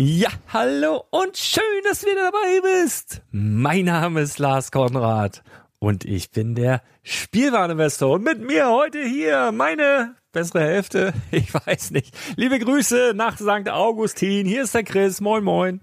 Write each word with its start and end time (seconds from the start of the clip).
Ja, 0.00 0.28
hallo 0.52 1.02
und 1.10 1.36
schön, 1.36 1.64
dass 1.82 2.02
du 2.02 2.06
wieder 2.06 2.30
dabei 2.30 2.60
bist. 2.84 3.20
Mein 3.32 3.86
Name 3.86 4.20
ist 4.20 4.38
Lars 4.38 4.70
Konrad 4.70 5.42
und 5.80 6.04
ich 6.04 6.30
bin 6.30 6.54
der 6.54 6.82
Spielwareninvestor. 7.02 8.12
Und 8.12 8.22
mit 8.22 8.38
mir 8.38 8.70
heute 8.70 9.02
hier 9.02 9.50
meine 9.50 10.14
bessere 10.30 10.60
Hälfte, 10.60 11.14
ich 11.32 11.52
weiß 11.52 11.90
nicht. 11.90 12.16
Liebe 12.36 12.60
Grüße 12.60 13.10
nach 13.16 13.38
St. 13.38 13.68
Augustin. 13.68 14.46
Hier 14.46 14.62
ist 14.62 14.74
der 14.76 14.84
Chris. 14.84 15.20
Moin, 15.20 15.42
moin. 15.42 15.80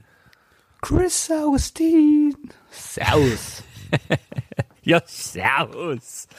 Chris 0.82 1.30
Augustin. 1.30 2.38
Servus. 2.72 3.64
ja, 4.84 5.02
servus. 5.06 6.30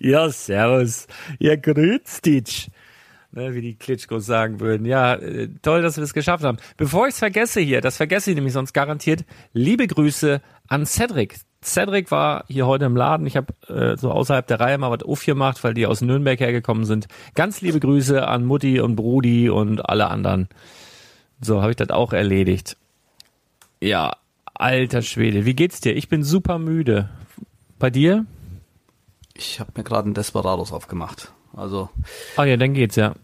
Ja, 0.00 0.30
servus. 0.30 1.06
Ja, 1.38 1.54
grüß 1.54 2.22
dich 2.22 2.69
ne, 3.32 3.54
wie 3.54 3.60
die 3.60 3.74
Klitschkos 3.74 4.26
sagen 4.26 4.60
würden. 4.60 4.84
Ja, 4.86 5.14
äh, 5.14 5.48
toll, 5.62 5.82
dass 5.82 5.96
wir 5.96 6.04
es 6.04 6.14
geschafft 6.14 6.44
haben. 6.44 6.58
Bevor 6.76 7.06
ich 7.06 7.14
es 7.14 7.18
vergesse 7.18 7.60
hier, 7.60 7.80
das 7.80 7.96
vergesse 7.96 8.30
ich 8.30 8.36
nämlich 8.36 8.52
sonst 8.52 8.72
garantiert, 8.72 9.24
liebe 9.52 9.86
Grüße 9.86 10.40
an 10.68 10.86
Cedric. 10.86 11.36
Cedric 11.62 12.10
war 12.10 12.44
hier 12.48 12.66
heute 12.66 12.86
im 12.86 12.96
Laden. 12.96 13.26
Ich 13.26 13.36
habe 13.36 13.52
äh, 13.68 13.96
so 13.96 14.10
außerhalb 14.10 14.46
der 14.46 14.60
Reihe 14.60 14.78
mal 14.78 14.90
was 14.90 15.02
aufgemacht, 15.02 15.62
weil 15.62 15.74
die 15.74 15.86
aus 15.86 16.00
Nürnberg 16.00 16.40
hergekommen 16.40 16.84
sind. 16.84 17.06
Ganz 17.34 17.60
liebe 17.60 17.80
Grüße 17.80 18.26
an 18.26 18.44
Mutti 18.44 18.80
und 18.80 18.96
Brudi 18.96 19.50
und 19.50 19.86
alle 19.86 20.08
anderen. 20.08 20.48
So 21.40 21.60
habe 21.60 21.72
ich 21.72 21.76
das 21.76 21.90
auch 21.90 22.12
erledigt. 22.12 22.76
Ja, 23.80 24.16
alter 24.54 25.02
Schwede, 25.02 25.44
wie 25.44 25.54
geht's 25.54 25.80
dir? 25.80 25.94
Ich 25.96 26.08
bin 26.08 26.22
super 26.22 26.58
müde. 26.58 27.10
Bei 27.78 27.90
dir? 27.90 28.26
Ich 29.34 29.60
habe 29.60 29.72
mir 29.76 29.84
gerade 29.84 30.04
einen 30.06 30.14
Desperados 30.14 30.72
aufgemacht. 30.72 31.32
Also. 31.54 31.88
Ah 32.36 32.44
ja, 32.44 32.56
dann 32.56 32.74
geht's 32.74 32.96
ja. 32.96 33.14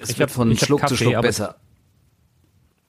Es 0.00 0.10
ich 0.10 0.18
wird 0.18 0.30
von 0.30 0.50
ich 0.50 0.60
Schluck 0.60 0.80
Kaffee, 0.80 0.94
zu 0.94 1.04
Schluck 1.04 1.22
besser. 1.22 1.56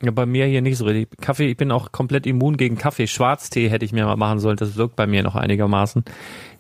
Ja, 0.04 0.12
bei 0.12 0.26
mir 0.26 0.46
hier 0.46 0.62
nicht 0.62 0.78
so 0.78 0.86
richtig. 0.86 1.20
Kaffee, 1.20 1.50
ich 1.50 1.58
bin 1.58 1.72
auch 1.72 1.92
komplett 1.92 2.28
immun 2.28 2.58
gegen 2.58 2.78
Kaffee. 2.78 3.08
Schwarztee 3.08 3.70
hätte 3.70 3.86
ich 3.86 3.94
mir 3.94 4.06
mal 4.06 4.16
machen 4.16 4.40
sollen. 4.40 4.58
Das 4.58 4.76
wirkt 4.76 4.96
bei 4.96 5.08
mir 5.08 5.24
noch 5.24 5.36
einigermaßen. 5.36 6.04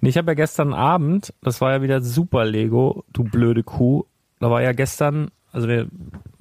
Ich 0.01 0.17
habe 0.17 0.31
ja 0.31 0.35
gestern 0.35 0.73
Abend, 0.73 1.33
das 1.41 1.61
war 1.61 1.71
ja 1.71 1.81
wieder 1.81 2.01
super 2.01 2.45
Lego, 2.45 3.03
du 3.13 3.23
blöde 3.23 3.63
Kuh. 3.63 4.05
Da 4.39 4.49
war 4.49 4.61
ja 4.61 4.71
gestern, 4.71 5.29
also 5.51 5.67
wir 5.67 5.87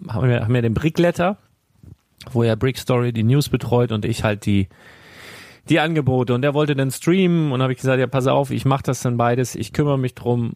haben 0.09 0.31
ja, 0.31 0.43
haben 0.43 0.55
ja 0.55 0.63
den 0.63 0.75
Brickletter, 0.75 1.39
wo 2.31 2.45
ja 2.45 2.55
Brick 2.55 2.79
Story 2.79 3.13
die 3.13 3.25
News 3.25 3.49
betreut 3.49 3.93
und 3.93 4.05
ich 4.05 4.25
halt 4.25 4.47
die 4.47 4.69
die 5.69 5.81
Angebote 5.81 6.33
und 6.33 6.43
der 6.43 6.55
wollte 6.55 6.77
dann 6.77 6.93
streamen 6.93 7.51
und 7.51 7.61
habe 7.61 7.73
ich 7.73 7.81
gesagt, 7.81 7.99
ja 7.99 8.07
pass 8.07 8.29
auf, 8.29 8.53
ich 8.53 8.65
mache 8.65 8.85
das 8.85 9.01
dann 9.01 9.17
beides, 9.17 9.57
ich 9.57 9.73
kümmere 9.73 9.99
mich 9.99 10.15
drum 10.15 10.53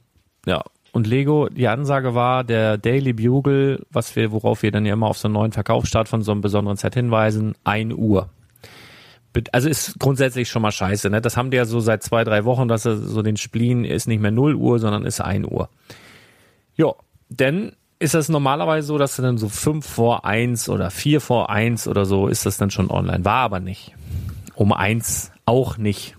ja. 0.47 0.63
Und 0.93 1.07
Lego, 1.07 1.49
die 1.49 1.69
Ansage 1.69 2.15
war, 2.15 2.43
der 2.43 2.77
Daily 2.77 3.13
Bugle, 3.13 3.85
was 3.91 4.17
wir, 4.17 4.33
worauf 4.33 4.63
wir 4.63 4.73
dann 4.73 4.87
ja 4.87 4.95
immer 4.95 5.07
auf 5.07 5.19
so 5.19 5.29
einen 5.29 5.35
neuen 5.35 5.53
Verkaufsstart 5.53 6.09
von 6.09 6.23
so 6.23 6.33
einem 6.33 6.41
besonderen 6.41 6.77
Set 6.77 6.95
hinweisen, 6.95 7.55
1 7.63 7.95
Uhr. 7.95 8.29
also 9.53 9.69
ist 9.69 10.01
grundsätzlich 10.01 10.49
schon 10.49 10.63
mal 10.63 10.73
scheiße, 10.73 11.09
ne? 11.11 11.21
Das 11.21 11.37
haben 11.37 11.53
die 11.53 11.57
ja 11.57 11.65
so 11.65 11.79
seit 11.79 12.03
zwei, 12.03 12.25
drei 12.25 12.45
Wochen, 12.45 12.67
dass 12.67 12.87
er 12.87 12.97
so 12.97 13.23
den 13.23 13.37
Spleen 13.37 13.85
ist 13.85 14.09
nicht 14.09 14.21
mehr 14.21 14.33
0 14.33 14.57
Uhr, 14.57 14.81
sondern 14.81 15.07
ist 15.07 15.21
1 15.21 15.47
Uhr. 15.47 15.69
Ja, 16.75 16.95
denn 17.29 17.73
ist 18.01 18.15
das 18.15 18.29
normalerweise 18.29 18.89
so, 18.89 18.99
dass 18.99 19.15
dann 19.17 19.39
so 19.39 19.49
5 19.49 19.87
vor 19.87 20.25
1 20.25 20.69
oder 20.69 20.91
4 20.91 21.21
vor 21.21 21.51
1 21.51 21.87
oder 21.87 22.05
so 22.05 22.27
ist 22.27 22.47
das 22.47 22.57
dann 22.57 22.71
schon 22.71 22.91
online. 22.91 23.25
War 23.25 23.43
aber 23.43 23.61
nicht. 23.61 23.95
Um 24.57 24.73
1 24.73 25.31
auch 25.45 25.77
nicht. 25.77 26.17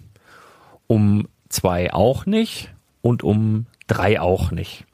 Um 0.88 1.28
2 1.50 1.94
auch 1.94 2.26
nicht 2.26 2.72
und 3.02 3.24
um 3.24 3.66
3 3.88 4.22
auch 4.22 4.52
nicht. 4.52 4.86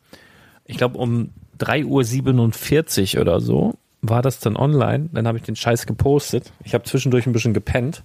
Ich 0.66 0.78
glaube 0.78 0.98
um 0.98 1.30
3.47 1.60 3.16
Uhr 3.16 3.22
oder 3.22 3.40
so 3.40 3.76
war 4.02 4.22
das 4.22 4.40
dann 4.40 4.56
online. 4.56 5.10
Dann 5.12 5.28
habe 5.28 5.38
ich 5.38 5.44
den 5.44 5.56
Scheiß 5.56 5.86
gepostet. 5.86 6.52
Ich 6.64 6.74
habe 6.74 6.84
zwischendurch 6.84 7.26
ein 7.26 7.34
bisschen 7.34 7.54
gepennt, 7.54 8.04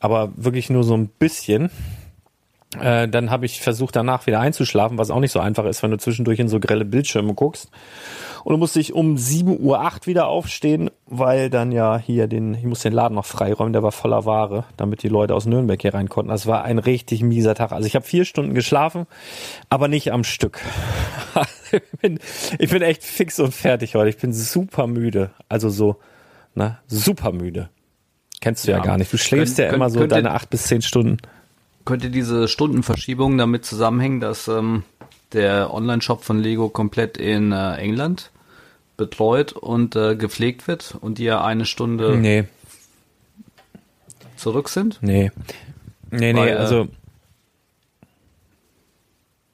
aber 0.00 0.32
wirklich 0.36 0.70
nur 0.70 0.84
so 0.84 0.96
ein 0.96 1.08
bisschen. 1.08 1.70
Äh, 2.78 3.08
dann 3.08 3.30
habe 3.30 3.46
ich 3.46 3.60
versucht, 3.60 3.96
danach 3.96 4.26
wieder 4.26 4.40
einzuschlafen, 4.40 4.98
was 4.98 5.10
auch 5.10 5.20
nicht 5.20 5.32
so 5.32 5.40
einfach 5.40 5.64
ist, 5.64 5.82
wenn 5.82 5.90
du 5.90 5.98
zwischendurch 5.98 6.38
in 6.38 6.48
so 6.48 6.60
grelle 6.60 6.84
Bildschirme 6.84 7.34
guckst. 7.34 7.70
Und 8.44 8.52
du 8.52 8.58
musst 8.58 8.76
dich 8.76 8.92
um 8.92 9.16
7.08 9.16 9.58
Uhr 9.58 10.06
wieder 10.06 10.26
aufstehen, 10.26 10.90
weil 11.06 11.50
dann 11.50 11.72
ja 11.72 11.98
hier 11.98 12.26
den, 12.26 12.54
ich 12.54 12.64
muss 12.64 12.80
den 12.80 12.92
Laden 12.92 13.14
noch 13.14 13.26
freiräumen, 13.26 13.72
der 13.72 13.82
war 13.82 13.92
voller 13.92 14.24
Ware, 14.24 14.64
damit 14.76 15.02
die 15.02 15.08
Leute 15.08 15.34
aus 15.34 15.46
Nürnberg 15.46 15.80
hier 15.80 15.94
rein 15.94 16.08
konnten. 16.08 16.30
Das 16.30 16.46
war 16.46 16.64
ein 16.64 16.78
richtig 16.78 17.22
mieser 17.22 17.54
Tag. 17.54 17.72
Also 17.72 17.86
ich 17.86 17.94
habe 17.94 18.06
vier 18.06 18.24
Stunden 18.24 18.54
geschlafen, 18.54 19.06
aber 19.68 19.88
nicht 19.88 20.12
am 20.12 20.24
Stück. 20.24 20.60
ich, 21.72 21.82
bin, 22.00 22.18
ich 22.58 22.70
bin 22.70 22.82
echt 22.82 23.02
fix 23.02 23.38
und 23.38 23.52
fertig 23.52 23.94
heute. 23.94 24.10
Ich 24.10 24.18
bin 24.18 24.32
super 24.32 24.86
müde. 24.86 25.30
Also 25.48 25.68
so, 25.68 25.96
ne, 26.54 26.78
super 26.86 27.32
müde. 27.32 27.68
Kennst 28.40 28.66
du 28.66 28.70
ja, 28.70 28.78
ja 28.78 28.82
gar 28.82 28.96
nicht. 28.96 29.12
Du 29.12 29.18
schläfst 29.18 29.56
könnt, 29.56 29.68
ja 29.68 29.74
immer 29.74 29.90
so 29.90 30.06
deine 30.06 30.32
acht 30.32 30.50
bis 30.50 30.64
zehn 30.64 30.82
Stunden. 30.82 31.18
Könnte 31.84 32.10
diese 32.10 32.48
Stundenverschiebung 32.48 33.36
damit 33.36 33.64
zusammenhängen, 33.64 34.20
dass 34.20 34.48
ähm, 34.48 34.84
der 35.32 35.72
Online-Shop 35.72 36.24
von 36.24 36.40
Lego 36.40 36.68
komplett 36.68 37.16
in 37.16 37.52
äh, 37.52 37.74
England 37.76 38.30
betreut 38.96 39.52
und 39.52 39.96
äh, 39.96 40.14
gepflegt 40.14 40.68
wird 40.68 40.96
und 41.00 41.18
die 41.18 41.24
ja 41.24 41.42
eine 41.42 41.64
Stunde 41.64 42.16
nee. 42.16 42.44
zurück 44.36 44.68
sind? 44.68 44.98
Nee. 45.00 45.30
Nee, 46.10 46.34
Weil, 46.34 46.44
nee, 46.46 46.52
also. 46.52 46.88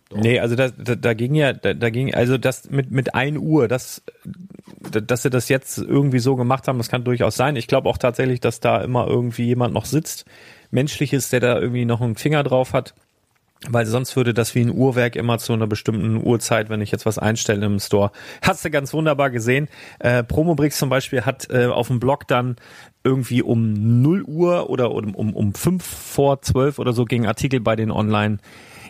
Doch. 0.09 0.19
Nee, 0.19 0.39
also 0.39 0.55
da, 0.55 0.69
da, 0.69 0.95
da 0.95 1.15
ging 1.15 1.35
ja, 1.35 1.53
da, 1.53 1.75
da 1.75 1.91
ging, 1.91 2.15
also 2.15 2.39
das 2.39 2.71
mit, 2.71 2.93
mit 2.93 3.15
ein 3.15 3.37
Uhr, 3.37 3.67
das, 3.67 4.03
dass 4.81 5.23
sie 5.23 5.31
das 5.31 5.49
jetzt 5.49 5.79
irgendwie 5.79 6.21
so 6.21 6.37
gemacht 6.37 6.69
haben, 6.69 6.79
das 6.79 6.89
kann 6.89 7.03
durchaus 7.03 7.35
sein. 7.37 7.57
Ich 7.57 7.67
glaube 7.67 7.89
auch 7.89 7.99
tatsächlich, 7.99 8.39
dass 8.39 8.61
da 8.61 8.81
immer 8.83 9.07
irgendwie 9.09 9.47
jemand 9.47 9.75
noch 9.75 9.85
sitzt, 9.85 10.25
menschliches, 10.71 11.29
der 11.29 11.41
da 11.41 11.59
irgendwie 11.59 11.85
noch 11.85 12.01
einen 12.01 12.15
Finger 12.15 12.45
drauf 12.45 12.73
hat 12.73 12.95
weil 13.69 13.87
sonst 13.87 14.17
würde 14.17 14.35
das 14.35 14.55
wie 14.55 14.61
ein 14.61 14.71
Uhrwerk 14.71 15.17
immer 15.17 15.39
zu 15.39 15.53
einer 15.53 15.67
bestimmten 15.67 16.23
Uhrzeit, 16.23 16.69
wenn 16.69 16.81
ich 16.81 16.91
jetzt 16.91 17.07
was 17.07 17.19
einstelle 17.19 17.65
im 17.67 17.79
Store. 17.79 18.11
Hast 18.43 18.65
du 18.65 18.71
ganz 18.71 18.93
wunderbar 18.93 19.31
gesehen. 19.31 19.69
Äh, 19.99 20.23
Promobrix 20.23 20.79
zum 20.79 20.89
Beispiel 20.89 21.23
hat 21.23 21.49
äh, 21.51 21.67
auf 21.67 21.89
dem 21.89 21.99
Blog 21.99 22.29
dann 22.29 22.57
irgendwie 23.03 23.43
um 23.43 24.03
0 24.03 24.23
Uhr 24.25 24.69
oder 24.69 24.91
um, 24.91 25.15
um, 25.15 25.35
um 25.35 25.55
5 25.55 25.83
vor 25.85 26.43
12 26.43 26.79
oder 26.79 26.93
so 26.93 27.05
ging 27.05 27.27
Artikel 27.27 27.61
bei 27.61 27.77
den 27.77 27.91
online 27.91 28.39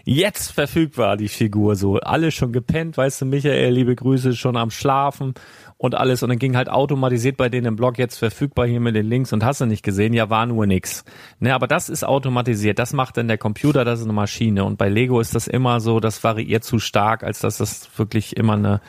jetzt 0.06 0.52
verfügbar, 0.52 1.16
die 1.16 1.28
Figur 1.28 1.74
so. 1.74 1.96
Alle 1.96 2.30
schon 2.30 2.52
gepennt, 2.52 2.96
weißt 2.96 3.20
du, 3.20 3.26
Michael, 3.26 3.72
liebe 3.72 3.94
Grüße, 3.94 4.34
schon 4.34 4.56
am 4.56 4.70
Schlafen 4.70 5.34
und 5.78 5.96
alles. 5.96 6.22
Und 6.22 6.28
dann 6.28 6.38
ging 6.38 6.56
halt 6.56 6.70
automatisiert 6.70 7.36
bei 7.36 7.48
denen 7.48 7.66
im 7.66 7.76
Blog 7.76 7.98
jetzt 7.98 8.16
verfügbar 8.16 8.68
hier 8.68 8.78
mit 8.78 8.94
den 8.94 9.06
Links 9.06 9.32
und 9.32 9.44
hast 9.44 9.60
du 9.60 9.66
nicht 9.66 9.82
gesehen, 9.82 10.14
ja, 10.14 10.30
war 10.30 10.46
nur 10.46 10.64
nix. 10.64 11.04
Ne, 11.40 11.52
aber 11.52 11.66
das 11.66 11.88
ist 11.88 12.04
automatisiert. 12.04 12.78
Das 12.78 12.92
macht 12.92 13.16
dann 13.16 13.26
der 13.26 13.36
Computer, 13.36 13.84
das 13.84 13.98
ist 13.98 14.06
eine 14.06 14.12
Maschine. 14.12 14.64
Und 14.64 14.78
bei 14.78 14.88
Lego 14.88 15.20
ist 15.20 15.34
das 15.34 15.48
immer 15.48 15.80
so, 15.80 15.98
das 15.98 16.22
variiert 16.22 16.62
zu 16.62 16.78
stark, 16.78 17.24
als 17.24 17.40
dass 17.40 17.58
das 17.58 17.90
wirklich 17.98 18.36
immer 18.36 18.54
eine 18.54 18.80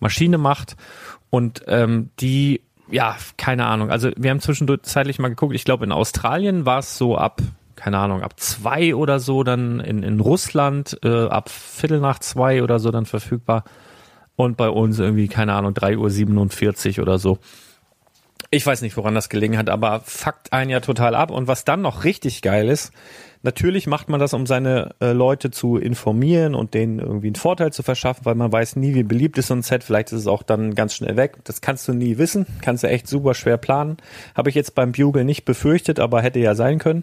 Maschine 0.00 0.36
macht. 0.36 0.76
Und 1.30 1.62
ähm, 1.68 2.10
die, 2.18 2.60
ja, 2.90 3.16
keine 3.36 3.66
Ahnung. 3.66 3.90
Also 3.90 4.10
wir 4.16 4.30
haben 4.30 4.40
zwischendurch 4.40 4.82
zeitlich 4.82 5.20
mal 5.20 5.28
geguckt. 5.28 5.54
Ich 5.54 5.64
glaube, 5.64 5.84
in 5.84 5.92
Australien 5.92 6.66
war 6.66 6.80
es 6.80 6.98
so 6.98 7.16
ab 7.16 7.40
keine 7.76 7.98
Ahnung, 7.98 8.22
ab 8.22 8.40
zwei 8.40 8.94
oder 8.94 9.20
so 9.20 9.44
dann 9.44 9.80
in, 9.80 10.02
in 10.02 10.20
Russland, 10.20 10.98
äh, 11.04 11.26
ab 11.26 11.50
Viertel 11.50 12.00
nach 12.00 12.18
zwei 12.18 12.62
oder 12.62 12.78
so 12.78 12.90
dann 12.90 13.06
verfügbar 13.06 13.64
und 14.36 14.56
bei 14.56 14.68
uns 14.68 14.98
irgendwie, 14.98 15.28
keine 15.28 15.54
Ahnung, 15.54 15.72
3.47 15.72 16.98
Uhr 16.98 17.02
oder 17.02 17.18
so. 17.18 17.38
Ich 18.50 18.64
weiß 18.64 18.82
nicht, 18.82 18.96
woran 18.96 19.14
das 19.14 19.28
gelegen 19.28 19.58
hat, 19.58 19.68
aber 19.68 20.02
fuckt 20.04 20.52
einen 20.52 20.70
ja 20.70 20.80
total 20.80 21.14
ab. 21.14 21.30
Und 21.30 21.48
was 21.48 21.64
dann 21.64 21.82
noch 21.82 22.04
richtig 22.04 22.42
geil 22.42 22.68
ist, 22.68 22.92
natürlich 23.42 23.86
macht 23.86 24.08
man 24.08 24.20
das, 24.20 24.34
um 24.34 24.46
seine 24.46 24.94
äh, 25.00 25.12
Leute 25.12 25.50
zu 25.50 25.78
informieren 25.78 26.54
und 26.54 26.74
denen 26.74 27.00
irgendwie 27.00 27.28
einen 27.28 27.34
Vorteil 27.34 27.72
zu 27.72 27.82
verschaffen, 27.82 28.24
weil 28.24 28.36
man 28.36 28.52
weiß 28.52 28.76
nie, 28.76 28.94
wie 28.94 29.02
beliebt 29.02 29.36
ist 29.38 29.48
so 29.48 29.54
ein 29.54 29.62
Set. 29.62 29.82
Vielleicht 29.82 30.12
ist 30.12 30.20
es 30.20 30.26
auch 30.26 30.44
dann 30.44 30.74
ganz 30.74 30.94
schnell 30.94 31.16
weg. 31.16 31.38
Das 31.44 31.60
kannst 31.60 31.88
du 31.88 31.92
nie 31.92 32.18
wissen. 32.18 32.46
Kannst 32.62 32.84
du 32.84 32.88
echt 32.88 33.08
super 33.08 33.34
schwer 33.34 33.56
planen. 33.56 33.96
Habe 34.36 34.50
ich 34.50 34.54
jetzt 34.54 34.74
beim 34.76 34.92
Bugle 34.92 35.24
nicht 35.24 35.44
befürchtet, 35.44 35.98
aber 35.98 36.22
hätte 36.22 36.38
ja 36.38 36.54
sein 36.54 36.78
können. 36.78 37.02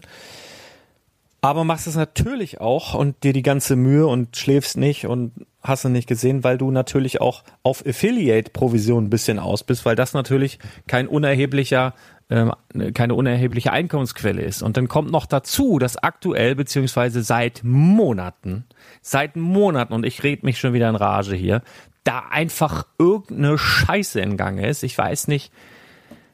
Aber 1.44 1.64
machst 1.64 1.86
es 1.86 1.94
natürlich 1.94 2.62
auch 2.62 2.94
und 2.94 3.22
dir 3.22 3.34
die 3.34 3.42
ganze 3.42 3.76
Mühe 3.76 4.06
und 4.06 4.34
schläfst 4.34 4.78
nicht 4.78 5.04
und 5.04 5.32
hast 5.62 5.84
du 5.84 5.90
nicht 5.90 6.08
gesehen, 6.08 6.42
weil 6.42 6.56
du 6.56 6.70
natürlich 6.70 7.20
auch 7.20 7.44
auf 7.62 7.84
Affiliate-Provision 7.86 9.04
ein 9.04 9.10
bisschen 9.10 9.38
aus 9.38 9.62
bist, 9.62 9.84
weil 9.84 9.94
das 9.94 10.14
natürlich 10.14 10.58
kein 10.86 11.06
unerheblicher 11.06 11.92
äh, 12.30 12.46
keine 12.94 13.14
unerhebliche 13.14 13.72
Einkommensquelle 13.72 14.40
ist. 14.40 14.62
Und 14.62 14.78
dann 14.78 14.88
kommt 14.88 15.10
noch 15.10 15.26
dazu, 15.26 15.78
dass 15.78 15.98
aktuell 15.98 16.54
beziehungsweise 16.54 17.22
seit 17.22 17.60
Monaten, 17.62 18.64
seit 19.02 19.36
Monaten, 19.36 19.92
und 19.92 20.06
ich 20.06 20.22
red 20.22 20.44
mich 20.44 20.58
schon 20.58 20.72
wieder 20.72 20.88
in 20.88 20.96
Rage 20.96 21.36
hier, 21.36 21.60
da 22.04 22.20
einfach 22.30 22.86
irgendeine 22.98 23.58
Scheiße 23.58 24.18
in 24.18 24.38
Gange 24.38 24.66
ist. 24.66 24.82
Ich 24.82 24.96
weiß 24.96 25.28
nicht, 25.28 25.52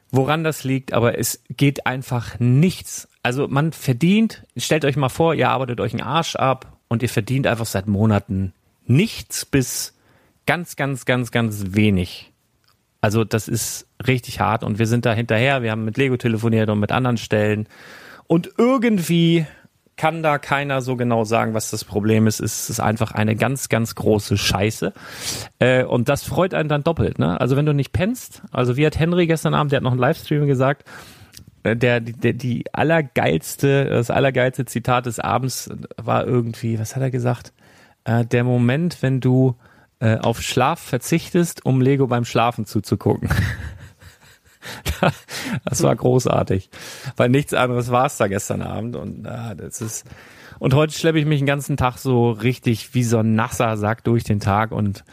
woran 0.09 0.45
das 0.45 0.63
liegt, 0.63 0.93
aber 0.93 1.19
es 1.19 1.43
geht 1.49 1.85
einfach 1.85 2.39
nichts 2.39 3.09
also 3.23 3.47
man 3.47 3.71
verdient, 3.71 4.43
stellt 4.57 4.85
euch 4.85 4.95
mal 4.95 5.09
vor, 5.09 5.33
ihr 5.33 5.49
arbeitet 5.49 5.79
euch 5.79 5.93
einen 5.93 6.01
Arsch 6.01 6.35
ab 6.35 6.77
und 6.87 7.03
ihr 7.03 7.09
verdient 7.09 7.47
einfach 7.47 7.65
seit 7.65 7.87
Monaten 7.87 8.53
nichts 8.85 9.45
bis 9.45 9.93
ganz, 10.45 10.75
ganz, 10.75 11.05
ganz, 11.05 11.31
ganz 11.31 11.63
wenig. 11.69 12.31
Also 12.99 13.23
das 13.23 13.47
ist 13.47 13.87
richtig 14.05 14.39
hart 14.39 14.63
und 14.63 14.79
wir 14.79 14.87
sind 14.87 15.05
da 15.05 15.13
hinterher. 15.13 15.63
Wir 15.63 15.71
haben 15.71 15.85
mit 15.85 15.97
Lego 15.97 16.17
telefoniert 16.17 16.69
und 16.69 16.79
mit 16.79 16.91
anderen 16.91 17.17
Stellen 17.17 17.67
und 18.27 18.51
irgendwie 18.57 19.45
kann 19.97 20.23
da 20.23 20.39
keiner 20.39 20.81
so 20.81 20.95
genau 20.95 21.25
sagen, 21.25 21.53
was 21.53 21.69
das 21.69 21.83
Problem 21.83 22.25
ist. 22.25 22.39
Es 22.39 22.71
ist 22.71 22.79
einfach 22.79 23.11
eine 23.11 23.35
ganz, 23.35 23.69
ganz 23.69 23.93
große 23.93 24.35
Scheiße. 24.35 24.93
Äh, 25.59 25.83
und 25.83 26.09
das 26.09 26.23
freut 26.23 26.55
einen 26.55 26.69
dann 26.69 26.83
doppelt. 26.83 27.19
Ne? 27.19 27.39
Also 27.39 27.55
wenn 27.55 27.67
du 27.67 27.73
nicht 27.73 27.91
pennst, 27.91 28.41
also 28.51 28.77
wie 28.77 28.85
hat 28.85 28.97
Henry 28.97 29.27
gestern 29.27 29.53
Abend, 29.53 29.71
der 29.71 29.77
hat 29.77 29.83
noch 29.83 29.91
einen 29.91 29.99
Livestream 29.99 30.47
gesagt, 30.47 30.85
der, 31.63 31.99
der, 31.99 32.33
die 32.33 32.65
allergeilste, 32.73 33.85
das 33.85 34.09
allergeilste 34.09 34.65
Zitat 34.65 35.05
des 35.05 35.19
Abends 35.19 35.69
war 35.97 36.25
irgendwie, 36.25 36.79
was 36.79 36.95
hat 36.95 37.03
er 37.03 37.11
gesagt? 37.11 37.53
Äh, 38.03 38.25
der 38.25 38.43
Moment, 38.43 39.01
wenn 39.01 39.19
du 39.19 39.55
äh, 39.99 40.17
auf 40.17 40.41
Schlaf 40.41 40.79
verzichtest, 40.79 41.65
um 41.65 41.81
Lego 41.81 42.07
beim 42.07 42.25
Schlafen 42.25 42.65
zuzugucken. 42.65 43.29
das 45.65 45.83
war 45.83 45.95
großartig, 45.95 46.69
weil 47.17 47.29
nichts 47.29 47.53
anderes 47.53 47.91
war 47.91 48.05
es 48.05 48.17
da 48.17 48.27
gestern 48.27 48.61
Abend 48.61 48.95
und 48.95 49.25
äh, 49.25 49.55
das 49.55 49.81
ist 49.81 50.05
und 50.59 50.75
heute 50.75 50.93
schleppe 50.93 51.17
ich 51.17 51.25
mich 51.25 51.39
den 51.39 51.47
ganzen 51.47 51.75
Tag 51.75 51.97
so 51.97 52.29
richtig 52.29 52.93
wie 52.93 53.03
so 53.03 53.17
ein 53.17 53.33
nasser 53.33 53.77
Sack 53.77 54.03
durch 54.03 54.23
den 54.23 54.39
Tag 54.39 54.71
und 54.71 55.03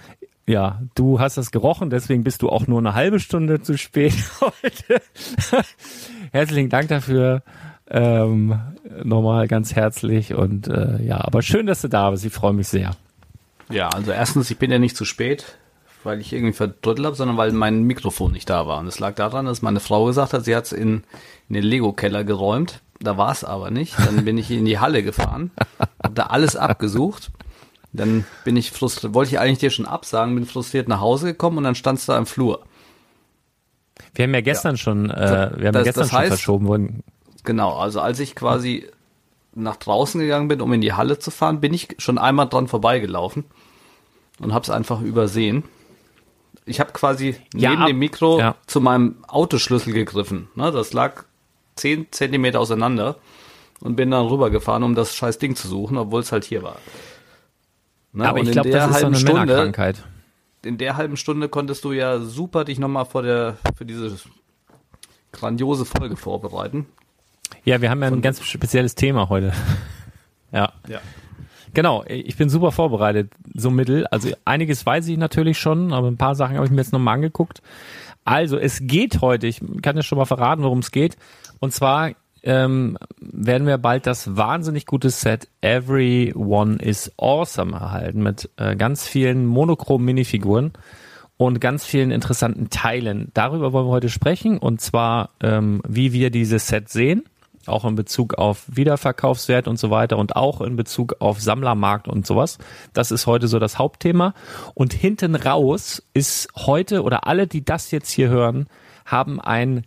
ja, 0.49 0.81
du 0.95 1.21
hast 1.21 1.37
das 1.37 1.50
gerochen, 1.50 1.90
deswegen 1.90 2.25
bist 2.25 2.40
du 2.40 2.49
auch 2.49 2.67
nur 2.67 2.78
eine 2.78 2.95
halbe 2.95 3.21
Stunde 3.21 3.61
zu 3.61 3.76
spät 3.76 4.14
heute. 4.40 5.02
Herzlichen 6.33 6.71
Dank 6.71 6.88
dafür. 6.88 7.43
Ähm, 7.90 8.59
nochmal 9.05 9.47
ganz 9.47 9.75
herzlich 9.75 10.35
und 10.35 10.69
äh, 10.69 11.02
ja, 11.02 11.21
aber 11.23 11.43
schön, 11.43 11.67
dass 11.67 11.83
du 11.83 11.88
da 11.88 12.11
bist. 12.11 12.25
Ich 12.25 12.33
freue 12.33 12.55
mich 12.55 12.69
sehr. 12.69 12.93
Ja, 13.71 13.88
also 13.90 14.11
erstens, 14.11 14.50
ich 14.50 14.59
bin 14.59 14.71
ja 14.71 14.78
nicht 14.78 14.97
zu 14.97 15.05
spät, 15.05 15.59
weil 16.02 16.21
ich 16.21 16.33
irgendwie 16.33 16.55
verdrüttelt 16.55 17.07
habe, 17.07 17.17
sondern 17.17 17.37
weil 17.37 17.52
mein 17.52 17.83
Mikrofon 17.83 18.33
nicht 18.33 18.49
da 18.49 18.67
war. 18.67 18.78
Und 18.78 18.87
es 18.87 18.99
lag 18.99 19.14
daran, 19.14 19.45
dass 19.45 19.61
meine 19.61 19.81
Frau 19.81 20.07
gesagt 20.07 20.33
hat, 20.33 20.47
sie 20.47 20.57
hat 20.57 20.64
es 20.64 20.73
in, 20.73 21.02
in 21.49 21.55
den 21.55 21.64
Lego-Keller 21.64 22.25
geräumt. 22.25 22.81
Da 23.00 23.19
war 23.19 23.33
es 23.33 23.45
aber 23.45 23.71
nicht. 23.71 23.99
Dann 23.99 24.25
bin 24.25 24.38
ich 24.38 24.50
in 24.50 24.64
die 24.64 24.78
Halle 24.78 25.02
gefahren, 25.02 25.50
habe 26.02 26.14
da 26.14 26.25
alles 26.25 26.57
abgesucht 26.57 27.31
dann 27.92 28.25
bin 28.45 28.57
ich 28.57 28.71
frustriert, 28.71 29.14
wollte 29.14 29.33
ich 29.33 29.40
eigentlich 29.40 29.59
dir 29.59 29.71
schon 29.71 29.87
absagen, 29.87 30.35
bin 30.35 30.47
frustriert 30.47 30.88
nach 30.88 31.00
Hause 31.00 31.28
gekommen 31.28 31.59
und 31.59 31.64
dann 31.64 31.75
standst 31.75 32.09
du 32.09 32.12
da 32.12 32.18
im 32.18 32.26
Flur. 32.26 32.64
Wir 34.14 34.25
haben 34.25 34.35
ja 34.35 34.40
gestern 34.40 34.75
ja. 34.75 34.76
schon, 34.76 35.11
äh, 35.11 35.50
wir 35.57 35.68
haben 35.68 35.73
das, 35.73 35.75
ja 35.75 35.83
gestern 35.83 36.02
das 36.02 36.12
heißt, 36.12 36.21
schon 36.21 36.28
verschoben 36.28 36.66
worden. 36.66 37.02
Genau, 37.45 37.76
also 37.76 38.00
als 38.00 38.21
ich 38.21 38.35
quasi 38.35 38.87
nach 39.54 39.76
draußen 39.76 40.21
gegangen 40.21 40.49
bin, 40.49 40.61
um 40.61 40.73
in 40.73 40.80
die 40.80 40.92
Halle 40.92 41.18
zu 41.18 41.30
fahren, 41.30 41.61
bin 41.61 41.75
ich 41.75 41.88
schon 41.99 42.18
einmal 42.18 42.49
dran 42.49 42.68
vorbeigelaufen 42.68 43.45
und 44.40 44.52
habe 44.52 44.62
es 44.62 44.71
einfach 44.71 45.00
übersehen. 45.00 45.64
Ich 46.64 46.80
habe 46.80 46.92
quasi 46.92 47.37
ja, 47.54 47.71
neben 47.71 47.83
ab, 47.83 47.88
dem 47.88 47.99
Mikro 47.99 48.38
ja. 48.38 48.54
zu 48.66 48.80
meinem 48.80 49.16
Autoschlüssel 49.26 49.92
gegriffen. 49.92 50.49
Ne, 50.54 50.71
das 50.71 50.92
lag 50.92 51.25
zehn 51.76 52.07
Zentimeter 52.11 52.61
auseinander 52.61 53.16
und 53.80 53.97
bin 53.97 54.11
dann 54.11 54.26
rübergefahren, 54.26 54.83
um 54.83 54.95
das 54.95 55.14
scheiß 55.14 55.38
Ding 55.38 55.57
zu 55.57 55.68
suchen, 55.68 55.97
obwohl 55.97 56.21
es 56.21 56.33
halt 56.33 56.45
hier 56.45 56.62
war. 56.62 56.76
Ne? 58.12 58.28
Aber 58.28 58.40
und 58.40 58.46
ich 58.46 58.52
glaube, 58.52 58.70
der 58.70 58.86
das 58.86 58.96
ist 58.96 59.00
so 59.00 59.06
eine 59.06 59.16
Stunde, 59.16 59.40
Männerkrankheit. 59.40 60.02
in 60.64 60.78
der 60.78 60.96
halben 60.96 61.16
Stunde 61.16 61.48
konntest 61.48 61.84
du 61.84 61.92
ja 61.92 62.20
super 62.20 62.64
dich 62.64 62.78
nochmal 62.78 63.04
vor 63.04 63.22
der, 63.22 63.56
für 63.76 63.84
diese 63.84 64.16
grandiose 65.32 65.84
Folge 65.84 66.16
vorbereiten. 66.16 66.86
Ja, 67.64 67.80
wir 67.80 67.90
haben 67.90 68.02
ja 68.02 68.08
ein 68.08 68.22
ganz 68.22 68.42
spezielles 68.44 68.94
Thema 68.94 69.28
heute. 69.28 69.52
ja. 70.52 70.72
Ja. 70.88 71.00
Genau, 71.74 72.02
ich 72.06 72.36
bin 72.36 72.48
super 72.48 72.72
vorbereitet, 72.72 73.30
so 73.54 73.70
mittel. 73.70 74.06
Also 74.06 74.30
einiges 74.44 74.84
weiß 74.84 75.06
ich 75.08 75.18
natürlich 75.18 75.58
schon, 75.58 75.92
aber 75.92 76.08
ein 76.08 76.16
paar 76.16 76.34
Sachen 76.34 76.56
habe 76.56 76.64
ich 76.64 76.72
mir 76.72 76.78
jetzt 76.78 76.92
nochmal 76.92 77.14
angeguckt. 77.14 77.62
Also 78.24 78.58
es 78.58 78.80
geht 78.82 79.20
heute, 79.20 79.46
ich 79.46 79.60
kann 79.82 79.96
ja 79.96 80.02
schon 80.02 80.18
mal 80.18 80.24
verraten, 80.24 80.62
worum 80.62 80.78
es 80.78 80.90
geht. 80.90 81.16
Und 81.60 81.72
zwar 81.72 82.12
ähm, 82.49 82.97
werden 83.21 83.67
wir 83.67 83.76
bald 83.76 84.07
das 84.07 84.38
wahnsinnig 84.38 84.87
gute 84.87 85.11
Set 85.11 85.49
Everyone 85.61 86.76
is 86.76 87.12
Awesome 87.19 87.76
erhalten 87.76 88.23
mit 88.23 88.49
äh, 88.57 88.75
ganz 88.75 89.07
vielen 89.07 89.45
monochromen 89.45 90.07
Minifiguren 90.07 90.73
und 91.37 91.61
ganz 91.61 91.85
vielen 91.85 92.11
interessanten 92.11 92.71
Teilen. 92.71 93.31
Darüber 93.35 93.75
wollen 93.75 93.87
wir 93.87 93.93
heute 93.93 94.09
sprechen 94.09 94.57
und 94.57 94.81
zwar, 94.81 95.28
ähm, 95.43 95.83
wie 95.87 96.14
wir 96.14 96.31
dieses 96.31 96.69
Set 96.69 96.88
sehen, 96.88 97.25
auch 97.67 97.85
in 97.85 97.97
Bezug 97.97 98.38
auf 98.38 98.64
Wiederverkaufswert 98.67 99.69
und 99.69 99.78
so 99.78 99.90
weiter 99.90 100.17
und 100.17 100.35
auch 100.35 100.62
in 100.62 100.75
Bezug 100.75 101.17
auf 101.19 101.43
Sammlermarkt 101.43 102.09
und 102.09 102.26
sowas. 102.26 102.57
Das 102.95 103.11
ist 103.11 103.26
heute 103.26 103.47
so 103.47 103.59
das 103.59 103.78
Hauptthema. 103.78 104.33
Und 104.73 104.95
hinten 104.95 105.35
raus 105.35 106.02
ist 106.14 106.49
heute 106.57 107.02
oder 107.02 107.26
alle, 107.26 107.47
die 107.47 107.62
das 107.62 107.90
jetzt 107.90 108.11
hier 108.11 108.31
hören, 108.31 108.69
haben 109.05 109.38
einen 109.38 109.85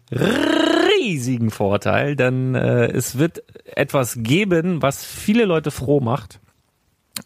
riesigen 1.02 1.50
Vorteil, 1.50 2.16
denn 2.16 2.56
äh, 2.56 2.86
es 2.88 3.18
wird 3.18 3.44
etwas 3.66 4.18
geben, 4.20 4.82
was 4.82 5.04
viele 5.04 5.46
Leute 5.46 5.72
froh 5.72 6.00
macht. 6.00 6.40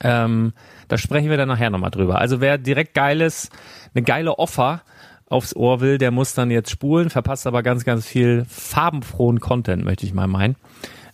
Ähm, 0.01 0.53
da 0.88 0.98
sprechen 0.98 1.29
wir 1.29 1.38
dann 1.38 1.48
nachher 1.48 1.70
nochmal 1.70 1.91
drüber. 1.91 2.20
Also 2.20 2.41
wer 2.41 2.58
direkt 2.58 2.94
geiles, 2.94 3.50
eine 3.94 4.03
geile 4.03 4.39
Offer 4.39 4.82
aufs 5.27 5.55
Ohr 5.55 5.82
will, 5.82 5.98
der 5.98 6.12
muss 6.12 6.34
dann 6.34 6.51
jetzt 6.51 6.70
spulen, 6.70 7.10
verpasst 7.10 7.48
aber 7.48 7.63
ganz, 7.63 7.84
ganz 7.84 8.05
viel 8.05 8.46
farbenfrohen 8.48 9.39
Content, 9.39 9.84
möchte 9.84 10.05
ich 10.05 10.13
mal 10.13 10.27
meinen. 10.27 10.55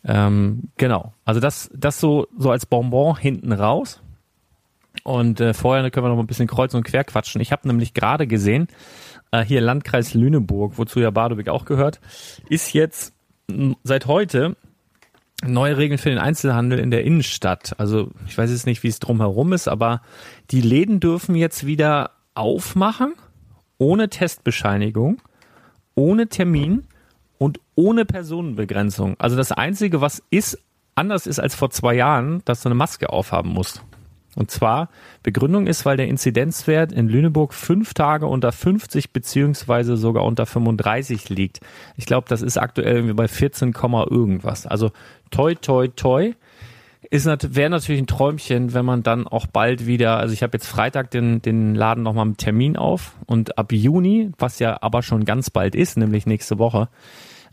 Ähm, 0.03 0.69
genau. 0.77 1.13
Also 1.25 1.39
das, 1.39 1.69
das 1.73 1.99
so, 1.99 2.27
so 2.37 2.51
als 2.51 2.65
Bonbon 2.65 3.17
hinten 3.17 3.51
raus. 3.51 4.01
Und 5.03 5.39
äh, 5.39 5.53
vorher 5.53 5.89
können 5.89 6.05
wir 6.05 6.09
noch 6.09 6.19
ein 6.19 6.27
bisschen 6.27 6.47
kreuz 6.47 6.73
und 6.73 6.83
quer 6.83 7.03
quatschen. 7.03 7.41
Ich 7.41 7.51
habe 7.51 7.67
nämlich 7.67 7.93
gerade 7.93 8.27
gesehen, 8.27 8.67
äh, 9.31 9.43
hier 9.43 9.61
Landkreis 9.61 10.13
Lüneburg, 10.13 10.77
wozu 10.77 10.99
ja 10.99 11.09
Badewig 11.09 11.49
auch 11.49 11.65
gehört, 11.65 11.99
ist 12.49 12.73
jetzt 12.73 13.13
seit 13.83 14.05
heute 14.05 14.55
neue 15.43 15.77
Regeln 15.77 15.97
für 15.97 16.09
den 16.09 16.19
Einzelhandel 16.19 16.79
in 16.79 16.91
der 16.91 17.03
Innenstadt. 17.03 17.73
Also 17.79 18.11
ich 18.27 18.37
weiß 18.37 18.51
jetzt 18.51 18.65
nicht, 18.65 18.83
wie 18.83 18.87
es 18.87 18.99
drumherum 18.99 19.53
ist, 19.53 19.67
aber 19.67 20.01
die 20.51 20.61
Läden 20.61 20.99
dürfen 20.99 21.35
jetzt 21.35 21.65
wieder 21.65 22.11
aufmachen, 22.35 23.13
ohne 23.77 24.09
Testbescheinigung, 24.09 25.21
ohne 25.95 26.27
Termin 26.27 26.87
und 27.37 27.59
ohne 27.75 28.05
Personenbegrenzung. 28.05 29.15
Also 29.19 29.35
das 29.35 29.51
Einzige, 29.51 29.99
was 29.99 30.21
ist, 30.29 30.59
anders 30.93 31.25
ist 31.25 31.39
als 31.39 31.55
vor 31.55 31.71
zwei 31.71 31.95
Jahren, 31.95 32.43
dass 32.45 32.61
du 32.61 32.69
eine 32.69 32.75
Maske 32.75 33.09
aufhaben 33.09 33.49
musst. 33.49 33.83
Und 34.35 34.49
zwar, 34.49 34.89
Begründung 35.23 35.67
ist, 35.67 35.85
weil 35.85 35.97
der 35.97 36.07
Inzidenzwert 36.07 36.93
in 36.93 37.09
Lüneburg 37.09 37.53
fünf 37.53 37.93
Tage 37.93 38.27
unter 38.27 38.51
50 38.51 39.11
beziehungsweise 39.11 39.97
sogar 39.97 40.23
unter 40.23 40.45
35 40.45 41.29
liegt. 41.29 41.59
Ich 41.97 42.05
glaube, 42.05 42.27
das 42.29 42.41
ist 42.41 42.57
aktuell 42.57 42.95
irgendwie 42.95 43.13
bei 43.13 43.27
14, 43.27 43.73
Komma 43.73 44.05
irgendwas. 44.09 44.65
Also 44.65 44.91
toi, 45.31 45.55
toi, 45.55 45.89
toi. 45.89 46.33
Ist 47.09 47.25
nat 47.25 47.55
wäre 47.55 47.69
natürlich 47.69 48.01
ein 48.01 48.07
Träumchen, 48.07 48.73
wenn 48.73 48.85
man 48.85 49.03
dann 49.03 49.27
auch 49.27 49.47
bald 49.47 49.85
wieder, 49.85 50.17
also 50.17 50.33
ich 50.33 50.43
habe 50.43 50.55
jetzt 50.55 50.67
Freitag 50.67 51.11
den, 51.11 51.41
den 51.41 51.75
Laden 51.75 52.03
nochmal 52.03 52.25
mit 52.25 52.37
Termin 52.37 52.77
auf 52.77 53.17
und 53.25 53.57
ab 53.57 53.73
Juni, 53.73 54.31
was 54.37 54.59
ja 54.59 54.77
aber 54.81 55.01
schon 55.01 55.25
ganz 55.25 55.49
bald 55.49 55.75
ist, 55.75 55.97
nämlich 55.97 56.25
nächste 56.25 56.57
Woche, 56.57 56.87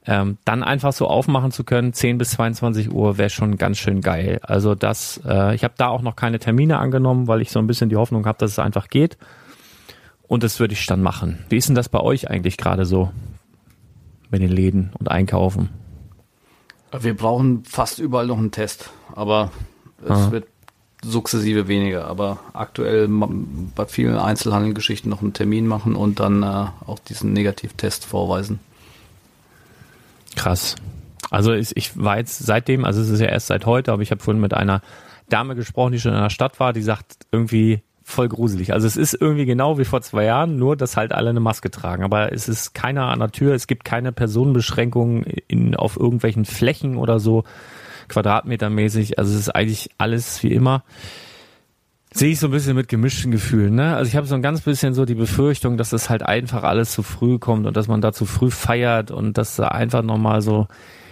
ähm, 0.07 0.38
dann 0.45 0.62
einfach 0.62 0.93
so 0.93 1.07
aufmachen 1.07 1.50
zu 1.52 1.64
können, 1.64 1.93
10 1.93 2.19
bis 2.19 2.31
22 2.31 2.90
Uhr, 2.93 3.19
wäre 3.19 3.31
schon 3.31 3.57
ganz 3.59 3.78
schön 3.78 4.00
geil. 4.00 4.38
Also 4.43 4.75
das, 4.75 5.21
äh, 5.26 5.55
ich 5.55 5.64
habe 5.64 5.75
da 5.76 5.88
auch 5.88 6.02
noch 6.02 6.17
keine 6.17 6.38
Termine 6.38 6.78
angenommen, 6.78 7.26
weil 7.26 7.43
ich 7.43 7.50
so 7.50 7.59
ein 7.59 7.67
bisschen 7.67 7.88
die 7.90 7.97
Hoffnung 7.97 8.25
habe, 8.26 8.38
dass 8.38 8.52
es 8.52 8.59
einfach 8.59 8.88
geht. 8.88 9.19
Und 10.26 10.43
das 10.43 10.61
würde 10.61 10.75
ich 10.75 10.87
dann 10.87 11.02
machen. 11.02 11.45
Wie 11.49 11.57
ist 11.57 11.69
denn 11.69 11.75
das 11.75 11.88
bei 11.88 12.00
euch 12.00 12.31
eigentlich 12.31 12.57
gerade 12.57 12.85
so 12.85 13.11
mit 14.31 14.43
den 14.43 14.50
Läden 14.50 14.90
und 14.99 15.11
Einkaufen? 15.11 15.71
Wir 16.99 17.17
brauchen 17.17 17.64
fast 17.64 17.99
überall 17.99 18.26
noch 18.26 18.38
einen 18.38 18.50
Test, 18.50 18.90
aber 19.14 19.50
es 20.05 20.11
Ah. 20.11 20.31
wird 20.31 20.47
sukzessive 21.02 21.69
weniger. 21.69 22.07
Aber 22.07 22.38
aktuell 22.55 23.09
bei 23.75 23.87
vielen 23.87 24.17
Einzelhandelgeschichten 24.17 25.11
noch 25.11 25.23
einen 25.23 25.33
Termin 25.33 25.67
machen 25.67 25.95
und 25.95 26.19
dann 26.21 26.43
äh, 26.43 26.47
auch 26.87 26.99
diesen 26.99 27.33
Negativtest 27.33 28.05
vorweisen. 28.05 28.61
Krass. 30.38 30.76
Also 31.30 31.52
ich, 31.52 31.76
ich 31.76 31.99
war 31.99 32.16
jetzt 32.16 32.38
seitdem, 32.38 32.85
also 32.85 33.00
es 33.00 33.11
ist 33.11 33.21
ja 33.21 33.26
erst 33.26 33.49
seit 33.49 33.66
heute, 33.66 33.92
aber 33.92 34.02
ich 34.02 34.12
habe 34.12 34.23
vorhin 34.23 34.40
mit 34.40 34.54
einer 34.54 34.80
Dame 35.28 35.57
gesprochen, 35.57 35.92
die 35.92 36.00
schon 36.00 36.14
in 36.14 36.23
der 36.23 36.30
Stadt 36.30 36.61
war, 36.61 36.73
die 36.73 36.83
sagt 36.83 37.26
irgendwie 37.33 37.83
voll 38.04 38.28
gruselig. 38.28 38.73
Also 38.73 38.87
es 38.87 38.97
ist 38.97 39.14
irgendwie 39.21 39.45
genau 39.45 39.78
wie 39.78 39.85
vor 39.85 40.00
zwei 40.00 40.25
Jahren, 40.25 40.57
nur 40.57 40.76
dass 40.76 40.97
halt 40.97 41.12
alle 41.12 41.30
eine 41.30 41.40
Maske 41.40 41.71
tragen. 41.71 42.04
Aber 42.04 42.33
es 42.33 42.49
ist 42.49 42.73
keiner 42.73 43.09
an 43.09 43.18
der 43.18 43.33
Tür, 43.33 43.52
es 43.52 43.66
gibt 43.66 43.85
keine 43.85 44.12
Personenbeschränkungen 44.12 45.25
in, 45.49 45.75
auf 45.75 45.97
irgendwelchen 45.99 46.45
Flächen 46.45 46.97
oder 46.97 47.18
so, 47.18 47.42
quadratmetermäßig. 48.09 49.18
Also 49.18 49.33
es 49.35 49.40
ist 49.40 49.50
eigentlich 49.50 49.90
alles 49.99 50.42
wie 50.45 50.52
immer. 50.52 50.85
Sehe 52.12 52.31
ich 52.31 52.41
so 52.41 52.49
ein 52.49 52.53
bisschen 52.53 52.75
mit 52.75 52.88
gemischten 52.88 53.31
Gefühlen. 53.31 53.75
Ne? 53.75 53.95
Also 53.95 54.09
ich 54.09 54.17
habe 54.17 54.27
so 54.27 54.35
ein 54.35 54.43
ganz 54.43 54.62
bisschen 54.62 54.95
so 54.95 55.05
die 55.05 55.15
Befürchtung, 55.15 55.77
dass 55.77 55.91
das 55.91 56.09
halt 56.09 56.23
einfach 56.23 56.62
alles 56.62 56.93
zu 56.93 57.03
früh 57.03 57.38
kommt 57.38 57.67
und 57.67 57.77
dass 57.77 57.87
man 57.87 58.00
da 58.00 58.12
zu 58.12 58.25
früh 58.25 58.50
feiert 58.50 59.11
und 59.11 59.37
dass 59.37 59.57
da 59.57 59.69
einfach 59.69 60.03
nochmal 60.03 60.41
so 60.41 60.69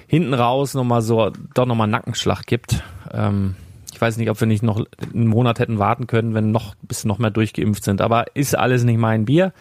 hinten 0.06 0.34
raus 0.34 0.74
nochmal 0.74 1.02
so 1.02 1.30
doch 1.54 1.66
nochmal 1.66 1.88
Nackenschlag 1.88 2.46
gibt. 2.46 2.82
Ähm, 3.12 3.56
ich 3.96 4.00
weiß 4.00 4.18
nicht, 4.18 4.28
ob 4.28 4.38
wir 4.38 4.46
nicht 4.46 4.62
noch 4.62 4.84
einen 5.14 5.26
Monat 5.26 5.58
hätten 5.58 5.78
warten 5.78 6.06
können, 6.06 6.34
wenn 6.34 6.50
noch 6.50 6.74
bisschen 6.82 7.08
noch 7.08 7.18
mehr 7.18 7.30
durchgeimpft 7.30 7.82
sind. 7.82 8.02
Aber 8.02 8.26
ist 8.34 8.54
alles 8.54 8.84
nicht 8.84 8.98
mein 8.98 9.24
Bier. 9.24 9.54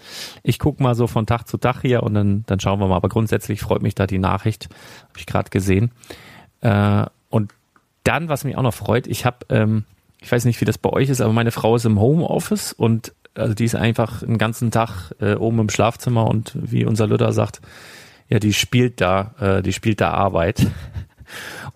Ich 0.43 0.59
guck 0.59 0.81
mal 0.81 0.93
so 0.93 1.07
von 1.07 1.25
Tag 1.25 1.47
zu 1.47 1.57
Tag 1.57 1.81
hier 1.81 2.03
und 2.03 2.15
dann, 2.15 2.43
dann 2.45 2.59
schauen 2.59 2.81
wir 2.81 2.87
mal. 2.87 2.97
Aber 2.97 3.07
grundsätzlich 3.07 3.61
freut 3.61 3.81
mich 3.81 3.95
da 3.95 4.07
die 4.07 4.19
Nachricht. 4.19 4.67
Habe 5.09 5.19
ich 5.19 5.25
gerade 5.25 5.49
gesehen. 5.49 5.91
Äh, 6.59 7.05
und 7.29 7.53
dann, 8.03 8.27
was 8.27 8.43
mich 8.43 8.57
auch 8.57 8.61
noch 8.61 8.73
freut, 8.73 9.07
ich 9.07 9.25
habe, 9.25 9.37
ähm, 9.49 9.85
ich 10.21 10.31
weiß 10.31 10.45
nicht, 10.45 10.61
wie 10.61 10.65
das 10.65 10.77
bei 10.77 10.89
euch 10.89 11.09
ist, 11.09 11.21
aber 11.21 11.33
meine 11.33 11.51
Frau 11.51 11.75
ist 11.75 11.85
im 11.85 11.99
Homeoffice 11.99 12.73
und 12.73 13.13
also 13.35 13.53
die 13.53 13.65
ist 13.65 13.75
einfach 13.75 14.21
den 14.21 14.37
ganzen 14.37 14.71
Tag 14.71 15.13
äh, 15.19 15.35
oben 15.35 15.59
im 15.59 15.69
Schlafzimmer 15.69 16.27
und 16.27 16.53
wie 16.55 16.85
unser 16.85 17.07
Lütter 17.07 17.33
sagt, 17.33 17.61
ja, 18.29 18.39
die 18.39 18.53
spielt 18.53 19.01
da, 19.01 19.35
äh, 19.39 19.61
die 19.61 19.73
spielt 19.73 20.01
da 20.01 20.11
Arbeit. 20.11 20.65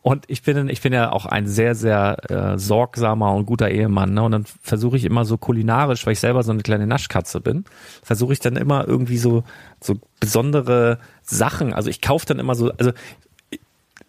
Und 0.01 0.25
ich 0.27 0.43
bin, 0.43 0.69
ich 0.69 0.81
bin 0.81 0.93
ja 0.93 1.11
auch 1.11 1.25
ein 1.25 1.47
sehr, 1.47 1.75
sehr 1.75 2.17
äh, 2.29 2.57
sorgsamer 2.57 3.33
und 3.33 3.45
guter 3.45 3.69
Ehemann. 3.69 4.13
Ne? 4.13 4.23
Und 4.23 4.31
dann 4.31 4.45
versuche 4.61 4.95
ich 4.95 5.05
immer 5.05 5.25
so 5.25 5.37
kulinarisch, 5.37 6.05
weil 6.05 6.13
ich 6.13 6.19
selber 6.19 6.43
so 6.43 6.51
eine 6.51 6.61
kleine 6.61 6.87
Naschkatze 6.87 7.41
bin, 7.41 7.65
versuche 8.01 8.33
ich 8.33 8.39
dann 8.39 8.55
immer 8.55 8.87
irgendwie 8.87 9.17
so, 9.17 9.43
so 9.81 9.95
besondere 10.19 10.99
Sachen. 11.21 11.73
Also 11.73 11.89
ich 11.89 12.01
kaufe 12.01 12.25
dann 12.27 12.39
immer 12.39 12.55
so, 12.55 12.71
also 12.77 12.91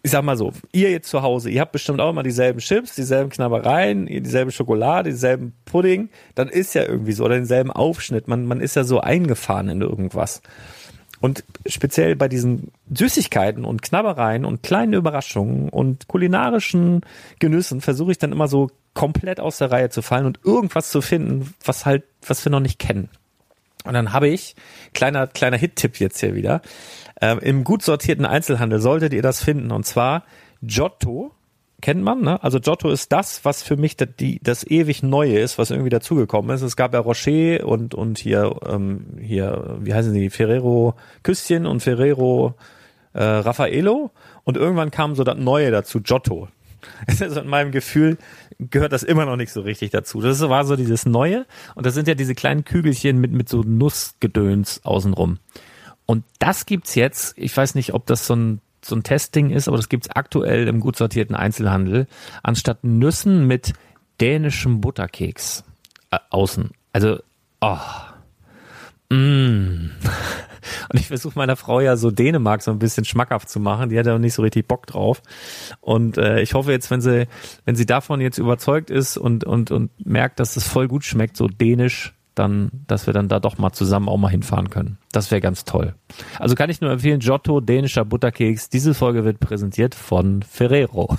ich 0.03 0.11
sag 0.11 0.23
mal 0.23 0.37
so, 0.37 0.51
ihr 0.71 0.89
jetzt 0.89 1.09
zu 1.09 1.21
Hause, 1.21 1.49
ihr 1.49 1.61
habt 1.61 1.73
bestimmt 1.73 2.01
auch 2.01 2.09
immer 2.09 2.23
dieselben 2.23 2.59
Chips, 2.59 2.95
dieselben 2.95 3.29
Knabbereien, 3.29 4.07
dieselbe 4.07 4.51
Schokolade, 4.51 5.11
dieselben 5.11 5.53
Pudding, 5.65 6.09
dann 6.33 6.49
ist 6.49 6.73
ja 6.73 6.83
irgendwie 6.83 7.11
so, 7.11 7.23
oder 7.25 7.35
denselben 7.35 7.71
Aufschnitt. 7.71 8.27
Man, 8.27 8.45
man 8.45 8.61
ist 8.61 8.75
ja 8.75 8.83
so 8.83 8.99
eingefahren 8.99 9.69
in 9.69 9.81
irgendwas. 9.81 10.41
Und 11.19 11.43
speziell 11.67 12.15
bei 12.15 12.27
diesen 12.27 12.71
Süßigkeiten 12.91 13.63
und 13.63 13.83
Knabbereien 13.83 14.43
und 14.43 14.63
kleinen 14.63 14.93
Überraschungen 14.93 15.69
und 15.69 16.07
kulinarischen 16.07 17.01
Genüssen 17.37 17.79
versuche 17.79 18.11
ich 18.11 18.17
dann 18.17 18.31
immer 18.31 18.47
so 18.47 18.71
komplett 18.95 19.39
aus 19.39 19.59
der 19.59 19.71
Reihe 19.71 19.89
zu 19.89 20.01
fallen 20.01 20.25
und 20.25 20.39
irgendwas 20.43 20.89
zu 20.89 21.01
finden, 21.01 21.53
was 21.63 21.85
halt, 21.85 22.03
was 22.25 22.43
wir 22.43 22.51
noch 22.51 22.59
nicht 22.59 22.79
kennen. 22.79 23.09
Und 23.83 23.93
dann 23.93 24.13
habe 24.13 24.29
ich, 24.29 24.55
kleiner, 24.93 25.27
kleiner 25.27 25.57
Hit-Tipp 25.57 25.99
jetzt 25.99 26.19
hier 26.19 26.35
wieder, 26.35 26.61
ähm, 27.21 27.39
im 27.39 27.63
gut 27.63 27.83
sortierten 27.83 28.25
Einzelhandel 28.25 28.79
solltet 28.79 29.13
ihr 29.13 29.21
das 29.21 29.43
finden. 29.43 29.71
Und 29.71 29.85
zwar 29.85 30.23
Giotto, 30.63 31.31
kennt 31.81 32.03
man, 32.03 32.21
ne? 32.21 32.43
Also 32.43 32.59
Giotto 32.59 32.89
ist 32.89 33.11
das, 33.11 33.45
was 33.45 33.63
für 33.63 33.77
mich 33.77 33.95
das, 33.95 34.09
die, 34.19 34.39
das 34.41 34.65
ewig 34.65 35.03
Neue 35.03 35.39
ist, 35.39 35.57
was 35.57 35.71
irgendwie 35.71 35.89
dazugekommen 35.89 36.53
ist. 36.55 36.61
Es 36.61 36.75
gab 36.75 36.93
ja 36.93 36.99
Rocher 36.99 37.65
und, 37.65 37.93
und 37.93 38.17
hier, 38.17 38.55
ähm, 38.67 39.05
hier, 39.19 39.77
wie 39.81 39.93
heißen 39.93 40.13
die, 40.13 40.29
Ferrero 40.29 40.95
Küsschen 41.23 41.65
und 41.65 41.81
Ferrero 41.81 42.55
äh, 43.13 43.23
Raffaello. 43.23 44.11
Und 44.43 44.57
irgendwann 44.57 44.91
kam 44.91 45.15
so 45.15 45.23
das 45.23 45.37
Neue 45.37 45.71
dazu, 45.71 46.01
Giotto. 46.01 46.47
Also 47.05 47.41
in 47.41 47.47
meinem 47.47 47.71
Gefühl 47.71 48.17
gehört 48.57 48.91
das 48.91 49.03
immer 49.03 49.25
noch 49.25 49.35
nicht 49.35 49.53
so 49.53 49.61
richtig 49.61 49.91
dazu. 49.91 50.19
Das 50.19 50.41
war 50.41 50.65
so 50.65 50.75
dieses 50.75 51.05
Neue 51.05 51.45
und 51.75 51.85
das 51.85 51.93
sind 51.93 52.07
ja 52.07 52.15
diese 52.15 52.33
kleinen 52.33 52.65
Kügelchen 52.65 53.19
mit, 53.21 53.31
mit 53.31 53.49
so 53.49 53.61
Nussgedöns 53.61 54.83
außenrum. 54.83 55.37
Und 56.11 56.25
das 56.39 56.65
gibt's 56.65 56.95
jetzt, 56.95 57.37
ich 57.37 57.55
weiß 57.55 57.73
nicht, 57.75 57.93
ob 57.93 58.05
das 58.05 58.27
so 58.27 58.35
ein 58.35 58.59
so 58.83 58.97
ein 58.97 59.03
Testing 59.03 59.49
ist, 59.49 59.69
aber 59.69 59.77
das 59.77 59.87
gibt's 59.87 60.09
aktuell 60.09 60.67
im 60.67 60.81
gut 60.81 60.97
sortierten 60.97 61.37
Einzelhandel, 61.37 62.05
anstatt 62.43 62.83
Nüssen 62.83 63.47
mit 63.47 63.71
dänischem 64.19 64.81
Butterkeks 64.81 65.63
äh, 66.09 66.17
außen. 66.29 66.71
Also, 66.91 67.19
oh. 67.61 67.77
Mm. 69.09 69.91
Und 70.89 70.99
ich 70.99 71.07
versuche 71.07 71.39
meiner 71.39 71.55
Frau 71.55 71.79
ja 71.79 71.95
so 71.95 72.11
Dänemark 72.11 72.61
so 72.61 72.71
ein 72.71 72.79
bisschen 72.79 73.05
schmackhaft 73.05 73.47
zu 73.47 73.61
machen. 73.61 73.89
Die 73.89 73.97
hat 73.97 74.05
ja 74.05 74.19
nicht 74.19 74.33
so 74.33 74.41
richtig 74.41 74.67
Bock 74.67 74.87
drauf. 74.87 75.21
Und 75.79 76.17
äh, 76.17 76.41
ich 76.41 76.55
hoffe 76.55 76.71
jetzt, 76.73 76.91
wenn 76.91 76.99
sie, 76.99 77.29
wenn 77.63 77.75
sie 77.75 77.85
davon 77.85 78.19
jetzt 78.19 78.37
überzeugt 78.37 78.89
ist 78.89 79.15
und, 79.15 79.45
und, 79.45 79.71
und 79.71 79.91
merkt, 80.05 80.41
dass 80.41 80.57
es 80.57 80.67
voll 80.67 80.89
gut 80.89 81.05
schmeckt, 81.05 81.37
so 81.37 81.47
dänisch, 81.47 82.13
dann, 82.35 82.71
dass 82.87 83.07
wir 83.07 83.13
dann 83.13 83.27
da 83.27 83.39
doch 83.39 83.57
mal 83.57 83.71
zusammen 83.71 84.07
auch 84.07 84.17
mal 84.17 84.29
hinfahren 84.29 84.69
können. 84.69 84.97
Das 85.11 85.31
wäre 85.31 85.41
ganz 85.41 85.65
toll. 85.65 85.95
Also 86.39 86.55
kann 86.55 86.69
ich 86.69 86.81
nur 86.81 86.91
empfehlen, 86.91 87.19
Giotto, 87.19 87.59
dänischer 87.59 88.05
Butterkeks. 88.05 88.69
Diese 88.69 88.93
Folge 88.93 89.25
wird 89.25 89.39
präsentiert 89.39 89.95
von 89.95 90.41
Ferrero. 90.43 91.17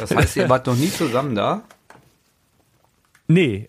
Das 0.00 0.14
heißt, 0.14 0.36
ihr 0.36 0.48
wart 0.48 0.66
noch 0.66 0.76
nie 0.76 0.90
zusammen 0.90 1.34
da? 1.34 1.62
Nee, 3.26 3.66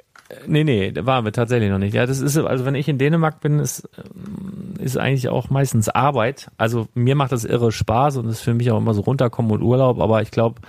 nee, 0.47 0.63
nee, 0.63 0.91
da 0.91 1.05
waren 1.05 1.25
wir 1.25 1.33
tatsächlich 1.33 1.69
noch 1.69 1.79
nicht. 1.79 1.93
Ja, 1.93 2.05
das 2.05 2.19
ist, 2.19 2.37
also 2.37 2.65
wenn 2.65 2.75
ich 2.75 2.87
in 2.87 2.97
Dänemark 2.97 3.41
bin, 3.41 3.59
ist, 3.59 3.87
ist 4.79 4.97
eigentlich 4.97 5.29
auch 5.29 5.49
meistens 5.49 5.89
Arbeit. 5.89 6.49
Also 6.57 6.87
mir 6.93 7.15
macht 7.15 7.31
das 7.31 7.45
irre 7.45 7.71
Spaß 7.71 8.17
und 8.17 8.27
ist 8.29 8.41
für 8.41 8.53
mich 8.53 8.71
auch 8.71 8.77
immer 8.77 8.93
so 8.93 9.01
runterkommen 9.01 9.51
und 9.51 9.61
Urlaub, 9.61 9.99
aber 9.99 10.21
ich 10.21 10.31
glaube, 10.31 10.61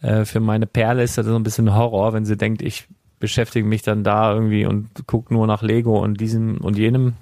äh, 0.00 0.24
für 0.24 0.40
meine 0.40 0.66
Perle 0.66 1.02
ist 1.02 1.18
das 1.18 1.26
so 1.26 1.36
ein 1.36 1.42
bisschen 1.42 1.74
Horror, 1.74 2.12
wenn 2.12 2.24
sie 2.24 2.36
denkt, 2.36 2.62
ich 2.62 2.88
beschäftige 3.18 3.66
mich 3.66 3.82
dann 3.82 4.04
da 4.04 4.32
irgendwie 4.32 4.66
und 4.66 5.06
gucke 5.06 5.32
nur 5.32 5.46
nach 5.46 5.62
Lego 5.62 5.98
und 5.98 6.20
diesem 6.20 6.58
und 6.58 6.76
jenem. 6.76 7.14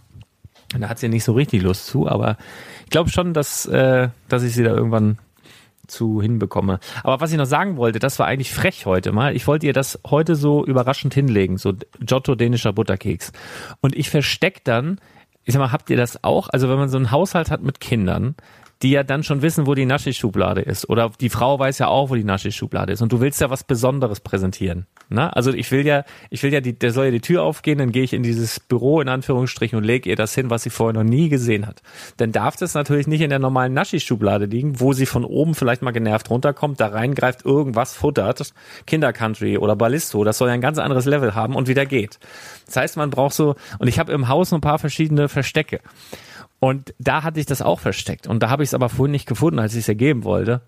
Da 0.78 0.88
hat 0.88 0.98
sie 0.98 1.08
nicht 1.08 1.24
so 1.24 1.32
richtig 1.32 1.62
Lust 1.62 1.86
zu, 1.86 2.08
aber 2.08 2.36
ich 2.84 2.90
glaube 2.90 3.10
schon, 3.10 3.34
dass, 3.34 3.66
äh, 3.66 4.08
dass 4.28 4.42
ich 4.42 4.54
sie 4.54 4.64
da 4.64 4.70
irgendwann 4.70 5.18
zu 5.86 6.22
hinbekomme. 6.22 6.80
Aber 7.02 7.20
was 7.20 7.32
ich 7.32 7.38
noch 7.38 7.44
sagen 7.44 7.76
wollte, 7.76 7.98
das 7.98 8.18
war 8.18 8.26
eigentlich 8.26 8.52
frech 8.52 8.86
heute 8.86 9.12
mal. 9.12 9.36
Ich 9.36 9.46
wollte 9.46 9.66
ihr 9.66 9.72
das 9.72 10.00
heute 10.08 10.34
so 10.34 10.64
überraschend 10.64 11.12
hinlegen, 11.12 11.58
so 11.58 11.74
Giotto 12.00 12.34
dänischer 12.34 12.72
Butterkeks. 12.72 13.32
Und 13.80 13.94
ich 13.94 14.08
versteck 14.08 14.64
dann, 14.64 14.98
ich 15.44 15.52
sag 15.52 15.60
mal, 15.60 15.72
habt 15.72 15.90
ihr 15.90 15.96
das 15.96 16.24
auch? 16.24 16.48
Also 16.48 16.68
wenn 16.68 16.78
man 16.78 16.88
so 16.88 16.96
einen 16.96 17.10
Haushalt 17.10 17.50
hat 17.50 17.62
mit 17.62 17.80
Kindern, 17.80 18.34
die 18.82 18.90
ja 18.90 19.04
dann 19.04 19.22
schon 19.22 19.42
wissen, 19.42 19.66
wo 19.66 19.74
die 19.74 19.86
Naschischublade 19.86 20.60
ist. 20.60 20.88
Oder 20.88 21.10
die 21.20 21.28
Frau 21.28 21.58
weiß 21.58 21.78
ja 21.78 21.88
auch, 21.88 22.10
wo 22.10 22.16
die 22.16 22.24
Naschischublade 22.24 22.92
ist. 22.92 23.00
Und 23.00 23.12
du 23.12 23.20
willst 23.20 23.40
ja 23.40 23.48
was 23.48 23.64
Besonderes 23.64 24.20
präsentieren. 24.20 24.86
Na? 25.08 25.30
Also 25.30 25.52
ich 25.52 25.70
will 25.70 25.86
ja, 25.86 26.04
ich 26.30 26.42
will 26.42 26.52
ja, 26.52 26.60
die, 26.60 26.76
der 26.76 26.92
soll 26.92 27.06
ja 27.06 27.10
die 27.10 27.20
Tür 27.20 27.42
aufgehen, 27.42 27.78
dann 27.78 27.92
gehe 27.92 28.02
ich 28.02 28.12
in 28.12 28.22
dieses 28.22 28.58
Büro 28.58 29.00
in 29.00 29.08
Anführungsstrichen 29.08 29.78
und 29.78 29.84
lege 29.84 30.08
ihr 30.10 30.16
das 30.16 30.34
hin, 30.34 30.50
was 30.50 30.64
sie 30.64 30.70
vorher 30.70 30.94
noch 30.94 31.08
nie 31.08 31.28
gesehen 31.28 31.66
hat. 31.66 31.82
Dann 32.16 32.32
darf 32.32 32.56
das 32.56 32.74
natürlich 32.74 33.06
nicht 33.06 33.20
in 33.20 33.30
der 33.30 33.38
normalen 33.38 33.74
Naschischublade 33.74 34.46
liegen, 34.46 34.80
wo 34.80 34.92
sie 34.92 35.06
von 35.06 35.24
oben 35.24 35.54
vielleicht 35.54 35.82
mal 35.82 35.92
genervt 35.92 36.30
runterkommt, 36.30 36.80
da 36.80 36.88
reingreift, 36.88 37.44
irgendwas 37.44 37.94
futtert, 37.94 38.52
Kindercountry 38.86 39.58
oder 39.58 39.76
Ballisto, 39.76 40.24
das 40.24 40.38
soll 40.38 40.48
ja 40.48 40.54
ein 40.54 40.60
ganz 40.60 40.78
anderes 40.78 41.04
Level 41.04 41.34
haben 41.34 41.54
und 41.54 41.68
wieder 41.68 41.86
geht. 41.86 42.18
Das 42.66 42.76
heißt, 42.76 42.96
man 42.96 43.10
braucht 43.10 43.34
so, 43.34 43.54
und 43.78 43.88
ich 43.88 43.98
habe 43.98 44.12
im 44.12 44.28
Haus 44.28 44.52
ein 44.52 44.60
paar 44.60 44.78
verschiedene 44.78 45.28
Verstecke. 45.28 45.80
Und 46.62 46.94
da 47.00 47.24
hatte 47.24 47.40
ich 47.40 47.46
das 47.46 47.60
auch 47.60 47.80
versteckt. 47.80 48.28
Und 48.28 48.40
da 48.40 48.48
habe 48.48 48.62
ich 48.62 48.68
es 48.68 48.74
aber 48.74 48.88
vorhin 48.88 49.10
nicht 49.10 49.26
gefunden, 49.26 49.58
als 49.58 49.72
ich 49.72 49.80
es 49.80 49.88
ergeben 49.88 50.22
wollte. 50.22 50.60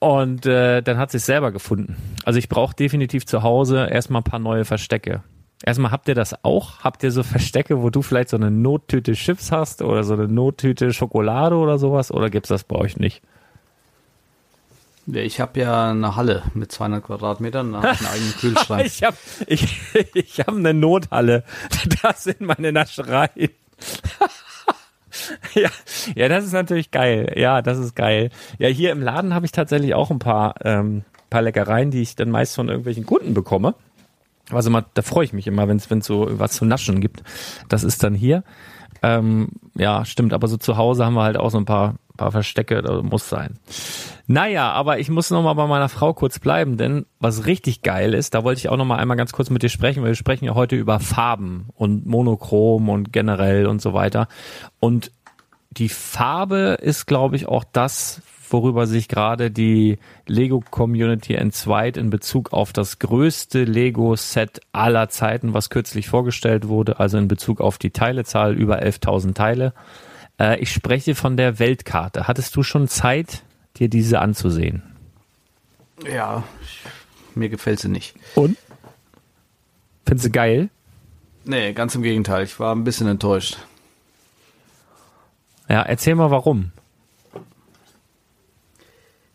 Und 0.00 0.46
äh, 0.46 0.82
dann 0.82 0.98
hat 0.98 1.12
sie 1.12 1.18
es 1.18 1.26
selber 1.26 1.52
gefunden. 1.52 1.96
Also 2.24 2.40
ich 2.40 2.48
brauche 2.48 2.74
definitiv 2.74 3.24
zu 3.24 3.44
Hause 3.44 3.86
erstmal 3.88 4.22
ein 4.22 4.24
paar 4.24 4.40
neue 4.40 4.64
Verstecke. 4.64 5.22
Erstmal 5.64 5.92
habt 5.92 6.08
ihr 6.08 6.16
das 6.16 6.44
auch? 6.44 6.80
Habt 6.80 7.04
ihr 7.04 7.12
so 7.12 7.22
Verstecke, 7.22 7.82
wo 7.82 7.90
du 7.90 8.02
vielleicht 8.02 8.30
so 8.30 8.36
eine 8.36 8.50
Nottüte 8.50 9.12
Chips 9.12 9.52
hast 9.52 9.80
oder 9.80 10.02
so 10.02 10.14
eine 10.14 10.26
Nottüte 10.26 10.92
Schokolade 10.92 11.54
oder 11.54 11.78
sowas? 11.78 12.10
Oder 12.10 12.28
gibt's 12.28 12.48
das 12.48 12.64
bei 12.64 12.74
euch 12.74 12.96
nicht? 12.96 13.22
Ich 15.06 15.38
habe 15.38 15.60
ja 15.60 15.90
eine 15.90 16.16
Halle 16.16 16.42
mit 16.54 16.72
200 16.72 17.04
Quadratmetern, 17.04 17.74
da 17.74 17.82
habe 17.82 17.92
ich 17.92 18.00
einen 18.00 18.08
eigenen 18.12 18.34
Kühlschrank. 18.34 18.86
ich 18.86 19.04
habe 19.04 19.16
ich, 19.46 19.80
ich 20.14 20.40
hab 20.40 20.48
eine 20.48 20.74
Nothalle. 20.74 21.44
Das 22.02 22.24
sind 22.24 22.40
meine 22.40 22.72
Naschereien. 22.72 23.50
ja, 25.54 25.70
ja, 26.14 26.28
das 26.28 26.44
ist 26.44 26.52
natürlich 26.52 26.90
geil. 26.90 27.32
Ja, 27.36 27.62
das 27.62 27.78
ist 27.78 27.94
geil. 27.94 28.30
Ja, 28.58 28.68
hier 28.68 28.92
im 28.92 29.02
Laden 29.02 29.34
habe 29.34 29.46
ich 29.46 29.52
tatsächlich 29.52 29.94
auch 29.94 30.10
ein 30.10 30.18
paar, 30.18 30.54
ähm, 30.64 31.04
paar 31.28 31.42
Leckereien, 31.42 31.90
die 31.90 32.02
ich 32.02 32.16
dann 32.16 32.30
meist 32.30 32.54
von 32.54 32.68
irgendwelchen 32.68 33.06
Kunden 33.06 33.34
bekomme. 33.34 33.74
Also 34.50 34.70
mal, 34.70 34.84
da 34.94 35.02
freue 35.02 35.24
ich 35.24 35.32
mich 35.32 35.46
immer, 35.46 35.68
wenn 35.68 35.76
es 35.76 36.06
so 36.06 36.26
was 36.30 36.52
zu 36.52 36.64
naschen 36.64 37.00
gibt. 37.00 37.22
Das 37.68 37.84
ist 37.84 38.02
dann 38.02 38.14
hier. 38.14 38.42
Ähm, 39.02 39.48
ja, 39.74 40.04
stimmt, 40.04 40.32
aber 40.32 40.48
so 40.48 40.56
zu 40.56 40.76
Hause 40.76 41.04
haben 41.04 41.14
wir 41.14 41.22
halt 41.22 41.36
auch 41.36 41.50
so 41.50 41.58
ein 41.58 41.64
paar, 41.64 41.94
paar 42.20 42.32
Verstecke, 42.32 42.82
das 42.82 43.02
muss 43.02 43.28
sein. 43.28 43.58
Naja, 44.26 44.70
aber 44.70 44.98
ich 44.98 45.08
muss 45.08 45.30
noch 45.30 45.42
mal 45.42 45.54
bei 45.54 45.66
meiner 45.66 45.88
Frau 45.88 46.12
kurz 46.12 46.38
bleiben, 46.38 46.76
denn 46.76 47.06
was 47.18 47.46
richtig 47.46 47.80
geil 47.80 48.12
ist, 48.12 48.34
da 48.34 48.44
wollte 48.44 48.58
ich 48.58 48.68
auch 48.68 48.76
noch 48.76 48.84
mal 48.84 48.98
einmal 48.98 49.16
ganz 49.16 49.32
kurz 49.32 49.48
mit 49.48 49.62
dir 49.62 49.70
sprechen, 49.70 50.02
weil 50.02 50.10
wir 50.10 50.16
sprechen 50.16 50.44
ja 50.44 50.54
heute 50.54 50.76
über 50.76 51.00
Farben 51.00 51.70
und 51.74 52.06
Monochrom 52.06 52.90
und 52.90 53.12
generell 53.12 53.66
und 53.66 53.80
so 53.80 53.94
weiter. 53.94 54.28
Und 54.80 55.10
die 55.70 55.88
Farbe 55.88 56.76
ist, 56.80 57.06
glaube 57.06 57.36
ich, 57.36 57.48
auch 57.48 57.64
das, 57.72 58.20
worüber 58.50 58.86
sich 58.86 59.08
gerade 59.08 59.50
die 59.50 59.98
Lego 60.26 60.62
Community 60.70 61.34
entzweit 61.34 61.96
in 61.96 62.10
Bezug 62.10 62.52
auf 62.52 62.74
das 62.74 62.98
größte 62.98 63.64
Lego 63.64 64.14
Set 64.14 64.60
aller 64.72 65.08
Zeiten, 65.08 65.54
was 65.54 65.70
kürzlich 65.70 66.08
vorgestellt 66.08 66.68
wurde, 66.68 67.00
also 67.00 67.16
in 67.16 67.28
Bezug 67.28 67.62
auf 67.62 67.78
die 67.78 67.90
Teilezahl 67.90 68.54
über 68.54 68.82
11.000 68.82 69.34
Teile. 69.34 69.72
Äh, 70.40 70.58
ich 70.60 70.72
spreche 70.72 71.14
von 71.14 71.36
der 71.36 71.58
Weltkarte. 71.58 72.26
Hattest 72.26 72.56
du 72.56 72.62
schon 72.62 72.88
Zeit, 72.88 73.42
dir 73.76 73.88
diese 73.88 74.20
anzusehen? 74.20 74.82
Ja, 76.04 76.42
mir 77.34 77.50
gefällt 77.50 77.78
sie 77.78 77.88
nicht. 77.88 78.14
Und? 78.34 78.56
Findest 80.06 80.26
du 80.26 80.30
geil? 80.30 80.70
Nee, 81.44 81.72
ganz 81.74 81.94
im 81.94 82.02
Gegenteil. 82.02 82.44
Ich 82.44 82.58
war 82.58 82.74
ein 82.74 82.84
bisschen 82.84 83.06
enttäuscht. 83.06 83.58
Ja, 85.68 85.82
erzähl 85.82 86.14
mal 86.14 86.30
warum. 86.30 86.72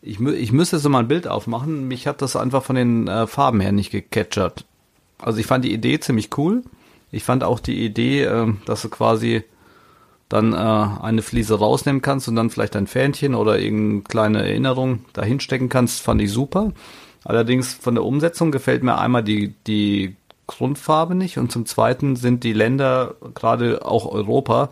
Ich, 0.02 0.20
ich 0.20 0.52
müsste 0.52 0.78
so 0.78 0.88
mal 0.88 1.00
ein 1.00 1.08
Bild 1.08 1.26
aufmachen. 1.26 1.88
Mich 1.88 2.06
hat 2.06 2.20
das 2.20 2.36
einfach 2.36 2.62
von 2.62 2.76
den 2.76 3.08
äh, 3.08 3.26
Farben 3.26 3.60
her 3.60 3.72
nicht 3.72 3.90
gecatchert. 3.90 4.64
Also 5.18 5.38
ich 5.38 5.46
fand 5.46 5.64
die 5.64 5.72
Idee 5.72 5.98
ziemlich 5.98 6.36
cool. 6.36 6.62
Ich 7.10 7.24
fand 7.24 7.42
auch 7.42 7.58
die 7.58 7.84
Idee, 7.84 8.24
äh, 8.24 8.52
dass 8.66 8.82
du 8.82 8.88
quasi 8.88 9.44
dann 10.28 10.52
äh, 10.52 10.56
eine 10.56 11.22
Fliese 11.22 11.58
rausnehmen 11.58 12.02
kannst 12.02 12.28
und 12.28 12.36
dann 12.36 12.50
vielleicht 12.50 12.76
ein 12.76 12.86
Fähnchen 12.86 13.34
oder 13.34 13.58
irgendeine 13.58 14.02
kleine 14.02 14.42
Erinnerung 14.42 15.04
dahin 15.12 15.40
stecken 15.40 15.68
kannst, 15.68 16.02
fand 16.02 16.20
ich 16.20 16.32
super. 16.32 16.72
Allerdings 17.24 17.74
von 17.74 17.94
der 17.94 18.04
Umsetzung 18.04 18.50
gefällt 18.50 18.82
mir 18.82 18.98
einmal 18.98 19.22
die, 19.22 19.54
die 19.66 20.16
Grundfarbe 20.46 21.14
nicht 21.14 21.38
und 21.38 21.50
zum 21.50 21.66
zweiten 21.66 22.16
sind 22.16 22.44
die 22.44 22.52
Länder, 22.52 23.14
gerade 23.34 23.84
auch 23.84 24.06
Europa, 24.06 24.70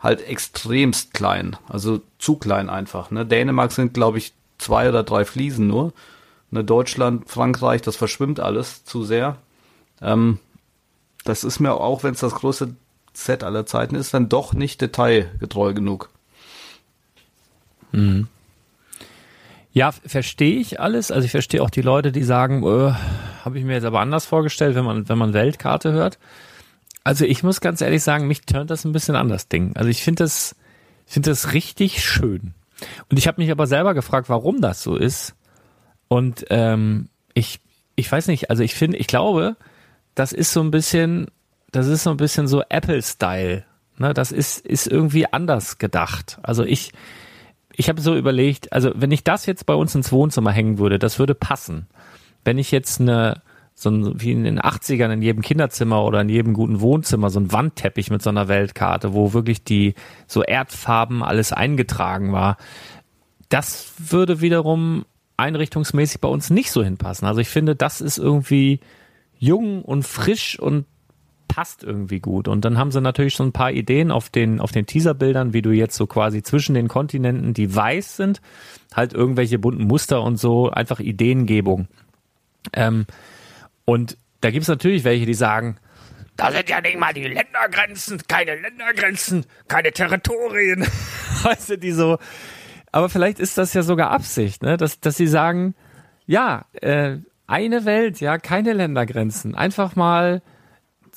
halt 0.00 0.26
extremst 0.26 1.14
klein. 1.14 1.56
Also 1.68 2.00
zu 2.18 2.36
klein 2.36 2.70
einfach. 2.70 3.10
Ne? 3.10 3.26
Dänemark 3.26 3.72
sind, 3.72 3.94
glaube 3.94 4.18
ich, 4.18 4.32
zwei 4.58 4.88
oder 4.88 5.02
drei 5.02 5.24
Fliesen 5.24 5.66
nur. 5.66 5.92
Ne, 6.50 6.64
Deutschland, 6.64 7.28
Frankreich, 7.28 7.82
das 7.82 7.96
verschwimmt 7.96 8.40
alles 8.40 8.84
zu 8.84 9.04
sehr. 9.04 9.36
Ähm, 10.02 10.38
das 11.24 11.44
ist 11.44 11.60
mir 11.60 11.74
auch, 11.74 12.02
wenn 12.02 12.14
es 12.14 12.20
das 12.20 12.34
größte 12.34 12.74
Set 13.24 13.44
aller 13.44 13.66
Zeiten 13.66 13.94
ist, 13.94 14.14
dann 14.14 14.28
doch 14.28 14.52
nicht 14.52 14.80
detailgetreu 14.80 15.74
genug. 15.74 16.10
Mhm. 17.92 18.28
Ja, 19.72 19.92
verstehe 19.92 20.58
ich 20.58 20.80
alles. 20.80 21.12
Also 21.12 21.24
ich 21.26 21.30
verstehe 21.30 21.62
auch 21.62 21.70
die 21.70 21.82
Leute, 21.82 22.10
die 22.10 22.24
sagen, 22.24 22.64
äh, 22.64 22.92
habe 23.44 23.58
ich 23.58 23.64
mir 23.64 23.74
jetzt 23.74 23.84
aber 23.84 24.00
anders 24.00 24.26
vorgestellt, 24.26 24.74
wenn 24.74 24.84
man 24.84 25.08
wenn 25.08 25.18
man 25.18 25.32
Weltkarte 25.32 25.92
hört. 25.92 26.18
Also 27.04 27.24
ich 27.24 27.42
muss 27.42 27.60
ganz 27.60 27.80
ehrlich 27.80 28.02
sagen, 28.02 28.26
mich 28.26 28.42
turnt 28.42 28.70
das 28.70 28.84
ein 28.84 28.92
bisschen 28.92 29.16
an 29.16 29.28
das 29.28 29.48
Ding. 29.48 29.74
Also 29.76 29.88
ich 29.88 30.02
finde 30.02 30.24
das, 30.24 30.56
finde 31.06 31.30
das 31.30 31.52
richtig 31.52 32.04
schön. 32.04 32.52
Und 33.08 33.18
ich 33.18 33.26
habe 33.26 33.40
mich 33.40 33.50
aber 33.50 33.66
selber 33.66 33.94
gefragt, 33.94 34.28
warum 34.28 34.60
das 34.60 34.82
so 34.82 34.96
ist. 34.96 35.34
Und 36.08 36.46
ähm, 36.50 37.08
ich, 37.34 37.60
ich 37.94 38.10
weiß 38.10 38.26
nicht, 38.26 38.50
also 38.50 38.62
ich 38.62 38.74
finde, 38.74 38.96
ich 38.98 39.06
glaube, 39.06 39.56
das 40.14 40.32
ist 40.32 40.52
so 40.52 40.60
ein 40.60 40.70
bisschen, 40.70 41.28
das 41.72 41.86
ist 41.86 42.02
so 42.02 42.10
ein 42.10 42.16
bisschen 42.16 42.48
so 42.48 42.62
Apple-Style. 42.68 43.64
Ne, 43.98 44.14
das 44.14 44.32
ist, 44.32 44.64
ist 44.64 44.86
irgendwie 44.86 45.30
anders 45.30 45.76
gedacht. 45.78 46.38
Also 46.42 46.64
ich, 46.64 46.92
ich 47.74 47.88
habe 47.88 48.00
so 48.00 48.16
überlegt, 48.16 48.72
also 48.72 48.92
wenn 48.94 49.10
ich 49.10 49.24
das 49.24 49.44
jetzt 49.46 49.66
bei 49.66 49.74
uns 49.74 49.94
ins 49.94 50.10
Wohnzimmer 50.10 50.52
hängen 50.52 50.78
würde, 50.78 50.98
das 50.98 51.18
würde 51.18 51.34
passen. 51.34 51.86
Wenn 52.42 52.56
ich 52.56 52.70
jetzt 52.70 53.00
eine, 53.00 53.42
so 53.74 53.90
ein, 53.90 54.20
wie 54.20 54.32
in 54.32 54.44
den 54.44 54.58
80ern 54.58 55.12
in 55.12 55.22
jedem 55.22 55.42
Kinderzimmer 55.42 56.02
oder 56.02 56.22
in 56.22 56.30
jedem 56.30 56.54
guten 56.54 56.80
Wohnzimmer, 56.80 57.28
so 57.28 57.40
ein 57.40 57.52
Wandteppich 57.52 58.10
mit 58.10 58.22
so 58.22 58.30
einer 58.30 58.48
Weltkarte, 58.48 59.12
wo 59.12 59.34
wirklich 59.34 59.64
die 59.64 59.94
so 60.26 60.42
Erdfarben 60.42 61.22
alles 61.22 61.52
eingetragen 61.52 62.32
war. 62.32 62.56
Das 63.50 63.92
würde 63.98 64.40
wiederum 64.40 65.04
einrichtungsmäßig 65.36 66.20
bei 66.20 66.28
uns 66.28 66.48
nicht 66.48 66.70
so 66.70 66.82
hinpassen. 66.82 67.28
Also 67.28 67.40
ich 67.40 67.48
finde, 67.48 67.76
das 67.76 68.00
ist 68.00 68.16
irgendwie 68.16 68.80
jung 69.38 69.82
und 69.82 70.04
frisch 70.04 70.58
und 70.58 70.84
passt 71.54 71.82
irgendwie 71.82 72.20
gut. 72.20 72.48
Und 72.48 72.64
dann 72.64 72.78
haben 72.78 72.92
sie 72.92 73.00
natürlich 73.00 73.34
schon 73.34 73.48
ein 73.48 73.52
paar 73.52 73.72
Ideen 73.72 74.10
auf 74.10 74.30
den, 74.30 74.60
auf 74.60 74.72
den 74.72 74.86
Teaserbildern, 74.86 75.52
wie 75.52 75.62
du 75.62 75.70
jetzt 75.70 75.96
so 75.96 76.06
quasi 76.06 76.42
zwischen 76.42 76.74
den 76.74 76.88
Kontinenten, 76.88 77.54
die 77.54 77.74
weiß 77.74 78.16
sind, 78.16 78.40
halt 78.94 79.12
irgendwelche 79.12 79.58
bunten 79.58 79.84
Muster 79.84 80.22
und 80.22 80.36
so, 80.36 80.70
einfach 80.70 81.00
Ideengebung. 81.00 81.88
Ähm, 82.72 83.06
und 83.84 84.16
da 84.40 84.50
gibt's 84.50 84.68
natürlich 84.68 85.04
welche, 85.04 85.26
die 85.26 85.34
sagen, 85.34 85.76
da 86.36 86.50
sind 86.52 86.70
ja 86.70 86.80
nicht 86.80 86.98
mal 86.98 87.12
die 87.12 87.24
Ländergrenzen, 87.24 88.22
keine 88.26 88.54
Ländergrenzen, 88.54 89.44
keine 89.68 89.92
Territorien. 89.92 90.86
weißt 91.42 91.70
du, 91.70 91.78
die 91.78 91.92
so. 91.92 92.18
Aber 92.92 93.08
vielleicht 93.08 93.38
ist 93.40 93.58
das 93.58 93.74
ja 93.74 93.82
sogar 93.82 94.10
Absicht, 94.10 94.62
ne? 94.62 94.76
dass, 94.76 95.00
dass 95.00 95.16
sie 95.16 95.26
sagen, 95.26 95.74
ja, 96.26 96.64
äh, 96.80 97.18
eine 97.46 97.84
Welt, 97.84 98.20
ja, 98.20 98.38
keine 98.38 98.72
Ländergrenzen. 98.72 99.54
Einfach 99.54 99.96
mal 99.96 100.40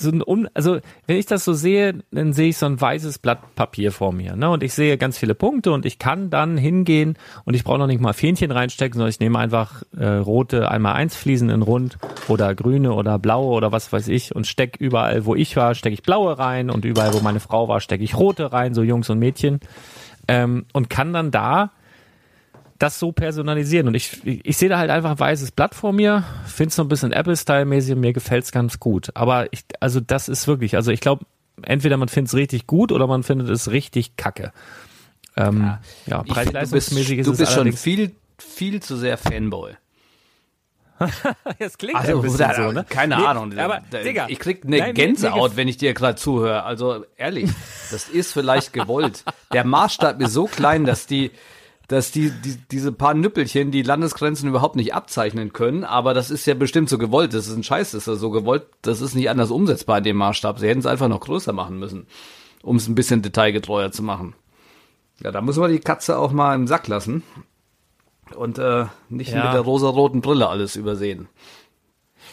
so 0.04 0.12
ein 0.12 0.22
un 0.22 0.48
also 0.54 0.80
wenn 1.08 1.18
ich 1.18 1.26
das 1.26 1.44
so 1.44 1.54
sehe, 1.54 2.04
dann 2.12 2.34
sehe 2.34 2.50
ich 2.50 2.58
so 2.58 2.66
ein 2.66 2.80
weißes 2.80 3.20
Blatt 3.20 3.56
Papier 3.56 3.92
vor 3.92 4.14
mir, 4.14 4.36
ne? 4.36 4.50
Und 4.50 4.62
ich 4.62 4.74
sehe 4.74 4.98
ganz 4.98 5.18
viele 5.18 5.34
Punkte 5.34 5.72
und 5.72 5.86
ich 5.86 5.98
kann 5.98 6.30
dann 6.30 6.58
hingehen 6.58 7.18
und 7.46 7.56
ich 7.56 7.64
brauche 7.64 7.80
noch 7.80 7.88
nicht 7.88 8.02
mal 8.02 8.14
Fähnchen 8.14 8.52
reinstecken, 8.52 8.98
sondern 8.98 9.10
ich 9.10 9.20
nehme 9.20 9.40
einfach 9.40 9.84
äh, 9.98 10.06
rote 10.06 10.70
einmal 10.70 10.94
eins 10.94 11.16
Fliesen 11.16 11.50
in 11.50 11.62
rund 11.62 11.98
oder 12.28 12.54
grüne 12.54 12.94
oder 12.94 13.18
blaue 13.18 13.54
oder 13.54 13.72
was 13.72 13.92
weiß 13.92 14.08
ich 14.10 14.36
und 14.36 14.46
steck 14.46 14.78
überall, 14.80 15.26
wo 15.26 15.36
ich 15.36 15.56
war, 15.56 15.74
stecke 15.74 15.94
ich 15.94 16.04
blaue 16.04 16.38
rein 16.38 16.70
und 16.70 16.86
überall, 16.86 17.14
wo 17.14 17.20
meine 17.22 17.40
Frau 17.40 17.68
war, 17.68 17.80
stecke 17.80 18.04
ich 18.04 18.16
rote 18.18 18.54
rein, 18.54 18.74
so 18.74 18.84
Jungs 18.84 19.10
und 19.10 19.20
Mädchen 19.20 19.60
ähm, 20.28 20.66
und 20.74 20.90
kann 20.90 21.14
dann 21.14 21.32
da 21.32 21.72
das 22.84 23.00
so 23.00 23.14
personalisieren. 23.14 23.88
Und 23.88 23.96
ich, 23.96 24.26
ich, 24.26 24.46
ich 24.46 24.58
sehe 24.58 24.68
da 24.68 24.78
halt 24.78 24.90
einfach 24.90 25.12
ein 25.12 25.20
weißes 25.20 25.52
Blatt 25.52 25.74
vor 25.74 25.94
mir, 25.94 26.26
finde 26.46 26.68
es 26.70 26.76
so 26.76 26.82
ein 26.82 26.90
bisschen 26.90 27.14
Apple-Style-mäßig 27.14 27.94
und 27.94 28.02
mir 28.02 28.12
gefällt 28.12 28.44
es 28.44 28.52
ganz 28.52 28.80
gut. 28.80 29.10
Aber 29.14 29.52
ich, 29.54 29.64
also 29.80 30.02
das 30.02 30.28
ist 30.28 30.48
wirklich, 30.48 30.76
also 30.76 30.92
ich 30.92 31.00
glaube, 31.00 31.26
entweder 31.62 31.96
man 31.96 32.10
findet 32.10 32.34
es 32.34 32.36
richtig 32.36 32.68
gut 32.68 32.92
oder 32.92 33.08
man 33.08 33.24
findet 33.24 33.50
es 33.50 33.72
richtig 33.72 34.18
kacke. 34.18 34.52
Ähm, 35.38 35.62
ja, 35.62 35.80
ja 36.08 36.24
preis-leistungsmäßig 36.24 37.20
ist 37.20 37.28
es 37.28 37.38
Du 37.38 37.38
bist 37.38 37.54
schon 37.54 37.72
viel, 37.72 38.12
viel 38.38 38.82
zu 38.82 38.98
sehr 38.98 39.18
Fanboy. 39.18 39.72
das 41.60 41.78
klingt 41.78 41.96
also, 41.96 42.18
ein 42.18 42.22
bisschen 42.22 42.38
da, 42.38 42.54
so, 42.54 42.72
ne? 42.72 42.86
Keine 42.88 43.18
nee, 43.18 43.24
Ahnung. 43.24 43.58
Aber, 43.58 43.82
da, 43.90 44.00
Digga, 44.00 44.28
ich 44.28 44.40
krieg 44.40 44.66
eine 44.66 44.78
nein, 44.78 44.94
Gänsehaut, 44.94 45.52
mir, 45.52 45.58
wenn 45.58 45.68
ich 45.70 45.78
dir 45.78 45.94
gerade 45.94 46.16
zuhöre. 46.16 46.64
Also 46.64 47.06
ehrlich, 47.16 47.50
das 47.92 48.10
ist 48.10 48.34
vielleicht 48.34 48.74
gewollt. 48.74 49.24
Der 49.54 49.66
Maßstab 49.66 50.22
ist 50.22 50.34
so 50.34 50.46
klein, 50.46 50.86
dass 50.86 51.08
die, 51.08 51.32
dass 51.94 52.12
die, 52.12 52.32
die 52.32 52.58
diese 52.72 52.92
paar 52.92 53.14
Nüppelchen 53.14 53.72
die 53.72 53.82
Landesgrenzen 53.84 54.50
überhaupt 54.50 54.76
nicht 54.76 54.94
abzeichnen 54.94 55.54
können, 55.54 55.84
aber 55.84 56.14
das 56.14 56.30
ist 56.32 56.46
ja 56.46 56.54
bestimmt 56.56 56.90
so 56.90 56.98
gewollt. 56.98 57.34
Das 57.34 57.48
ist 57.48 57.56
ein 57.56 57.64
Scheiß, 57.64 57.92
das 57.92 58.08
ist 58.08 58.20
so 58.20 58.30
gewollt. 58.32 58.66
Das 58.82 59.00
ist 59.00 59.16
nicht 59.16 59.30
anders 59.30 59.52
umsetzbar 59.52 60.00
in 60.00 60.04
dem 60.04 60.18
Maßstab. 60.18 60.60
Sie 60.60 60.68
hätten 60.68 60.80
es 60.80 60.86
einfach 60.86 61.08
noch 61.08 61.22
größer 61.22 61.54
machen 61.54 61.80
müssen, 61.80 62.08
um 62.62 62.76
es 62.76 62.88
ein 62.88 62.96
bisschen 62.96 63.22
detailgetreuer 63.22 63.92
zu 63.92 64.04
machen. 64.04 64.36
Ja, 65.24 65.32
da 65.32 65.42
müssen 65.42 65.62
wir 65.62 65.70
die 65.70 65.80
Katze 65.80 66.18
auch 66.18 66.32
mal 66.32 66.56
im 66.56 66.68
Sack 66.68 66.88
lassen 66.88 67.24
und 68.36 68.58
äh, 68.58 68.86
nicht 69.10 69.32
Ja. 69.32 69.46
mit 69.46 69.54
der 69.54 69.62
rosaroten 69.62 70.22
Brille 70.22 70.50
alles 70.50 70.76
übersehen. 70.76 71.30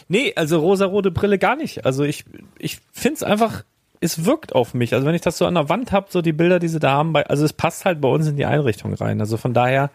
Nee, 0.07 0.33
also 0.35 0.59
rosarote 0.59 1.11
Brille 1.11 1.37
gar 1.37 1.55
nicht. 1.55 1.85
Also 1.85 2.03
ich, 2.03 2.25
ich 2.57 2.79
find's 2.91 3.23
einfach, 3.23 3.63
es 4.01 4.25
wirkt 4.25 4.53
auf 4.53 4.73
mich. 4.73 4.93
Also 4.93 5.05
wenn 5.05 5.15
ich 5.15 5.21
das 5.21 5.37
so 5.37 5.45
an 5.45 5.53
der 5.53 5.69
Wand 5.69 5.91
hab, 5.91 6.11
so 6.11 6.21
die 6.21 6.33
Bilder, 6.33 6.59
die 6.59 6.67
sie 6.67 6.79
da 6.79 6.91
haben, 6.91 7.13
bei, 7.13 7.25
also 7.27 7.45
es 7.45 7.53
passt 7.53 7.85
halt 7.85 8.01
bei 8.01 8.09
uns 8.09 8.27
in 8.27 8.35
die 8.35 8.45
Einrichtung 8.45 8.93
rein. 8.95 9.21
Also 9.21 9.37
von 9.37 9.53
daher 9.53 9.91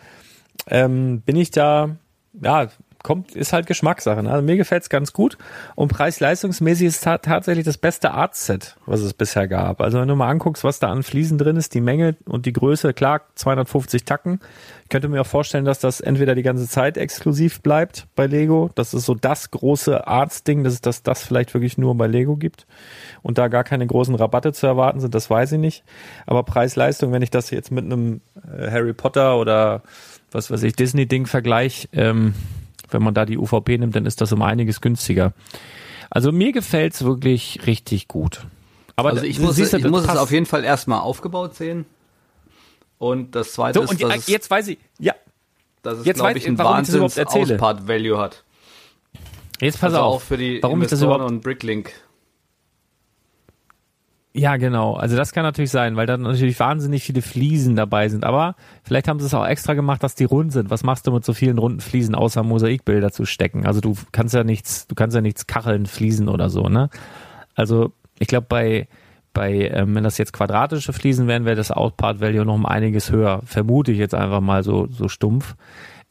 ähm, 0.69 1.21
bin 1.21 1.37
ich 1.37 1.51
da, 1.51 1.97
ja, 2.41 2.69
kommt, 3.07 3.37
ist 3.37 3.53
halt 3.53 3.67
Geschmackssache. 3.67 4.21
Ne? 4.21 4.31
Also 4.33 4.45
mir 4.45 4.57
gefällt's 4.57 4.91
ganz 4.91 5.13
gut. 5.13 5.39
Und 5.77 5.89
preis-leistungsmäßig 5.89 6.89
ist 6.89 7.05
ta 7.05 7.19
tatsächlich 7.19 7.65
das 7.65 7.79
beste 7.79 8.11
Art-Set, 8.11 8.77
was 8.85 9.01
es 9.01 9.15
bisher 9.15 9.47
gab. 9.47 9.81
Also 9.81 10.01
wenn 10.01 10.09
du 10.09 10.17
mal 10.17 10.29
anguckst, 10.29 10.65
was 10.65 10.81
da 10.81 10.91
an 10.91 11.05
Fliesen 11.05 11.39
drin 11.39 11.57
ist, 11.57 11.73
die 11.75 11.81
Menge 11.81 12.17
und 12.27 12.47
die 12.47 12.53
Größe, 12.53 12.93
klar, 12.95 13.23
250 13.37 14.05
Tacken. 14.05 14.41
Ich 14.83 14.89
könnte 14.89 15.09
mir 15.09 15.21
auch 15.21 15.27
vorstellen, 15.27 15.65
dass 15.65 15.79
das 15.79 16.01
entweder 16.01 16.35
die 16.35 16.43
ganze 16.43 16.67
Zeit 16.69 16.97
exklusiv 16.97 17.63
bleibt 17.63 18.09
bei 18.17 18.27
Lego. 18.27 18.71
Das 18.75 18.93
ist 18.93 19.05
so 19.05 19.15
das 19.15 19.53
große 19.53 20.05
Arts-Ding, 20.05 20.65
dass 20.65 20.73
es 20.73 20.81
das, 20.81 21.05
das 21.05 21.23
vielleicht 21.23 21.55
wirklich 21.55 21.79
nur 21.79 21.95
bei 21.97 22.09
Lego 22.09 22.35
gibt 22.35 22.67
und 23.23 23.39
da 23.39 23.47
gar 23.47 23.63
keine 23.63 23.87
großen 23.87 24.17
Rabatte 24.17 24.53
zu 24.53 24.67
erwarten 24.67 24.99
sind, 24.99 25.15
das 25.15 25.31
weiß 25.31 25.53
ich 25.53 25.61
nicht. 25.61 25.85
Aber 26.27 26.43
Preis-Leistung, 26.43 27.13
wenn 27.13 27.23
ich 27.23 27.31
das 27.31 27.51
jetzt 27.51 27.71
mit 27.71 27.85
einem 27.85 28.21
äh, 28.35 28.69
Harry 28.69 28.95
Potter 28.95 29.39
oder 29.39 29.83
was 30.33 30.51
weiß 30.51 30.65
ich, 30.65 30.75
Disney-Ding 30.75 31.27
vergleiche, 31.27 31.89
ähm, 31.93 32.35
wenn 32.91 33.03
man 33.03 33.15
da 33.15 33.25
die 33.25 33.39
UVP 33.39 33.79
nimmt, 33.79 33.95
dann 33.97 34.07
ist 34.07 34.21
das 34.21 34.33
um 34.33 34.43
einiges 34.43 34.81
günstiger. 34.81 35.33
Also 36.11 36.33
mir 36.33 36.53
gefällt's 36.53 37.05
wirklich 37.05 37.67
richtig 37.67 38.09
gut. 38.09 38.47
Aber 38.97 39.11
Also 39.11 39.25
ich 39.25 39.39
muss, 39.39 39.57
siehst 39.57 39.75
ich 39.75 39.83
das 39.83 39.91
muss 39.91 40.05
es 40.05 40.17
auf 40.17 40.31
jeden 40.31 40.47
Fall 40.47 40.65
erstmal 40.65 41.01
aufgebaut 41.01 41.55
sehen. 41.55 41.85
Und 42.99 43.35
das 43.35 43.53
zweite 43.53 43.79
so, 43.81 43.85
ist, 43.85 43.91
und 43.91 44.03
dass 44.03 44.11
je- 44.15 44.19
es, 44.19 44.27
jetzt 44.29 44.51
weiß 44.51 44.69
ich, 44.69 44.79
ja, 44.99 45.15
dass 45.83 45.99
es 45.99 46.07
jetzt 46.07 46.17
glaube 46.19 46.39
ich, 46.39 46.47
überhaupt 46.47 46.77
Wahnsinns 46.79 47.17
erzähle. 47.19 47.55
Auspart-Value 47.55 48.19
hat. 48.19 48.43
jetzt 49.61 49.81
pass 49.81 49.93
also 49.93 50.05
auf, 50.05 50.15
auch 50.15 50.23
für 50.23 50.37
die 50.39 50.63
warum 50.63 50.81
ich 50.83 50.89
das 50.89 51.01
Investoren 51.01 51.17
überhaupt 51.17 51.33
und 51.33 51.43
Bricklink. 51.43 51.93
Ja, 54.39 54.59
genau. 54.59 54.93
Also 54.97 55.17
das 55.17 55.33
kann 55.33 55.45
natürlich 55.45 55.71
sein, 55.71 55.97
weil 55.97 56.05
da 56.07 56.19
natürlich 56.19 56.61
wahnsinnig 56.61 57.05
viele 57.05 57.23
Fliesen 57.23 57.75
dabei 57.75 58.11
sind. 58.11 58.23
Aber 58.23 58.55
vielleicht 58.85 59.09
haben 59.09 59.19
sie 59.19 59.25
es 59.25 59.33
auch 59.33 59.47
extra 59.47 59.73
gemacht, 59.73 60.03
dass 60.03 60.15
die 60.15 60.25
rund 60.25 60.53
sind. 60.53 60.69
Was 60.69 60.85
machst 60.85 61.07
du 61.07 61.13
mit 61.13 61.25
so 61.25 61.33
vielen 61.33 61.57
runden 61.57 61.81
Fliesen, 61.81 62.15
außer 62.15 62.43
Mosaikbilder 62.43 63.13
zu 63.13 63.25
stecken? 63.25 63.67
Also 63.67 63.81
du 63.81 63.97
kannst 64.13 64.35
ja 64.35 64.45
nichts, 64.45 64.87
du 64.89 64.95
kannst 64.95 65.15
ja 65.15 65.23
nichts 65.23 65.47
kacheln, 65.47 65.87
Fliesen 65.87 66.29
oder 66.29 66.51
so, 66.51 66.69
ne? 66.69 66.91
Also 67.55 67.93
ich 68.19 68.29
glaube 68.29 68.47
bei 68.51 68.89
bei 69.33 69.71
ähm, 69.73 69.95
wenn 69.95 70.05
das 70.05 70.19
jetzt 70.19 70.35
quadratische 70.35 70.93
Fliesen 70.93 71.29
wären, 71.29 71.47
wäre 71.47 71.57
das 71.57 71.71
Outpart 71.71 72.21
Value 72.21 72.45
noch 72.45 72.55
um 72.55 72.67
einiges 72.67 73.11
höher. 73.11 73.41
Vermute 73.47 73.93
ich 73.93 73.99
jetzt 73.99 74.15
einfach 74.15 74.43
mal 74.43 74.63
so 74.63 74.87
so 74.91 75.09
stumpf. 75.09 75.57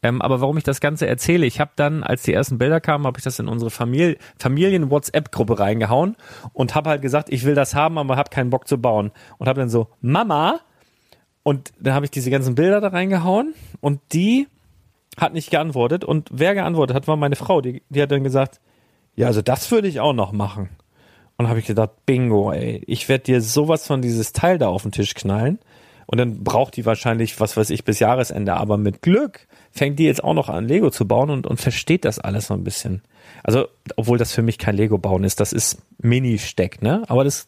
Ähm, 0.06 0.22
aber 0.22 0.40
warum 0.40 0.56
ich 0.56 0.64
das 0.64 0.82
Ganze 0.82 1.08
erzähle, 1.08 1.48
ich 1.48 1.60
habe 1.60 1.72
dann, 1.76 2.04
als 2.04 2.22
die 2.22 2.32
ersten 2.32 2.60
Bilder 2.60 2.80
kamen, 2.80 3.08
habe 3.08 3.18
ich 3.18 3.24
das 3.24 3.40
in 3.40 3.48
unsere 3.48 3.72
Familie, 3.72 4.18
Familien-WhatsApp-Gruppe 4.38 5.58
reingehauen 5.58 6.16
und 6.54 6.76
habe 6.76 6.92
halt 6.92 7.02
gesagt, 7.02 7.30
ich 7.32 7.44
will 7.44 7.56
das 7.56 7.74
haben, 7.74 7.98
aber 7.98 8.16
habe 8.16 8.30
keinen 8.30 8.52
Bock 8.52 8.68
zu 8.68 8.80
bauen. 8.80 9.12
Und 9.40 9.48
habe 9.48 9.60
dann 9.60 9.70
so, 9.70 9.88
Mama, 10.02 10.60
und 11.42 11.74
dann 11.80 11.96
habe 11.96 12.06
ich 12.06 12.12
diese 12.12 12.30
ganzen 12.30 12.54
Bilder 12.54 12.82
da 12.82 12.90
reingehauen 12.90 13.56
und 13.82 14.00
die 14.14 14.48
hat 15.18 15.34
nicht 15.34 15.50
geantwortet. 15.50 16.04
Und 16.04 16.30
wer 16.32 16.54
geantwortet 16.54 16.96
hat, 16.96 17.08
war 17.08 17.16
meine 17.16 17.36
Frau. 17.36 17.62
Die, 17.62 17.82
die 17.90 18.00
hat 18.00 18.12
dann 18.12 18.24
gesagt, 18.24 18.62
ja, 19.16 19.26
also 19.26 19.42
das 19.42 19.72
würde 19.72 19.88
ich 19.88 20.02
auch 20.02 20.14
noch 20.14 20.34
machen. 20.34 20.70
Und 21.38 21.50
habe 21.50 21.58
ich 21.58 21.66
gedacht, 21.66 22.06
bingo, 22.06 22.52
ey, 22.52 22.84
ich 22.86 23.10
werde 23.10 23.24
dir 23.24 23.42
sowas 23.42 23.88
von 23.88 24.04
dieses 24.04 24.34
Teil 24.34 24.60
da 24.60 24.68
auf 24.68 24.84
den 24.84 24.92
Tisch 24.92 25.16
knallen. 25.16 25.58
Und 26.06 26.20
dann 26.20 26.44
braucht 26.44 26.76
die 26.76 26.86
wahrscheinlich, 26.86 27.40
was 27.40 27.58
weiß 27.58 27.72
ich, 27.72 27.84
bis 27.84 27.98
Jahresende. 27.98 28.54
Aber 28.54 28.78
mit 28.78 29.02
Glück 29.02 29.48
fängt 29.76 30.00
die 30.00 30.06
jetzt 30.06 30.24
auch 30.24 30.34
noch 30.34 30.50
an, 30.50 30.68
Lego 30.68 30.90
zu 30.90 31.06
bauen 31.06 31.30
und, 31.30 31.46
und 31.46 31.60
versteht 31.60 32.06
das 32.06 32.18
alles 32.18 32.48
so 32.48 32.54
ein 32.54 32.64
bisschen. 32.64 33.02
Also, 33.44 33.68
obwohl 33.98 34.18
das 34.18 34.32
für 34.32 34.42
mich 34.42 34.58
kein 34.58 34.78
Lego-Bauen 34.78 35.24
ist, 35.24 35.40
das 35.40 35.52
ist 35.52 35.80
Mini-Steck, 35.98 36.82
ne? 36.82 37.04
Aber 37.08 37.26
das, 37.26 37.48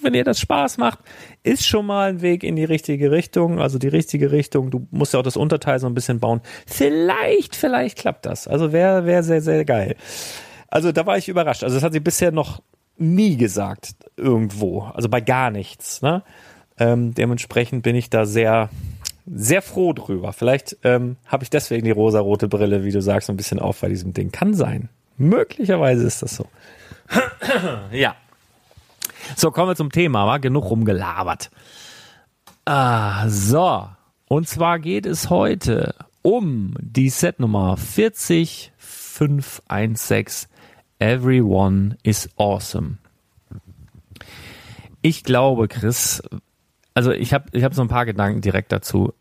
wenn 0.00 0.14
ihr 0.14 0.24
das 0.24 0.40
Spaß 0.40 0.78
macht, 0.78 1.00
ist 1.42 1.66
schon 1.66 1.86
mal 1.86 2.08
ein 2.08 2.22
Weg 2.22 2.42
in 2.42 2.56
die 2.56 2.64
richtige 2.64 3.10
Richtung. 3.10 3.60
Also 3.60 3.78
die 3.78 3.88
richtige 3.88 4.32
Richtung. 4.32 4.70
Du 4.70 4.86
musst 4.90 5.12
ja 5.12 5.20
auch 5.20 5.24
das 5.24 5.36
Unterteil 5.36 5.78
so 5.78 5.86
ein 5.86 5.94
bisschen 5.94 6.20
bauen. 6.20 6.40
Vielleicht, 6.66 7.54
vielleicht 7.54 7.98
klappt 7.98 8.26
das. 8.26 8.48
Also 8.48 8.72
wäre 8.72 9.04
wär 9.04 9.22
sehr, 9.22 9.42
sehr 9.42 9.64
geil. 9.64 9.96
Also 10.68 10.90
da 10.90 11.06
war 11.06 11.18
ich 11.18 11.28
überrascht. 11.28 11.62
Also 11.62 11.76
das 11.76 11.84
hat 11.84 11.92
sie 11.92 12.00
bisher 12.00 12.32
noch 12.32 12.62
nie 12.96 13.36
gesagt 13.36 13.94
irgendwo. 14.16 14.82
Also 14.94 15.08
bei 15.08 15.20
gar 15.20 15.50
nichts. 15.50 16.02
Ne? 16.02 16.24
Ähm, 16.78 17.14
dementsprechend 17.14 17.82
bin 17.82 17.94
ich 17.94 18.10
da 18.10 18.24
sehr, 18.26 18.70
sehr 19.26 19.62
froh 19.62 19.92
drüber. 19.92 20.32
Vielleicht 20.32 20.76
ähm, 20.84 21.16
habe 21.26 21.44
ich 21.44 21.50
deswegen 21.50 21.84
die 21.84 21.90
rosarote 21.90 22.48
Brille, 22.48 22.84
wie 22.84 22.92
du 22.92 23.02
sagst, 23.02 23.28
ein 23.28 23.36
bisschen 23.36 23.58
auf 23.58 23.80
bei 23.80 23.88
diesem 23.88 24.12
Ding. 24.12 24.30
Kann 24.30 24.54
sein. 24.54 24.88
Möglicherweise 25.18 26.06
ist 26.06 26.22
das 26.22 26.36
so. 26.36 26.46
ja. 27.92 28.14
So, 29.36 29.50
kommen 29.50 29.70
wir 29.70 29.76
zum 29.76 29.90
Thema, 29.90 30.26
war 30.26 30.38
genug 30.38 30.70
rumgelabert. 30.70 31.50
Ah, 32.64 33.28
so. 33.28 33.88
Und 34.28 34.48
zwar 34.48 34.78
geht 34.78 35.06
es 35.06 35.30
heute 35.30 35.94
um 36.22 36.74
die 36.80 37.10
Setnummer 37.10 37.76
40516 37.76 40.48
Everyone 40.98 41.98
is 42.02 42.28
awesome. 42.36 42.98
Ich 45.02 45.24
glaube, 45.24 45.68
Chris, 45.68 46.22
also 46.96 47.12
ich 47.12 47.34
habe 47.34 47.44
ich 47.52 47.62
hab 47.62 47.74
so 47.74 47.82
ein 47.82 47.88
paar 47.88 48.06
Gedanken 48.06 48.40
direkt 48.40 48.72
dazu. 48.72 49.12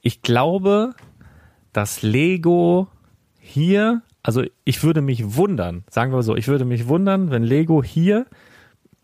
Ich 0.00 0.22
glaube, 0.22 0.94
dass 1.74 2.00
Lego 2.00 2.88
hier, 3.38 4.00
also 4.22 4.42
ich 4.64 4.82
würde 4.82 5.02
mich 5.02 5.36
wundern, 5.36 5.84
sagen 5.90 6.14
wir 6.14 6.22
so, 6.22 6.34
ich 6.36 6.48
würde 6.48 6.64
mich 6.64 6.88
wundern, 6.88 7.30
wenn 7.30 7.42
Lego 7.42 7.84
hier 7.84 8.24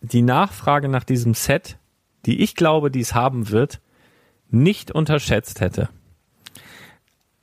die 0.00 0.22
Nachfrage 0.22 0.88
nach 0.88 1.04
diesem 1.04 1.34
Set, 1.34 1.76
die 2.24 2.40
ich 2.40 2.54
glaube, 2.54 2.90
die 2.90 3.00
es 3.00 3.14
haben 3.14 3.50
wird, 3.50 3.78
nicht 4.48 4.90
unterschätzt 4.90 5.60
hätte. 5.60 5.90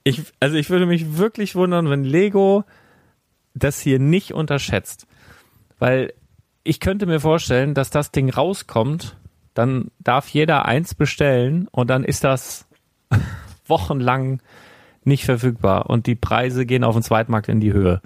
Ich, 0.03 0.23
also 0.39 0.55
ich 0.55 0.71
würde 0.71 0.87
mich 0.87 1.19
wirklich 1.19 1.53
wundern, 1.53 1.91
wenn 1.91 2.03
Lego 2.03 2.63
das 3.53 3.79
hier 3.79 3.99
nicht 3.99 4.33
unterschätzt. 4.33 5.05
Weil 5.77 6.13
ich 6.63 6.79
könnte 6.79 7.05
mir 7.05 7.19
vorstellen, 7.19 7.75
dass 7.75 7.91
das 7.91 8.11
Ding 8.11 8.31
rauskommt, 8.31 9.15
dann 9.55 9.89
darf 9.99 10.29
jeder 10.29 10.65
eins 10.65 10.93
bestellen 10.93 11.67
und 11.71 11.89
dann 11.89 12.03
ist 12.03 12.23
das 12.23 12.67
wochenlang 13.67 14.41
nicht 15.03 15.25
verfügbar 15.25 15.89
und 15.89 16.05
die 16.05 16.15
Preise 16.15 16.65
gehen 16.65 16.83
auf 16.83 16.95
dem 16.95 17.03
Zweitmarkt 17.03 17.49
in 17.49 17.59
die 17.59 17.73
Höhe. 17.73 18.01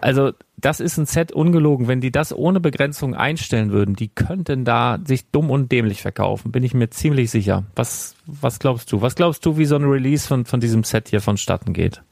Also 0.00 0.32
das 0.56 0.80
ist 0.80 0.98
ein 0.98 1.06
Set 1.06 1.30
ungelogen. 1.32 1.86
Wenn 1.86 2.00
die 2.00 2.10
das 2.10 2.32
ohne 2.32 2.60
Begrenzung 2.60 3.14
einstellen 3.14 3.70
würden, 3.70 3.94
die 3.94 4.08
könnten 4.08 4.64
da 4.64 4.98
sich 5.04 5.30
dumm 5.30 5.50
und 5.50 5.70
dämlich 5.70 6.02
verkaufen, 6.02 6.50
bin 6.50 6.64
ich 6.64 6.74
mir 6.74 6.90
ziemlich 6.90 7.30
sicher. 7.30 7.64
Was, 7.76 8.16
was 8.26 8.58
glaubst 8.58 8.90
du? 8.92 9.00
Was 9.00 9.14
glaubst 9.14 9.46
du, 9.46 9.56
wie 9.56 9.64
so 9.64 9.76
ein 9.76 9.84
Release 9.84 10.26
von, 10.26 10.44
von 10.44 10.60
diesem 10.60 10.82
Set 10.82 11.08
hier 11.08 11.20
vonstatten 11.20 11.72
geht? 11.72 12.02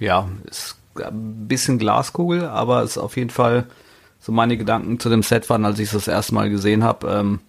Ja, 0.00 0.28
ist 0.50 0.76
ein 0.96 1.46
bisschen 1.46 1.78
Glaskugel, 1.78 2.46
aber 2.46 2.82
ist 2.82 2.98
auf 2.98 3.16
jeden 3.16 3.30
Fall 3.30 3.66
so 4.24 4.32
meine 4.32 4.56
Gedanken 4.56 4.98
zu 4.98 5.10
dem 5.10 5.22
Set 5.22 5.50
waren, 5.50 5.66
als 5.66 5.78
ich 5.78 5.88
es 5.88 5.92
das 5.92 6.08
erste 6.08 6.34
Mal 6.34 6.48
gesehen 6.48 6.82
habe. 6.82 7.08
Ähm, 7.10 7.40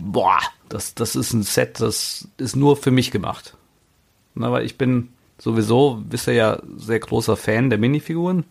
boah, 0.00 0.38
das, 0.70 0.94
das 0.94 1.14
ist 1.14 1.34
ein 1.34 1.42
Set, 1.42 1.80
das 1.80 2.28
ist 2.38 2.56
nur 2.56 2.78
für 2.78 2.90
mich 2.90 3.10
gemacht. 3.10 3.58
Na, 4.34 4.50
weil 4.50 4.64
ich 4.64 4.78
bin 4.78 5.10
sowieso, 5.36 6.02
wisst 6.08 6.28
ihr 6.28 6.32
ja, 6.32 6.62
sehr 6.78 7.00
großer 7.00 7.36
Fan 7.36 7.68
der 7.68 7.78
Minifiguren 7.78 8.44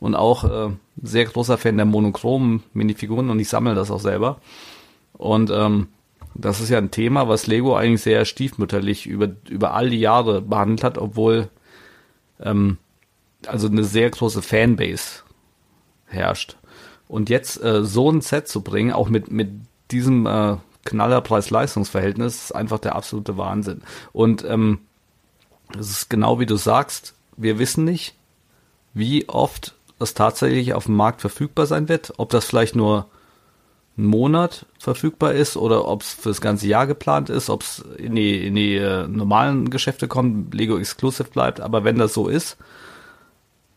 und 0.00 0.14
auch 0.14 0.44
äh, 0.44 0.70
sehr 1.02 1.26
großer 1.26 1.58
Fan 1.58 1.76
der 1.76 1.84
monochromen 1.84 2.62
Minifiguren 2.72 3.28
und 3.28 3.38
ich 3.38 3.50
sammle 3.50 3.74
das 3.74 3.90
auch 3.90 4.00
selber. 4.00 4.40
Und 5.12 5.50
ähm, 5.50 5.88
das 6.34 6.62
ist 6.62 6.70
ja 6.70 6.78
ein 6.78 6.90
Thema, 6.90 7.28
was 7.28 7.46
Lego 7.46 7.76
eigentlich 7.76 8.00
sehr 8.00 8.24
stiefmütterlich 8.24 9.06
über, 9.06 9.28
über 9.50 9.74
all 9.74 9.90
die 9.90 10.00
Jahre 10.00 10.40
behandelt 10.40 10.84
hat, 10.84 10.96
obwohl 10.96 11.50
ähm, 12.40 12.78
also 13.46 13.68
eine 13.68 13.84
sehr 13.84 14.08
große 14.08 14.40
Fanbase 14.40 15.22
herrscht. 16.06 16.56
Und 17.12 17.28
jetzt 17.28 17.62
äh, 17.62 17.84
so 17.84 18.10
ein 18.10 18.22
Set 18.22 18.48
zu 18.48 18.62
bringen, 18.62 18.90
auch 18.90 19.10
mit, 19.10 19.30
mit 19.30 19.50
diesem 19.90 20.24
äh, 20.24 20.56
Knaller 20.86 21.20
Preis-Leistungs-Verhältnis, 21.20 22.44
ist 22.44 22.52
einfach 22.52 22.78
der 22.78 22.96
absolute 22.96 23.36
Wahnsinn. 23.36 23.82
Und 24.14 24.46
ähm, 24.48 24.78
das 25.74 25.90
ist 25.90 26.08
genau 26.08 26.40
wie 26.40 26.46
du 26.46 26.56
sagst, 26.56 27.12
wir 27.36 27.58
wissen 27.58 27.84
nicht, 27.84 28.14
wie 28.94 29.28
oft 29.28 29.74
das 29.98 30.14
tatsächlich 30.14 30.72
auf 30.72 30.86
dem 30.86 30.96
Markt 30.96 31.20
verfügbar 31.20 31.66
sein 31.66 31.90
wird, 31.90 32.14
ob 32.16 32.30
das 32.30 32.46
vielleicht 32.46 32.76
nur 32.76 33.08
einen 33.98 34.06
Monat 34.06 34.64
verfügbar 34.78 35.34
ist 35.34 35.58
oder 35.58 35.86
ob 35.86 36.00
es 36.00 36.14
für 36.14 36.30
das 36.30 36.40
ganze 36.40 36.66
Jahr 36.66 36.86
geplant 36.86 37.28
ist, 37.28 37.50
ob 37.50 37.60
es 37.60 37.84
in 37.98 38.14
die, 38.14 38.46
in 38.46 38.54
die 38.54 38.76
äh, 38.76 39.06
normalen 39.06 39.68
Geschäfte 39.68 40.08
kommt, 40.08 40.54
Lego 40.54 40.78
Exclusive 40.78 41.28
bleibt. 41.28 41.60
Aber 41.60 41.84
wenn 41.84 41.98
das 41.98 42.14
so 42.14 42.28
ist, 42.28 42.56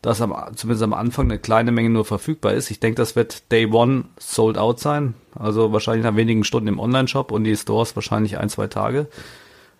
dass 0.06 0.20
am, 0.20 0.32
zumindest 0.54 0.84
am 0.84 0.94
Anfang 0.94 1.24
eine 1.24 1.40
kleine 1.40 1.72
Menge 1.72 1.90
nur 1.90 2.04
verfügbar 2.04 2.52
ist, 2.52 2.70
ich 2.70 2.78
denke, 2.78 2.94
das 2.94 3.16
wird 3.16 3.50
Day 3.50 3.66
One 3.66 4.04
sold 4.20 4.56
out 4.56 4.78
sein. 4.78 5.14
Also 5.34 5.72
wahrscheinlich 5.72 6.04
nach 6.04 6.14
wenigen 6.14 6.44
Stunden 6.44 6.68
im 6.68 6.78
Online-Shop 6.78 7.32
und 7.32 7.42
die 7.42 7.56
Stores 7.56 7.96
wahrscheinlich 7.96 8.38
ein, 8.38 8.48
zwei 8.48 8.68
Tage. 8.68 9.08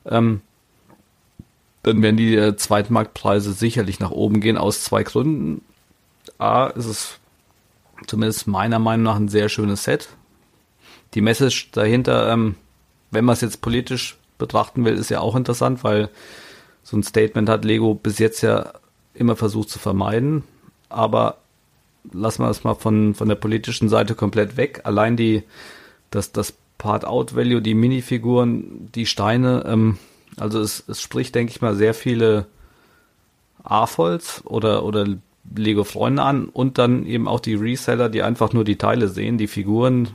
Ähm, 0.05 0.41
dann 1.85 2.03
werden 2.03 2.17
die 2.17 2.35
äh, 2.35 2.57
Zweitmarktpreise 2.57 3.53
sicherlich 3.53 4.01
nach 4.01 4.11
oben 4.11 4.41
gehen 4.41 4.59
aus 4.59 4.83
zwei 4.83 5.05
Gründen. 5.05 5.62
A, 6.39 6.67
ist 6.67 6.87
es 6.87 7.21
zumindest 8.09 8.49
meiner 8.49 8.81
Meinung 8.81 9.05
nach 9.05 9.17
ein 9.17 9.29
sehr 9.29 9.49
schönes 9.49 9.85
Set. 9.85 10.09
Die 11.15 11.21
Message 11.21 11.71
dahinter, 11.71 12.33
ähm, 12.33 12.57
wenn 13.12 13.25
man 13.25 13.35
es 13.35 13.43
jetzt 13.43 13.61
politisch 13.61 14.19
betrachten 14.39 14.85
will, 14.85 14.95
ist 14.95 15.09
ja 15.09 15.21
auch 15.21 15.37
interessant, 15.37 15.85
weil 15.85 16.09
so 16.83 16.97
ein 16.97 17.05
Statement 17.05 17.49
hat 17.49 17.65
Lego 17.65 17.95
bis 17.95 18.19
jetzt 18.19 18.41
ja 18.41 18.73
immer 19.18 19.37
versucht 19.37 19.70
zu 19.70 19.79
vermeiden. 19.79 20.44
Aber 20.88 21.38
lassen 22.12 22.42
wir 22.42 22.48
das 22.48 22.64
mal 22.64 22.74
von, 22.74 23.14
von 23.14 23.29
der 23.29 23.35
politischen 23.37 23.88
Seite 23.88 24.14
komplett 24.14 24.57
weg. 24.57 24.83
Allein 24.85 25.16
die, 25.16 25.42
das, 26.11 26.33
das 26.33 26.55
Part-Out-Value, 26.79 27.62
die 27.62 27.74
Minifiguren, 27.74 28.90
die 28.94 29.07
Steine, 29.07 29.64
ähm, 29.66 29.98
also 30.37 30.61
es, 30.61 30.85
es 30.88 31.00
spricht, 31.00 31.35
denke 31.35 31.50
ich 31.50 31.61
mal, 31.61 31.74
sehr 31.74 31.94
viele 31.94 32.46
AFOLs 33.64 34.42
oder, 34.44 34.85
oder 34.85 35.07
Lego-Freunde 35.55 36.22
an 36.22 36.46
und 36.46 36.79
dann 36.79 37.07
eben 37.07 37.29
auch 37.29 37.40
die 37.40 37.55
Reseller, 37.55 38.09
die 38.09 38.22
einfach 38.22 38.52
nur 38.52 38.64
die 38.64 38.76
Teile 38.76 39.09
sehen, 39.09 39.38
die 39.38 39.46
Figuren, 39.46 40.11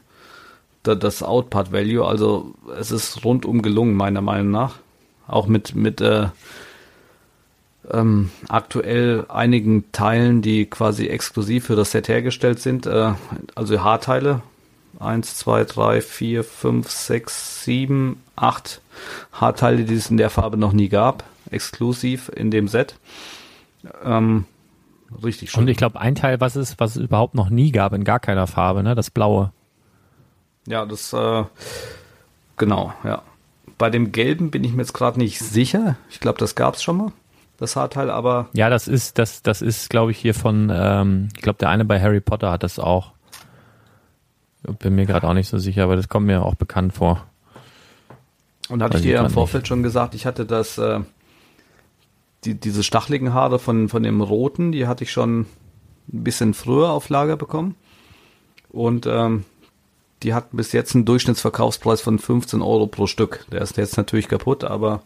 da, 0.84 0.96
das 0.96 1.24
Outpart-Value. 1.24 2.06
Also 2.06 2.54
es 2.78 2.92
ist 2.92 3.24
rundum 3.26 3.62
gelungen, 3.62 3.96
meiner 3.96 4.22
Meinung 4.22 4.52
nach. 4.52 4.76
Auch 5.28 5.48
mit, 5.48 5.76
mit 5.76 6.02
äh, 6.02 6.28
ähm, 7.92 8.32
aktuell 8.48 9.26
einigen 9.30 9.92
Teilen, 9.92 10.42
die 10.42 10.66
quasi 10.66 11.08
exklusiv 11.08 11.66
für 11.66 11.76
das 11.76 11.92
Set 11.92 12.08
hergestellt 12.08 12.60
sind. 12.60 12.86
Äh, 12.86 13.14
also 13.56 13.84
Haarteile. 13.84 14.42
Eins, 15.00 15.36
zwei, 15.36 15.64
drei, 15.64 16.02
vier, 16.02 16.44
fünf, 16.44 16.92
sechs, 16.92 17.64
sieben, 17.64 18.22
acht 18.36 18.82
Haarteile, 19.34 19.84
die 19.84 19.96
es 19.96 20.12
in 20.12 20.18
der 20.18 20.30
Farbe 20.30 20.58
noch 20.58 20.74
nie 20.74 20.90
gab, 20.90 21.24
exklusiv 21.50 22.30
in 22.36 22.52
dem 22.52 22.68
Set. 22.68 22.96
Ähm, 24.04 24.46
richtig 25.24 25.52
schön. 25.52 25.64
Und 25.64 25.70
ich 25.70 25.78
glaube, 25.78 26.00
ein 26.00 26.14
Teil, 26.14 26.40
was 26.40 26.56
es, 26.56 26.80
was 26.80 26.98
es 26.98 27.04
überhaupt 27.04 27.34
noch 27.34 27.50
nie 27.50 27.72
gab, 27.72 27.94
in 27.94 28.04
gar 28.04 28.20
keiner 28.20 28.46
Farbe, 28.46 28.84
ne? 28.84 28.94
Das 28.94 29.10
blaue. 29.10 29.52
Ja, 30.68 30.86
das, 30.86 31.14
äh, 31.14 31.46
genau, 32.58 32.94
ja. 33.04 33.24
Bei 33.80 33.90
dem 33.90 34.12
gelben 34.12 34.52
bin 34.52 34.64
ich 34.64 34.74
mir 34.74 34.84
jetzt 34.84 34.94
gerade 34.94 35.18
nicht 35.18 35.40
sicher. 35.40 35.96
Ich 36.12 36.20
glaube, 36.20 36.38
das 36.38 36.54
gab 36.54 36.76
es 36.76 36.84
schon 36.84 36.98
mal, 36.98 37.12
das 37.62 37.76
Haarteil, 37.76 38.10
aber. 38.10 38.50
Ja, 38.54 38.70
das 38.70 38.88
ist, 38.88 39.18
das, 39.18 39.44
das 39.44 39.62
ist, 39.62 39.90
glaube 39.90 40.12
ich, 40.12 40.18
hier 40.18 40.34
von, 40.34 40.72
ähm, 40.74 41.30
ich 41.36 41.42
glaube, 41.42 41.60
der 41.60 41.70
eine 41.70 41.86
bei 41.86 42.02
Harry 42.02 42.20
Potter 42.20 42.52
hat 42.52 42.64
das 42.64 42.80
auch. 42.80 43.14
Bin 44.80 44.96
mir 44.96 45.06
gerade 45.06 45.28
auch 45.28 45.34
nicht 45.34 45.48
so 45.48 45.58
sicher, 45.58 45.84
aber 45.84 45.96
das 45.96 46.10
kommt 46.10 46.28
mir 46.28 46.44
auch 46.44 46.56
bekannt 46.56 46.94
vor. 46.94 47.26
Und 48.70 48.82
hatte 48.82 48.98
ich 48.98 49.04
dir 49.04 49.14
ja 49.14 49.24
im 49.24 49.30
Vorfeld 49.30 49.64
nicht. 49.64 49.68
schon 49.68 49.84
gesagt, 49.84 50.16
ich 50.16 50.26
hatte 50.26 50.46
das, 50.46 50.78
äh, 50.78 51.02
die, 52.44 52.56
diese 52.56 52.84
stacheligen 52.84 53.34
Haare 53.34 53.60
von, 53.60 53.90
von 53.90 54.04
dem 54.04 54.22
roten, 54.22 54.72
die 54.72 54.88
hatte 54.88 55.04
ich 55.04 55.12
schon 55.12 55.42
ein 55.42 56.24
bisschen 56.24 56.54
früher 56.54 56.90
auf 56.90 57.10
Lager 57.10 57.38
bekommen. 57.38 57.76
Und 58.70 59.06
ähm, 59.06 59.46
die 60.24 60.34
hatten 60.34 60.58
bis 60.58 60.72
jetzt 60.72 60.96
einen 60.96 61.06
Durchschnittsverkaufspreis 61.06 62.02
von 62.02 62.18
15 62.18 62.62
Euro 62.62 62.88
pro 62.88 63.08
Stück. 63.08 63.46
Der 63.52 63.62
ist 63.62 63.78
jetzt 63.78 63.98
natürlich 63.98 64.28
kaputt, 64.28 64.64
aber 64.64 65.04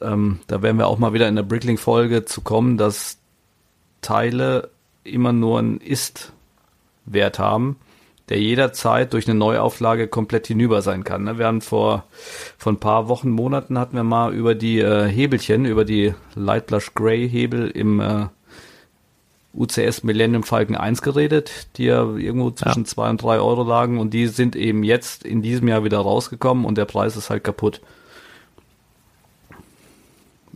ähm, 0.00 0.40
da 0.46 0.62
werden 0.62 0.78
wir 0.78 0.86
auch 0.86 0.98
mal 0.98 1.12
wieder 1.12 1.28
in 1.28 1.36
der 1.36 1.42
Brickling-Folge 1.42 2.24
zu 2.24 2.40
kommen, 2.40 2.76
dass 2.76 3.18
Teile 4.02 4.70
immer 5.02 5.32
nur 5.32 5.58
einen 5.58 5.80
Ist-Wert 5.80 7.38
haben 7.38 7.76
der 8.28 8.40
jederzeit 8.40 9.12
durch 9.12 9.28
eine 9.28 9.38
Neuauflage 9.38 10.08
komplett 10.08 10.46
hinüber 10.46 10.82
sein 10.82 11.04
kann. 11.04 11.24
Ne? 11.24 11.38
Wir 11.38 11.46
haben 11.46 11.60
vor, 11.60 12.04
vor 12.56 12.72
ein 12.72 12.78
paar 12.80 13.08
Wochen, 13.08 13.30
Monaten 13.30 13.78
hatten 13.78 13.96
wir 13.96 14.04
mal 14.04 14.32
über 14.32 14.54
die 14.54 14.78
äh, 14.78 15.06
Hebelchen, 15.06 15.66
über 15.66 15.84
die 15.84 16.14
Light 16.34 16.66
Blush 16.66 16.94
Gray 16.94 17.28
Hebel 17.28 17.68
im 17.68 18.00
äh, 18.00 18.26
UCS 19.52 20.02
Millennium 20.02 20.42
Falcon 20.42 20.74
1 20.74 21.02
geredet, 21.02 21.68
die 21.76 21.84
ja 21.84 22.02
irgendwo 22.02 22.50
zwischen 22.50 22.84
ja. 22.84 22.86
zwei 22.86 23.10
und 23.10 23.22
drei 23.22 23.38
Euro 23.38 23.62
lagen 23.62 23.98
und 23.98 24.14
die 24.14 24.26
sind 24.26 24.56
eben 24.56 24.82
jetzt 24.82 25.24
in 25.24 25.42
diesem 25.42 25.68
Jahr 25.68 25.84
wieder 25.84 25.98
rausgekommen 25.98 26.64
und 26.64 26.78
der 26.78 26.86
Preis 26.86 27.16
ist 27.16 27.30
halt 27.30 27.44
kaputt. 27.44 27.80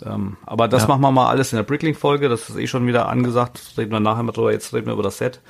Ähm, 0.05 0.37
aber 0.47 0.69
das 0.69 0.83
ja. 0.83 0.89
machen 0.89 1.01
wir 1.01 1.11
mal 1.11 1.29
alles 1.29 1.53
in 1.53 1.57
der 1.57 1.65
Brickling-Folge, 1.65 2.29
das 2.29 2.49
ist 2.49 2.57
eh 2.57 2.67
schon 2.67 2.87
wieder 2.87 3.09
angesagt, 3.09 3.61
reden 3.77 3.93
wir 3.93 4.01
nachher 4.01 4.23
mal 4.23 4.33
drüber, 4.33 4.53
jetzt 4.53 4.73
reden 4.73 4.87
wir 4.87 4.95
über 4.95 5.03
das 5.03 5.19
Set. 5.19 5.41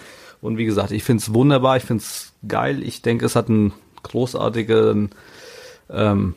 Und 0.40 0.56
wie 0.56 0.64
gesagt, 0.64 0.92
ich 0.92 1.04
finde 1.04 1.20
es 1.22 1.34
wunderbar, 1.34 1.76
ich 1.76 1.82
finde 1.82 2.02
es 2.02 2.32
geil. 2.46 2.82
Ich 2.82 3.02
denke, 3.02 3.26
es 3.26 3.34
hat 3.34 3.48
einen 3.48 3.72
großartigen 4.04 5.10
ähm, 5.90 6.34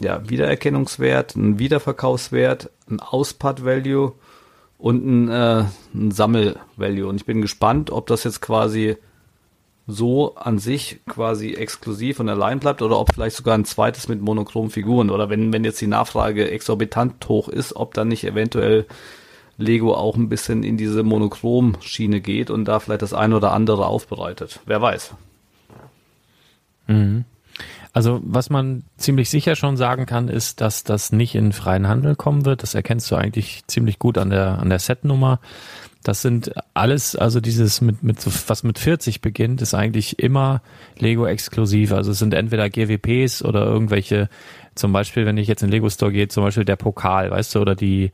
ja, 0.00 0.28
Wiedererkennungswert, 0.28 1.36
einen 1.36 1.58
Wiederverkaufswert, 1.58 2.70
ein 2.90 3.00
Auspart-Value 3.00 4.12
und 4.78 5.06
ein, 5.06 5.28
äh, 5.28 5.64
ein 5.94 6.10
Sammel-Value. 6.10 7.06
Und 7.06 7.16
ich 7.16 7.26
bin 7.26 7.42
gespannt, 7.42 7.90
ob 7.90 8.06
das 8.06 8.24
jetzt 8.24 8.40
quasi 8.40 8.96
so 9.90 10.34
an 10.36 10.58
sich 10.58 11.00
quasi 11.06 11.54
exklusiv 11.54 12.20
und 12.20 12.28
allein 12.28 12.60
bleibt 12.60 12.82
oder 12.82 12.98
ob 12.98 13.12
vielleicht 13.12 13.36
sogar 13.36 13.54
ein 13.54 13.64
zweites 13.64 14.08
mit 14.08 14.20
monochromen 14.20 14.70
Figuren 14.70 15.10
oder 15.10 15.28
wenn, 15.28 15.52
wenn 15.52 15.64
jetzt 15.64 15.80
die 15.80 15.86
Nachfrage 15.86 16.50
exorbitant 16.50 17.28
hoch 17.28 17.48
ist, 17.48 17.76
ob 17.76 17.94
dann 17.94 18.08
nicht 18.08 18.24
eventuell 18.24 18.86
Lego 19.56 19.94
auch 19.94 20.16
ein 20.16 20.28
bisschen 20.28 20.62
in 20.62 20.76
diese 20.76 21.02
Monochrom-Schiene 21.02 22.20
geht 22.20 22.50
und 22.50 22.64
da 22.64 22.80
vielleicht 22.80 23.02
das 23.02 23.12
eine 23.12 23.36
oder 23.36 23.52
andere 23.52 23.86
aufbereitet. 23.86 24.60
Wer 24.64 24.80
weiß. 24.80 25.14
Mhm. 26.86 27.24
Also 27.92 28.20
was 28.22 28.50
man 28.50 28.84
ziemlich 28.96 29.30
sicher 29.30 29.56
schon 29.56 29.76
sagen 29.76 30.06
kann, 30.06 30.28
ist, 30.28 30.60
dass 30.60 30.84
das 30.84 31.12
nicht 31.12 31.34
in 31.34 31.52
freien 31.52 31.88
Handel 31.88 32.14
kommen 32.14 32.44
wird. 32.44 32.62
Das 32.62 32.74
erkennst 32.74 33.10
du 33.10 33.16
eigentlich 33.16 33.66
ziemlich 33.66 33.98
gut 33.98 34.16
an 34.16 34.30
der 34.30 34.60
an 34.60 34.70
der 34.70 34.78
Setnummer. 34.78 35.40
Das 36.02 36.22
sind 36.22 36.52
alles, 36.72 37.14
also 37.14 37.40
dieses 37.40 37.80
mit, 37.82 38.02
mit 38.02 38.18
was 38.48 38.62
mit 38.62 38.78
40 38.78 39.20
beginnt, 39.20 39.60
ist 39.60 39.74
eigentlich 39.74 40.18
immer 40.18 40.62
Lego 40.98 41.26
exklusiv. 41.26 41.92
Also 41.92 42.12
es 42.12 42.18
sind 42.18 42.32
entweder 42.32 42.70
GWPs 42.70 43.44
oder 43.44 43.66
irgendwelche 43.66 44.28
zum 44.74 44.92
Beispiel, 44.92 45.26
wenn 45.26 45.36
ich 45.36 45.46
jetzt 45.46 45.62
in 45.62 45.68
den 45.68 45.72
Lego 45.72 45.90
Store 45.90 46.10
gehe, 46.10 46.28
zum 46.28 46.44
Beispiel 46.44 46.64
der 46.64 46.76
Pokal, 46.76 47.30
weißt 47.30 47.54
du, 47.54 47.60
oder 47.60 47.74
die 47.74 48.12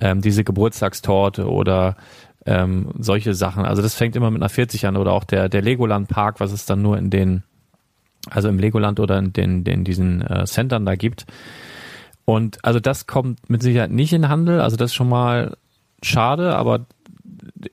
ähm, 0.00 0.20
diese 0.20 0.42
Geburtstagstorte 0.42 1.48
oder 1.48 1.96
ähm, 2.44 2.92
solche 2.98 3.34
Sachen. 3.34 3.64
Also 3.64 3.82
das 3.82 3.94
fängt 3.94 4.16
immer 4.16 4.30
mit 4.30 4.42
einer 4.42 4.48
40 4.48 4.86
an 4.86 4.96
oder 4.96 5.12
auch 5.12 5.24
der, 5.24 5.48
der 5.48 5.62
Legoland 5.62 6.08
Park, 6.08 6.40
was 6.40 6.50
es 6.50 6.66
dann 6.66 6.82
nur 6.82 6.96
in 6.96 7.10
den, 7.10 7.44
also 8.30 8.48
im 8.48 8.58
Legoland 8.58 9.00
oder 9.00 9.18
in 9.18 9.32
den, 9.32 9.64
den 9.64 9.84
diesen 9.84 10.22
äh, 10.22 10.44
Centern 10.46 10.86
da 10.86 10.96
gibt. 10.96 11.26
Und 12.24 12.64
also 12.64 12.80
das 12.80 13.06
kommt 13.06 13.48
mit 13.48 13.62
Sicherheit 13.62 13.90
nicht 13.90 14.12
in 14.12 14.28
Handel. 14.28 14.60
Also 14.60 14.76
das 14.76 14.90
ist 14.90 14.94
schon 14.94 15.08
mal 15.08 15.56
schade, 16.02 16.56
aber 16.56 16.86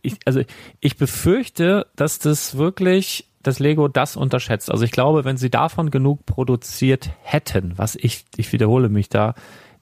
ich, 0.01 0.17
also 0.25 0.41
ich 0.79 0.97
befürchte, 0.97 1.87
dass 1.95 2.19
das 2.19 2.57
wirklich 2.57 3.27
dass 3.45 3.59
Lego 3.59 3.87
das 3.87 4.15
unterschätzt. 4.15 4.71
Also 4.71 4.85
ich 4.85 4.91
glaube, 4.91 5.23
wenn 5.23 5.37
sie 5.37 5.51
davon 5.51 5.91
genug 5.91 6.25
produziert 6.25 7.11
hätten, 7.21 7.77
was 7.77 7.95
ich, 7.95 8.25
ich 8.37 8.51
wiederhole 8.51 8.89
mich 8.89 9.07
da, 9.07 9.35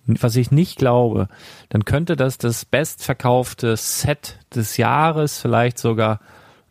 was 0.06 0.36
ich 0.36 0.52
nicht 0.52 0.78
glaube, 0.78 1.30
dann 1.70 1.86
könnte 1.86 2.18
das 2.18 2.38
das 2.38 2.66
bestverkaufte 2.66 3.78
Set 3.78 4.38
des 4.54 4.76
Jahres 4.76 5.40
vielleicht 5.40 5.78
sogar 5.78 6.20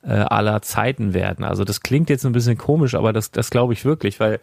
äh, 0.03 0.13
aller 0.13 0.61
Zeiten 0.61 1.15
werden. 1.15 1.45
Also 1.45 1.65
das 1.65 1.81
klingt 1.81 2.11
jetzt 2.11 2.27
ein 2.27 2.33
bisschen 2.33 2.59
komisch, 2.59 2.95
aber 2.95 3.15
das, 3.15 3.31
das 3.31 3.51
glaube 3.51 3.73
ich 3.73 3.85
wirklich, 3.85 4.21
weil 4.21 4.39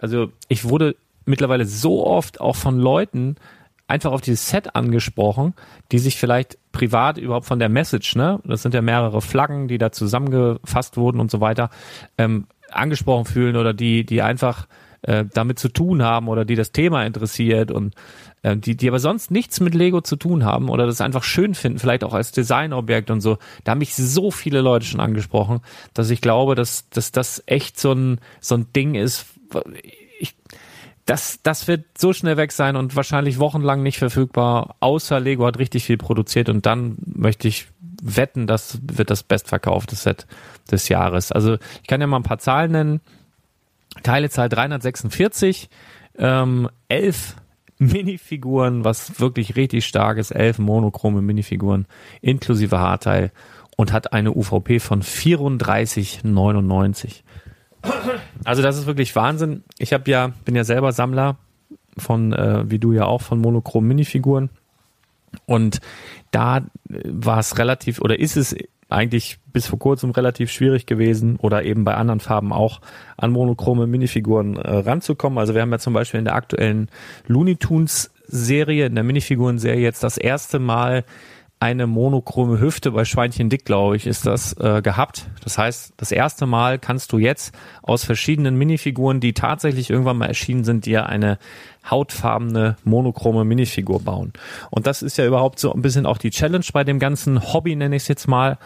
also 0.00 0.32
ich 0.48 0.68
wurde 0.68 0.96
mittlerweile 1.26 1.64
so 1.64 2.04
oft 2.04 2.40
auch 2.40 2.56
von 2.56 2.78
Leuten 2.78 3.36
einfach 3.86 4.12
auf 4.12 4.20
dieses 4.20 4.48
Set 4.48 4.74
angesprochen, 4.74 5.54
die 5.92 5.98
sich 5.98 6.16
vielleicht 6.16 6.58
privat 6.72 7.18
überhaupt 7.18 7.46
von 7.46 7.58
der 7.58 7.68
Message, 7.68 8.16
ne, 8.16 8.40
das 8.44 8.62
sind 8.62 8.74
ja 8.74 8.82
mehrere 8.82 9.20
Flaggen, 9.20 9.68
die 9.68 9.78
da 9.78 9.92
zusammengefasst 9.92 10.96
wurden 10.96 11.20
und 11.20 11.30
so 11.30 11.40
weiter, 11.40 11.70
ähm, 12.16 12.46
angesprochen 12.70 13.26
fühlen 13.26 13.56
oder 13.56 13.74
die, 13.74 14.04
die 14.04 14.22
einfach 14.22 14.66
äh, 15.02 15.24
damit 15.32 15.58
zu 15.58 15.68
tun 15.68 16.02
haben 16.02 16.28
oder 16.28 16.44
die 16.44 16.54
das 16.54 16.72
Thema 16.72 17.04
interessiert 17.04 17.70
und 17.70 17.94
äh, 18.42 18.56
die, 18.56 18.76
die 18.76 18.88
aber 18.88 18.98
sonst 18.98 19.30
nichts 19.30 19.60
mit 19.60 19.74
Lego 19.74 20.00
zu 20.00 20.16
tun 20.16 20.44
haben 20.44 20.70
oder 20.70 20.86
das 20.86 21.00
einfach 21.00 21.24
schön 21.24 21.54
finden, 21.54 21.78
vielleicht 21.78 22.04
auch 22.04 22.14
als 22.14 22.32
Designobjekt 22.32 23.10
und 23.10 23.20
so. 23.20 23.38
Da 23.64 23.72
haben 23.72 23.80
mich 23.80 23.94
so 23.94 24.30
viele 24.30 24.62
Leute 24.62 24.86
schon 24.86 25.00
angesprochen, 25.00 25.60
dass 25.92 26.10
ich 26.10 26.22
glaube, 26.22 26.54
dass, 26.54 26.88
dass 26.88 27.12
das 27.12 27.42
echt 27.46 27.78
so 27.78 27.92
ein, 27.92 28.20
so 28.40 28.54
ein 28.56 28.72
Ding 28.72 28.94
ist. 28.94 29.26
Ich, 30.18 30.34
das, 31.06 31.40
das 31.42 31.68
wird 31.68 31.98
so 31.98 32.12
schnell 32.12 32.36
weg 32.36 32.52
sein 32.52 32.76
und 32.76 32.96
wahrscheinlich 32.96 33.38
wochenlang 33.38 33.82
nicht 33.82 33.98
verfügbar, 33.98 34.76
außer 34.80 35.20
Lego 35.20 35.46
hat 35.46 35.58
richtig 35.58 35.84
viel 35.84 35.98
produziert 35.98 36.48
und 36.48 36.66
dann 36.66 36.96
möchte 37.04 37.48
ich 37.48 37.68
wetten, 38.02 38.46
das 38.46 38.78
wird 38.82 39.10
das 39.10 39.22
bestverkaufte 39.22 39.96
Set 39.96 40.26
des 40.70 40.88
Jahres. 40.88 41.32
Also 41.32 41.58
ich 41.82 41.86
kann 41.86 42.00
ja 42.00 42.06
mal 42.06 42.18
ein 42.18 42.22
paar 42.22 42.38
Zahlen 42.38 42.72
nennen. 42.72 43.00
Teilezahl 44.02 44.48
346, 44.48 45.68
ähm, 46.18 46.68
11 46.88 47.36
Minifiguren, 47.78 48.84
was 48.84 49.20
wirklich 49.20 49.56
richtig 49.56 49.84
stark 49.84 50.18
ist, 50.18 50.30
11 50.30 50.58
monochrome 50.58 51.22
Minifiguren 51.22 51.86
inklusive 52.20 52.78
Haarteil 52.78 53.32
und 53.76 53.92
hat 53.92 54.12
eine 54.12 54.32
UVP 54.32 54.80
von 54.80 55.02
34,99. 55.02 57.22
Also 58.44 58.62
das 58.62 58.76
ist 58.76 58.86
wirklich 58.86 59.14
Wahnsinn. 59.16 59.64
Ich 59.78 59.92
habe 59.92 60.10
ja 60.10 60.32
bin 60.44 60.54
ja 60.54 60.64
selber 60.64 60.92
Sammler 60.92 61.36
von 61.96 62.32
äh, 62.32 62.68
wie 62.70 62.78
du 62.78 62.92
ja 62.92 63.04
auch 63.04 63.22
von 63.22 63.38
monochromen 63.38 63.88
Minifiguren 63.88 64.50
und 65.46 65.80
da 66.30 66.62
war 66.88 67.38
es 67.38 67.58
relativ 67.58 68.00
oder 68.00 68.18
ist 68.18 68.36
es 68.36 68.54
eigentlich 68.88 69.38
bis 69.52 69.66
vor 69.66 69.78
kurzem 69.78 70.10
relativ 70.10 70.50
schwierig 70.50 70.86
gewesen 70.86 71.36
oder 71.36 71.64
eben 71.64 71.84
bei 71.84 71.94
anderen 71.94 72.20
Farben 72.20 72.52
auch 72.52 72.80
an 73.16 73.32
monochrome 73.32 73.86
Minifiguren 73.86 74.56
äh, 74.56 74.76
ranzukommen. 74.78 75.38
Also 75.38 75.54
wir 75.54 75.62
haben 75.62 75.72
ja 75.72 75.78
zum 75.78 75.94
Beispiel 75.94 76.18
in 76.18 76.24
der 76.24 76.34
aktuellen 76.34 76.88
Looney 77.26 77.56
Tunes 77.56 78.10
Serie, 78.26 78.86
in 78.86 78.94
der 78.94 79.04
Minifiguren-Serie 79.04 79.82
jetzt 79.82 80.02
das 80.02 80.16
erste 80.16 80.58
Mal 80.58 81.04
eine 81.64 81.86
monochrome 81.86 82.60
Hüfte 82.60 82.90
bei 82.90 83.06
Schweinchen 83.06 83.48
Dick, 83.48 83.64
glaube 83.64 83.96
ich, 83.96 84.06
ist 84.06 84.26
das 84.26 84.52
äh, 84.58 84.82
gehabt. 84.82 85.30
Das 85.42 85.56
heißt, 85.56 85.94
das 85.96 86.12
erste 86.12 86.44
Mal 86.44 86.78
kannst 86.78 87.10
du 87.10 87.18
jetzt 87.18 87.54
aus 87.82 88.04
verschiedenen 88.04 88.58
Minifiguren, 88.58 89.18
die 89.18 89.32
tatsächlich 89.32 89.88
irgendwann 89.88 90.18
mal 90.18 90.26
erschienen 90.26 90.64
sind, 90.64 90.84
dir 90.84 91.06
eine 91.06 91.38
hautfarbene 91.90 92.76
monochrome 92.84 93.46
Minifigur 93.46 94.02
bauen. 94.02 94.34
Und 94.68 94.86
das 94.86 95.00
ist 95.00 95.16
ja 95.16 95.24
überhaupt 95.24 95.58
so 95.58 95.72
ein 95.72 95.80
bisschen 95.80 96.04
auch 96.04 96.18
die 96.18 96.28
Challenge 96.28 96.66
bei 96.70 96.84
dem 96.84 96.98
ganzen 96.98 97.54
Hobby, 97.54 97.74
nenne 97.76 97.96
ich 97.96 98.02
es 98.02 98.08
jetzt 98.08 98.28
mal, 98.28 98.58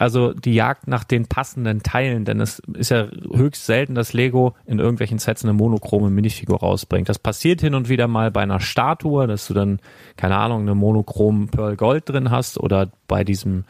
also 0.00 0.32
die 0.32 0.54
Jagd 0.54 0.88
nach 0.88 1.04
den 1.04 1.26
passenden 1.26 1.82
Teilen, 1.82 2.24
denn 2.24 2.40
es 2.40 2.62
ist 2.72 2.90
ja 2.90 3.08
höchst 3.34 3.66
selten, 3.66 3.94
dass 3.94 4.14
Lego 4.14 4.54
in 4.64 4.78
irgendwelchen 4.78 5.18
Sets 5.18 5.44
eine 5.44 5.52
monochrome 5.52 6.08
Minifigur 6.08 6.60
rausbringt. 6.60 7.10
Das 7.10 7.18
passiert 7.18 7.60
hin 7.60 7.74
und 7.74 7.90
wieder 7.90 8.08
mal 8.08 8.30
bei 8.30 8.40
einer 8.40 8.60
Statue, 8.60 9.26
dass 9.26 9.46
du 9.46 9.52
dann, 9.52 9.78
keine 10.16 10.38
Ahnung, 10.38 10.62
eine 10.62 10.74
monochrom 10.74 11.48
Pearl 11.48 11.76
Gold 11.76 12.08
drin 12.08 12.30
hast 12.30 12.58
oder 12.58 12.90
bei 13.08 13.24
diesem, 13.24 13.64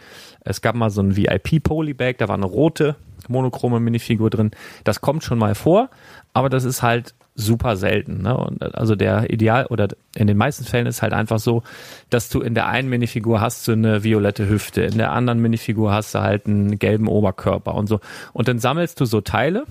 es 0.44 0.62
gab 0.62 0.76
mal 0.76 0.90
so 0.90 1.02
ein 1.02 1.16
VIP 1.16 1.64
Polybag, 1.64 2.18
da 2.18 2.28
war 2.28 2.36
eine 2.36 2.46
rote 2.46 2.94
monochrome 3.26 3.80
Minifigur 3.80 4.30
drin. 4.30 4.52
Das 4.84 5.00
kommt 5.00 5.24
schon 5.24 5.38
mal 5.38 5.56
vor, 5.56 5.90
aber 6.32 6.48
das 6.48 6.62
ist 6.62 6.80
halt 6.80 7.16
super 7.40 7.76
selten. 7.76 8.22
Ne? 8.22 8.37
Und 8.37 8.62
also 8.74 8.94
der 8.94 9.31
Ideal 9.31 9.66
oder 9.66 9.88
in 10.14 10.26
den 10.26 10.37
meisten 10.37 10.64
Fällen 10.64 10.87
ist 10.87 11.03
halt 11.03 11.12
einfach 11.12 11.38
so, 11.38 11.62
dass 12.11 12.29
du 12.29 12.40
in 12.40 12.55
der 12.55 12.68
einen 12.68 12.88
Minifigur 12.88 13.40
hast 13.40 13.66
du 13.66 13.72
eine 13.72 14.05
violette 14.05 14.48
Hüfte, 14.48 14.83
in 14.83 14.98
der 14.98 15.12
anderen 15.12 15.40
Minifigur 15.40 15.92
hast 15.92 16.14
du 16.14 16.20
halt 16.20 16.46
einen 16.46 16.79
gelben 16.79 17.09
Oberkörper 17.09 17.74
und 17.74 17.87
so. 17.87 18.00
Und 18.33 18.48
dann 18.48 18.59
sammelst 18.59 19.00
du 19.00 19.05
so 19.05 19.20
Teile 19.20 19.64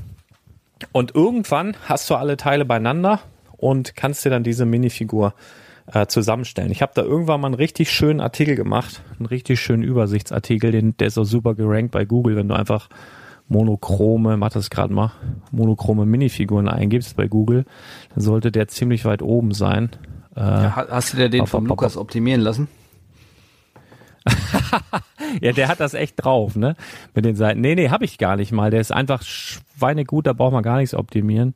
und 0.91 1.15
irgendwann 1.15 1.75
hast 1.85 2.09
du 2.09 2.15
alle 2.15 2.37
Teile 2.37 2.65
beieinander 2.65 3.19
und 3.57 3.95
kannst 3.95 4.25
dir 4.25 4.29
dann 4.29 4.43
diese 4.43 4.65
Minifigur 4.65 5.33
äh, 5.91 6.07
zusammenstellen. 6.07 6.71
Ich 6.71 6.81
habe 6.81 6.91
da 6.95 7.01
irgendwann 7.01 7.41
mal 7.41 7.47
einen 7.47 7.55
richtig 7.55 7.91
schönen 7.91 8.21
Artikel 8.21 8.55
gemacht, 8.55 9.01
einen 9.17 9.25
richtig 9.25 9.59
schönen 9.59 9.83
Übersichtsartikel, 9.83 10.71
den, 10.71 10.95
der 10.97 11.07
ist 11.07 11.17
auch 11.17 11.25
super 11.25 11.55
gerankt 11.55 11.91
bei 11.91 12.05
Google, 12.05 12.35
wenn 12.35 12.47
du 12.47 12.55
einfach 12.55 12.89
monochrome, 13.49 14.37
mach 14.37 14.51
das 14.51 14.69
gerade 14.69 14.93
mal, 14.93 15.11
monochrome 15.51 16.05
Minifiguren 16.05 16.69
eingibst 16.69 17.17
bei 17.17 17.27
Google, 17.27 17.65
dann 18.13 18.23
sollte 18.23 18.51
der 18.51 18.67
ziemlich 18.67 19.05
weit 19.05 19.21
oben 19.21 19.53
sein. 19.53 19.89
Äh, 20.35 20.41
ja, 20.41 20.87
hast 20.89 21.13
du 21.13 21.17
dir 21.17 21.29
den 21.29 21.47
vom 21.47 21.65
Lukas 21.65 21.97
optimieren 21.97 22.41
lassen? 22.41 22.67
ja, 25.41 25.51
der 25.51 25.67
hat 25.67 25.79
das 25.79 25.93
echt 25.93 26.23
drauf, 26.23 26.55
ne? 26.55 26.75
Mit 27.15 27.25
den 27.25 27.35
Seiten. 27.35 27.61
Nee, 27.61 27.75
nee, 27.75 27.89
habe 27.89 28.05
ich 28.05 28.17
gar 28.17 28.35
nicht 28.35 28.51
mal. 28.51 28.69
Der 28.69 28.81
ist 28.81 28.91
einfach 28.91 29.23
schweinegut, 29.23 30.27
da 30.27 30.33
braucht 30.33 30.53
man 30.53 30.63
gar 30.63 30.77
nichts 30.77 30.93
optimieren. 30.93 31.53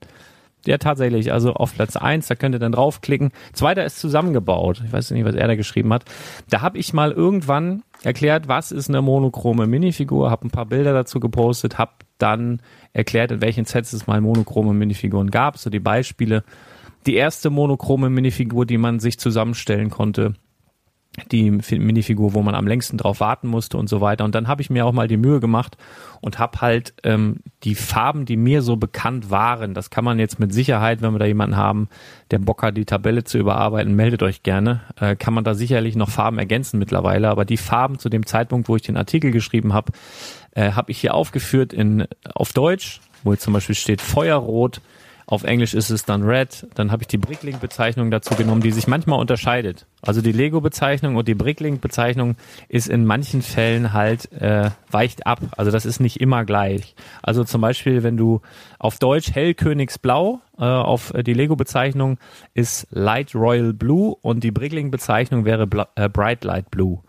Ja, 0.65 0.77
tatsächlich. 0.77 1.33
Also 1.33 1.53
auf 1.53 1.73
Platz 1.73 1.97
eins, 1.97 2.27
da 2.27 2.35
könnt 2.35 2.55
ihr 2.55 2.59
dann 2.59 2.71
draufklicken. 2.71 3.31
Zweiter 3.51 3.83
ist 3.83 3.99
zusammengebaut. 3.99 4.81
Ich 4.85 4.93
weiß 4.93 5.11
nicht, 5.11 5.25
was 5.25 5.35
er 5.35 5.47
da 5.47 5.55
geschrieben 5.55 5.91
hat. 5.91 6.05
Da 6.49 6.61
habe 6.61 6.77
ich 6.77 6.93
mal 6.93 7.11
irgendwann 7.11 7.83
erklärt, 8.03 8.47
was 8.47 8.71
ist 8.71 8.89
eine 8.89 9.01
monochrome 9.01 9.67
Minifigur, 9.67 10.31
habe 10.31 10.47
ein 10.47 10.51
paar 10.51 10.65
Bilder 10.65 10.93
dazu 10.93 11.19
gepostet, 11.19 11.77
habe 11.77 11.91
dann 12.17 12.61
erklärt, 12.93 13.31
in 13.31 13.41
welchen 13.41 13.65
Sets 13.65 13.91
es 13.91 14.07
mal 14.07 14.21
monochrome 14.21 14.73
Minifiguren 14.73 15.31
gab, 15.31 15.57
so 15.57 15.69
die 15.69 15.79
Beispiele. 15.79 16.43
Die 17.05 17.15
erste 17.15 17.49
monochrome 17.49 18.09
Minifigur, 18.09 18.65
die 18.65 18.77
man 18.77 18.99
sich 18.99 19.19
zusammenstellen 19.19 19.89
konnte, 19.89 20.35
die 21.31 21.51
Minifigur, 21.51 22.33
wo 22.33 22.41
man 22.41 22.55
am 22.55 22.65
längsten 22.65 22.97
drauf 22.97 23.19
warten 23.19 23.47
musste 23.47 23.77
und 23.77 23.87
so 23.87 24.01
weiter. 24.01 24.25
Und 24.25 24.33
dann 24.33 24.47
habe 24.47 24.63
ich 24.63 24.71
mir 24.71 24.85
auch 24.85 24.93
mal 24.93 25.07
die 25.07 25.17
Mühe 25.17 25.39
gemacht 25.39 25.77
und 26.21 26.39
habe 26.39 26.61
halt 26.61 26.93
ähm, 27.03 27.37
die 27.63 27.75
Farben, 27.75 28.25
die 28.25 28.35
mir 28.35 28.63
so 28.63 28.77
bekannt 28.77 29.29
waren, 29.29 29.75
das 29.75 29.91
kann 29.91 30.03
man 30.03 30.17
jetzt 30.17 30.39
mit 30.39 30.53
Sicherheit, 30.53 31.01
wenn 31.01 31.13
wir 31.13 31.19
da 31.19 31.25
jemanden 31.25 31.55
haben, 31.55 31.87
der 32.31 32.39
Bock 32.39 32.63
hat, 32.63 32.77
die 32.77 32.85
Tabelle 32.85 33.23
zu 33.23 33.37
überarbeiten, 33.37 33.95
meldet 33.95 34.23
euch 34.23 34.41
gerne, 34.41 34.81
äh, 34.99 35.15
kann 35.15 35.35
man 35.35 35.43
da 35.43 35.53
sicherlich 35.53 35.95
noch 35.95 36.09
Farben 36.09 36.39
ergänzen 36.39 36.79
mittlerweile. 36.79 37.29
Aber 37.29 37.45
die 37.45 37.57
Farben 37.57 37.99
zu 37.99 38.09
dem 38.09 38.25
Zeitpunkt, 38.25 38.67
wo 38.67 38.75
ich 38.75 38.81
den 38.81 38.97
Artikel 38.97 39.29
geschrieben 39.31 39.73
habe, 39.73 39.91
äh, 40.55 40.71
habe 40.71 40.91
ich 40.91 40.99
hier 40.99 41.13
aufgeführt 41.13 41.73
in 41.73 42.07
auf 42.33 42.53
Deutsch, 42.53 43.01
wo 43.23 43.33
jetzt 43.33 43.43
zum 43.43 43.53
Beispiel 43.53 43.75
steht 43.75 44.01
Feuerrot, 44.01 44.81
auf 45.25 45.43
Englisch 45.43 45.73
ist 45.73 45.89
es 45.89 46.05
dann 46.05 46.23
Red. 46.23 46.67
Dann 46.75 46.91
habe 46.91 47.03
ich 47.03 47.07
die 47.07 47.17
Bricklink-Bezeichnung 47.17 48.11
dazu 48.11 48.35
genommen, 48.35 48.61
die 48.61 48.71
sich 48.71 48.87
manchmal 48.87 49.19
unterscheidet. 49.19 49.85
Also 50.01 50.21
die 50.21 50.31
Lego-Bezeichnung 50.31 51.15
und 51.15 51.27
die 51.27 51.35
Bricklink-Bezeichnung 51.35 52.35
ist 52.67 52.89
in 52.89 53.05
manchen 53.05 53.41
Fällen 53.41 53.93
halt 53.93 54.31
äh, 54.33 54.69
weicht 54.91 55.25
ab. 55.25 55.39
Also 55.57 55.71
das 55.71 55.85
ist 55.85 55.99
nicht 55.99 56.19
immer 56.19 56.45
gleich. 56.45 56.95
Also 57.21 57.43
zum 57.43 57.61
Beispiel, 57.61 58.03
wenn 58.03 58.17
du 58.17 58.41
auf 58.79 58.99
Deutsch 58.99 59.31
Hellkönigsblau 59.33 60.41
äh, 60.57 60.63
auf 60.63 61.13
die 61.15 61.33
Lego-Bezeichnung 61.33 62.17
ist 62.53 62.87
Light 62.91 63.33
Royal 63.33 63.73
Blue 63.73 64.15
und 64.21 64.43
die 64.43 64.51
Bricklink-Bezeichnung 64.51 65.45
wäre 65.45 65.67
Bla 65.67 65.87
äh, 65.95 66.09
Bright 66.09 66.43
Light 66.43 66.69
Blue. 66.69 66.99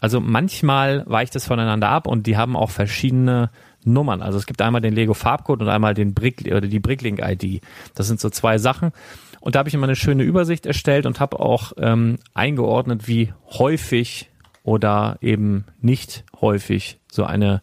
Also 0.00 0.20
manchmal 0.20 1.02
weicht 1.06 1.34
es 1.34 1.46
voneinander 1.46 1.88
ab 1.88 2.06
und 2.06 2.26
die 2.26 2.36
haben 2.36 2.56
auch 2.56 2.70
verschiedene 2.70 3.50
Nummern. 3.84 4.22
Also 4.22 4.38
es 4.38 4.46
gibt 4.46 4.62
einmal 4.62 4.80
den 4.80 4.94
Lego 4.94 5.14
Farbcode 5.14 5.62
und 5.62 5.68
einmal 5.68 5.94
den 5.94 6.14
Brick 6.14 6.44
oder 6.46 6.62
die 6.62 6.80
Bricklink 6.80 7.20
ID. 7.22 7.62
Das 7.94 8.06
sind 8.06 8.20
so 8.20 8.30
zwei 8.30 8.58
Sachen. 8.58 8.92
Und 9.40 9.54
da 9.54 9.58
habe 9.58 9.68
ich 9.68 9.74
immer 9.74 9.84
eine 9.84 9.96
schöne 9.96 10.22
Übersicht 10.22 10.64
erstellt 10.64 11.06
und 11.06 11.20
habe 11.20 11.38
auch 11.38 11.72
ähm, 11.76 12.18
eingeordnet, 12.32 13.06
wie 13.06 13.32
häufig 13.50 14.30
oder 14.62 15.18
eben 15.20 15.66
nicht 15.80 16.24
häufig 16.40 16.98
so 17.12 17.24
eine 17.24 17.60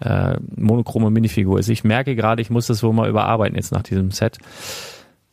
äh, 0.00 0.36
monochrome 0.56 1.10
Minifigur 1.10 1.60
ist. 1.60 1.68
Ich 1.68 1.84
merke 1.84 2.16
gerade, 2.16 2.42
ich 2.42 2.50
muss 2.50 2.66
das 2.66 2.82
wohl 2.82 2.92
mal 2.92 3.08
überarbeiten 3.08 3.56
jetzt 3.56 3.72
nach 3.72 3.84
diesem 3.84 4.10
Set. 4.10 4.38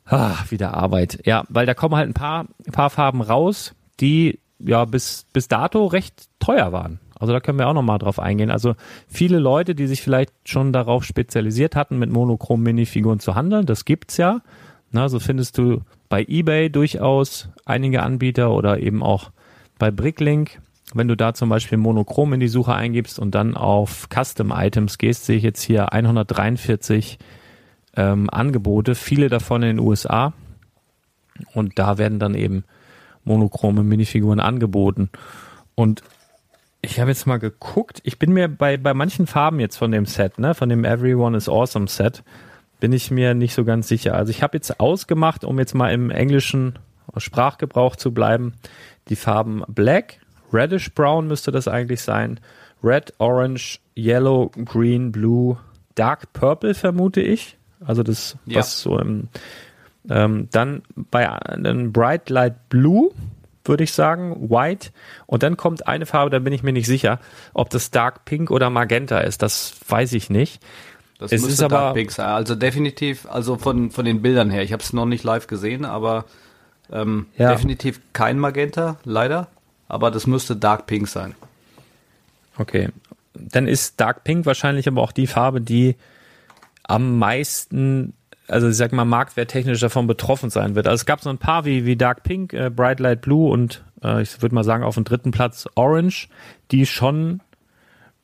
Ah, 0.05 0.37
wieder 0.49 0.75
Arbeit. 0.75 1.19
Ja, 1.25 1.43
weil 1.49 1.65
da 1.65 1.73
kommen 1.73 1.95
halt 1.95 2.09
ein 2.09 2.13
paar, 2.13 2.45
ein 2.65 2.71
paar 2.71 2.89
Farben 2.89 3.21
raus, 3.21 3.73
die 3.99 4.39
ja 4.59 4.85
bis, 4.85 5.25
bis 5.33 5.47
dato 5.47 5.87
recht 5.87 6.29
teuer 6.39 6.71
waren. 6.71 6.99
Also 7.19 7.33
da 7.33 7.41
können 7.41 7.59
wir 7.59 7.67
auch 7.67 7.73
nochmal 7.73 7.99
drauf 7.99 8.17
eingehen. 8.17 8.49
Also 8.49 8.75
viele 9.07 9.39
Leute, 9.39 9.75
die 9.75 9.87
sich 9.87 10.01
vielleicht 10.01 10.31
schon 10.45 10.73
darauf 10.73 11.03
spezialisiert 11.03 11.75
hatten, 11.75 11.99
mit 11.99 12.09
monochromen 12.09 12.63
Minifiguren 12.63 13.19
zu 13.19 13.35
handeln, 13.35 13.65
das 13.65 13.85
gibt's 13.85 14.17
ja. 14.17 14.41
Na, 14.91 15.09
so 15.09 15.19
findest 15.19 15.57
du 15.57 15.81
bei 16.07 16.25
eBay 16.27 16.69
durchaus 16.69 17.49
einige 17.65 18.01
Anbieter 18.01 18.51
oder 18.51 18.79
eben 18.79 19.03
auch 19.03 19.31
bei 19.77 19.91
Bricklink. 19.91 20.61
Wenn 20.93 21.07
du 21.07 21.15
da 21.15 21.35
zum 21.35 21.49
Beispiel 21.49 21.77
monochrom 21.77 22.33
in 22.33 22.39
die 22.39 22.47
Suche 22.47 22.73
eingibst 22.73 23.19
und 23.19 23.35
dann 23.35 23.55
auf 23.55 24.07
Custom 24.09 24.51
Items 24.51 24.97
gehst, 24.97 25.25
sehe 25.25 25.37
ich 25.37 25.43
jetzt 25.43 25.61
hier 25.61 25.93
143 25.93 27.19
ähm, 27.95 28.29
Angebote, 28.31 28.95
viele 28.95 29.29
davon 29.29 29.61
in 29.61 29.77
den 29.77 29.79
USA. 29.79 30.33
Und 31.53 31.77
da 31.77 31.99
werden 31.99 32.17
dann 32.17 32.33
eben 32.33 32.63
monochrome 33.23 33.83
Minifiguren 33.83 34.39
angeboten. 34.39 35.09
Und 35.75 36.01
ich 36.81 36.99
habe 36.99 37.11
jetzt 37.11 37.27
mal 37.27 37.37
geguckt, 37.37 37.99
ich 38.03 38.19
bin 38.19 38.31
mir 38.31 38.47
bei, 38.47 38.77
bei 38.77 38.93
manchen 38.93 39.27
Farben 39.27 39.59
jetzt 39.59 39.77
von 39.77 39.91
dem 39.91 40.05
Set, 40.05 40.39
ne, 40.39 40.53
von 40.55 40.69
dem 40.69 40.85
Everyone 40.85 41.35
is 41.35 41.49
Awesome 41.49 41.87
Set, 41.87 42.23
bin 42.79 42.93
ich 42.93 43.11
mir 43.11 43.33
nicht 43.33 43.53
so 43.53 43.65
ganz 43.65 43.87
sicher. 43.87 44.15
Also 44.15 44.29
ich 44.31 44.41
habe 44.43 44.55
jetzt 44.57 44.79
ausgemacht, 44.79 45.43
um 45.43 45.59
jetzt 45.59 45.75
mal 45.75 45.91
im 45.91 46.09
englischen 46.09 46.79
Sprachgebrauch 47.17 47.95
zu 47.95 48.13
bleiben, 48.13 48.53
die 49.09 49.15
Farben 49.17 49.63
Black, 49.67 50.19
Reddish 50.53 50.93
Brown 50.93 51.27
müsste 51.27 51.51
das 51.51 51.67
eigentlich 51.67 52.01
sein, 52.01 52.39
Red, 52.83 53.13
Orange, 53.17 53.79
Yellow, 53.97 54.49
Green, 54.65 55.11
Blue, 55.11 55.57
Dark 55.95 56.31
Purple 56.31 56.73
vermute 56.73 57.21
ich. 57.21 57.57
Also 57.85 58.03
das, 58.03 58.37
Ja. 58.45 58.59
was 58.59 58.79
so 58.81 58.97
im, 58.99 59.27
ähm, 60.09 60.47
dann 60.51 60.83
bei 60.95 61.29
einem 61.29 61.91
Bright 61.91 62.29
Light 62.29 62.69
Blue 62.69 63.11
würde 63.65 63.83
ich 63.83 63.93
sagen, 63.93 64.49
White. 64.49 64.89
Und 65.25 65.43
dann 65.43 65.57
kommt 65.57 65.87
eine 65.87 66.05
Farbe, 66.05 66.29
da 66.29 66.39
bin 66.39 66.53
ich 66.53 66.63
mir 66.63 66.73
nicht 66.73 66.87
sicher, 66.87 67.19
ob 67.53 67.69
das 67.69 67.91
Dark 67.91 68.25
Pink 68.25 68.51
oder 68.51 68.69
Magenta 68.69 69.19
ist. 69.19 69.41
Das 69.41 69.73
weiß 69.87 70.13
ich 70.13 70.29
nicht. 70.29 70.61
Das 71.19 71.31
Es 71.33 71.41
müsste 71.41 71.53
ist 71.53 71.63
aber- 71.63 71.75
Dark 71.77 71.95
Pink 71.95 72.11
sein. 72.11 72.27
Also 72.27 72.55
definitiv, 72.55 73.25
also 73.29 73.57
von, 73.57 73.91
von 73.91 74.05
den 74.05 74.21
Bildern 74.21 74.49
her. 74.49 74.63
Ich 74.63 74.71
habe 74.73 74.81
es 74.81 74.93
noch 74.93 75.05
nicht 75.05 75.23
live 75.23 75.47
gesehen, 75.47 75.83
aber 75.85 76.25
ähm, 76.91 77.27
Ja. 77.37 77.51
definitiv 77.51 77.99
kein 78.13 78.39
Magenta, 78.39 78.97
leider. 79.03 79.47
Aber 79.87 80.11
das 80.11 80.25
müsste 80.27 80.55
Dark 80.55 80.85
Pink 80.87 81.07
sein. 81.07 81.35
Okay. 82.57 82.89
Dann 83.33 83.67
ist 83.67 83.99
Dark 83.99 84.23
Pink 84.23 84.45
wahrscheinlich 84.45 84.87
aber 84.87 85.01
auch 85.01 85.11
die 85.11 85.27
Farbe, 85.27 85.61
die 85.61 85.95
am 86.83 87.17
meisten, 87.19 88.13
also 88.49 88.67
ich 88.67 88.77
sag 88.77 88.91
mal, 88.91 89.05
marktwerttechnisch 89.05 89.79
davon 89.79 90.07
betroffen 90.07 90.49
sein 90.49 90.75
wird. 90.75 90.87
Also 90.87 91.01
es 91.01 91.05
gab 91.05 91.21
so 91.21 91.29
ein 91.29 91.37
paar 91.37 91.65
wie, 91.65 91.85
wie 91.85 91.95
Dark 91.95 92.23
Pink, 92.23 92.53
äh, 92.53 92.69
Bright 92.69 92.99
Light 92.99 93.21
Blue 93.21 93.51
und 93.51 93.83
äh, 94.03 94.21
ich 94.21 94.41
würde 94.41 94.55
mal 94.55 94.63
sagen 94.63 94.83
auf 94.83 94.95
dem 94.95 95.03
dritten 95.03 95.31
Platz 95.31 95.67
Orange, 95.75 96.27
die 96.71 96.85
schon 96.85 97.41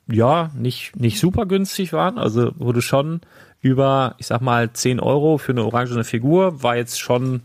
ja 0.07 0.51
nicht, 0.55 0.95
nicht 0.95 1.19
super 1.19 1.45
günstig 1.45 1.93
waren. 1.93 2.17
Also 2.17 2.51
wurde 2.57 2.81
schon 2.81 3.21
über, 3.61 4.15
ich 4.17 4.27
sag 4.27 4.41
mal, 4.41 4.71
10 4.71 4.99
Euro 4.99 5.37
für 5.37 5.51
eine 5.51 5.63
orangene 5.65 6.03
Figur, 6.03 6.61
war 6.61 6.75
jetzt 6.75 6.99
schon 6.99 7.41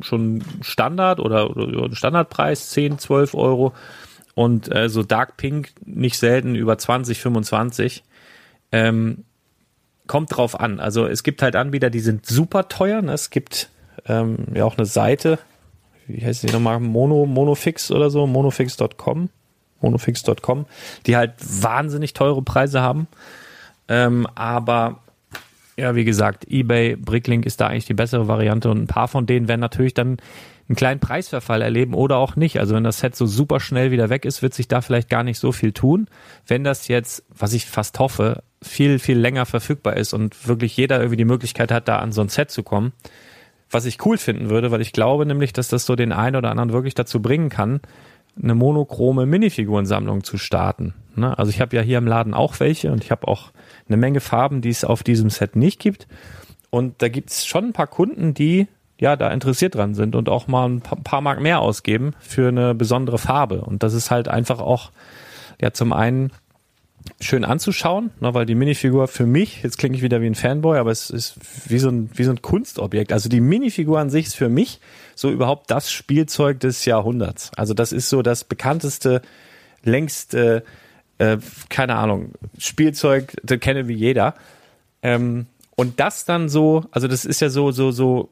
schon 0.00 0.42
Standard 0.62 1.20
oder, 1.20 1.54
oder 1.56 1.94
Standardpreis, 1.94 2.70
10, 2.70 2.98
12 2.98 3.34
Euro. 3.34 3.74
Und 4.34 4.74
äh, 4.74 4.88
so 4.88 5.02
Dark 5.02 5.36
Pink 5.36 5.72
nicht 5.84 6.16
selten 6.16 6.54
über 6.54 6.78
20, 6.78 7.20
25. 7.20 8.04
Ähm, 8.72 9.24
kommt 10.10 10.36
drauf 10.36 10.58
an. 10.58 10.80
Also 10.80 11.06
es 11.06 11.22
gibt 11.22 11.40
halt 11.40 11.54
Anbieter, 11.54 11.88
die 11.88 12.00
sind 12.00 12.26
super 12.26 12.66
teuer. 12.66 13.00
Ne? 13.00 13.12
Es 13.12 13.30
gibt 13.30 13.70
ähm, 14.06 14.38
ja 14.52 14.64
auch 14.64 14.76
eine 14.76 14.84
Seite, 14.84 15.38
wie 16.08 16.26
heißt 16.26 16.42
die 16.42 16.50
nochmal? 16.50 16.80
Mono, 16.80 17.26
Monofix 17.26 17.92
oder 17.92 18.10
so, 18.10 18.26
monofix.com, 18.26 19.28
monofix.com, 19.80 20.66
die 21.06 21.16
halt 21.16 21.34
wahnsinnig 21.38 22.12
teure 22.12 22.42
Preise 22.42 22.80
haben. 22.80 23.06
Ähm, 23.86 24.26
aber 24.34 24.98
ja, 25.76 25.94
wie 25.94 26.04
gesagt, 26.04 26.44
eBay, 26.50 26.96
Bricklink 26.96 27.46
ist 27.46 27.60
da 27.60 27.68
eigentlich 27.68 27.86
die 27.86 27.94
bessere 27.94 28.26
Variante 28.26 28.68
und 28.68 28.82
ein 28.82 28.88
paar 28.88 29.06
von 29.06 29.26
denen 29.26 29.46
werden 29.46 29.60
natürlich 29.60 29.94
dann 29.94 30.16
einen 30.68 30.74
kleinen 30.74 30.98
Preisverfall 30.98 31.62
erleben 31.62 31.94
oder 31.94 32.16
auch 32.16 32.34
nicht. 32.34 32.58
Also 32.58 32.74
wenn 32.74 32.82
das 32.82 32.98
Set 32.98 33.14
so 33.14 33.26
super 33.26 33.60
schnell 33.60 33.92
wieder 33.92 34.08
weg 34.08 34.24
ist, 34.24 34.42
wird 34.42 34.54
sich 34.54 34.66
da 34.66 34.80
vielleicht 34.80 35.08
gar 35.08 35.22
nicht 35.22 35.38
so 35.38 35.52
viel 35.52 35.70
tun. 35.70 36.08
Wenn 36.48 36.64
das 36.64 36.88
jetzt, 36.88 37.22
was 37.28 37.52
ich 37.52 37.66
fast 37.66 38.00
hoffe, 38.00 38.42
viel, 38.62 38.98
viel 38.98 39.18
länger 39.18 39.46
verfügbar 39.46 39.96
ist 39.96 40.12
und 40.12 40.46
wirklich 40.46 40.76
jeder 40.76 40.98
irgendwie 40.98 41.16
die 41.16 41.24
Möglichkeit 41.24 41.72
hat, 41.72 41.88
da 41.88 41.98
an 41.98 42.12
so 42.12 42.20
ein 42.20 42.28
Set 42.28 42.50
zu 42.50 42.62
kommen, 42.62 42.92
was 43.70 43.86
ich 43.86 44.04
cool 44.04 44.18
finden 44.18 44.50
würde, 44.50 44.70
weil 44.70 44.80
ich 44.80 44.92
glaube 44.92 45.24
nämlich, 45.24 45.52
dass 45.52 45.68
das 45.68 45.86
so 45.86 45.96
den 45.96 46.12
einen 46.12 46.36
oder 46.36 46.50
anderen 46.50 46.72
wirklich 46.72 46.94
dazu 46.94 47.22
bringen 47.22 47.48
kann, 47.48 47.80
eine 48.40 48.54
monochrome 48.54 49.26
Minifigurensammlung 49.26 50.24
zu 50.24 50.38
starten. 50.38 50.94
Ne? 51.16 51.36
Also 51.38 51.50
ich 51.50 51.60
habe 51.60 51.76
ja 51.76 51.82
hier 51.82 51.98
im 51.98 52.06
Laden 52.06 52.34
auch 52.34 52.60
welche 52.60 52.92
und 52.92 53.02
ich 53.04 53.10
habe 53.10 53.28
auch 53.28 53.50
eine 53.88 53.96
Menge 53.96 54.20
Farben, 54.20 54.60
die 54.60 54.68
es 54.68 54.84
auf 54.84 55.02
diesem 55.02 55.30
Set 55.30 55.56
nicht 55.56 55.80
gibt. 55.80 56.06
Und 56.70 57.02
da 57.02 57.08
gibt's 57.08 57.46
schon 57.46 57.66
ein 57.66 57.72
paar 57.72 57.88
Kunden, 57.88 58.34
die 58.34 58.68
ja 59.00 59.16
da 59.16 59.30
interessiert 59.30 59.74
dran 59.74 59.94
sind 59.94 60.14
und 60.14 60.28
auch 60.28 60.46
mal 60.46 60.68
ein 60.68 60.80
paar 60.80 61.20
Mark 61.20 61.40
mehr 61.40 61.60
ausgeben 61.60 62.12
für 62.20 62.48
eine 62.48 62.74
besondere 62.74 63.18
Farbe. 63.18 63.62
Und 63.62 63.82
das 63.82 63.94
ist 63.94 64.10
halt 64.10 64.28
einfach 64.28 64.60
auch 64.60 64.90
ja 65.60 65.72
zum 65.72 65.92
einen 65.92 66.32
schön 67.20 67.44
anzuschauen, 67.44 68.10
ne, 68.20 68.34
weil 68.34 68.46
die 68.46 68.54
Minifigur 68.54 69.08
für 69.08 69.26
mich, 69.26 69.62
jetzt 69.62 69.78
klinge 69.78 69.96
ich 69.96 70.02
wieder 70.02 70.20
wie 70.20 70.26
ein 70.26 70.34
Fanboy, 70.34 70.78
aber 70.78 70.90
es 70.90 71.10
ist 71.10 71.36
wie 71.66 71.78
so 71.78 71.88
ein, 71.88 72.10
wie 72.14 72.24
so 72.24 72.30
ein 72.30 72.42
Kunstobjekt. 72.42 73.12
Also 73.12 73.28
die 73.28 73.40
Minifigur 73.40 73.98
an 73.98 74.10
sich 74.10 74.26
ist 74.26 74.36
für 74.36 74.48
mich 74.48 74.80
so 75.14 75.30
überhaupt 75.30 75.70
das 75.70 75.90
Spielzeug 75.90 76.60
des 76.60 76.84
Jahrhunderts. 76.84 77.50
Also 77.56 77.74
das 77.74 77.92
ist 77.92 78.08
so 78.08 78.22
das 78.22 78.44
bekannteste, 78.44 79.22
längste, 79.82 80.64
äh, 81.18 81.38
keine 81.68 81.96
Ahnung, 81.96 82.32
Spielzeug, 82.58 83.34
das 83.42 83.60
kenne 83.60 83.88
wie 83.88 83.94
jeder. 83.94 84.34
Ähm, 85.02 85.46
und 85.76 86.00
das 86.00 86.24
dann 86.24 86.48
so, 86.48 86.84
also 86.90 87.08
das 87.08 87.24
ist 87.24 87.40
ja 87.40 87.48
so, 87.48 87.72
so, 87.72 87.90
so, 87.90 88.30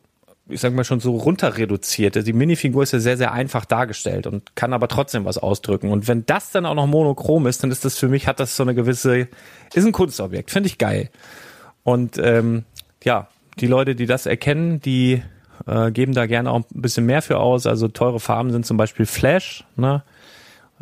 ich 0.48 0.60
sag 0.60 0.72
mal 0.72 0.84
schon 0.84 1.00
so 1.00 1.16
runter 1.16 1.56
reduziert. 1.56 2.26
Die 2.26 2.32
Minifigur 2.32 2.82
ist 2.82 2.92
ja 2.92 2.98
sehr, 2.98 3.16
sehr 3.16 3.32
einfach 3.32 3.64
dargestellt 3.64 4.26
und 4.26 4.56
kann 4.56 4.72
aber 4.72 4.88
trotzdem 4.88 5.24
was 5.24 5.38
ausdrücken. 5.38 5.90
Und 5.90 6.08
wenn 6.08 6.24
das 6.26 6.50
dann 6.50 6.66
auch 6.66 6.74
noch 6.74 6.86
monochrom 6.86 7.46
ist, 7.46 7.62
dann 7.62 7.70
ist 7.70 7.84
das 7.84 7.98
für 7.98 8.08
mich, 8.08 8.26
hat 8.26 8.40
das 8.40 8.56
so 8.56 8.62
eine 8.62 8.74
gewisse, 8.74 9.28
ist 9.74 9.84
ein 9.84 9.92
Kunstobjekt, 9.92 10.50
finde 10.50 10.68
ich 10.68 10.78
geil. 10.78 11.10
Und 11.82 12.18
ähm, 12.18 12.64
ja, 13.04 13.28
die 13.60 13.66
Leute, 13.66 13.94
die 13.94 14.06
das 14.06 14.26
erkennen, 14.26 14.80
die 14.80 15.22
äh, 15.66 15.90
geben 15.90 16.14
da 16.14 16.26
gerne 16.26 16.50
auch 16.50 16.58
ein 16.58 16.82
bisschen 16.82 17.06
mehr 17.06 17.22
für 17.22 17.38
aus. 17.38 17.66
Also 17.66 17.88
teure 17.88 18.20
Farben 18.20 18.50
sind 18.50 18.66
zum 18.66 18.76
Beispiel 18.76 19.06
Flash. 19.06 19.64
Ne? 19.76 20.02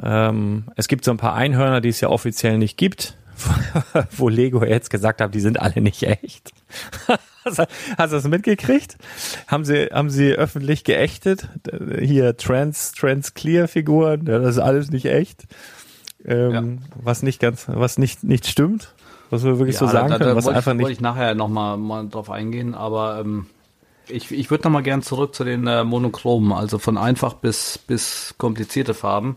Ähm, 0.02 0.64
es 0.76 0.88
gibt 0.88 1.04
so 1.04 1.10
ein 1.10 1.16
paar 1.16 1.34
Einhörner, 1.34 1.80
die 1.80 1.88
es 1.88 2.00
ja 2.00 2.08
offiziell 2.08 2.58
nicht 2.58 2.76
gibt, 2.76 3.16
wo 4.16 4.28
Lego 4.28 4.64
jetzt 4.64 4.91
gesagt 4.91 5.20
hat, 5.20 5.34
die 5.34 5.41
sind 5.41 5.61
alle 5.61 5.80
nicht 5.80 6.03
echt. 6.03 6.53
Hast 7.45 7.61
du 7.61 7.66
hast 7.97 8.11
du 8.11 8.16
das 8.16 8.24
mitgekriegt? 8.26 8.97
Haben 9.47 9.64
sie, 9.64 9.87
haben 9.93 10.11
sie 10.11 10.32
öffentlich 10.32 10.82
geächtet? 10.82 11.49
Hier 12.01 12.37
Trans, 12.37 12.91
Trans 12.91 13.34
Clear 13.34 13.68
Figuren, 13.68 14.26
ja, 14.26 14.41
das 14.41 14.57
ist 14.57 14.62
alles 14.62 14.91
nicht 14.91 15.07
echt. 15.07 15.45
Ähm, 16.24 16.80
Was 17.01 17.22
nicht 17.22 17.39
ganz, 17.39 17.66
was 17.68 17.99
nicht, 17.99 18.24
nicht 18.24 18.49
stimmt. 18.49 18.95
Was 19.30 19.45
wir 19.45 19.61
wirklich 19.61 19.76
so 19.78 19.87
sagen 19.87 20.09
da, 20.09 20.18
da, 20.18 20.24
können, 20.24 20.37
was 20.37 20.45
wollte, 20.47 20.57
einfach 20.57 20.72
ich, 20.72 20.78
wollte 20.78 20.89
nicht. 20.89 20.99
ich 20.99 21.01
nachher 21.01 21.37
nochmal 21.37 21.76
mal 21.76 22.09
drauf 22.09 22.30
eingehen, 22.30 22.74
aber 22.74 23.20
ähm, 23.20 23.47
ich, 24.09 24.32
ich 24.32 24.51
würde 24.51 24.64
nochmal 24.64 24.82
gern 24.82 25.03
zurück 25.03 25.34
zu 25.34 25.45
den 25.45 25.68
äh, 25.68 25.84
Monochromen, 25.84 26.53
also 26.53 26.78
von 26.78 26.99
einfach 26.99 27.34
bis, 27.34 27.78
bis 27.78 28.34
komplizierte 28.39 28.95
Farben. 28.95 29.37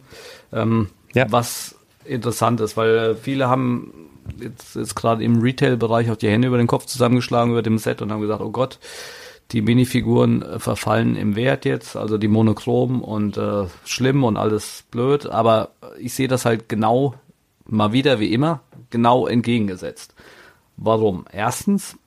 Ähm, 0.52 0.89
Ja. 1.14 1.26
Was 1.30 1.76
interessant 2.10 2.60
ist, 2.62 2.78
weil 2.78 3.16
viele 3.16 3.47
haben 3.47 3.93
jetzt, 4.39 4.76
jetzt 4.76 4.95
gerade 4.95 5.24
im 5.24 5.41
Retail-Bereich 5.41 6.12
auch 6.12 6.16
die 6.16 6.30
Hände 6.30 6.47
über 6.47 6.57
den 6.57 6.68
Kopf 6.68 6.86
zusammengeschlagen 6.86 7.51
über 7.51 7.62
dem 7.62 7.78
Set 7.78 8.01
und 8.01 8.12
haben 8.12 8.22
gesagt, 8.22 8.41
oh 8.41 8.51
Gott, 8.51 8.80
die 9.51 9.62
Minifiguren 9.62 10.41
äh, 10.41 10.60
verfallen 10.60 11.16
im 11.16 11.36
Wert 11.36 11.66
jetzt, 11.66 11.95
also 11.95 12.18
die 12.18 12.28
Monochrom 12.28 13.01
und 13.01 13.38
äh, 13.38 13.66
schlimm 13.86 14.24
und 14.24 14.38
alles 14.38 14.84
blöd, 14.91 15.26
aber 15.28 15.72
ich 15.99 16.14
sehe 16.14 16.28
das 16.28 16.45
halt 16.45 16.70
genau 16.70 17.16
mal 17.66 17.93
wieder 17.93 18.20
wie 18.20 18.34
immer 18.34 18.62
genau 18.89 19.28
entgegengesetzt. 19.28 20.14
Warum? 20.78 21.26
Erstens, 21.32 21.97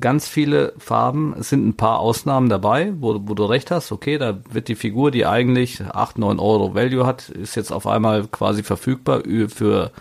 ganz 0.00 0.28
viele 0.28 0.74
Farben, 0.78 1.34
es 1.38 1.48
sind 1.48 1.66
ein 1.66 1.76
paar 1.76 2.00
Ausnahmen 2.00 2.48
dabei, 2.48 2.92
wo, 2.98 3.20
wo 3.26 3.34
du 3.34 3.44
recht 3.44 3.70
hast, 3.70 3.92
okay, 3.92 4.18
da 4.18 4.38
wird 4.50 4.68
die 4.68 4.74
Figur, 4.74 5.10
die 5.10 5.26
eigentlich 5.26 5.82
8, 5.82 6.18
9 6.18 6.38
Euro 6.38 6.74
Value 6.74 7.06
hat, 7.06 7.28
ist 7.28 7.56
jetzt 7.56 7.72
auf 7.72 7.86
einmal 7.86 8.26
quasi 8.28 8.62
verfügbar 8.62 9.22
für, 9.48 9.92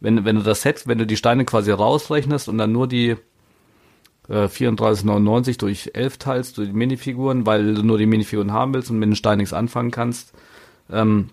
wenn, 0.00 0.24
wenn 0.24 0.36
du 0.36 0.42
das 0.42 0.62
Set, 0.62 0.86
wenn 0.86 0.98
du 0.98 1.06
die 1.06 1.16
Steine 1.16 1.44
quasi 1.44 1.70
rausrechnest 1.70 2.48
und 2.48 2.58
dann 2.58 2.72
nur 2.72 2.88
die 2.88 3.16
äh, 4.28 4.46
34,99 4.46 5.58
durch 5.58 5.90
11 5.94 6.18
teilst, 6.18 6.58
durch 6.58 6.68
die 6.68 6.74
Minifiguren, 6.74 7.46
weil 7.46 7.74
du 7.74 7.82
nur 7.82 7.98
die 7.98 8.06
Minifiguren 8.06 8.52
haben 8.52 8.74
willst 8.74 8.90
und 8.90 8.98
mit 8.98 9.08
den 9.08 9.16
Steinen 9.16 9.38
nichts 9.38 9.52
anfangen 9.52 9.90
kannst, 9.90 10.32
ähm, 10.90 11.30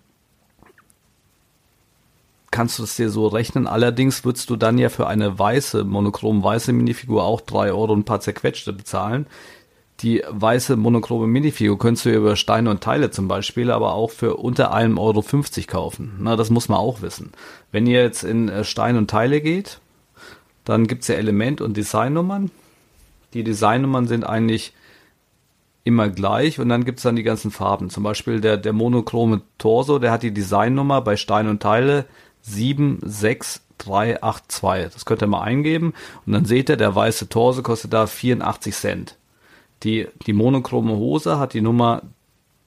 kannst 2.54 2.78
du 2.78 2.84
es 2.84 2.94
dir 2.94 3.10
so 3.10 3.26
rechnen. 3.26 3.66
Allerdings 3.66 4.24
würdest 4.24 4.48
du 4.48 4.54
dann 4.54 4.78
ja 4.78 4.88
für 4.88 5.08
eine 5.08 5.36
weiße, 5.36 5.82
monochrom 5.82 6.44
weiße 6.44 6.72
Minifigur 6.72 7.24
auch 7.24 7.40
drei 7.40 7.72
Euro 7.72 7.92
und 7.92 8.00
ein 8.00 8.04
paar 8.04 8.20
zerquetschte 8.20 8.72
bezahlen. 8.72 9.26
die 10.00 10.22
weiße 10.28 10.76
monochrome 10.76 11.26
Minifigur 11.26 11.78
könntest 11.78 12.06
du 12.06 12.10
über 12.10 12.36
Steine 12.36 12.70
und 12.70 12.80
Teile 12.80 13.10
zum 13.10 13.26
Beispiel, 13.26 13.70
aber 13.70 13.94
auch 13.94 14.10
für 14.10 14.36
unter 14.36 14.72
einem 14.72 14.98
Euro 14.98 15.22
50 15.22 15.66
kaufen. 15.66 16.14
Na, 16.20 16.36
das 16.36 16.50
muss 16.50 16.68
man 16.68 16.78
auch 16.78 17.00
wissen. 17.02 17.32
Wenn 17.72 17.86
ihr 17.86 18.02
jetzt 18.02 18.22
in 18.22 18.48
äh, 18.48 18.64
Stein 18.64 18.96
und 18.96 19.10
Teile 19.10 19.40
geht, 19.40 19.80
dann 20.64 20.86
gibt's 20.86 21.08
ja 21.08 21.16
Element- 21.16 21.60
und 21.60 21.76
Designnummern. 21.76 22.50
Die 23.34 23.44
Designnummern 23.44 24.06
sind 24.06 24.24
eigentlich 24.24 24.72
immer 25.84 26.08
gleich 26.08 26.58
und 26.58 26.68
dann 26.68 26.84
gibt's 26.84 27.02
dann 27.02 27.16
die 27.16 27.22
ganzen 27.22 27.50
Farben. 27.50 27.90
Zum 27.90 28.02
Beispiel 28.02 28.40
der, 28.40 28.56
der 28.56 28.72
monochrome 28.72 29.42
Torso, 29.58 29.98
der 29.98 30.12
hat 30.12 30.22
die 30.22 30.34
Designnummer 30.34 31.02
bei 31.02 31.16
Stein 31.16 31.48
und 31.48 31.62
Teile 31.62 32.06
76382. 32.44 34.92
Das 34.92 35.04
könnt 35.04 35.22
ihr 35.22 35.26
mal 35.26 35.42
eingeben 35.42 35.94
und 36.26 36.32
dann 36.32 36.44
seht 36.44 36.68
ihr, 36.68 36.76
der 36.76 36.94
weiße 36.94 37.28
Torso 37.28 37.62
kostet 37.62 37.92
da 37.92 38.06
84 38.06 38.74
Cent. 38.74 39.16
Die, 39.82 40.06
die 40.26 40.32
monochrome 40.32 40.96
Hose 40.96 41.38
hat 41.38 41.54
die 41.54 41.60
Nummer 41.60 42.02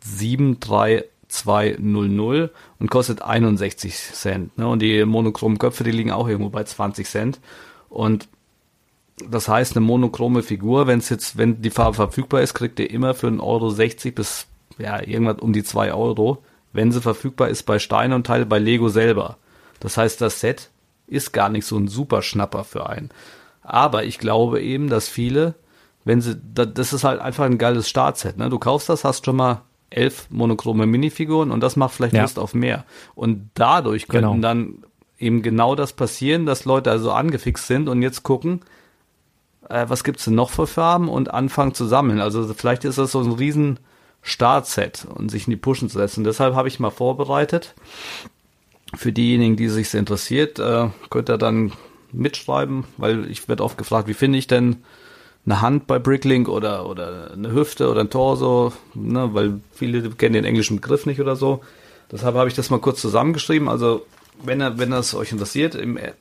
73200 0.02 2.52
und 2.80 2.92
kostet 2.92 3.22
61 3.22 3.96
Cent. 3.96 4.58
Ne? 4.58 4.68
Und 4.68 4.82
die 4.82 5.06
monochromen 5.06 5.58
Köpfe, 5.58 5.84
die 5.84 5.92
liegen 5.92 6.12
auch 6.12 6.28
irgendwo 6.28 6.50
bei 6.50 6.64
20 6.64 7.08
Cent. 7.08 7.40
Und 7.90 8.28
das 9.28 9.48
heißt, 9.48 9.76
eine 9.76 9.86
monochrome 9.86 10.44
Figur, 10.44 10.88
wenn 10.88 11.00
es 11.00 11.10
jetzt, 11.10 11.38
wenn 11.38 11.62
die 11.62 11.72
Farbe 11.72 11.96
verfügbar 11.96 12.42
ist, 12.42 12.54
kriegt 12.54 12.80
ihr 12.80 12.92
immer 12.92 13.16
für 13.16 13.28
einen 13.28 13.40
Euro 13.40 13.70
60 13.70 14.14
bis 14.14 14.46
ja, 14.78 15.02
irgendwas 15.02 15.40
um 15.40 15.54
die 15.54 15.64
2 15.64 15.94
Euro, 15.94 16.44
wenn 16.72 16.92
sie 16.92 17.02
verfügbar 17.02 17.50
ist 17.50 17.64
bei 17.64 17.80
Steine 17.80 18.16
und 18.16 18.28
Teile 18.28 18.46
bei 18.46 18.60
Lego 18.60 18.90
selber. 18.90 19.38
Das 19.80 19.98
heißt, 19.98 20.22
das 20.22 20.40
Set 20.40 20.70
ist 21.08 21.32
gar 21.34 21.50
nicht 21.50 21.66
so 21.66 21.78
ein 21.78 21.88
super 21.88 22.22
Schnapper 22.22 22.64
für 22.64 22.90
einen. 22.90 23.10
Aber 23.62 24.04
ich 24.06 24.18
glaube 24.20 24.62
eben, 24.62 24.90
dass 24.90 25.08
viele, 25.08 25.56
wenn 26.06 26.22
sie, 26.22 26.38
das 26.54 26.94
ist 26.94 27.04
halt 27.04 27.22
einfach 27.22 27.46
ein 27.46 27.58
geiles 27.58 27.88
Startset. 27.90 28.38
Ne? 28.38 28.50
Du 28.50 28.60
kaufst 28.60 28.90
das, 28.90 29.04
hast 29.04 29.26
schon 29.26 29.36
mal 29.36 29.62
elf 29.90 30.28
monochrome 30.30 30.86
Minifiguren 30.86 31.52
und 31.52 31.62
das 31.62 31.76
macht 31.78 31.94
vielleicht 31.94 32.14
Ja. 32.14 32.24
Lust 32.24 32.40
auf 32.40 32.54
mehr. 32.54 32.86
Und 33.16 33.50
dadurch 33.54 34.08
könnten 34.08 34.32
Genau. 34.34 34.42
dann 34.42 34.84
eben 35.18 35.42
genau 35.42 35.76
das 35.76 35.94
passieren, 35.94 36.46
dass 36.46 36.66
Leute 36.66 36.92
also 36.92 37.12
angefixt 37.12 37.68
sind 37.68 37.88
und 37.90 38.02
jetzt 38.02 38.24
gucken, 38.24 38.62
äh, 39.70 39.86
was 39.88 40.04
gibt's 40.04 40.26
denn 40.26 40.36
noch 40.36 40.50
für 40.50 40.68
Farben 40.68 41.10
und 41.10 41.34
anfangen 41.34 41.74
zu 41.74 41.86
sammeln. 41.86 42.20
Also 42.22 42.54
vielleicht 42.54 42.86
ist 42.86 42.98
das 42.98 43.12
so 43.14 43.20
ein 43.22 43.32
riesen 43.32 43.80
Startset 44.22 45.06
und 45.14 45.30
sich 45.32 45.48
in 45.48 45.52
die 45.52 45.58
Pushen 45.58 45.90
zu 45.90 45.98
setzen. 45.98 46.24
Deshalb 46.24 46.54
habe 46.54 46.68
ich 46.68 46.80
mal 46.80 46.90
vorbereitet. 46.90 47.74
Für 48.98 49.12
diejenigen, 49.12 49.56
die 49.56 49.70
sich 49.70 49.94
interessiert, 49.94 50.58
äh, 50.60 50.88
könnt 51.10 51.30
ihr 51.30 51.38
dann 51.38 51.72
mitschreiben, 52.12 52.84
weil 52.98 53.30
ich 53.30 53.48
werde 53.48 53.64
oft 53.64 53.78
gefragt, 53.78 54.08
wie 54.08 54.14
finde 54.14 54.40
ich 54.40 54.48
denn 54.48 54.78
eine 55.46 55.62
Hand 55.62 55.88
bei 55.88 56.00
Bricklink 56.00 56.50
oder, 56.50 56.90
oder 56.90 57.32
eine 57.32 57.54
Hüfte 57.54 57.90
oder 57.90 58.02
ein 58.02 58.10
Torso, 58.10 58.74
ne, 58.96 59.30
weil 59.34 59.62
viele 59.72 60.10
kennen 60.10 60.34
den 60.34 60.46
englischen 60.46 60.78
Begriff 60.78 61.06
nicht 61.06 61.22
oder 61.22 61.36
so. 61.36 61.62
Deshalb 62.12 62.36
habe 62.36 62.50
ich 62.50 62.56
das 62.56 62.70
mal 62.70 62.80
kurz 62.80 63.00
zusammengeschrieben. 63.00 63.70
Also, 63.70 64.06
wenn, 64.44 64.60
wenn 64.80 64.92
das 64.92 65.14
euch 65.14 65.32
interessiert, 65.32 65.76
im 65.76 65.98
e- 65.98 66.14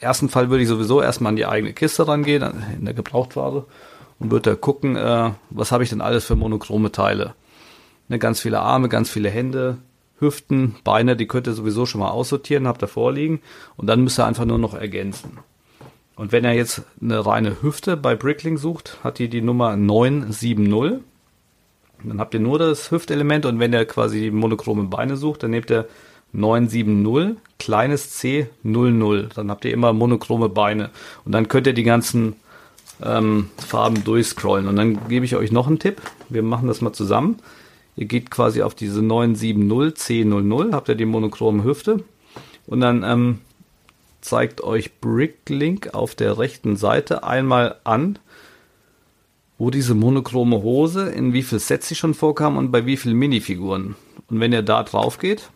ersten 0.00 0.28
Fall 0.28 0.50
würde 0.50 0.62
ich 0.62 0.68
sowieso 0.68 1.02
erstmal 1.02 1.30
an 1.30 1.36
die 1.36 1.46
eigene 1.46 1.72
Kiste 1.72 2.08
rangehen, 2.08 2.42
an- 2.42 2.64
in 2.78 2.84
der 2.84 2.94
Gebrauchtware, 2.94 3.64
und 4.18 4.30
würde 4.30 4.50
da 4.50 4.56
gucken, 4.56 4.96
äh, 4.96 5.30
was 5.50 5.72
habe 5.72 5.84
ich 5.84 5.90
denn 5.90 6.00
alles 6.00 6.24
für 6.24 6.36
monochrome 6.36 6.90
Teile. 6.90 7.34
Ne, 8.08 8.18
ganz 8.18 8.40
viele 8.40 8.60
Arme, 8.60 8.88
ganz 8.88 9.10
viele 9.10 9.28
Hände, 9.30 9.78
Hüften, 10.24 10.76
Beine, 10.82 11.16
die 11.16 11.26
könnt 11.26 11.46
ihr 11.46 11.52
sowieso 11.52 11.86
schon 11.86 12.00
mal 12.00 12.10
aussortieren, 12.10 12.66
habt 12.66 12.82
ihr 12.82 12.88
vorliegen, 12.88 13.40
und 13.76 13.86
dann 13.86 14.02
müsst 14.02 14.18
ihr 14.18 14.26
einfach 14.26 14.44
nur 14.44 14.58
noch 14.58 14.74
ergänzen. 14.74 15.38
Und 16.16 16.32
wenn 16.32 16.44
er 16.44 16.52
jetzt 16.52 16.82
eine 17.00 17.24
reine 17.24 17.62
Hüfte 17.62 17.96
bei 17.96 18.14
Bricklink 18.14 18.58
sucht, 18.58 18.98
hat 19.02 19.18
die 19.18 19.28
die 19.28 19.42
Nummer 19.42 19.76
970. 19.76 21.00
Dann 22.04 22.20
habt 22.20 22.34
ihr 22.34 22.40
nur 22.40 22.58
das 22.58 22.90
Hüftelement 22.90 23.46
und 23.46 23.58
wenn 23.58 23.72
ihr 23.72 23.84
quasi 23.84 24.20
die 24.20 24.30
monochrome 24.30 24.84
Beine 24.84 25.16
sucht, 25.16 25.42
dann 25.42 25.50
nehmt 25.50 25.70
ihr 25.70 25.88
970 26.32 27.36
kleines 27.58 28.10
c 28.10 28.48
00. 28.62 29.28
Dann 29.34 29.50
habt 29.50 29.64
ihr 29.64 29.72
immer 29.72 29.92
monochrome 29.92 30.48
Beine 30.48 30.90
und 31.24 31.32
dann 31.32 31.48
könnt 31.48 31.66
ihr 31.66 31.72
die 31.72 31.82
ganzen 31.82 32.36
ähm, 33.02 33.50
Farben 33.56 34.04
durchscrollen. 34.04 34.68
Und 34.68 34.76
dann 34.76 35.08
gebe 35.08 35.24
ich 35.24 35.34
euch 35.36 35.50
noch 35.50 35.66
einen 35.66 35.78
Tipp. 35.78 36.00
Wir 36.28 36.42
machen 36.42 36.68
das 36.68 36.80
mal 36.80 36.92
zusammen. 36.92 37.38
Ihr 37.96 38.06
geht 38.06 38.30
quasi 38.30 38.62
auf 38.62 38.74
diese 38.74 39.02
970 39.02 40.24
C00, 40.26 40.72
habt 40.72 40.88
ihr 40.88 40.94
die 40.94 41.04
monochrome 41.04 41.64
Hüfte 41.64 42.04
und 42.66 42.80
dann 42.80 43.02
ähm, 43.04 43.38
zeigt 44.20 44.62
euch 44.62 45.00
Bricklink 45.00 45.94
auf 45.94 46.14
der 46.14 46.38
rechten 46.38 46.76
Seite 46.76 47.24
einmal 47.24 47.76
an, 47.84 48.18
wo 49.58 49.70
diese 49.70 49.94
monochrome 49.94 50.62
Hose, 50.62 51.08
in 51.10 51.32
wie 51.32 51.42
viel 51.42 51.60
Sets 51.60 51.88
sie 51.88 51.94
schon 51.94 52.14
vorkam 52.14 52.56
und 52.56 52.72
bei 52.72 52.86
wie 52.86 52.96
vielen 52.96 53.16
Minifiguren. 53.16 53.94
Und 54.28 54.40
wenn 54.40 54.52
ihr 54.52 54.62
da 54.62 54.82
drauf 54.82 55.18
geht, 55.18 55.50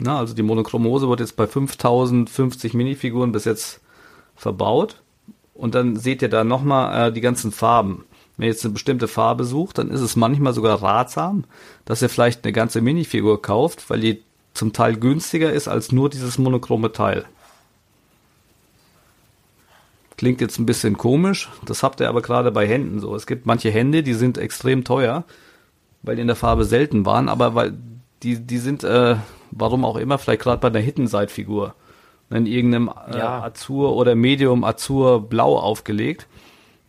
na, 0.00 0.18
also 0.18 0.34
die 0.34 0.42
monochrome 0.42 0.88
Hose 0.88 1.08
wird 1.08 1.20
jetzt 1.20 1.36
bei 1.36 1.46
5050 1.46 2.74
Minifiguren 2.74 3.32
bis 3.32 3.44
jetzt 3.44 3.80
verbaut. 4.34 5.02
Und 5.54 5.74
dann 5.74 5.96
seht 5.96 6.22
ihr 6.22 6.30
da 6.30 6.42
nochmal 6.42 7.08
äh, 7.08 7.12
die 7.12 7.20
ganzen 7.20 7.52
Farben. 7.52 8.04
Wenn 8.40 8.46
ihr 8.46 8.52
jetzt 8.52 8.64
eine 8.64 8.72
bestimmte 8.72 9.06
Farbe 9.06 9.44
sucht, 9.44 9.76
dann 9.76 9.90
ist 9.90 10.00
es 10.00 10.16
manchmal 10.16 10.54
sogar 10.54 10.82
ratsam, 10.82 11.44
dass 11.84 12.00
ihr 12.00 12.08
vielleicht 12.08 12.42
eine 12.42 12.54
ganze 12.54 12.80
Minifigur 12.80 13.42
kauft, 13.42 13.90
weil 13.90 14.00
die 14.00 14.22
zum 14.54 14.72
Teil 14.72 14.96
günstiger 14.96 15.52
ist 15.52 15.68
als 15.68 15.92
nur 15.92 16.08
dieses 16.08 16.38
monochrome 16.38 16.90
Teil. 16.90 17.26
Klingt 20.16 20.40
jetzt 20.40 20.58
ein 20.58 20.64
bisschen 20.64 20.96
komisch, 20.96 21.50
das 21.66 21.82
habt 21.82 22.00
ihr 22.00 22.08
aber 22.08 22.22
gerade 22.22 22.50
bei 22.50 22.66
Händen 22.66 22.98
so. 22.98 23.14
Es 23.14 23.26
gibt 23.26 23.44
manche 23.44 23.70
Hände, 23.70 24.02
die 24.02 24.14
sind 24.14 24.38
extrem 24.38 24.84
teuer, 24.84 25.24
weil 26.00 26.16
die 26.16 26.22
in 26.22 26.26
der 26.26 26.34
Farbe 26.34 26.64
selten 26.64 27.04
waren, 27.04 27.28
aber 27.28 27.54
weil 27.54 27.74
die, 28.22 28.38
die 28.38 28.56
sind, 28.56 28.84
äh, 28.84 29.16
warum 29.50 29.84
auch 29.84 29.96
immer, 29.98 30.16
vielleicht 30.16 30.40
gerade 30.40 30.62
bei 30.62 30.70
der 30.70 30.80
Hittenside-Figur, 30.80 31.74
in 32.30 32.46
irgendeinem 32.46 32.90
äh, 33.06 33.18
Ja. 33.18 33.42
Azur 33.42 33.94
oder 33.94 34.14
Medium 34.14 34.64
Azur 34.64 35.28
Blau 35.28 35.58
aufgelegt. 35.58 36.26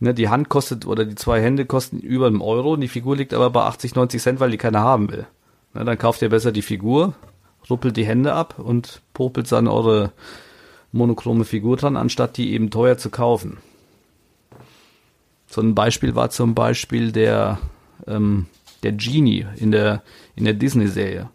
Ne, 0.02 0.14
die 0.14 0.28
Hand 0.28 0.48
kostet 0.48 0.84
oder 0.84 1.04
die 1.04 1.14
zwei 1.14 1.40
Hände 1.40 1.64
kosten 1.64 2.00
über 2.00 2.26
einen 2.26 2.40
Euro 2.40 2.72
und 2.72 2.80
die 2.80 2.88
Figur 2.88 3.14
liegt 3.16 3.32
aber 3.32 3.50
bei 3.50 3.62
80, 3.62 3.94
90 3.94 4.20
Cent, 4.20 4.40
weil 4.40 4.50
die 4.50 4.58
keiner 4.58 4.80
haben 4.80 5.12
will. 5.12 5.28
Ne, 5.74 5.84
dann 5.84 5.96
kauft 5.96 6.22
ihr 6.22 6.28
besser 6.28 6.50
die 6.50 6.62
Figur, 6.62 7.14
ruppelt 7.70 7.96
die 7.96 8.04
Hände 8.04 8.32
ab 8.32 8.58
und 8.58 9.00
popelt 9.14 9.52
dann 9.52 9.68
eure 9.68 10.10
monochrome 10.90 11.44
Figur 11.44 11.76
dran, 11.76 11.96
anstatt 11.96 12.36
die 12.36 12.52
eben 12.52 12.70
teuer 12.70 12.98
zu 12.98 13.10
kaufen. 13.10 13.58
So 15.46 15.60
ein 15.60 15.76
Beispiel 15.76 16.16
war 16.16 16.30
zum 16.30 16.56
Beispiel 16.56 17.12
der, 17.12 17.60
ähm, 18.08 18.46
der 18.82 18.90
Genie 18.90 19.46
in 19.54 19.70
der, 19.70 20.02
in 20.34 20.42
der 20.42 20.54
Disney-Serie. 20.54 21.30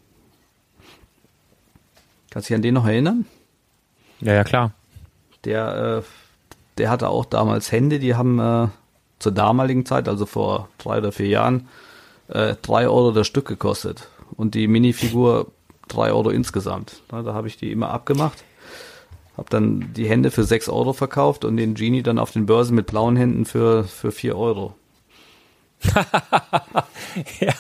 Kannst 2.32 2.50
du 2.50 2.52
dich 2.52 2.56
an 2.58 2.64
den 2.64 2.74
noch 2.74 2.86
erinnern? 2.86 3.26
Ja, 4.20 4.34
ja, 4.34 4.44
klar. 4.44 4.74
Der, 5.46 6.04
äh, 6.04 6.27
der 6.78 6.90
hatte 6.90 7.10
auch 7.10 7.26
damals 7.26 7.72
Hände, 7.72 8.00
die 8.00 8.16
haben 8.16 8.40
äh, 8.40 8.68
zur 9.20 9.32
damaligen 9.32 9.86
Zeit, 9.86 10.08
also 10.08 10.26
vor 10.26 10.70
drei 10.78 11.00
oder 11.00 11.12
vier 11.12 11.28
Jahren, 11.28 11.68
äh, 12.28 12.56
drei 12.62 12.88
Euro 12.88 13.12
das 13.12 13.28
Stück 13.28 13.48
gekostet. 13.48 14.10
Und 14.36 14.56
die 14.56 14.68
Minifigur 14.68 15.48
drei 15.88 16.12
Euro 16.12 16.30
insgesamt. 16.30 17.02
Na, 17.12 17.24
da 17.24 17.34
habe 17.34 17.48
ich 17.48 17.58
die 17.58 17.72
immer 17.72 17.90
abgemacht. 17.90 18.44
Hab 19.38 19.50
dann 19.50 19.94
die 19.94 20.10
Hände 20.10 20.32
für 20.32 20.44
sechs 20.44 20.68
Euro 20.68 20.94
verkauft 20.94 21.46
und 21.46 21.58
den 21.58 21.76
Genie 21.76 22.02
dann 22.02 22.20
auf 22.20 22.32
den 22.32 22.46
Börsen 22.46 22.76
mit 22.76 22.88
blauen 22.88 23.16
Händen 23.16 23.46
für, 23.46 23.84
für 23.84 24.12
vier 24.12 24.38
Euro. 24.38 24.76
Ja, 27.40 27.54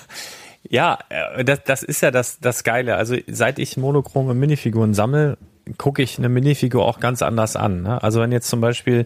ja 0.69 0.99
äh, 1.09 1.43
das, 1.45 1.63
das 1.63 1.83
ist 1.83 2.01
ja 2.01 2.11
das, 2.11 2.39
das 2.39 2.63
Geile. 2.63 2.95
Also 2.95 3.15
seit 3.27 3.59
ich 3.59 3.77
monochrome 3.77 4.33
Minifiguren 4.33 4.93
sammle, 4.93 5.37
gucke 5.77 6.01
ich 6.01 6.17
eine 6.17 6.29
Minifigur 6.29 6.85
auch 6.85 6.99
ganz 6.99 7.21
anders 7.21 7.55
an. 7.55 7.81
Ne? 7.81 8.01
Also 8.01 8.21
wenn 8.21 8.31
jetzt 8.31 8.49
zum 8.49 8.61
Beispiel, 8.61 9.05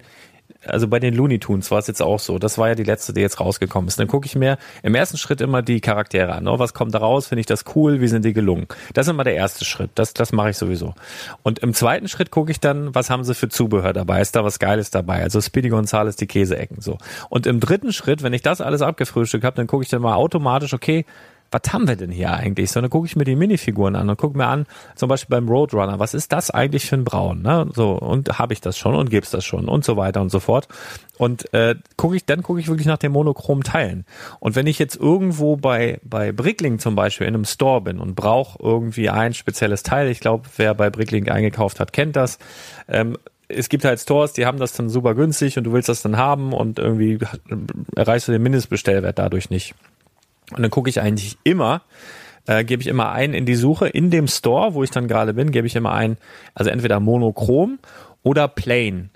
also 0.66 0.88
bei 0.88 0.99
den 0.99 1.14
Looney 1.14 1.39
Tunes 1.39 1.72
war 1.72 1.80
es 1.80 1.88
jetzt 1.88 2.01
auch 2.01 2.20
so, 2.20 2.38
das 2.38 2.57
war 2.57 2.70
ja 2.70 2.76
die 2.76 2.84
letzte, 2.84 3.14
die 3.14 3.22
jetzt 3.22 3.39
rausgekommen 3.39 3.88
ist. 3.88 3.99
Dann 3.99 4.07
gucke 4.07 4.26
ich 4.26 4.36
mir 4.36 4.57
im 4.84 4.95
ersten 4.95 5.18
Schritt 5.18 5.41
immer 5.41 5.62
die 5.62 5.82
Charaktere 5.82 6.34
an. 6.34 6.47
Oh, 6.47 6.59
was 6.59 6.74
kommt 6.74 6.93
da 6.93 6.99
raus? 6.99 7.28
Finde 7.28 7.41
ich 7.41 7.45
das 7.45 7.66
cool? 7.76 8.01
Wie 8.01 8.07
sind 8.07 8.26
die 8.26 8.34
gelungen? 8.34 8.68
Das 8.93 9.07
ist 9.07 9.12
immer 9.12 9.24
der 9.24 9.36
erste 9.36 9.66
Schritt. 9.66 9.91
Das, 9.95 10.14
das 10.14 10.32
mache 10.32 10.51
ich 10.51 10.57
sowieso. 10.57 10.93
Und 11.43 11.59
im 11.59 11.74
zweiten 11.74 12.07
Schritt 12.07 12.32
gucke 12.32 12.51
ich 12.51 12.59
dann, 12.59 12.93
was 12.93 13.09
haben 13.09 13.24
sie 13.24 13.34
für 13.34 13.49
Zubehör 13.49 13.93
dabei? 13.93 14.22
Ist 14.22 14.36
da 14.36 14.43
was 14.43 14.59
Geiles 14.59 14.91
dabei? 14.91 15.24
Also 15.24 15.41
Speedy 15.41 15.70
Gonzales, 15.70 16.16
die 16.16 16.28
Käseecken 16.28 16.82
so. 16.82 16.97
Und 17.30 17.47
im 17.47 17.59
dritten 17.59 17.93
Schritt, 17.93 18.24
wenn 18.24 18.34
ich 18.34 18.41
das 18.41 18.62
alles 18.62 18.82
abgefrühstückt 18.82 19.43
habe, 19.43 19.55
dann 19.55 19.68
gucke 19.68 19.84
ich 19.84 19.89
dann 19.89 20.01
mal 20.01 20.16
automatisch, 20.16 20.74
okay, 20.74 21.05
was 21.52 21.74
haben 21.74 21.88
wir 21.88 21.95
denn 21.95 22.12
hier 22.12 22.34
eigentlich? 22.34 22.72
So, 22.72 22.82
dann 22.82 22.89
gucke 22.89 23.06
ich 23.06 23.16
mir 23.16 23.26
die 23.26 23.36
Minifiguren 23.36 23.95
an 23.95 24.10
und 24.10 24.18
gucke 24.18 24.38
mir 24.38 24.47
an, 24.47 24.66
zum 24.95 25.10
Beispiel 25.10 25.36
beim 25.36 25.49
Roadrunner, 25.49 25.99
was 25.99 26.14
ist 26.14 26.32
das 26.32 26.49
eigentlich 26.49 26.86
für 26.86 26.95
ein 26.95 27.04
Braun? 27.04 27.41
Ne? 27.41 27.70
So, 27.74 27.91
und 27.91 28.39
habe 28.39 28.54
ich 28.54 28.62
das 28.62 28.78
schon 28.78 28.95
und 28.95 29.10
gibt's 29.10 29.32
das 29.32 29.43
schon 29.45 29.68
und 29.68 29.84
so 29.84 29.97
weiter 29.97 30.22
und 30.22 30.30
so 30.30 30.39
fort. 30.39 30.68
Und 31.18 31.54
äh, 31.54 31.76
gucke 31.97 32.16
ich, 32.16 32.26
dann 32.26 32.41
gucke 32.41 32.60
ich 32.60 32.68
wirklich 32.68 32.88
nach 32.88 32.97
den 32.97 33.12
monochromen 33.12 33.64
Teilen. 33.64 34.06
Und 34.39 34.56
wenn 34.56 34.66
ich 34.66 34.80
jetzt 34.80 34.95
irgendwo 34.95 35.58
bei, 35.58 35.99
bei 36.04 36.32
Bricklink 36.32 36.82
zum 36.82 36.95
Beispiel 36.95 37.28
in 37.28 37.36
einem 37.36 37.45
Store 37.45 37.82
bin 37.82 37.99
und 37.99 38.16
brauche 38.16 38.58
irgendwie 38.64 39.10
ein 39.10 39.34
spezielles 39.34 39.84
Teil, 39.84 40.10
ich 40.10 40.20
glaube, 40.20 40.49
wer 40.58 40.74
bei 40.74 40.89
Bricklink 40.89 41.30
eingekauft 41.30 41.80
hat, 41.80 41.93
kennt 41.93 42.16
das, 42.16 42.39
ähm, 42.88 43.18
es 43.54 43.68
gibt 43.68 43.84
halt 43.84 43.99
Stores, 43.99 44.34
die 44.34 44.45
haben 44.45 44.60
das 44.60 44.74
dann 44.74 44.89
super 44.89 45.14
günstig 45.14 45.58
und 45.58 45.66
du 45.66 45.74
willst 45.74 45.89
das 45.89 46.02
dann 46.02 46.16
haben 46.16 46.54
und 46.54 46.80
irgendwie 46.80 47.20
erreichst 47.95 48.30
du 48.30 48.32
den 48.32 48.41
Mindestbestellwert 48.41 49.20
dadurch 49.20 49.49
nicht. 49.49 49.76
Und 50.52 50.62
dann 50.62 50.72
gucke 50.72 50.89
ich 50.89 51.02
eigentlich 51.02 51.38
immer, 51.43 51.82
äh, 52.47 52.64
gebe 52.64 52.82
ich 52.82 52.88
immer 52.88 53.12
ein 53.12 53.34
in 53.34 53.45
die 53.45 53.56
Suche. 53.56 53.88
In 53.88 54.12
dem 54.12 54.28
Store, 54.28 54.74
wo 54.74 54.84
ich 54.84 54.91
dann 54.91 55.08
gerade 55.08 55.34
bin, 55.34 55.52
gebe 55.52 55.68
ich 55.68 55.76
immer 55.76 55.93
ein, 55.93 56.18
also 56.54 56.70
entweder 56.70 56.99
monochrom 56.99 57.80
oder 58.24 58.47
plain. 58.47 59.10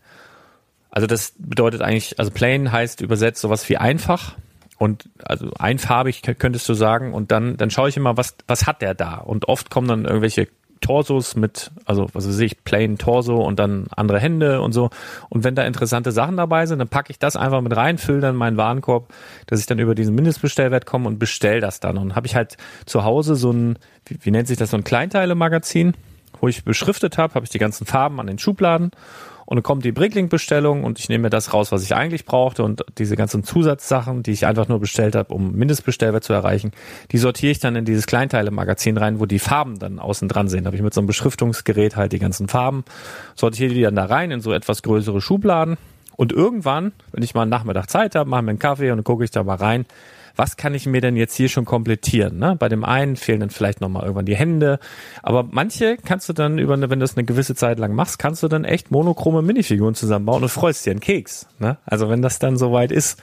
Also 0.90 1.08
das 1.08 1.34
bedeutet 1.38 1.82
eigentlich, 1.82 2.20
also 2.20 2.32
plain 2.32 2.72
heißt 2.72 3.02
übersetzt 3.02 3.42
sowas 3.42 3.68
wie 3.68 3.78
einfach 3.78 4.36
und 4.78 5.10
also 5.24 5.52
einfarbig 5.60 6.22
könntest 6.38 6.68
du 6.70 6.74
sagen. 6.74 7.14
Und 7.14 7.32
dann 7.32 7.58
dann 7.58 7.70
schaue 7.70 7.90
ich 7.90 7.98
immer, 7.98 8.16
was 8.16 8.36
was 8.48 8.66
hat 8.66 8.82
der 8.82 8.94
da? 8.94 9.16
Und 9.16 9.50
oft 9.50 9.70
kommen 9.70 9.88
dann 9.88 10.06
irgendwelche 10.06 10.48
Torsos 10.86 11.36
mit, 11.36 11.72
also 11.86 12.08
was 12.14 12.28
weiß 12.28 12.38
ich, 12.42 12.64
plain 12.64 13.00
Torso 13.00 13.42
und 13.42 13.58
dann 13.58 13.88
andere 13.96 14.20
Hände 14.20 14.62
und 14.62 14.72
so. 14.72 14.92
Und 15.30 15.44
wenn 15.44 15.56
da 15.56 15.64
interessante 15.64 16.12
Sachen 16.12 16.38
dabei 16.38 16.68
sind, 16.68 16.78
dann 16.78 16.88
packe 16.88 17.10
ich 17.10 17.18
das 17.18 17.36
einfach 17.36 17.62
mit 17.62 17.76
rein, 17.76 17.98
fülle 17.98 18.20
dann 18.20 18.36
meinen 18.36 18.56
Warenkorb, 18.56 19.12
dass 19.48 19.60
ich 19.60 19.66
dann 19.66 19.80
über 19.80 19.96
diesen 19.96 20.14
Mindestbestellwert 20.14 20.86
komme 20.86 21.08
und 21.08 21.18
bestell 21.18 21.60
das 21.60 21.80
dann. 21.80 21.98
Und 21.98 22.16
habe 22.16 22.28
ich 22.28 22.36
halt 22.36 22.58
zu 22.86 23.04
Hause 23.04 23.36
so 23.36 23.52
ein, 23.52 23.80
wie, 24.06 24.20
wie 24.22 24.30
nennt 24.30 24.48
sich 24.48 24.58
das, 24.58 24.70
so 24.70 24.78
ein 24.78 24.84
Kleinteile-Magazin, 24.84 25.96
wo 26.40 26.48
ich 26.48 26.64
beschriftet 26.64 27.18
habe, 27.18 27.34
habe 27.34 27.46
ich 27.46 27.52
die 27.52 27.58
ganzen 27.58 27.88
Farben 27.88 28.20
an 28.20 28.28
den 28.28 28.38
Schubladen 28.38 28.92
und 29.46 29.58
dann 29.58 29.64
kommt 29.64 29.86
die 29.86 29.92
Bricklink-Bestellung 29.92 30.84
und 30.84 31.00
ich 31.00 31.10
nehme 31.10 31.24
mir 31.24 31.30
das 31.30 31.54
raus, 31.54 31.72
was 31.72 31.84
ich 31.84 31.96
eigentlich 31.96 32.26
brauchte 32.26 32.64
und 32.64 32.84
diese 32.98 33.16
ganzen 33.16 33.44
Zusatzsachen, 33.44 34.24
die 34.24 34.32
ich 34.32 34.46
einfach 34.46 34.68
nur 34.68 34.80
bestellt 34.80 35.16
habe, 35.16 35.34
um 35.34 35.54
Mindestbestellwert 35.54 36.24
zu 36.24 36.34
erreichen, 36.34 36.72
die 37.12 37.18
sortiere 37.18 37.52
ich 37.52 37.60
dann 37.60 37.76
in 37.76 37.86
dieses 37.86 38.08
Kleinteile-Magazin 38.08 38.98
rein, 38.98 39.20
wo 39.20 39.26
die 39.26 39.40
Farben 39.40 39.78
dann 39.80 40.00
außen 40.00 40.28
dran 40.28 40.48
sind. 40.48 40.64
Da 40.64 40.68
habe 40.68 40.78
ich 40.78 40.84
mit 40.84 40.94
so 40.94 41.02
einem 41.02 41.08
Beschriftungsgerät 41.08 41.96
halt 41.96 42.12
die 42.12 42.20
ganzen 42.20 42.48
Farben, 42.48 42.84
sortiere 43.36 43.74
die 43.74 43.82
dann 43.82 43.96
da 43.96 44.06
rein 44.06 44.32
in 44.32 44.42
so 44.42 44.52
etwas 44.52 44.82
größere 44.82 45.22
Schubladen 45.22 45.78
und 46.16 46.32
irgendwann, 46.32 46.94
wenn 47.12 47.24
ich 47.24 47.34
mal 47.34 47.44
einen 47.44 47.52
Nachmittag 47.52 47.90
Zeit 47.90 48.16
habe, 48.16 48.30
mache 48.30 48.42
mir 48.42 48.52
einen 48.52 48.60
Kaffee 48.60 48.92
und 48.92 49.04
gucke 49.04 49.24
ich 49.24 49.32
da 49.32 49.44
mal 49.44 49.56
rein, 49.56 49.86
was 50.36 50.58
kann 50.58 50.74
ich 50.74 50.86
mir 50.86 51.02
denn 51.02 51.16
jetzt 51.16 51.36
hier 51.36 51.50
schon 51.50 51.66
komplettieren? 51.66 52.38
Ne? 52.38 52.56
Bei 52.58 52.70
dem 52.70 52.84
einen 52.84 53.16
fehlen 53.16 53.40
dann 53.40 53.50
vielleicht 53.50 53.82
nochmal 53.82 54.04
irgendwann 54.04 54.26
die 54.26 54.36
Hände. 54.36 54.80
Aber 55.24 55.48
manche 55.50 55.98
kannst 55.98 56.30
du 56.30 56.34
dann 56.34 56.58
über, 56.58 56.74
eine, 56.74 56.90
wenn 56.90 57.00
du 57.00 57.04
das 57.04 57.18
eine 57.18 57.26
gewisse 57.26 57.56
Zeit 57.56 57.80
lang 57.80 57.94
machst, 57.94 58.20
kannst 58.20 58.44
du 58.44 58.48
dann 58.48 58.66
echt 58.66 58.92
monochrome 58.92 59.42
Minifiguren 59.42 59.96
zusammenbauen 59.96 60.44
und 60.44 60.50
freust 60.50 60.86
dir 60.86 60.92
einen 60.92 61.00
Keks. 61.00 61.48
Ne? 61.60 61.78
Also 61.86 62.10
wenn 62.10 62.22
das 62.22 62.40
dann 62.40 62.58
soweit 62.58 62.92
ist, 62.92 63.22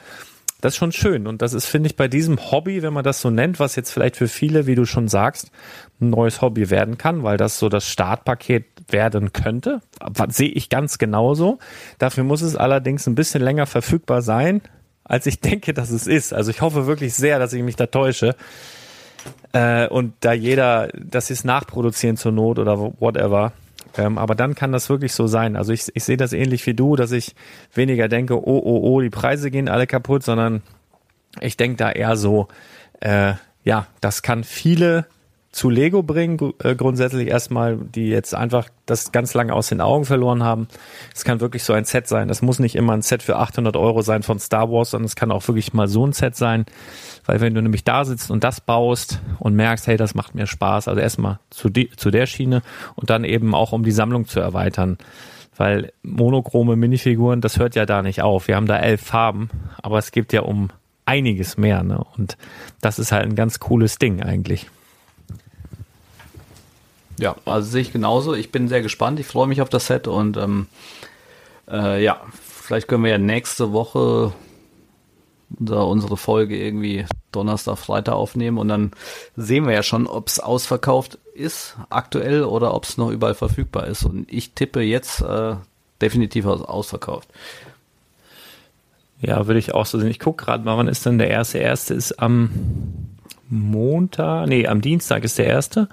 das 0.63 0.75
ist 0.75 0.79
schon 0.79 0.93
schön. 0.93 1.27
Und 1.27 1.43
das 1.43 1.55
ist, 1.55 1.67
finde 1.67 1.89
ich, 1.89 1.97
bei 1.97 2.07
diesem 2.07 2.39
Hobby, 2.53 2.83
wenn 2.83 2.93
man 2.93 3.03
das 3.03 3.21
so 3.21 3.31
nennt, 3.31 3.59
was 3.59 3.75
jetzt 3.75 3.91
vielleicht 3.91 4.17
für 4.17 4.29
viele, 4.29 4.67
wie 4.67 4.77
du 4.77 4.85
schon 4.85 5.09
sagst, 5.09 5.51
ein 6.01 6.11
neues 6.11 6.41
Hobby 6.41 6.71
werden 6.71 6.99
kann, 6.99 7.25
weil 7.25 7.37
das 7.37 7.59
so 7.59 7.69
das 7.69 7.89
Startpaket 7.89 8.65
werden 8.89 9.33
könnte. 9.33 9.81
Sehe 10.29 10.49
ich 10.49 10.69
ganz 10.69 10.99
genauso. 10.99 11.59
Dafür 11.99 12.23
muss 12.23 12.43
es 12.43 12.55
allerdings 12.55 13.09
ein 13.09 13.17
bisschen 13.17 13.43
länger 13.43 13.67
verfügbar 13.67 14.23
sein, 14.23 14.61
als 15.05 15.27
ich 15.27 15.41
denke, 15.41 15.75
dass 15.75 15.91
es 15.91 16.07
ist. 16.07 16.33
Also 16.33 16.51
ich 16.51 16.61
hoffe 16.61 16.87
wirklich 16.87 17.15
sehr, 17.15 17.39
dass 17.39 17.53
ich 17.53 17.63
mich 17.63 17.77
da 17.77 17.87
täusche. 17.87 18.35
Äh, 19.53 19.87
und 19.89 20.15
da 20.21 20.33
jeder, 20.33 20.89
sie 20.93 21.35
es 21.35 21.45
nachproduzieren 21.45 22.17
zur 22.17 22.33
Not 22.33 22.59
oder 22.59 22.79
whatever. 22.79 23.53
Ähm, 23.97 24.19
aber 24.19 24.35
dann 24.35 24.55
kann 24.55 24.73
das 24.73 24.89
wirklich 24.89 25.13
so 25.13 25.27
sein. 25.27 25.57
Also 25.57 25.73
ich, 25.73 25.85
ich 25.95 26.05
sehe 26.05 26.17
das 26.17 26.33
ähnlich 26.33 26.67
wie 26.67 26.75
du, 26.75 26.97
dass 26.97 27.13
ich 27.13 27.35
weniger 27.75 28.09
denke, 28.09 28.37
oh, 28.37 28.63
oh, 28.65 28.81
oh, 28.83 29.01
die 29.01 29.11
Preise 29.11 29.51
gehen 29.51 29.69
alle 29.69 29.87
kaputt, 29.87 30.23
sondern 30.23 30.63
ich 31.41 31.57
denke 31.57 31.77
da 31.77 31.91
eher 31.91 32.17
so, 32.17 32.49
äh, 33.01 33.35
ja, 33.65 33.87
das 34.01 34.23
kann 34.23 34.45
viele 34.45 35.07
zu 35.53 35.69
Lego 35.69 36.03
bringen, 36.03 36.55
äh, 36.65 36.75
grundsätzlich 36.75 37.29
erstmal, 37.29 37.77
die 37.77 38.09
jetzt 38.09 38.35
einfach 38.35 38.71
das 38.87 39.13
ganz 39.13 39.35
lange 39.35 39.53
aus 39.53 39.69
den 39.69 39.83
Augen 39.83 40.07
verloren 40.07 40.43
haben. 40.43 40.67
Es 41.15 41.25
kann 41.25 41.41
wirklich 41.41 41.63
so 41.63 41.75
ein 41.75 41.85
Set 41.85 42.09
sein. 42.09 42.29
Das 42.29 42.41
muss 42.41 42.59
nicht 42.59 42.75
immer 42.75 42.95
ein 42.95 43.03
Set 43.03 43.23
für 43.23 43.37
800 43.37 43.77
Euro 43.77 44.01
sein 44.01 44.23
von 44.23 44.39
Star 44.39 44.71
Wars, 44.73 44.91
sondern 44.91 45.07
es 45.07 45.15
kann 45.15 45.31
auch 45.31 45.47
wirklich 45.47 45.75
mal 45.75 45.89
so 45.89 46.07
ein 46.07 46.13
Set 46.13 46.37
sein, 46.37 46.65
weil 47.27 47.41
wenn 47.43 47.55
du 47.55 47.61
nämlich 47.61 47.85
da 47.85 48.07
sitzt 48.07 48.31
und 48.31 48.43
das 48.45 48.63
baust 48.63 49.21
und 49.39 49.55
merkst, 49.55 49.87
hey, 49.87 49.99
das 49.99 50.15
macht 50.15 50.35
mir 50.35 50.47
Spaß, 50.47 50.89
also 50.89 51.01
erstmal 51.01 51.39
zu, 51.51 51.69
die, 51.69 51.91
zu 51.91 52.11
der 52.11 52.25
Schiene 52.25 52.63
und 52.97 53.11
dann 53.11 53.25
eben 53.25 53.55
auch, 53.55 53.73
um 53.73 53.85
die 53.85 53.93
Sammlung 53.93 54.27
zu 54.27 54.41
erweitern. 54.41 54.97
Weil 55.55 55.93
monochrome 56.03 56.77
Minifiguren, 56.77 57.43
das 57.43 57.59
hört 57.59 57.75
ja 57.75 57.85
da 57.85 58.01
nicht 58.01 58.23
auf. 58.23 58.49
Wir 58.49 58.57
haben 58.57 58.67
da 58.67 58.79
elf 58.79 59.03
Farben, 59.03 59.51
aber 59.83 59.99
es 59.99 60.11
gibt 60.11 60.33
ja 60.33 60.41
um 60.41 60.71
einiges 61.05 61.59
mehr. 61.59 61.83
Ne? 61.83 62.03
Und 62.17 62.39
das 62.81 62.99
ist 62.99 63.13
halt 63.13 63.27
ein 63.27 63.35
ganz 63.35 63.61
cooles 63.61 63.99
Ding 63.99 64.23
eigentlich. 64.23 64.71
Ja, 67.23 67.37
also 67.45 67.71
sehe 67.71 67.83
ich 67.83 67.93
genauso. 67.93 68.35
Ich 68.35 68.51
bin 68.51 68.67
sehr 68.67 68.83
gespannt. 68.83 69.21
Ich 69.21 69.27
freue 69.27 69.47
mich 69.47 69.63
auf 69.63 69.69
das 69.69 69.87
Set 69.87 70.09
und 70.09 70.37
ähm, 70.37 70.67
äh, 71.71 72.03
ja, 72.03 72.21
vielleicht 72.43 72.89
können 72.89 73.05
wir 73.05 73.13
ja 73.13 73.19
nächste 73.19 73.73
Woche 73.73 74.33
unsere 75.57 76.17
Folge 76.17 76.57
irgendwie 76.57 77.07
Donnerstag, 77.31 77.79
Freitag 77.79 78.15
aufnehmen 78.15 78.59
und 78.59 78.67
dann 78.67 78.91
sehen 79.37 79.67
wir 79.67 79.73
ja 79.73 79.85
schon, 79.85 80.09
ob 80.09 80.27
es 80.27 80.41
ausverkauft 80.41 81.19
ist 81.35 81.77
aktuell 81.91 82.43
oder 82.43 82.75
ob 82.75 82.87
es 82.87 82.97
noch 82.97 83.11
überall 83.11 83.35
verfügbar 83.35 83.87
ist. 83.87 84.05
Und 84.05 84.27
ich 84.29 84.55
tippe 84.55 84.81
jetzt 84.81 85.21
äh, 85.21 85.55
definitiv 86.01 86.47
ausverkauft. 86.47 87.29
Ja, 89.21 89.47
würde 89.47 89.61
ich 89.61 89.75
auch 89.75 89.87
so 89.87 90.01
sehen. 90.01 90.11
Ich 90.11 90.19
gucke 90.19 90.45
gerade 90.45 90.65
mal, 90.65 90.77
wann 90.77 90.89
ist 90.89 91.07
denn 91.07 91.19
der 91.19 91.31
erste? 91.31 91.59
Erste 91.59 91.95
ist 91.95 92.19
am 92.19 92.51
Montag, 93.49 94.49
nee, 94.49 94.67
am 94.67 94.81
Dienstag 94.81 95.23
ist 95.23 95.39
der 95.39 95.47
erste. 95.47 95.89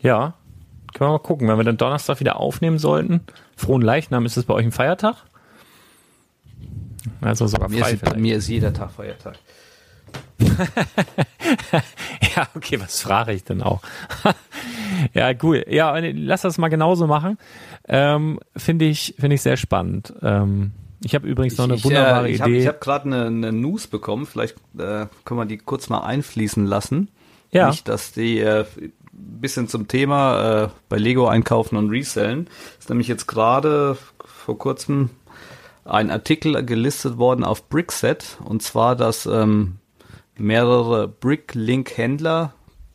Ja, 0.00 0.34
können 0.92 1.10
wir 1.10 1.12
mal 1.12 1.18
gucken, 1.18 1.48
wenn 1.48 1.56
wir 1.56 1.64
dann 1.64 1.76
Donnerstag 1.76 2.20
wieder 2.20 2.38
aufnehmen 2.38 2.78
sollten. 2.78 3.20
Frohen 3.56 3.82
Leichnam, 3.82 4.26
ist 4.26 4.36
es 4.36 4.44
bei 4.44 4.54
euch 4.54 4.66
ein 4.66 4.72
Feiertag? 4.72 5.16
Also 7.20 7.46
sogar 7.46 7.68
bei 7.68 7.74
mir, 7.74 7.84
frei 7.84 7.92
ist, 7.92 8.04
bei 8.04 8.16
mir 8.16 8.36
ist 8.36 8.48
jeder 8.48 8.72
Tag 8.72 8.92
Feiertag. 8.92 9.36
ja, 12.36 12.48
okay, 12.54 12.80
was 12.80 13.00
frage 13.00 13.32
ich 13.32 13.44
denn 13.44 13.62
auch? 13.62 13.80
ja, 15.14 15.32
cool. 15.42 15.64
Ja, 15.68 15.96
lass 15.98 16.42
das 16.42 16.58
mal 16.58 16.68
genauso 16.68 17.06
machen. 17.06 17.38
Ähm, 17.88 18.40
finde 18.56 18.86
ich, 18.86 19.14
finde 19.18 19.36
ich 19.36 19.42
sehr 19.42 19.56
spannend. 19.56 20.12
Ähm, 20.22 20.72
ich 21.04 21.14
habe 21.14 21.26
übrigens 21.26 21.56
noch 21.58 21.64
eine 21.64 21.74
ich, 21.74 21.84
wunderbare 21.84 22.28
ich, 22.28 22.40
äh, 22.40 22.44
Idee. 22.44 22.60
ich 22.60 22.66
habe 22.66 22.78
gerade 22.78 23.06
eine, 23.06 23.26
eine 23.26 23.52
News 23.52 23.86
bekommen. 23.86 24.26
Vielleicht 24.26 24.56
äh, 24.78 25.06
können 25.24 25.40
wir 25.40 25.46
die 25.46 25.58
kurz 25.58 25.88
mal 25.88 26.00
einfließen 26.00 26.66
lassen. 26.66 27.08
Ja. 27.50 27.68
Nicht, 27.68 27.88
dass 27.88 28.12
die 28.12 28.38
äh, 28.40 28.64
bisschen 29.12 29.68
zum 29.68 29.88
Thema 29.88 30.64
äh, 30.64 30.68
bei 30.88 30.98
Lego 30.98 31.26
einkaufen 31.26 31.76
und 31.76 31.90
resellen. 31.90 32.48
Ist 32.78 32.88
nämlich 32.88 33.08
jetzt 33.08 33.26
gerade 33.26 33.96
vor 34.24 34.58
kurzem 34.58 35.10
ein 35.84 36.10
Artikel 36.10 36.64
gelistet 36.64 37.18
worden 37.18 37.44
auf 37.44 37.68
Brickset 37.68 38.38
und 38.44 38.62
zwar, 38.62 38.96
dass 38.96 39.26
ähm, 39.26 39.78
mehrere 40.36 41.08
Bricklink-Händler 41.08 42.54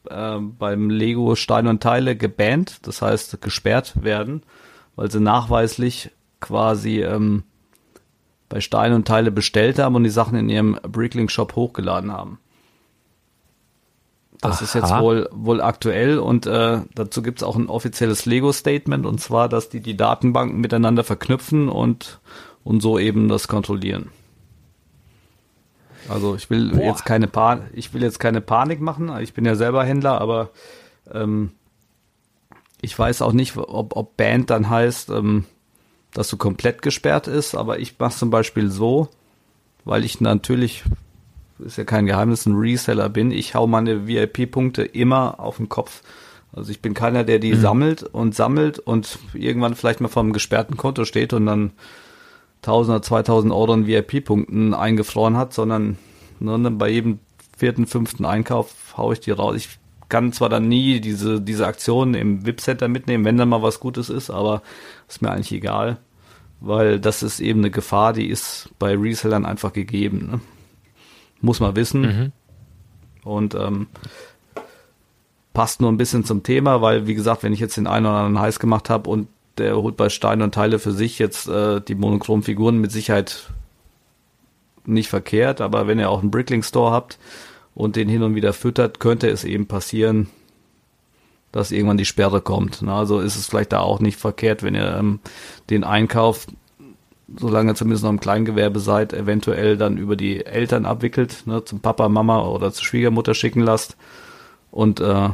äh, 0.10 0.38
beim 0.40 0.90
Lego 0.90 1.36
Stein 1.36 1.68
und 1.68 1.84
Teile 1.84 2.16
gebannt, 2.16 2.80
das 2.88 3.02
heißt 3.02 3.42
gesperrt 3.42 4.04
werden, 4.04 4.44
weil 4.96 5.12
sie 5.12 5.20
nachweislich 5.20 6.12
quasi 6.40 7.02
ähm, 7.02 7.44
bei 8.50 8.62
Stein 8.62 8.94
und 8.94 9.08
Teile 9.08 9.32
bestellt 9.32 9.80
haben 9.80 9.96
und 9.96 10.04
die 10.04 10.10
Sachen 10.10 10.38
in 10.38 10.50
ihrem 10.50 10.80
Bricklink 10.82 11.32
Shop 11.32 11.56
hochgeladen 11.56 12.12
haben. 12.12 12.40
Das 14.42 14.58
Aha. 14.58 14.64
ist 14.66 14.76
jetzt 14.76 15.00
wohl, 15.00 15.28
wohl 15.32 15.62
aktuell 15.62 16.20
und 16.20 16.46
äh, 16.46 16.82
dazu 16.94 17.24
gibt 17.24 17.40
es 17.40 17.44
auch 17.44 17.56
ein 17.56 17.70
offizielles 17.70 18.26
Lego-Statement 18.26 19.06
und 19.06 19.20
zwar, 19.20 19.50
dass 19.50 19.70
die 19.70 19.80
die 19.80 19.98
Datenbanken 19.98 20.60
miteinander 20.62 21.04
verknüpfen 21.04 21.70
und, 21.70 22.20
und 22.64 22.82
so 22.82 23.00
eben 23.00 23.30
das 23.30 23.48
kontrollieren. 23.48 24.12
Also 26.08 26.36
ich 26.36 26.50
will 26.50 26.72
Boah. 26.72 26.84
jetzt 26.84 27.04
keine 27.04 27.28
Pan 27.28 27.64
ich 27.74 27.94
will 27.94 28.04
jetzt 28.04 28.20
keine 28.20 28.42
Panik 28.42 28.80
machen, 28.80 29.12
ich 29.22 29.34
bin 29.34 29.44
ja 29.44 29.56
selber 29.56 29.84
Händler, 29.84 30.22
aber 30.22 30.52
ähm, 31.12 31.52
ich 32.82 32.98
weiß 32.98 33.24
auch 33.24 33.34
nicht, 33.34 33.58
ob, 33.58 33.96
ob 33.96 34.18
Band 34.18 34.52
dann 34.52 34.70
heißt, 34.70 35.10
ähm, 35.10 35.46
dass 36.14 36.30
du 36.30 36.38
komplett 36.38 36.82
gesperrt 36.84 37.28
ist, 37.28 37.56
aber 37.56 37.80
ich 37.80 37.98
mache 37.98 38.16
zum 38.16 38.30
Beispiel 38.30 38.70
so, 38.70 39.10
weil 39.84 40.06
ich 40.06 40.22
natürlich 40.22 40.84
ist 41.60 41.78
ja 41.78 41.84
kein 41.84 42.06
Geheimnis, 42.06 42.46
ein 42.46 42.56
Reseller 42.56 43.10
bin, 43.10 43.32
ich 43.32 43.56
hau 43.56 43.68
meine 43.68 44.08
VIP-Punkte 44.08 44.84
immer 44.84 45.40
auf 45.40 45.58
den 45.58 45.70
Kopf. 45.70 46.04
Also 46.54 46.72
ich 46.72 46.82
bin 46.82 46.94
keiner, 46.94 47.24
der 47.24 47.40
die 47.40 47.54
mhm. 47.54 47.62
sammelt 47.62 48.04
und 48.04 48.36
sammelt 48.36 48.80
und 48.80 49.20
irgendwann 49.34 49.76
vielleicht 49.76 50.02
mal 50.02 50.08
vom 50.08 50.34
gesperrten 50.34 50.78
Konto 50.78 51.06
steht 51.06 51.34
und 51.34 51.46
dann 51.46 51.72
1000 52.64 52.96
oder 52.96 53.02
2000 53.02 53.54
Euro 53.54 53.74
in 53.74 53.88
VIP-Punkten 53.88 54.74
eingefroren 54.74 55.38
hat, 55.38 55.54
sondern 55.54 55.98
ne, 56.40 56.72
bei 56.72 56.90
jedem 56.90 57.20
vierten, 57.56 57.86
fünften 57.86 58.26
Einkauf 58.26 58.98
hau 58.98 59.12
ich 59.12 59.20
die 59.20 59.32
raus. 59.32 59.56
Ich 59.56 59.80
kann 60.10 60.32
zwar 60.32 60.50
dann 60.50 60.68
nie 60.68 61.02
diese, 61.02 61.42
diese 61.42 61.68
Aktion 61.68 62.14
im 62.14 62.46
VIP-Center 62.46 62.88
mitnehmen, 62.88 63.26
wenn 63.26 63.38
dann 63.38 63.50
mal 63.50 63.62
was 63.62 63.80
Gutes 63.80 64.10
ist, 64.10 64.30
aber 64.30 64.62
ist 65.08 65.22
mir 65.22 65.32
eigentlich 65.32 65.52
egal, 65.52 65.98
weil 66.60 67.00
das 67.00 67.24
ist 67.24 67.40
eben 67.40 67.60
eine 67.60 67.72
Gefahr, 67.72 68.14
die 68.14 68.28
ist 68.28 68.70
bei 68.80 68.96
Resellern 68.96 69.46
einfach 69.46 69.74
gegeben. 69.74 70.30
Ne? 70.32 70.40
Muss 71.42 71.60
man 71.60 71.76
wissen. 71.76 72.02
Mhm. 72.02 72.32
Und 73.24 73.56
ähm, 73.56 73.88
passt 75.54 75.82
nur 75.82 75.92
ein 75.92 75.98
bisschen 75.98 76.24
zum 76.24 76.44
Thema, 76.44 76.82
weil, 76.82 77.08
wie 77.08 77.16
gesagt, 77.16 77.44
wenn 77.44 77.54
ich 77.54 77.60
jetzt 77.60 77.78
den 77.78 77.88
einen 77.88 78.06
oder 78.06 78.16
anderen 78.16 78.40
heiß 78.40 78.60
gemacht 78.60 78.90
habe 78.90 79.10
und 79.10 79.28
der 79.58 79.76
holt 79.76 79.98
bei 79.98 80.10
Stein 80.10 80.42
und 80.42 80.54
Teile 80.54 80.80
für 80.80 80.92
sich 80.92 81.20
jetzt 81.20 81.48
äh, 81.48 81.82
die 81.82 81.96
monochromen 81.96 82.44
Figuren 82.44 82.78
mit 82.78 82.92
Sicherheit 82.92 83.50
nicht 84.86 85.10
verkehrt, 85.10 85.60
aber 85.62 85.88
wenn 85.88 86.00
ihr 86.00 86.10
auch 86.10 86.22
einen 86.22 86.32
Brickling 86.32 86.64
Store 86.64 86.92
habt 86.92 87.18
und 87.76 87.96
den 87.96 88.08
hin 88.08 88.24
und 88.24 88.36
wieder 88.36 88.54
füttert, 88.54 89.00
könnte 89.00 89.30
es 89.30 89.44
eben 89.44 89.68
passieren, 89.68 90.30
dass 91.52 91.72
irgendwann 91.72 91.98
die 91.98 92.06
Sperre 92.06 92.42
kommt. 92.42 92.82
Na, 92.82 93.00
also 93.00 93.20
ist 93.20 93.36
es 93.36 93.48
vielleicht 93.48 93.74
da 93.74 93.80
auch 93.80 94.00
nicht 94.00 94.20
verkehrt, 94.20 94.64
wenn 94.64 94.76
ihr 94.76 94.96
ähm, 94.98 95.20
den 95.70 95.84
einkauft, 95.84 96.50
solange 97.36 97.72
ihr 97.72 97.76
zumindest 97.76 98.04
noch 98.04 98.12
im 98.12 98.20
Kleingewerbe 98.20 98.80
seid, 98.80 99.14
eventuell 99.14 99.78
dann 99.78 99.98
über 99.98 100.16
die 100.16 100.46
Eltern 100.46 100.86
abwickelt, 100.86 101.44
ne, 101.46 101.64
zum 101.66 101.80
Papa, 101.80 102.08
Mama 102.10 102.42
oder 102.46 102.72
zur 102.72 102.86
Schwiegermutter 102.86 103.34
schicken 103.34 103.62
lasst 103.62 103.98
und 104.72 105.00
äh, 105.00 105.30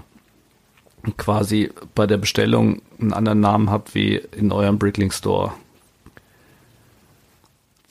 quasi 1.18 1.72
bei 1.96 2.08
der 2.08 2.18
Bestellung 2.18 2.82
einen 3.00 3.14
anderen 3.14 3.40
Namen 3.40 3.70
habt 3.70 3.94
wie 3.94 4.16
in 4.16 4.52
eurem 4.52 4.80
Brickling 4.80 5.12
Store. 5.12 5.54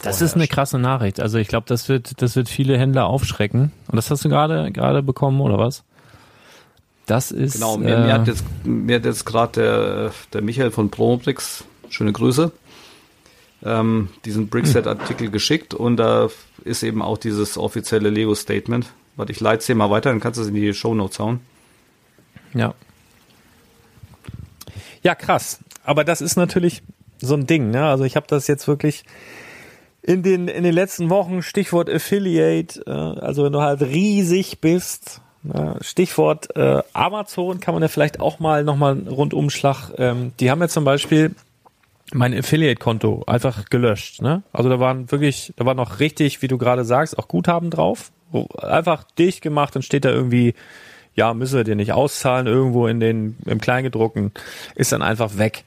Das 0.03 0.20
ist 0.20 0.34
eine 0.34 0.48
krasse 0.48 0.80
Nachricht. 0.80 1.20
Also 1.20 1.38
ich 1.38 1.46
glaube, 1.46 1.66
das 1.68 1.88
wird, 1.88 2.20
das 2.20 2.34
wird 2.34 2.48
viele 2.48 2.76
Händler 2.76 3.07
aufschrecken. 3.07 3.70
Und 3.86 3.96
das 3.96 4.11
hast 4.11 4.24
du 4.24 4.28
gerade 4.28 4.72
gerade 4.72 5.00
bekommen 5.03 5.40
oder 5.40 5.59
was? 5.59 5.84
Das 7.07 7.30
ist. 7.30 7.55
Genau, 7.55 7.76
mir, 7.76 7.96
äh, 7.96 8.07
mir 8.07 8.12
hat 8.14 8.26
jetzt, 8.26 8.44
mir 8.64 8.96
hat 8.96 9.05
jetzt 9.05 9.24
gerade 9.24 9.61
der, 9.61 10.11
der 10.32 10.42
Michael 10.42 10.72
von 10.72 10.90
Promobrix, 10.90 11.64
schöne 11.88 12.12
Grüße, 12.12 12.50
ähm, 13.64 14.08
diesen 14.24 14.48
Brickset-Artikel 14.48 15.30
geschickt 15.30 15.74
und 15.74 15.96
da 15.96 16.28
ist 16.64 16.82
eben 16.82 17.02
auch 17.02 17.18
dieses 17.18 17.58
offizielle 17.58 18.10
Lego-Statement. 18.10 18.86
Warte, 19.16 19.32
ich 19.32 19.40
leite 19.40 19.58
es 19.58 19.66
dir 19.66 19.74
mal 19.74 19.90
weiter, 19.90 20.10
dann 20.10 20.20
kannst 20.20 20.38
du 20.38 20.42
es 20.42 20.48
in 20.48 20.54
die 20.54 20.72
Shownotes 20.72 21.18
hauen. 21.18 21.40
ja. 22.54 22.74
Ja, 25.02 25.16
krass. 25.16 25.58
Aber 25.84 26.04
das 26.04 26.20
ist 26.20 26.36
natürlich 26.36 26.82
so 27.18 27.34
ein 27.34 27.46
Ding. 27.46 27.70
Ne? 27.70 27.84
Also 27.84 28.04
ich 28.04 28.14
habe 28.14 28.26
das 28.28 28.46
jetzt 28.46 28.68
wirklich 28.68 29.04
in 30.02 30.22
den, 30.22 30.48
in 30.48 30.64
den 30.64 30.74
letzten 30.74 31.10
Wochen, 31.10 31.42
Stichwort 31.42 31.88
Affiliate, 31.90 32.82
äh, 32.86 32.90
also 32.90 33.44
wenn 33.44 33.52
du 33.52 33.60
halt 33.60 33.82
riesig 33.82 34.60
bist, 34.60 35.20
ne? 35.42 35.76
Stichwort 35.80 36.54
äh, 36.56 36.82
Amazon, 36.92 37.60
kann 37.60 37.74
man 37.74 37.82
ja 37.82 37.88
vielleicht 37.88 38.20
auch 38.20 38.38
mal 38.40 38.64
nochmal 38.64 38.92
einen 38.92 39.08
Rundumschlag. 39.08 39.92
Ähm, 39.98 40.32
die 40.40 40.50
haben 40.50 40.60
ja 40.60 40.68
zum 40.68 40.84
Beispiel 40.84 41.34
mein 42.12 42.36
Affiliate-Konto 42.36 43.24
einfach 43.26 43.66
gelöscht. 43.66 44.22
Ne? 44.22 44.42
Also 44.52 44.68
da 44.68 44.80
waren 44.80 45.10
wirklich, 45.10 45.52
da 45.56 45.64
war 45.64 45.74
noch 45.74 46.00
richtig, 46.00 46.42
wie 46.42 46.48
du 46.48 46.58
gerade 46.58 46.84
sagst, 46.84 47.18
auch 47.18 47.28
Guthaben 47.28 47.70
drauf. 47.70 48.12
Einfach 48.58 49.04
dicht 49.18 49.42
gemacht 49.42 49.76
und 49.76 49.82
steht 49.82 50.04
da 50.04 50.10
irgendwie, 50.10 50.54
ja, 51.14 51.34
müssen 51.34 51.56
wir 51.56 51.64
dir 51.64 51.76
nicht 51.76 51.92
auszahlen, 51.92 52.46
irgendwo 52.46 52.86
in 52.86 53.00
den, 53.00 53.36
im 53.44 53.60
Kleingedruckten, 53.60 54.32
ist 54.74 54.92
dann 54.92 55.02
einfach 55.02 55.38
weg. 55.38 55.64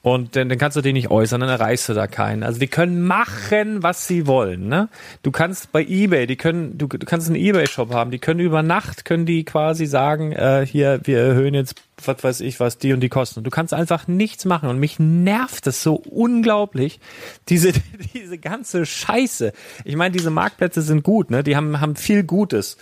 Und 0.00 0.36
dann, 0.36 0.48
dann 0.48 0.58
kannst 0.58 0.76
du 0.76 0.80
den 0.80 0.94
nicht 0.94 1.10
äußern, 1.10 1.40
dann 1.40 1.50
erreichst 1.50 1.88
du 1.88 1.92
da 1.92 2.06
keinen. 2.06 2.42
Also 2.42 2.60
die 2.60 2.68
können 2.68 3.02
machen, 3.02 3.82
was 3.82 4.06
sie 4.06 4.26
wollen. 4.26 4.68
Ne? 4.68 4.88
Du 5.22 5.30
kannst 5.30 5.72
bei 5.72 5.84
eBay, 5.84 6.26
die 6.26 6.36
können, 6.36 6.78
du, 6.78 6.86
du 6.86 7.04
kannst 7.04 7.26
einen 7.26 7.36
eBay-Shop 7.36 7.92
haben, 7.92 8.10
die 8.10 8.18
können 8.18 8.40
über 8.40 8.62
Nacht, 8.62 9.04
können 9.04 9.26
die 9.26 9.44
quasi 9.44 9.86
sagen, 9.86 10.32
äh, 10.32 10.64
hier, 10.64 11.00
wir 11.04 11.18
erhöhen 11.18 11.54
jetzt, 11.54 11.82
was 12.06 12.22
weiß 12.22 12.40
ich, 12.40 12.60
was 12.60 12.78
die 12.78 12.92
und 12.92 13.00
die 13.00 13.08
kosten. 13.08 13.44
Du 13.44 13.50
kannst 13.50 13.74
einfach 13.74 14.06
nichts 14.06 14.44
machen. 14.44 14.68
Und 14.68 14.78
mich 14.78 14.98
nervt 14.98 15.66
das 15.66 15.82
so 15.82 15.94
unglaublich, 15.94 17.00
diese, 17.48 17.72
diese 18.14 18.38
ganze 18.38 18.86
Scheiße. 18.86 19.52
Ich 19.84 19.96
meine, 19.96 20.16
diese 20.16 20.30
Marktplätze 20.30 20.82
sind 20.82 21.02
gut, 21.02 21.30
ne? 21.30 21.42
Die 21.42 21.56
haben, 21.56 21.80
haben 21.80 21.96
viel 21.96 22.22
Gutes. 22.22 22.76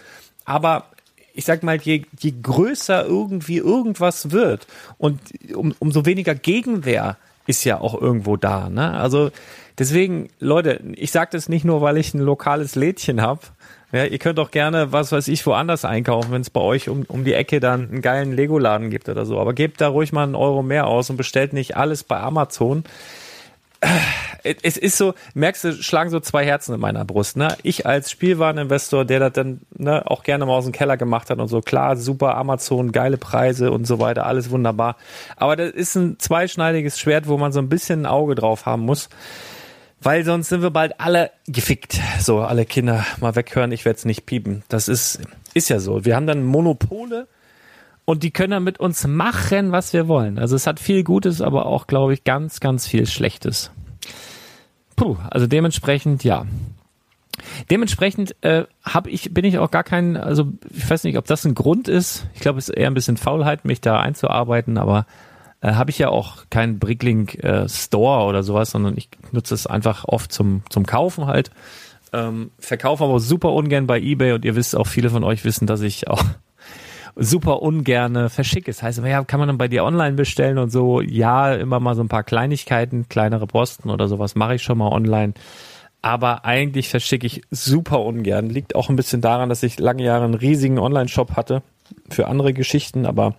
Aber 0.44 0.90
ich 1.34 1.44
sag 1.44 1.62
mal, 1.62 1.76
je, 1.76 2.04
je 2.18 2.34
größer 2.42 3.04
irgendwie 3.04 3.58
irgendwas 3.58 4.30
wird 4.30 4.66
und 4.96 5.20
um, 5.54 5.74
umso 5.78 6.06
weniger 6.06 6.34
Gegenwehr 6.34 7.18
ist 7.47 7.64
ja 7.64 7.80
auch 7.80 8.01
irgendwo 8.01 8.36
da. 8.36 8.68
Ne? 8.68 8.92
Also 8.92 9.30
deswegen, 9.78 10.28
Leute, 10.38 10.80
ich 10.94 11.11
sage 11.11 11.30
das 11.32 11.49
nicht 11.49 11.64
nur, 11.64 11.80
weil 11.80 11.97
ich 11.97 12.14
ein 12.14 12.20
lokales 12.20 12.74
Lädchen 12.74 13.20
habe. 13.20 13.40
Ja, 13.92 14.05
ihr 14.05 14.18
könnt 14.18 14.40
auch 14.40 14.51
gerne, 14.51 14.92
was 14.92 15.12
weiß 15.12 15.28
ich, 15.28 15.47
woanders 15.47 15.84
einkaufen, 15.84 16.32
wenn 16.32 16.42
es 16.42 16.51
bei 16.51 16.61
euch 16.61 16.88
um, 16.88 17.05
um 17.07 17.24
die 17.24 17.34
Ecke 17.34 17.61
dann 17.61 17.88
einen 17.88 18.03
geilen 18.03 18.32
Lego-Laden 18.32 18.90
gibt 18.90 19.09
oder 19.09 19.24
so. 19.24 19.38
Aber 19.38 19.55
gebt 19.55 19.80
da 19.80 19.88
ruhig 19.88 20.12
mal 20.12 20.24
einen 20.24 20.34
Euro 20.34 20.62
mehr 20.62 20.88
aus 20.88 21.09
und 21.09 21.16
bestellt 21.16 21.53
nicht 21.53 21.76
alles 21.76 22.03
bei 22.03 22.18
Amazon 22.18 22.84
es 24.43 24.77
ist 24.77 24.97
so, 24.97 25.14
merkst 25.35 25.64
du, 25.64 25.72
schlagen 25.72 26.11
so 26.11 26.20
zwei 26.20 26.45
Herzen 26.45 26.74
in 26.74 26.81
meiner 26.81 27.05
Brust. 27.05 27.37
Ne? 27.37 27.57
Ich 27.62 27.87
als 27.87 28.11
Spielwareninvestor, 28.11 29.05
der 29.05 29.20
das 29.20 29.33
dann 29.33 29.61
ne, 29.77 30.03
auch 30.07 30.22
gerne 30.22 30.47
mal 30.47 30.55
aus 30.55 30.64
dem 30.64 30.72
Keller 30.72 30.97
gemacht 30.97 31.31
hat 31.31 31.39
und 31.39 31.49
so, 31.49 31.61
klar, 31.61 31.97
super 31.97 32.37
Amazon, 32.37 32.93
geile 32.93 33.16
Preise 33.18 33.70
und 33.70 33.87
so 33.87 33.99
weiter, 33.99 34.27
alles 34.27 34.51
wunderbar. 34.51 34.97
Aber 35.37 35.57
das 35.57 35.72
ist 35.72 35.95
ein 35.97 36.18
zweischneidiges 36.18 36.99
Schwert, 36.99 37.29
wo 37.29 37.37
man 37.37 37.53
so 37.53 37.61
ein 37.61 37.68
bisschen 37.68 38.03
ein 38.03 38.07
Auge 38.07 38.35
drauf 38.35 38.66
haben 38.66 38.83
muss. 38.83 39.09
Weil 40.01 40.24
sonst 40.24 40.51
sind 40.51 40.62
wir 40.62 40.70
bald 40.70 41.01
alle 41.01 41.31
gefickt. 41.47 41.99
So, 42.20 42.41
alle 42.41 42.66
Kinder 42.66 43.05
mal 43.18 43.35
weghören, 43.35 43.72
ich 43.72 43.85
werde 43.85 43.97
es 43.97 44.05
nicht 44.05 44.27
piepen. 44.27 44.62
Das 44.68 44.89
ist, 44.89 45.20
ist 45.55 45.70
ja 45.70 45.81
so. 45.81 46.05
Wir 46.05 46.14
haben 46.14 46.27
dann 46.27 46.45
Monopole 46.45 47.27
und 48.07 48.22
die 48.22 48.30
können 48.30 48.52
dann 48.52 48.64
mit 48.64 48.80
uns 48.80 49.07
machen, 49.07 49.72
was 49.72 49.92
wir 49.92 50.09
wollen. 50.09 50.38
Also 50.38 50.57
es 50.57 50.66
hat 50.66 50.80
viel 50.80 51.04
Gutes, 51.04 51.42
aber 51.42 51.66
auch, 51.66 51.86
glaube 51.86 52.14
ich, 52.14 52.24
ganz, 52.24 52.61
ganz 52.61 52.86
viel 52.86 53.07
Schlechtes. 53.07 53.72
Puh, 54.94 55.16
also 55.28 55.46
dementsprechend, 55.46 56.24
ja. 56.24 56.46
Dementsprechend 57.68 58.34
äh, 58.42 58.64
hab 58.82 59.09
ich, 59.09 59.34
bin 59.34 59.44
ich 59.44 59.59
auch 59.59 59.70
gar 59.70 59.84
kein, 59.84 60.16
also 60.16 60.52
ich 60.70 60.88
weiß 60.88 61.04
nicht, 61.04 61.18
ob 61.18 61.26
das 61.26 61.44
ein 61.44 61.54
Grund 61.54 61.88
ist. 61.88 62.26
Ich 62.34 62.40
glaube, 62.40 62.59
es 62.59 62.68
ist 62.68 62.76
eher 62.76 62.86
ein 62.86 62.94
bisschen 62.94 63.16
Faulheit, 63.16 63.64
mich 63.64 63.80
da 63.80 64.00
einzuarbeiten, 64.00 64.78
aber 64.78 65.04
äh, 65.61 65.72
habe 65.72 65.90
ich 65.90 65.98
ja 65.98 66.09
auch 66.09 66.44
keinen 66.48 66.78
Bricklink 66.78 67.42
äh, 67.42 67.68
Store 67.68 68.24
oder 68.26 68.44
sowas, 68.44 68.70
sondern 68.70 68.96
ich 68.96 69.09
nutze 69.32 69.52
es 69.52 69.66
einfach 69.66 70.04
oft 70.07 70.32
zum, 70.32 70.62
zum 70.70 70.86
Kaufen 70.86 71.26
halt. 71.26 71.50
Ähm, 72.12 72.52
verkaufe 72.61 73.02
aber 73.02 73.18
super 73.18 73.52
ungern 73.52 73.88
bei 73.88 74.00
Ebay 74.00 74.32
und 74.32 74.44
ihr 74.44 74.54
wisst 74.54 74.76
auch, 74.76 74.86
viele 74.86 75.11
von 75.11 75.24
euch 75.24 75.44
wissen, 75.44 75.66
dass 75.66 75.80
ich 75.80 76.07
auch 76.09 76.22
super 77.16 77.62
ungerne 77.62 78.28
verschicke. 78.28 78.70
Das 78.70 78.82
heißt, 78.82 79.00
ja, 79.04 79.24
kann 79.24 79.40
man 79.40 79.48
dann 79.48 79.58
bei 79.58 79.68
dir 79.68 79.84
online 79.84 80.16
bestellen 80.16 80.58
und 80.58 80.70
so? 80.70 81.00
Ja, 81.00 81.54
immer 81.54 81.80
mal 81.80 81.94
so 81.94 82.02
ein 82.02 82.08
paar 82.08 82.24
Kleinigkeiten, 82.24 83.08
kleinere 83.08 83.46
Posten 83.46 83.90
oder 83.90 84.06
sowas 84.06 84.34
mache 84.34 84.56
ich 84.56 84.62
schon 84.62 84.78
mal 84.78 84.92
online. 84.92 85.32
Aber 86.02 86.44
eigentlich 86.44 86.88
verschicke 86.88 87.26
ich 87.26 87.42
super 87.50 88.00
ungern. 88.00 88.50
Liegt 88.50 88.76
auch 88.76 88.90
ein 88.90 88.96
bisschen 88.96 89.22
daran, 89.22 89.48
dass 89.48 89.62
ich 89.62 89.80
lange 89.80 90.04
Jahre 90.04 90.24
einen 90.24 90.34
riesigen 90.34 90.78
Online-Shop 90.78 91.34
hatte 91.36 91.62
für 92.10 92.28
andere 92.28 92.52
Geschichten, 92.52 93.06
aber 93.06 93.34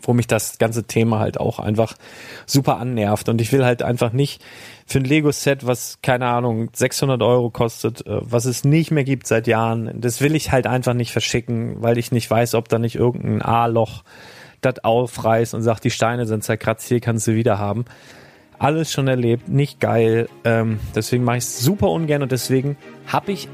wo 0.00 0.14
mich 0.14 0.26
das 0.26 0.58
ganze 0.58 0.84
Thema 0.84 1.18
halt 1.18 1.38
auch 1.38 1.58
einfach 1.58 1.96
super 2.46 2.78
annervt. 2.78 3.28
Und 3.28 3.40
ich 3.40 3.52
will 3.52 3.64
halt 3.64 3.82
einfach 3.82 4.12
nicht 4.12 4.42
für 4.92 4.98
ein 4.98 5.04
Lego-Set, 5.04 5.66
was, 5.66 5.98
keine 6.02 6.26
Ahnung, 6.26 6.68
600 6.72 7.22
Euro 7.22 7.50
kostet, 7.50 8.06
äh, 8.06 8.18
was 8.20 8.44
es 8.44 8.64
nicht 8.64 8.90
mehr 8.90 9.04
gibt 9.04 9.26
seit 9.26 9.46
Jahren, 9.46 9.90
das 10.00 10.20
will 10.20 10.34
ich 10.34 10.52
halt 10.52 10.66
einfach 10.66 10.94
nicht 10.94 11.12
verschicken, 11.12 11.76
weil 11.82 11.98
ich 11.98 12.12
nicht 12.12 12.30
weiß, 12.30 12.54
ob 12.54 12.68
da 12.68 12.78
nicht 12.78 12.94
irgendein 12.94 13.42
A-Loch 13.42 14.04
das 14.60 14.84
aufreißt 14.84 15.54
und 15.54 15.62
sagt, 15.62 15.84
die 15.84 15.90
Steine 15.90 16.26
sind 16.26 16.44
zerkratzt, 16.44 16.86
hier 16.86 17.00
kannst 17.00 17.26
du 17.26 17.34
wieder 17.34 17.58
haben. 17.58 17.86
Alles 18.58 18.92
schon 18.92 19.08
erlebt, 19.08 19.48
nicht 19.48 19.80
geil. 19.80 20.28
Ähm, 20.44 20.78
deswegen 20.94 21.24
mache 21.24 21.38
ich 21.38 21.44
es 21.44 21.60
super 21.60 21.88
ungern 21.88 22.22
und 22.22 22.30
deswegen 22.30 22.76
habe 23.06 23.32
ich 23.32 23.48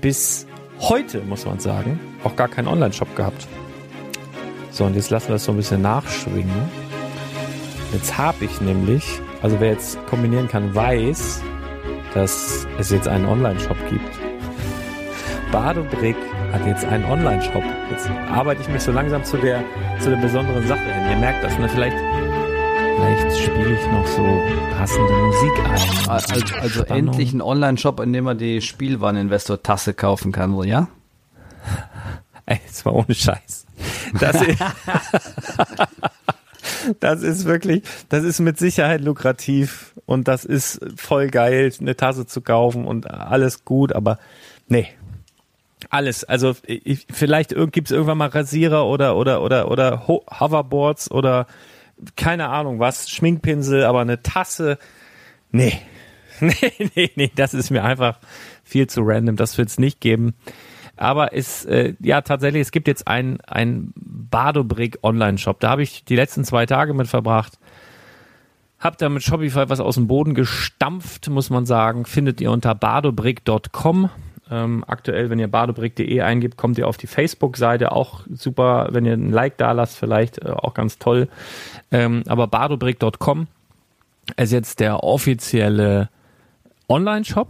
bis 0.00 0.46
heute, 0.80 1.20
muss 1.20 1.44
man 1.44 1.60
sagen, 1.60 2.00
auch 2.24 2.34
gar 2.34 2.48
keinen 2.48 2.66
Online-Shop 2.66 3.14
gehabt. 3.14 3.46
So, 4.70 4.84
und 4.84 4.96
jetzt 4.96 5.10
lassen 5.10 5.28
wir 5.28 5.34
das 5.34 5.44
so 5.44 5.52
ein 5.52 5.56
bisschen 5.56 5.82
nachschwingen. 5.82 6.70
Jetzt 7.92 8.18
habe 8.18 8.44
ich 8.44 8.60
nämlich, 8.60 9.04
also 9.42 9.60
wer 9.60 9.72
jetzt 9.72 10.04
kombinieren 10.06 10.48
kann, 10.48 10.74
weiß, 10.74 11.42
dass 12.14 12.66
es 12.78 12.90
jetzt 12.90 13.08
einen 13.08 13.26
Online-Shop 13.26 13.76
gibt. 13.88 14.10
Badobrick 15.52 16.16
hat 16.52 16.66
jetzt 16.66 16.84
einen 16.84 17.04
Online-Shop. 17.04 17.62
Jetzt 17.90 18.08
arbeite 18.30 18.60
ich 18.62 18.68
mich 18.68 18.82
so 18.82 18.92
langsam 18.92 19.24
zu 19.24 19.36
der, 19.38 19.62
zu 20.00 20.10
der 20.10 20.16
besonderen 20.16 20.66
Sache 20.66 20.80
hin. 20.80 21.10
Ihr 21.10 21.16
merkt 21.16 21.44
das, 21.44 21.58
ne? 21.58 21.68
Vielleicht, 21.68 21.96
vielleicht 22.96 23.38
spiele 23.38 23.74
ich 23.74 23.86
noch 23.92 24.06
so 24.06 24.42
passende 24.76 25.12
Musik 25.12 25.52
ein. 25.64 26.08
Also, 26.08 26.56
also 26.60 26.84
endlich 26.84 27.32
ein 27.32 27.40
Online-Shop, 27.40 28.00
in 28.00 28.12
dem 28.12 28.24
man 28.24 28.38
die 28.38 28.60
Spielwareninvestor-Tasse 28.60 29.94
kaufen 29.94 30.32
kann, 30.32 30.52
so, 30.52 30.64
ja? 30.64 30.88
Ey, 32.46 32.60
jetzt 32.64 32.84
mal 32.84 32.92
ohne 32.92 33.14
Scheiß. 33.14 33.66
Das 34.18 34.40
ist, 34.40 34.58
das 37.00 37.22
ist 37.22 37.44
wirklich, 37.44 37.82
das 38.08 38.24
ist 38.24 38.40
mit 38.40 38.58
Sicherheit 38.58 39.00
lukrativ 39.00 39.94
und 40.06 40.28
das 40.28 40.44
ist 40.44 40.80
voll 40.96 41.28
geil, 41.28 41.72
eine 41.80 41.96
Tasse 41.96 42.26
zu 42.26 42.40
kaufen 42.40 42.86
und 42.86 43.10
alles 43.10 43.64
gut, 43.64 43.92
aber 43.92 44.18
nee. 44.68 44.88
Alles, 45.90 46.24
also 46.24 46.54
ich, 46.66 47.06
vielleicht 47.10 47.54
gibt 47.72 47.88
es 47.88 47.92
irgendwann 47.92 48.18
mal 48.18 48.28
Rasierer 48.28 48.84
oder 48.86 49.16
oder 49.16 49.42
oder 49.42 49.70
oder 49.70 50.08
Ho 50.08 50.24
Hoverboards 50.28 51.10
oder 51.10 51.46
keine 52.16 52.48
Ahnung 52.48 52.80
was, 52.80 53.08
Schminkpinsel, 53.08 53.84
aber 53.84 54.00
eine 54.00 54.22
Tasse, 54.22 54.78
nee. 55.50 55.78
Nee, 56.40 56.90
nee, 56.94 57.10
nee, 57.16 57.32
das 57.34 57.52
ist 57.52 57.70
mir 57.70 57.82
einfach 57.82 58.20
viel 58.62 58.86
zu 58.86 59.00
random, 59.02 59.34
das 59.34 59.58
wird 59.58 59.70
es 59.70 59.78
nicht 59.80 60.00
geben. 60.00 60.34
Aber 60.98 61.34
es, 61.34 61.64
äh, 61.64 61.94
ja, 62.00 62.20
tatsächlich, 62.20 62.62
es 62.62 62.72
gibt 62.72 62.88
jetzt 62.88 63.06
einen, 63.06 63.40
einen 63.42 63.92
Badobrick 63.96 64.98
Online-Shop. 65.02 65.60
Da 65.60 65.70
habe 65.70 65.82
ich 65.82 66.04
die 66.04 66.16
letzten 66.16 66.44
zwei 66.44 66.66
Tage 66.66 66.94
mit 66.94 67.08
verbracht. 67.08 67.58
Habt 68.80 69.02
da 69.02 69.08
mit 69.08 69.22
Shopify 69.22 69.68
was 69.68 69.80
aus 69.80 69.96
dem 69.96 70.06
Boden 70.06 70.34
gestampft, 70.34 71.28
muss 71.28 71.50
man 71.50 71.66
sagen. 71.66 72.04
Findet 72.04 72.40
ihr 72.40 72.52
unter 72.52 72.74
badobrick.com. 72.74 74.10
Ähm, 74.50 74.84
aktuell, 74.86 75.30
wenn 75.30 75.38
ihr 75.38 75.48
badobrick.de 75.48 76.20
eingibt, 76.20 76.56
kommt 76.56 76.78
ihr 76.78 76.86
auf 76.86 76.96
die 76.96 77.06
Facebook-Seite. 77.06 77.92
Auch 77.92 78.22
super, 78.32 78.88
wenn 78.92 79.04
ihr 79.04 79.14
ein 79.14 79.30
Like 79.30 79.56
da 79.58 79.72
lasst, 79.72 79.98
vielleicht 79.98 80.38
äh, 80.38 80.50
auch 80.50 80.74
ganz 80.74 80.98
toll. 80.98 81.28
Ähm, 81.90 82.22
aber 82.28 82.46
badobrick.com 82.46 83.48
ist 84.36 84.52
jetzt 84.52 84.80
der 84.80 85.02
offizielle 85.02 86.08
Online-Shop. 86.88 87.48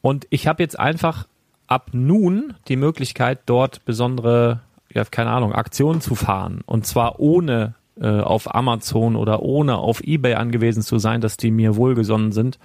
Und 0.00 0.26
ich 0.30 0.46
habe 0.46 0.62
jetzt 0.62 0.78
einfach 0.78 1.26
ab 1.66 1.90
nun 1.92 2.54
die 2.68 2.76
Möglichkeit, 2.76 3.40
dort 3.46 3.84
besondere, 3.84 4.60
ja, 4.92 5.04
keine 5.04 5.30
Ahnung, 5.30 5.52
Aktionen 5.52 6.00
zu 6.00 6.14
fahren. 6.14 6.60
Und 6.66 6.86
zwar 6.86 7.20
ohne 7.20 7.74
äh, 8.00 8.20
auf 8.20 8.54
Amazon 8.54 9.16
oder 9.16 9.42
ohne 9.42 9.76
auf 9.76 10.02
Ebay 10.02 10.34
angewiesen 10.34 10.82
zu 10.82 10.98
sein, 10.98 11.20
dass 11.20 11.36
die 11.36 11.50
mir 11.50 11.76
wohlgesonnen 11.76 12.32
sind. 12.32 12.58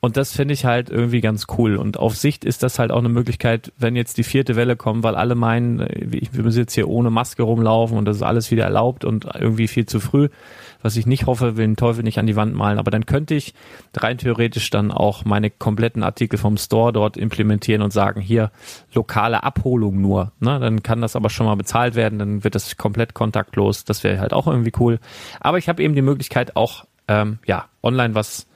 Und 0.00 0.18
das 0.18 0.32
finde 0.32 0.52
ich 0.52 0.66
halt 0.66 0.90
irgendwie 0.90 1.22
ganz 1.22 1.46
cool. 1.56 1.76
Und 1.76 1.98
auf 1.98 2.14
Sicht 2.14 2.44
ist 2.44 2.62
das 2.62 2.78
halt 2.78 2.92
auch 2.92 2.98
eine 2.98 3.08
Möglichkeit, 3.08 3.72
wenn 3.78 3.96
jetzt 3.96 4.18
die 4.18 4.22
vierte 4.22 4.54
Welle 4.54 4.76
kommt, 4.76 5.02
weil 5.02 5.14
alle 5.14 5.34
meinen, 5.34 5.80
äh, 5.80 6.06
wir 6.10 6.42
müssen 6.42 6.58
jetzt 6.58 6.74
hier 6.74 6.88
ohne 6.88 7.08
Maske 7.08 7.42
rumlaufen 7.42 7.96
und 7.96 8.04
das 8.04 8.16
ist 8.16 8.22
alles 8.22 8.50
wieder 8.50 8.64
erlaubt 8.64 9.06
und 9.06 9.26
irgendwie 9.34 9.66
viel 9.66 9.86
zu 9.86 10.00
früh. 10.00 10.28
Was 10.84 10.96
ich 10.96 11.06
nicht 11.06 11.24
hoffe, 11.24 11.56
will 11.56 11.64
den 11.64 11.76
Teufel 11.76 12.04
nicht 12.04 12.18
an 12.18 12.26
die 12.26 12.36
Wand 12.36 12.54
malen. 12.54 12.78
Aber 12.78 12.90
dann 12.90 13.06
könnte 13.06 13.34
ich 13.34 13.54
rein 13.96 14.18
theoretisch 14.18 14.68
dann 14.68 14.92
auch 14.92 15.24
meine 15.24 15.48
kompletten 15.48 16.02
Artikel 16.02 16.38
vom 16.38 16.58
Store 16.58 16.92
dort 16.92 17.16
implementieren 17.16 17.80
und 17.80 17.90
sagen, 17.90 18.20
hier 18.20 18.50
lokale 18.92 19.44
Abholung 19.44 19.98
nur. 20.02 20.32
Ne? 20.40 20.60
Dann 20.60 20.82
kann 20.82 21.00
das 21.00 21.16
aber 21.16 21.30
schon 21.30 21.46
mal 21.46 21.54
bezahlt 21.54 21.94
werden, 21.94 22.18
dann 22.18 22.44
wird 22.44 22.54
das 22.54 22.76
komplett 22.76 23.14
kontaktlos. 23.14 23.84
Das 23.84 24.04
wäre 24.04 24.20
halt 24.20 24.34
auch 24.34 24.46
irgendwie 24.46 24.72
cool. 24.78 25.00
Aber 25.40 25.56
ich 25.56 25.70
habe 25.70 25.82
eben 25.82 25.94
die 25.94 26.02
Möglichkeit 26.02 26.54
auch, 26.54 26.84
ähm, 27.08 27.38
ja, 27.46 27.64
online 27.82 28.14
was 28.14 28.46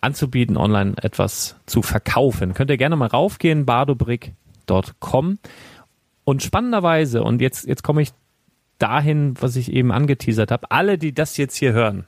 anzubieten, 0.00 0.56
online 0.56 0.94
etwas 1.02 1.56
zu 1.66 1.82
verkaufen. 1.82 2.54
Könnt 2.54 2.70
ihr 2.70 2.76
gerne 2.76 2.94
mal 2.94 3.08
raufgehen, 3.08 3.66
bardobrick.com. 3.66 5.38
Und 6.24 6.42
spannenderweise, 6.44 7.24
und 7.24 7.40
jetzt, 7.40 7.66
jetzt 7.66 7.82
komme 7.82 8.02
ich 8.02 8.12
dahin, 8.82 9.34
was 9.40 9.56
ich 9.56 9.72
eben 9.72 9.92
angeteasert 9.92 10.50
habe, 10.50 10.70
alle, 10.70 10.98
die 10.98 11.14
das 11.14 11.36
jetzt 11.36 11.56
hier 11.56 11.72
hören, 11.72 12.04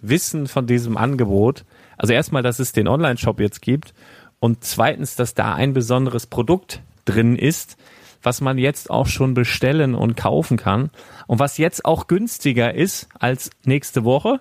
wissen 0.00 0.46
von 0.48 0.66
diesem 0.66 0.96
Angebot. 0.96 1.64
Also 1.96 2.12
erstmal, 2.12 2.42
dass 2.42 2.58
es 2.58 2.72
den 2.72 2.88
Online-Shop 2.88 3.38
jetzt 3.40 3.62
gibt 3.62 3.94
und 4.40 4.64
zweitens, 4.64 5.14
dass 5.14 5.34
da 5.34 5.54
ein 5.54 5.72
besonderes 5.72 6.26
Produkt 6.26 6.82
drin 7.04 7.36
ist, 7.36 7.76
was 8.22 8.40
man 8.40 8.58
jetzt 8.58 8.90
auch 8.90 9.06
schon 9.06 9.34
bestellen 9.34 9.94
und 9.94 10.16
kaufen 10.16 10.56
kann 10.56 10.90
und 11.26 11.38
was 11.38 11.58
jetzt 11.58 11.84
auch 11.84 12.06
günstiger 12.06 12.74
ist 12.74 13.08
als 13.18 13.50
nächste 13.64 14.04
Woche 14.04 14.40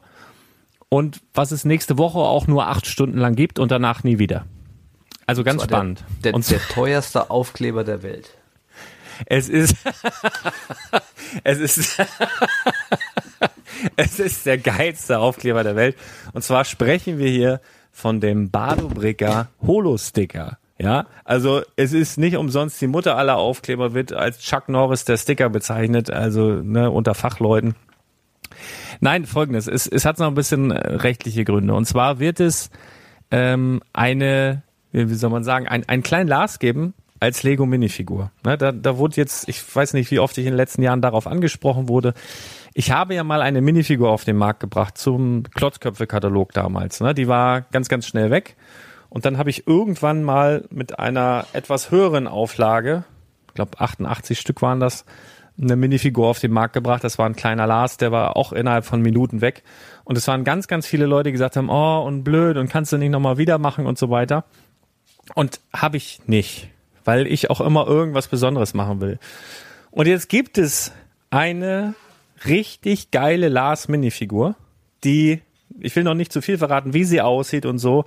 und 0.89 1.21
was 1.33 1.51
es 1.51 1.65
nächste 1.65 1.97
Woche 1.97 2.19
auch 2.19 2.47
nur 2.47 2.67
acht 2.67 2.85
Stunden 2.85 3.17
lang 3.17 3.35
gibt 3.35 3.59
und 3.59 3.71
danach 3.71 4.03
nie 4.03 4.19
wieder. 4.19 4.45
Also 5.25 5.43
ganz 5.43 5.63
spannend. 5.63 6.03
Der, 6.23 6.31
der, 6.31 6.33
und 6.33 6.49
der 6.49 6.59
teuerste 6.59 7.29
Aufkleber 7.29 7.83
der 7.83 8.03
Welt. 8.03 8.37
Es 9.25 9.49
ist, 9.49 9.75
es 11.43 11.59
ist, 11.59 11.99
es 13.95 14.19
ist 14.19 14.45
der 14.45 14.57
geilste 14.57 15.19
Aufkleber 15.19 15.63
der 15.63 15.75
Welt. 15.75 15.97
Und 16.33 16.43
zwar 16.43 16.65
sprechen 16.65 17.17
wir 17.17 17.29
hier 17.29 17.61
von 17.91 18.19
dem 18.19 18.49
Badobricker 18.49 19.47
Holo-Sticker. 19.61 20.57
Ja, 20.77 21.05
also 21.25 21.61
es 21.75 21.93
ist 21.93 22.17
nicht 22.17 22.37
umsonst 22.37 22.81
die 22.81 22.87
Mutter 22.87 23.15
aller 23.15 23.37
Aufkleber 23.37 23.93
wird 23.93 24.13
als 24.13 24.39
Chuck 24.39 24.67
Norris 24.67 25.05
der 25.05 25.17
Sticker 25.17 25.47
bezeichnet, 25.49 26.09
also 26.09 26.53
ne, 26.55 26.89
unter 26.89 27.13
Fachleuten. 27.13 27.75
Nein, 28.99 29.27
folgendes, 29.27 29.67
es, 29.67 29.85
es 29.85 30.05
hat 30.05 30.17
noch 30.17 30.27
ein 30.27 30.33
bisschen 30.33 30.71
äh, 30.71 30.95
rechtliche 30.95 31.45
Gründe. 31.45 31.75
Und 31.75 31.85
zwar 31.85 32.19
wird 32.19 32.39
es 32.39 32.71
ähm, 33.29 33.81
eine, 33.93 34.63
wie 34.91 35.13
soll 35.13 35.29
man 35.29 35.43
sagen, 35.43 35.67
ein, 35.67 35.87
ein 35.87 36.01
kleinen 36.01 36.27
Lars 36.27 36.57
geben, 36.57 36.95
als 37.21 37.43
Lego 37.43 37.65
Minifigur. 37.67 38.31
Ne, 38.43 38.57
da, 38.57 38.71
da 38.71 38.97
wurde 38.97 39.15
jetzt, 39.15 39.47
ich 39.47 39.63
weiß 39.75 39.93
nicht, 39.93 40.09
wie 40.09 40.19
oft 40.19 40.37
ich 40.37 40.45
in 40.45 40.51
den 40.51 40.57
letzten 40.57 40.81
Jahren 40.81 41.01
darauf 41.01 41.27
angesprochen 41.27 41.87
wurde. 41.87 42.13
Ich 42.73 42.91
habe 42.91 43.13
ja 43.13 43.23
mal 43.23 43.43
eine 43.43 43.61
Minifigur 43.61 44.09
auf 44.09 44.25
den 44.25 44.37
Markt 44.37 44.59
gebracht 44.59 44.97
zum 44.97 45.43
Klotzköpfe-Katalog 45.43 46.51
damals. 46.51 46.99
Ne? 46.99 47.13
Die 47.13 47.27
war 47.27 47.61
ganz, 47.61 47.89
ganz 47.89 48.07
schnell 48.07 48.31
weg. 48.31 48.57
Und 49.09 49.25
dann 49.25 49.37
habe 49.37 49.51
ich 49.51 49.67
irgendwann 49.67 50.23
mal 50.23 50.65
mit 50.71 50.97
einer 50.97 51.45
etwas 51.53 51.91
höheren 51.91 52.27
Auflage, 52.27 53.03
ich 53.49 53.53
glaube 53.53 53.79
88 53.79 54.39
Stück 54.39 54.61
waren 54.63 54.79
das, 54.79 55.05
eine 55.61 55.75
Minifigur 55.75 56.27
auf 56.27 56.39
den 56.39 56.51
Markt 56.51 56.73
gebracht. 56.73 57.03
Das 57.03 57.19
war 57.19 57.27
ein 57.27 57.35
kleiner 57.35 57.67
Lars, 57.67 57.97
der 57.97 58.11
war 58.11 58.35
auch 58.35 58.51
innerhalb 58.51 58.85
von 58.85 59.01
Minuten 59.01 59.41
weg. 59.41 59.61
Und 60.05 60.17
es 60.17 60.27
waren 60.27 60.43
ganz, 60.43 60.67
ganz 60.67 60.87
viele 60.87 61.05
Leute, 61.05 61.25
die 61.25 61.33
gesagt 61.33 61.55
haben, 61.55 61.69
oh, 61.69 62.01
und 62.01 62.23
blöd, 62.23 62.57
und 62.57 62.67
kannst 62.69 62.93
du 62.93 62.97
nicht 62.97 63.11
nochmal 63.11 63.37
wieder 63.37 63.59
machen 63.59 63.85
und 63.85 63.99
so 63.99 64.09
weiter. 64.09 64.45
Und 65.35 65.59
habe 65.71 65.97
ich 65.97 66.21
nicht 66.25 66.69
weil 67.05 67.27
ich 67.27 67.49
auch 67.49 67.61
immer 67.61 67.87
irgendwas 67.87 68.27
Besonderes 68.27 68.73
machen 68.73 69.01
will. 69.01 69.19
Und 69.91 70.07
jetzt 70.07 70.29
gibt 70.29 70.57
es 70.57 70.91
eine 71.29 71.95
richtig 72.45 73.11
geile 73.11 73.49
Lars 73.49 73.87
Minifigur, 73.87 74.55
die, 75.03 75.41
ich 75.79 75.95
will 75.95 76.03
noch 76.03 76.13
nicht 76.13 76.31
zu 76.31 76.41
viel 76.41 76.57
verraten, 76.57 76.93
wie 76.93 77.03
sie 77.03 77.21
aussieht 77.21 77.65
und 77.65 77.77
so, 77.77 78.05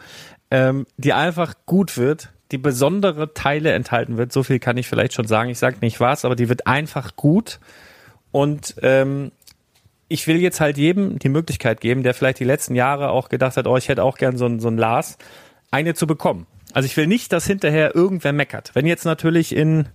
ähm, 0.51 0.87
die 0.97 1.13
einfach 1.13 1.55
gut 1.67 1.97
wird, 1.97 2.31
die 2.53 2.59
besondere 2.59 3.35
Teile 3.35 3.73
enthalten 3.73 4.17
wird. 4.17 4.33
So 4.33 4.43
viel 4.43 4.59
kann 4.59 4.77
ich 4.77 4.87
vielleicht 4.87 5.15
schon 5.15 5.27
sagen. 5.27 5.51
Ich 5.51 5.59
sage 5.59 5.79
nicht 5.81 6.01
was, 6.01 6.25
aber 6.25 6.37
die 6.37 6.49
wird 6.49 6.67
einfach 6.67 7.17
gut. 7.17 7.59
Und 8.31 8.77
ähm, 8.83 9.33
ich 10.09 10.27
will 10.27 10.37
jetzt 10.37 10.61
halt 10.61 10.77
jedem 10.77 11.19
die 11.19 11.29
Möglichkeit 11.29 11.81
geben, 11.81 12.03
der 12.03 12.15
vielleicht 12.15 12.39
die 12.39 12.45
letzten 12.45 12.75
Jahre 12.75 13.11
auch 13.11 13.29
gedacht 13.29 13.57
hat, 13.57 13.67
oh, 13.67 13.77
ich 13.77 13.89
hätte 13.89 14.03
auch 14.03 14.19
gern 14.19 14.37
so, 14.37 14.59
so 14.59 14.69
ein 14.69 14.77
Lars, 14.77 15.19
eine 15.71 15.95
zu 15.95 16.07
bekommen. 16.07 16.47
Also 16.75 16.87
ich 16.87 16.97
will 16.97 17.07
nicht, 17.07 17.33
dass 17.33 17.47
hinterher 17.47 17.95
irgendwer 17.95 18.33
meckert. 18.33 18.73
Wenn 18.75 18.85
jetzt 18.85 19.05
natürlich 19.05 19.55
in 19.55 19.87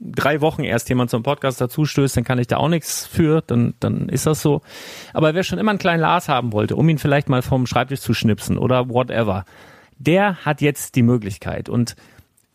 drei 0.00 0.40
Wochen 0.40 0.62
erst 0.62 0.88
jemand 0.88 1.10
zum 1.10 1.24
Podcast 1.24 1.60
dazu 1.60 1.84
stößt, 1.84 2.16
dann 2.16 2.24
kann 2.24 2.38
ich 2.38 2.46
da 2.46 2.58
auch 2.58 2.68
nichts 2.68 3.06
für, 3.06 3.42
dann, 3.42 3.74
dann 3.80 4.08
ist 4.08 4.26
das 4.26 4.40
so. 4.40 4.62
Aber 5.12 5.34
wer 5.34 5.42
schon 5.42 5.58
immer 5.58 5.70
einen 5.70 5.80
kleinen 5.80 6.00
Lars 6.00 6.28
haben 6.28 6.52
wollte, 6.52 6.76
um 6.76 6.88
ihn 6.88 6.98
vielleicht 6.98 7.28
mal 7.28 7.42
vom 7.42 7.66
Schreibtisch 7.66 8.00
zu 8.00 8.14
schnipsen 8.14 8.56
oder 8.56 8.88
whatever, 8.88 9.44
der 9.98 10.36
hat 10.44 10.60
jetzt 10.60 10.94
die 10.94 11.02
Möglichkeit. 11.02 11.68
Und 11.68 11.96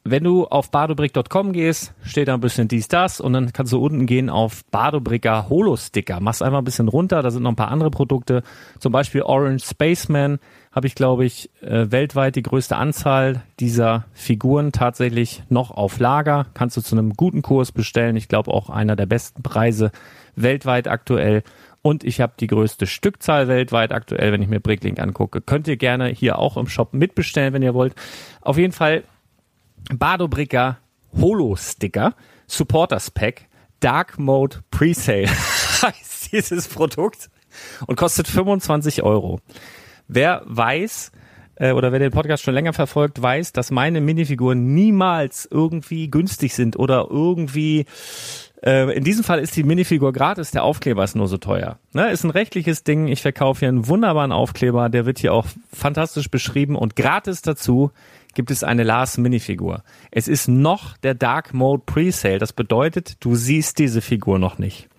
wenn 0.06 0.24
du 0.24 0.46
auf 0.46 0.72
badobrick.com 0.72 1.54
gehst, 1.54 1.94
steht 2.04 2.28
da 2.28 2.34
ein 2.34 2.42
bisschen 2.42 2.68
dies, 2.68 2.88
das 2.88 3.22
und 3.22 3.34
dann 3.34 3.54
kannst 3.54 3.72
du 3.74 3.84
unten 3.84 4.06
gehen 4.06 4.30
auf 4.30 4.64
Badobricker 4.66 5.50
Holo 5.50 5.78
Sticker. 5.78 6.20
Machst 6.20 6.44
einfach 6.44 6.58
ein 6.60 6.66
bisschen 6.66 6.90
runter, 6.90 7.22
da 7.22 7.32
sind 7.32 7.44
noch 7.44 7.52
ein 7.52 7.58
paar 7.58 7.72
andere 7.72 7.92
Produkte, 7.92 8.44
zum 8.80 8.92
Beispiel 8.92 9.22
Orange 9.22 9.66
Spaceman, 9.66 10.40
habe 10.74 10.88
ich, 10.88 10.96
glaube 10.96 11.24
ich, 11.24 11.50
äh, 11.62 11.92
weltweit 11.92 12.36
die 12.36 12.42
größte 12.42 12.76
Anzahl 12.76 13.44
dieser 13.60 14.06
Figuren 14.14 14.72
tatsächlich 14.72 15.44
noch 15.50 15.72
auf 15.72 16.00
Lager. 16.00 16.48
Kannst 16.56 16.76
du 16.78 16.82
zu 16.82 16.96
einem 16.96 17.14
guten 17.14 17.44
Kurs 17.44 17.72
bestellen. 17.72 18.16
Ich 18.16 18.28
glaube 18.28 18.52
auch 18.52 18.70
einer 18.70 18.96
der 18.96 19.06
besten 19.06 19.44
Preise 19.44 19.92
weltweit 20.36 20.88
aktuell. 20.88 21.44
Und 21.84 22.04
ich 22.04 22.22
habe 22.22 22.34
die 22.40 22.48
größte 22.48 22.88
Stückzahl 22.88 23.48
weltweit 23.48 23.92
aktuell, 23.92 24.32
wenn 24.32 24.42
ich 24.42 24.48
mir 24.48 24.60
Bricklink 24.60 25.00
angucke. 25.00 25.42
Könnt 25.42 25.68
ihr 25.68 25.78
gerne 25.78 26.08
hier 26.08 26.40
auch 26.40 26.58
im 26.58 26.68
Shop 26.68 26.94
mitbestellen, 26.94 27.54
wenn 27.54 27.62
ihr 27.62 27.74
wollt. 27.74 27.94
Auf 28.42 28.58
jeden 28.58 28.74
Fall 28.74 29.04
Badobricker 29.94 30.78
Holo 31.16 31.56
Sticker, 31.56 32.16
Supporters 32.48 33.12
Pack, 33.12 33.48
Dark 33.80 34.18
Mode 34.18 34.64
Presale 34.72 35.28
heißt 35.82 36.32
dieses 36.32 36.68
Produkt 36.68 37.30
und 37.86 37.96
kostet 37.96 38.28
25 38.28 39.04
Euro. 39.04 39.40
Wer 40.08 40.44
weiß, 40.46 41.12
äh, 41.56 41.72
oder 41.72 41.92
wer 41.92 42.00
den 42.00 42.12
Podcast 42.12 42.44
schon 42.44 42.54
länger 42.54 42.74
verfolgt, 42.74 43.22
weiß, 43.22 43.54
dass 43.54 43.72
meine 43.72 44.02
Minifiguren 44.02 44.74
niemals 44.74 45.48
irgendwie 45.50 46.10
günstig 46.10 46.54
sind 46.54 46.78
oder 46.78 47.08
irgendwie 47.10 47.86
äh, 48.64 48.96
in 48.96 49.04
diesem 49.04 49.24
Fall 49.24 49.40
ist 49.40 49.56
die 49.56 49.64
Minifigur 49.64 50.14
gratis, 50.14 50.52
der 50.52 50.64
Aufkleber 50.64 51.04
ist 51.04 51.16
nur 51.16 51.28
so 51.28 51.38
teuer. 51.38 51.78
Ne, 51.92 52.12
ist 52.12 52.24
ein 52.24 52.30
rechtliches 52.30 52.84
Ding. 52.84 53.08
Ich 53.08 53.22
verkaufe 53.22 53.60
hier 53.60 53.70
einen 53.70 53.88
wunderbaren 53.88 54.32
Aufkleber, 54.32 54.90
der 54.90 55.06
wird 55.06 55.20
hier 55.20 55.34
auch 55.34 55.46
fantastisch 55.72 56.30
beschrieben 56.30 56.76
und 56.76 56.96
gratis 56.96 57.42
dazu 57.42 57.92
gibt 58.36 58.50
es 58.50 58.64
eine 58.64 58.84
Lars 58.84 59.18
Minifigur. 59.18 59.84
Es 60.10 60.28
ist 60.28 60.48
noch 60.48 60.98
der 60.98 61.14
Dark 61.14 61.54
Mode 61.54 61.84
Presale. 61.86 62.40
Das 62.40 62.52
bedeutet, 62.52 63.18
du 63.20 63.36
siehst 63.36 63.78
diese 63.78 64.02
Figur 64.02 64.40
noch 64.40 64.58
nicht. 64.58 64.90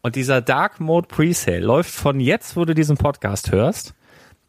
Und 0.00 0.16
dieser 0.16 0.40
Dark 0.40 0.80
Mode 0.80 1.06
Presale 1.06 1.60
läuft 1.60 1.90
von 1.90 2.18
jetzt, 2.18 2.56
wo 2.56 2.64
du 2.64 2.74
diesen 2.74 2.96
Podcast 2.96 3.52
hörst, 3.52 3.94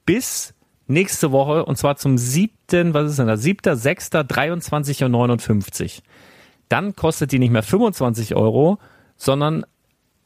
bis 0.10 0.56
nächste 0.88 1.32
Woche 1.32 1.66
und 1.66 1.76
zwar 1.76 1.96
zum 1.96 2.18
siebten, 2.18 2.96
was 2.96 3.12
ist 3.12 3.20
denn 3.20 3.28
da? 3.28 3.38
Siebter, 3.38 3.76
sechster, 3.76 4.24
23 4.24 5.04
und 5.04 5.12
59. 5.12 6.02
Dann 6.68 6.96
kostet 6.96 7.32
die 7.32 7.38
nicht 7.38 7.52
mehr 7.52 7.62
25 7.62 8.34
Euro, 8.34 8.80
sondern 9.18 9.68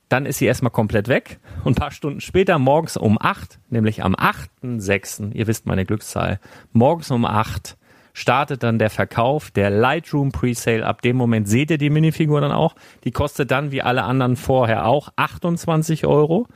dann 0.08 0.26
ist 0.26 0.38
sie 0.38 0.46
erstmal 0.46 0.72
komplett 0.72 1.10
weg 1.10 1.42
und 1.66 1.74
ein 1.74 1.76
paar 1.76 1.92
Stunden 1.92 2.22
später, 2.22 2.60
morgens 2.60 2.96
um 2.96 3.18
acht, 3.20 3.60
nämlich 3.70 4.06
am 4.06 4.16
8.6., 4.16 5.34
ihr 5.34 5.48
wisst 5.48 5.66
meine 5.66 5.84
Glückszahl, 5.84 6.40
morgens 6.72 7.12
um 7.12 7.26
acht 7.26 7.76
startet 8.14 8.64
dann 8.64 8.80
der 8.80 8.90
Verkauf, 8.90 9.52
der 9.52 9.70
Lightroom 9.70 10.32
Presale. 10.32 10.86
Ab 10.86 11.02
dem 11.02 11.18
Moment 11.18 11.50
seht 11.50 11.72
ihr 11.72 11.78
die 11.78 11.90
Minifigur 11.90 12.40
dann 12.40 12.54
auch. 12.54 12.76
Die 13.04 13.12
kostet 13.12 13.52
dann 13.52 13.72
wie 13.72 13.82
alle 13.82 14.04
anderen 14.04 14.38
vorher 14.38 14.86
auch 14.86 15.10
28 15.18 16.06
Euro. 16.06 16.48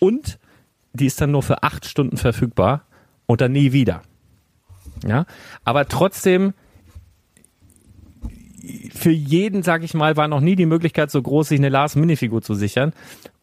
Und 0.00 0.38
die 0.96 1.06
ist 1.06 1.20
dann 1.20 1.30
nur 1.30 1.42
für 1.42 1.62
acht 1.62 1.86
Stunden 1.86 2.16
verfügbar 2.16 2.84
und 3.26 3.40
dann 3.40 3.52
nie 3.52 3.72
wieder. 3.72 4.02
Ja, 5.06 5.26
aber 5.64 5.86
trotzdem 5.86 6.54
für 8.92 9.10
jeden, 9.10 9.62
sag 9.62 9.82
ich 9.84 9.94
mal, 9.94 10.16
war 10.16 10.28
noch 10.28 10.40
nie 10.40 10.56
die 10.56 10.66
Möglichkeit 10.66 11.10
so 11.10 11.22
groß, 11.22 11.48
sich 11.48 11.60
eine 11.60 11.68
Lars 11.68 11.96
Minifigur 11.96 12.42
zu 12.42 12.54
sichern. 12.54 12.92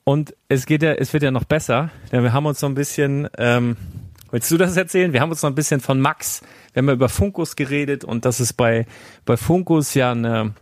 Und 0.04 0.36
es 0.50 0.66
geht 0.66 0.84
ja, 0.84 0.94
es 0.94 1.14
wird 1.14 1.24
ja 1.24 1.32
noch 1.32 1.46
besser, 1.46 1.90
denn 2.12 2.24
wir 2.24 2.34
haben 2.34 2.46
uns 2.46 2.60
so 2.60 2.66
ein 2.66 2.76
bisschen, 2.76 3.30
ähm, 3.38 3.78
willst 4.32 4.52
du 4.52 4.58
das 4.58 4.76
erzählen? 4.76 5.14
Wir 5.14 5.22
haben 5.22 5.30
uns 5.30 5.42
noch 5.42 5.50
ein 5.50 5.56
bisschen 5.56 5.80
von 5.80 6.02
Max, 6.02 6.42
wir 6.74 6.82
haben 6.82 6.88
ja 6.88 6.94
über 6.94 7.08
Funkus 7.08 7.56
geredet 7.56 8.04
und 8.04 8.26
dass 8.26 8.42
es 8.42 8.52
bei, 8.52 8.86
bei 9.26 9.38
Funkus 9.38 9.94
ja 9.94 10.12
eine 10.12 10.54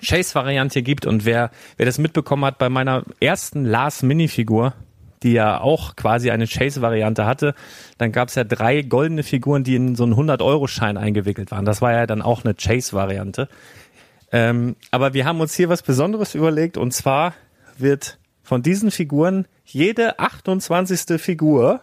Chase-Variante 0.00 0.82
gibt 0.82 1.06
und 1.06 1.24
wer, 1.24 1.50
wer 1.76 1.86
das 1.86 1.98
mitbekommen 1.98 2.44
hat 2.44 2.58
bei 2.58 2.68
meiner 2.68 3.02
ersten 3.18 3.64
Lars 3.64 4.02
Minifigur, 4.02 4.74
die 5.22 5.32
ja 5.32 5.60
auch 5.60 5.96
quasi 5.96 6.30
eine 6.30 6.46
Chase-Variante 6.46 7.26
hatte, 7.26 7.54
dann 7.98 8.12
gab 8.12 8.28
es 8.28 8.34
ja 8.34 8.44
drei 8.44 8.82
goldene 8.82 9.22
Figuren, 9.22 9.64
die 9.64 9.76
in 9.76 9.96
so 9.96 10.04
einen 10.04 10.14
100-Euro-Schein 10.14 10.96
eingewickelt 10.96 11.50
waren. 11.50 11.64
Das 11.64 11.82
war 11.82 11.92
ja 11.92 12.06
dann 12.06 12.22
auch 12.22 12.44
eine 12.44 12.54
Chase-Variante. 12.54 13.48
Ähm, 14.30 14.76
aber 14.90 15.14
wir 15.14 15.24
haben 15.24 15.40
uns 15.40 15.54
hier 15.54 15.68
was 15.68 15.82
Besonderes 15.82 16.34
überlegt 16.34 16.76
und 16.76 16.92
zwar 16.92 17.34
wird 17.78 18.18
von 18.42 18.62
diesen 18.62 18.90
Figuren 18.90 19.46
jede 19.64 20.18
28. 20.18 21.20
Figur, 21.20 21.80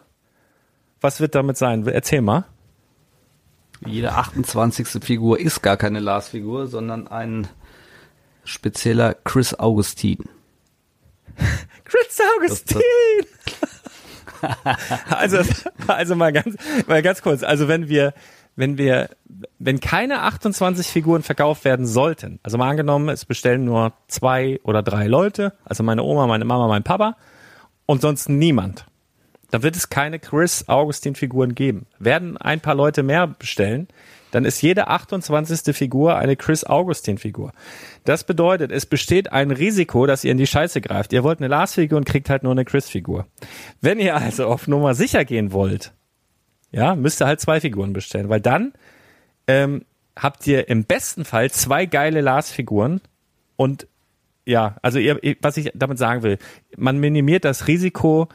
was 1.02 1.20
wird 1.20 1.36
damit 1.36 1.58
sein? 1.58 1.86
Erzähl 1.88 2.22
mal. 2.22 2.46
Jede 3.86 4.14
28. 4.14 5.04
Figur 5.04 5.40
ist 5.40 5.62
gar 5.62 5.78
keine 5.78 6.00
Lars-Figur, 6.00 6.68
sondern 6.68 7.08
ein 7.08 7.48
spezieller 8.44 9.14
Chris 9.14 9.54
Augustin. 9.54 10.24
Chris 11.86 12.20
Augustin! 12.38 12.82
also, 15.10 15.38
also 15.88 16.16
mal 16.16 16.32
ganz, 16.32 16.56
mal 16.88 17.02
ganz 17.02 17.22
kurz. 17.22 17.44
Also 17.44 17.68
wenn 17.68 17.90
wir, 17.90 18.14
wenn 18.56 18.78
wir, 18.78 19.10
wenn 19.60 19.80
keine 19.80 20.22
28 20.22 20.88
Figuren 20.88 21.24
verkauft 21.24 21.66
werden 21.66 21.86
sollten, 21.86 22.40
also 22.44 22.58
mal 22.58 22.70
angenommen, 22.70 23.10
es 23.10 23.26
bestellen 23.26 23.66
nur 23.66 23.94
zwei 24.08 24.60
oder 24.64 24.84
drei 24.84 25.08
Leute, 25.08 25.54
also 25.64 25.84
meine 25.84 26.04
Oma, 26.04 26.28
meine 26.28 26.46
Mama, 26.46 26.68
mein 26.68 26.84
Papa 26.84 27.18
und 27.86 28.02
sonst 28.02 28.30
niemand, 28.30 28.86
dann 29.52 29.64
wird 29.64 29.76
es 29.76 29.90
keine 29.90 30.20
Chris 30.20 30.68
Augustin 30.68 31.16
Figuren 31.16 31.56
geben. 31.56 31.86
Werden 32.00 32.38
ein 32.38 32.62
paar 32.62 32.76
Leute 32.76 33.04
mehr 33.04 33.28
bestellen, 33.28 33.88
dann 34.36 34.44
ist 34.44 34.62
jede 34.62 34.90
28. 34.90 35.74
Figur 35.74 36.18
eine 36.18 36.36
Chris 36.36 36.66
Augustin 36.66 37.18
Figur. 37.18 37.54
Das 38.04 38.26
bedeutet, 38.26 38.70
es 38.70 38.86
besteht 38.86 39.32
ein 39.32 39.50
Risiko, 39.50 40.06
dass 40.08 40.26
ihr 40.26 40.32
in 40.34 40.38
die 40.38 40.46
Scheiße 40.46 40.82
greift. 40.82 41.14
Ihr 41.14 41.24
wollt 41.24 41.40
eine 41.40 41.48
Lars-Figur 41.48 41.98
und 41.98 42.04
kriegt 42.04 42.30
halt 42.30 42.44
nur 42.44 42.52
eine 42.52 42.66
Chris-Figur. 42.66 43.28
Wenn 43.80 43.98
ihr 43.98 44.14
also 44.18 44.48
auf 44.48 44.68
Nummer 44.68 44.94
sicher 44.94 45.24
gehen 45.24 45.54
wollt, 45.54 45.94
ja, 46.70 46.96
müsst 46.96 47.22
ihr 47.22 47.28
halt 47.28 47.40
zwei 47.40 47.62
Figuren 47.62 47.94
bestellen, 47.94 48.28
weil 48.28 48.42
dann 48.42 48.74
ähm, 49.48 49.86
habt 50.18 50.46
ihr 50.48 50.68
im 50.68 50.84
besten 50.84 51.24
Fall 51.24 51.50
zwei 51.50 51.86
geile 51.86 52.20
Lars-Figuren 52.20 53.00
und 53.56 53.88
ja, 54.46 54.76
also 54.82 55.00
ihr, 55.00 55.18
was 55.40 55.56
ich 55.56 55.72
damit 55.76 55.98
sagen 55.98 56.24
will, 56.24 56.40
man 56.76 56.98
minimiert 56.98 57.46
das 57.46 57.70
Risiko, 57.70 58.28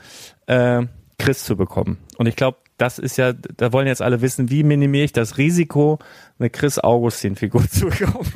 äh, 0.46 0.86
Chris 1.18 1.44
zu 1.44 1.58
bekommen. 1.58 1.98
Und 2.16 2.26
ich 2.26 2.36
glaube, 2.36 2.56
das 2.80 2.98
ist 2.98 3.18
ja, 3.18 3.32
da 3.32 3.72
wollen 3.72 3.86
jetzt 3.86 4.00
alle 4.00 4.22
wissen, 4.22 4.50
wie 4.50 4.62
minimiere 4.62 5.04
ich 5.04 5.12
das 5.12 5.36
Risiko, 5.36 5.98
eine 6.38 6.48
Chris 6.48 6.78
Augustin-Figur 6.78 7.68
zu 7.68 7.86
bekommen. 7.86 8.32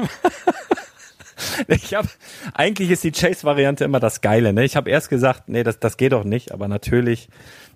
ich 1.68 1.94
habe 1.94 2.08
eigentlich 2.52 2.90
ist 2.90 3.04
die 3.04 3.12
Chase-Variante 3.12 3.84
immer 3.84 4.00
das 4.00 4.20
Geile. 4.20 4.52
Ne? 4.52 4.64
Ich 4.64 4.76
habe 4.76 4.90
erst 4.90 5.08
gesagt, 5.08 5.48
nee, 5.48 5.62
das, 5.62 5.80
das 5.80 5.96
geht 5.96 6.12
doch 6.12 6.24
nicht, 6.24 6.52
aber 6.52 6.68
natürlich, 6.68 7.28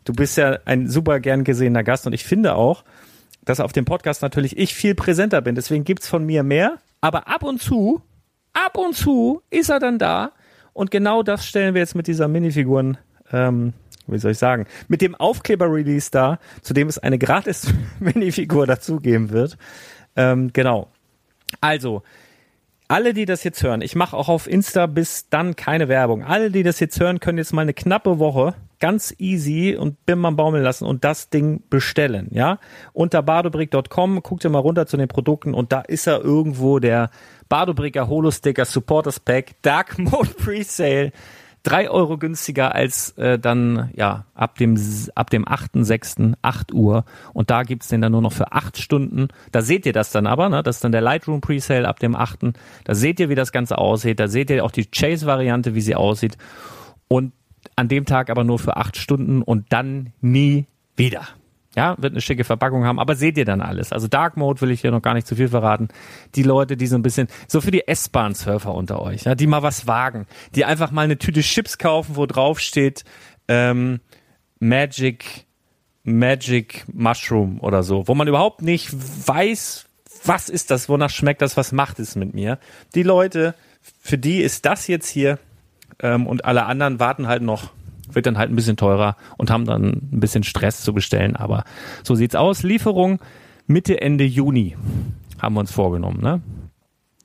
du 0.04 0.12
bist 0.12 0.36
ja 0.36 0.58
ein 0.66 0.88
super 0.88 1.20
gern 1.20 1.42
gesehener 1.44 1.84
Gast 1.84 2.06
und 2.06 2.12
ich 2.12 2.24
finde 2.24 2.54
auch, 2.54 2.84
dass 3.46 3.60
auf 3.60 3.72
dem 3.72 3.86
Podcast 3.86 4.20
natürlich 4.20 4.58
ich 4.58 4.74
viel 4.74 4.94
präsenter 4.94 5.40
bin. 5.40 5.54
Deswegen 5.54 5.84
gibt's 5.84 6.06
von 6.06 6.26
mir 6.26 6.42
mehr. 6.42 6.76
Aber 7.00 7.28
ab 7.28 7.44
und 7.44 7.62
zu, 7.62 8.02
ab 8.52 8.76
und 8.76 8.94
zu 8.94 9.40
ist 9.48 9.70
er 9.70 9.80
dann 9.80 9.98
da. 9.98 10.32
Und 10.74 10.90
genau 10.90 11.22
das 11.22 11.46
stellen 11.46 11.72
wir 11.72 11.80
jetzt 11.80 11.94
mit 11.94 12.06
dieser 12.08 12.28
Minifiguren 12.28 12.98
ähm, 13.32 13.72
wie 14.08 14.18
soll 14.18 14.32
ich 14.32 14.38
sagen, 14.38 14.66
mit 14.88 15.00
dem 15.00 15.14
Aufkleber-Release 15.14 16.10
da, 16.10 16.38
zu 16.62 16.74
dem 16.74 16.88
es 16.88 16.98
eine 16.98 17.18
gratis 17.18 17.72
Minifigur 18.00 18.66
dazugeben 18.66 19.30
wird. 19.30 19.56
Ähm, 20.16 20.52
genau. 20.52 20.88
Also, 21.60 22.02
alle, 22.88 23.12
die 23.12 23.26
das 23.26 23.44
jetzt 23.44 23.62
hören, 23.62 23.82
ich 23.82 23.94
mache 23.94 24.16
auch 24.16 24.28
auf 24.28 24.46
Insta 24.46 24.86
bis 24.86 25.28
dann 25.28 25.56
keine 25.56 25.88
Werbung. 25.88 26.24
Alle, 26.24 26.50
die 26.50 26.62
das 26.62 26.80
jetzt 26.80 26.98
hören, 26.98 27.20
können 27.20 27.38
jetzt 27.38 27.52
mal 27.52 27.62
eine 27.62 27.74
knappe 27.74 28.18
Woche 28.18 28.54
ganz 28.80 29.14
easy 29.18 29.76
und 29.78 30.06
bim 30.06 30.22
baumeln 30.36 30.62
lassen 30.62 30.86
und 30.86 31.04
das 31.04 31.30
Ding 31.30 31.62
bestellen, 31.68 32.28
ja? 32.30 32.58
Unter 32.92 33.22
badobrick.com, 33.22 34.22
guckt 34.22 34.44
ihr 34.44 34.50
mal 34.50 34.60
runter 34.60 34.86
zu 34.86 34.96
den 34.96 35.08
Produkten 35.08 35.52
und 35.52 35.72
da 35.72 35.80
ist 35.80 36.06
er 36.06 36.22
irgendwo 36.22 36.78
der 36.78 37.10
Badobricker 37.48 38.08
Holo 38.08 38.30
Sticker 38.30 38.64
Supporters 38.64 39.20
Pack 39.20 39.60
Dark 39.62 39.98
Mode 39.98 40.30
Presale 40.30 41.12
drei 41.68 41.90
Euro 41.90 42.16
günstiger 42.16 42.74
als 42.74 43.10
äh, 43.18 43.38
dann 43.38 43.90
ja 43.94 44.24
ab 44.34 44.56
dem 44.56 44.78
ab 45.14 45.28
dem 45.28 45.44
8.6. 45.44 46.34
8 46.40 46.72
Uhr 46.72 47.04
und 47.34 47.50
da 47.50 47.62
gibt's 47.62 47.88
den 47.88 48.00
dann 48.00 48.12
nur 48.12 48.22
noch 48.22 48.32
für 48.32 48.52
acht 48.52 48.78
Stunden. 48.78 49.28
Da 49.52 49.60
seht 49.60 49.84
ihr 49.84 49.92
das 49.92 50.10
dann 50.10 50.26
aber, 50.26 50.48
ne? 50.48 50.62
Das 50.62 50.76
ist 50.76 50.84
dann 50.84 50.92
der 50.92 51.02
Lightroom 51.02 51.42
Presale 51.42 51.86
ab 51.86 51.98
dem 51.98 52.16
8. 52.16 52.38
Da 52.84 52.94
seht 52.94 53.20
ihr, 53.20 53.28
wie 53.28 53.34
das 53.34 53.52
Ganze 53.52 53.76
aussieht. 53.76 54.18
Da 54.18 54.28
seht 54.28 54.48
ihr 54.50 54.64
auch 54.64 54.70
die 54.70 54.86
Chase-Variante, 54.86 55.74
wie 55.74 55.80
sie 55.80 55.94
aussieht. 55.94 56.38
Und 57.06 57.32
an 57.76 57.88
dem 57.88 58.06
Tag 58.06 58.30
aber 58.30 58.44
nur 58.44 58.58
für 58.58 58.76
acht 58.76 58.96
Stunden 58.96 59.42
und 59.42 59.66
dann 59.70 60.12
nie 60.20 60.66
wieder. 60.96 61.28
Ja, 61.76 61.96
wird 61.98 62.12
eine 62.12 62.20
schicke 62.20 62.44
Verpackung 62.44 62.84
haben, 62.84 62.98
aber 62.98 63.14
seht 63.14 63.36
ihr 63.36 63.44
dann 63.44 63.60
alles. 63.60 63.92
Also 63.92 64.08
Dark 64.08 64.36
Mode 64.36 64.60
will 64.62 64.70
ich 64.70 64.80
hier 64.80 64.90
noch 64.90 65.02
gar 65.02 65.14
nicht 65.14 65.26
zu 65.26 65.36
viel 65.36 65.48
verraten. 65.48 65.88
Die 66.34 66.42
Leute, 66.42 66.76
die 66.76 66.86
so 66.86 66.96
ein 66.96 67.02
bisschen, 67.02 67.28
so 67.46 67.60
für 67.60 67.70
die 67.70 67.86
S-Bahn-Surfer 67.86 68.74
unter 68.74 69.02
euch, 69.02 69.24
ja, 69.24 69.34
die 69.34 69.46
mal 69.46 69.62
was 69.62 69.86
wagen, 69.86 70.26
die 70.54 70.64
einfach 70.64 70.90
mal 70.90 71.02
eine 71.02 71.18
Tüte 71.18 71.40
Chips 71.42 71.78
kaufen, 71.78 72.16
wo 72.16 72.26
drauf 72.26 72.58
steht 72.58 73.04
ähm, 73.48 74.00
Magic, 74.60 75.46
Magic 76.04 76.84
Mushroom 76.92 77.60
oder 77.60 77.82
so, 77.82 78.08
wo 78.08 78.14
man 78.14 78.28
überhaupt 78.28 78.62
nicht 78.62 78.90
weiß, 78.92 79.86
was 80.24 80.48
ist 80.48 80.70
das, 80.70 80.88
wonach 80.88 81.10
schmeckt 81.10 81.42
das, 81.42 81.56
was 81.56 81.72
macht 81.72 81.98
es 81.98 82.16
mit 82.16 82.34
mir. 82.34 82.58
Die 82.94 83.02
Leute, 83.02 83.54
für 84.00 84.18
die 84.18 84.40
ist 84.40 84.64
das 84.64 84.86
jetzt 84.86 85.08
hier 85.08 85.38
ähm, 86.00 86.26
und 86.26 86.44
alle 86.44 86.66
anderen 86.66 86.98
warten 86.98 87.28
halt 87.28 87.42
noch 87.42 87.70
wird 88.12 88.26
dann 88.26 88.38
halt 88.38 88.50
ein 88.50 88.56
bisschen 88.56 88.76
teurer 88.76 89.16
und 89.36 89.50
haben 89.50 89.64
dann 89.64 90.10
ein 90.12 90.20
bisschen 90.20 90.44
Stress 90.44 90.82
zu 90.82 90.92
bestellen. 90.92 91.36
Aber 91.36 91.64
so 92.02 92.14
sieht's 92.14 92.34
aus. 92.34 92.62
Lieferung 92.62 93.20
Mitte, 93.66 94.00
Ende 94.00 94.24
Juni 94.24 94.76
haben 95.38 95.54
wir 95.54 95.60
uns 95.60 95.72
vorgenommen, 95.72 96.20
ne? 96.22 96.40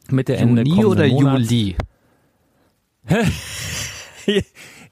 Mitte, 0.09 0.35
Ende 0.35 0.63
Juni 0.63 0.85
oder 0.85 1.07
Monats. 1.07 1.49
Juli? 1.49 1.75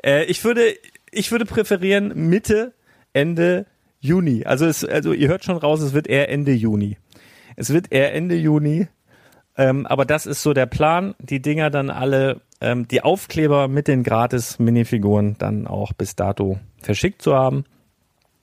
äh, 0.04 0.24
ich 0.26 0.44
würde, 0.44 0.62
ich 1.12 1.32
würde 1.32 1.46
präferieren 1.46 2.30
Mitte, 2.30 2.74
Ende 3.14 3.66
Juni. 4.00 4.46
Also 4.46 4.66
es, 4.66 4.86
also 4.86 5.14
ihr 5.14 5.28
hört 5.28 5.44
schon 5.44 5.58
raus, 5.58 5.82
es 5.82 5.94
wird 5.94 6.08
eher 6.08 6.30
Ende 6.30 6.54
Juni. 6.54 6.98
Es 7.56 7.72
wird 7.72 7.92
eher 7.92 8.14
Ende 8.14 8.36
Juni. 8.36 8.88
Ähm, 9.58 9.86
aber 9.86 10.06
das 10.06 10.26
ist 10.26 10.42
so 10.42 10.54
der 10.54 10.66
Plan, 10.66 11.16
die 11.20 11.42
Dinger 11.42 11.70
dann 11.70 11.90
alle 11.90 12.42
ähm, 12.62 12.88
die 12.88 13.02
Aufkleber 13.02 13.68
mit 13.68 13.88
den 13.88 14.04
gratis 14.04 14.60
Minifiguren 14.60 15.36
dann 15.38 15.68
auch 15.68 15.94
bis 15.94 16.16
dato 16.16 16.60
verschickt 16.82 17.22
zu 17.22 17.36
haben. 17.36 17.66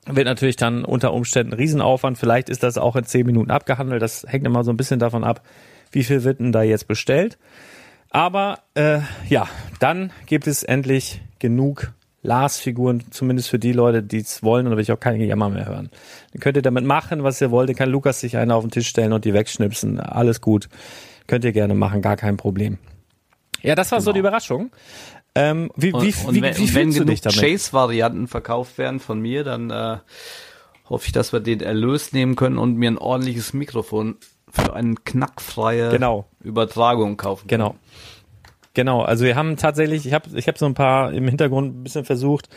Wird 0.07 0.27
natürlich 0.27 0.57
dann 0.57 0.85
unter 0.85 1.13
Umständen 1.13 1.53
Riesenaufwand. 1.53 2.19
Vielleicht 2.19 2.49
ist 2.49 2.63
das 2.63 2.79
auch 2.79 2.97
in 2.97 3.05
zehn 3.05 3.27
Minuten 3.27 3.51
abgehandelt. 3.51 4.03
Das 4.03 4.25
hängt 4.27 4.47
immer 4.47 4.65
so 4.65 4.73
ein 4.73 4.77
bisschen 4.77 4.99
davon 4.99 5.23
ab, 5.23 5.43
wie 5.93 6.05
viel 6.05 6.25
wird 6.25 6.41
denn 6.41 6.53
da 6.53 6.63
jetzt 6.63 6.89
bestellt. 6.89 7.39
Aber 8.11 8.61
äh, 8.75 9.01
ja, 9.29 9.49
dann 9.81 10.13
gibt 10.27 10.47
es 10.47 10.63
endlich 10.63 11.21
genug 11.39 11.93
Lars-Figuren, 12.23 13.05
zumindest 13.11 13.49
für 13.49 13.59
die 13.59 13.73
Leute, 13.73 14.03
die 14.03 14.19
es 14.19 14.43
wollen, 14.43 14.67
und 14.67 14.73
da 14.73 14.77
will 14.77 14.83
ich 14.83 14.93
auch 14.93 15.01
keine 15.01 15.25
Jammer 15.25 15.51
mehr 15.51 15.67
hören. 15.67 15.91
Dann 16.33 16.41
könnt 16.41 16.57
ihr 16.57 16.63
damit 16.63 16.85
machen, 16.85 17.23
was 17.23 17.41
ihr 17.41 17.51
wollt. 17.51 17.69
Dann 17.69 17.77
kann 17.77 17.91
Lukas 17.91 18.21
sich 18.21 18.37
eine 18.37 18.55
auf 18.55 18.65
den 18.65 18.71
Tisch 18.71 18.89
stellen 18.89 19.13
und 19.13 19.25
die 19.25 19.35
wegschnipsen. 19.35 20.01
Alles 20.01 20.41
gut. 20.41 20.69
Könnt 21.27 21.45
ihr 21.45 21.53
gerne 21.53 21.75
machen, 21.75 22.03
gar 22.03 22.17
kein 22.17 22.37
Problem. 22.37 22.79
Ja, 23.63 23.75
das 23.75 23.93
war 23.93 23.99
genau. 23.99 24.05
so 24.05 24.13
die 24.13 24.19
genau. 24.19 24.29
Überraschung. 24.29 24.71
Ähm, 25.35 25.71
wie, 25.77 25.93
und, 25.93 26.03
wie, 26.03 26.27
und 26.27 26.35
wie, 26.35 26.43
wenn, 26.43 26.57
wie 26.57 26.75
wenn 26.75 26.93
du 26.93 27.05
dich 27.05 27.21
damit? 27.21 27.39
Chase-Varianten 27.39 28.27
verkauft 28.27 28.79
werden 28.79 28.99
von 28.99 29.21
mir, 29.21 29.45
dann 29.45 29.71
äh, 29.71 29.99
hoffe 30.89 31.07
ich, 31.07 31.13
dass 31.13 31.33
wir 31.33 31.41
den 31.41 31.61
Erlös 31.61 32.13
nehmen 32.13 32.35
können 32.35 32.59
und 32.59 32.77
mir 32.77 32.91
ein 32.91 32.99
ordentliches 32.99 33.53
Mikrofon 33.53 34.17
für 34.51 34.73
eine 34.73 34.95
knackfreie 34.95 35.91
genau. 35.91 36.27
Übertragung 36.43 37.17
kaufen. 37.17 37.47
Können. 37.47 37.63
Genau. 37.63 37.77
Genau, 38.75 39.03
also 39.03 39.25
wir 39.25 39.37
haben 39.37 39.57
tatsächlich, 39.57 40.07
ich 40.07 40.13
habe 40.13 40.29
ich 40.35 40.47
hab 40.47 40.59
so 40.59 40.67
ein 40.67 40.75
paar 40.75 41.13
im 41.13 41.27
Hintergrund 41.27 41.75
ein 41.75 41.83
bisschen 41.83 42.05
versucht, 42.05 42.49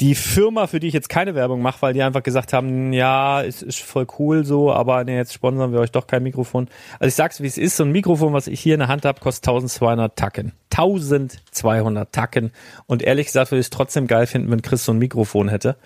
die 0.00 0.14
Firma, 0.14 0.66
für 0.66 0.80
die 0.80 0.88
ich 0.88 0.94
jetzt 0.94 1.08
keine 1.08 1.34
Werbung 1.34 1.62
mache, 1.62 1.80
weil 1.82 1.92
die 1.92 2.02
einfach 2.02 2.22
gesagt 2.22 2.52
haben, 2.52 2.92
ja, 2.92 3.42
es 3.42 3.62
ist 3.62 3.80
voll 3.80 4.06
cool 4.18 4.44
so, 4.44 4.72
aber 4.72 5.04
nee, 5.04 5.16
jetzt 5.16 5.32
sponsern 5.32 5.72
wir 5.72 5.80
euch 5.80 5.92
doch 5.92 6.06
kein 6.06 6.22
Mikrofon. 6.22 6.68
Also 6.98 7.08
ich 7.08 7.14
sag's, 7.14 7.40
wie 7.40 7.46
es 7.46 7.58
ist, 7.58 7.76
so 7.76 7.84
ein 7.84 7.92
Mikrofon, 7.92 8.32
was 8.32 8.48
ich 8.48 8.58
hier 8.58 8.74
in 8.74 8.80
der 8.80 8.88
Hand 8.88 9.04
habe, 9.04 9.20
kostet 9.20 9.46
1200 9.46 10.16
Tacken. 10.16 10.52
1200 10.72 12.10
Tacken. 12.12 12.50
Und 12.86 13.02
ehrlich 13.02 13.26
gesagt 13.26 13.52
würde 13.52 13.60
ich 13.60 13.66
es 13.66 13.70
trotzdem 13.70 14.06
geil 14.06 14.26
finden, 14.26 14.50
wenn 14.50 14.62
Chris 14.62 14.84
so 14.84 14.92
ein 14.92 14.98
Mikrofon 14.98 15.48
hätte. 15.48 15.76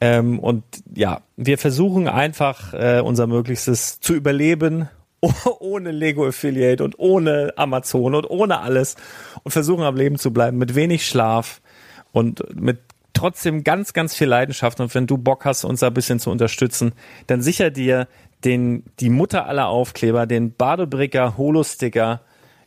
Ähm, 0.00 0.40
und 0.40 0.64
ja, 0.94 1.22
wir 1.36 1.56
versuchen 1.56 2.08
einfach 2.08 2.74
äh, 2.74 3.00
unser 3.00 3.26
Möglichstes 3.26 4.00
zu 4.00 4.14
überleben 4.14 4.88
ohne 5.60 5.90
Lego 5.90 6.26
Affiliate 6.26 6.82
und 6.82 6.98
ohne 6.98 7.52
Amazon 7.56 8.14
und 8.14 8.28
ohne 8.28 8.60
alles 8.60 8.96
und 9.42 9.52
versuchen 9.52 9.84
am 9.84 9.96
Leben 9.96 10.18
zu 10.18 10.32
bleiben 10.32 10.58
mit 10.58 10.74
wenig 10.74 11.06
Schlaf 11.06 11.60
und 12.12 12.42
mit 12.54 12.78
trotzdem 13.12 13.64
ganz, 13.64 13.92
ganz 13.92 14.14
viel 14.14 14.28
Leidenschaft. 14.28 14.80
Und 14.80 14.94
wenn 14.94 15.06
du 15.06 15.16
Bock 15.16 15.44
hast, 15.44 15.64
uns 15.64 15.82
ein 15.82 15.94
bisschen 15.94 16.20
zu 16.20 16.30
unterstützen, 16.30 16.92
dann 17.26 17.40
sicher 17.40 17.70
dir 17.70 18.08
den, 18.44 18.84
die 19.00 19.08
Mutter 19.08 19.46
aller 19.46 19.68
Aufkleber, 19.68 20.26
den 20.26 20.54
Badebricker 20.54 21.38
Holo-Sticker 21.38 22.20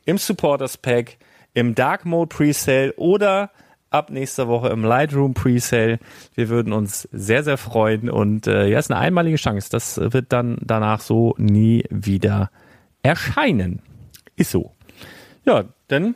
im 0.06 0.18
Supporters 0.18 0.78
Pack, 0.78 1.18
im 1.54 1.76
Dark 1.76 2.06
Mode 2.06 2.36
Presale 2.36 2.94
oder 2.96 3.52
ab 3.98 4.10
nächster 4.10 4.48
Woche 4.48 4.70
im 4.70 4.84
Lightroom 4.84 5.34
Presale. 5.34 6.00
Wir 6.36 6.50
würden 6.50 6.74
uns 6.74 7.08
sehr, 7.12 7.44
sehr 7.44 7.58
freuen 7.58 8.10
und 8.10 8.48
äh, 8.48 8.68
ja, 8.68 8.80
ist 8.80 8.92
eine 8.92 9.00
einmalige 9.00 9.38
Chance. 9.38 9.70
Das 9.72 10.00
wird 10.00 10.32
dann 10.32 10.58
danach 10.62 11.02
so 11.02 11.36
nie 11.38 11.84
wieder 11.90 12.52
erscheinen. 13.04 13.82
Ist 14.36 14.52
so. 14.52 14.74
Ja, 15.46 15.64
dann 15.88 16.16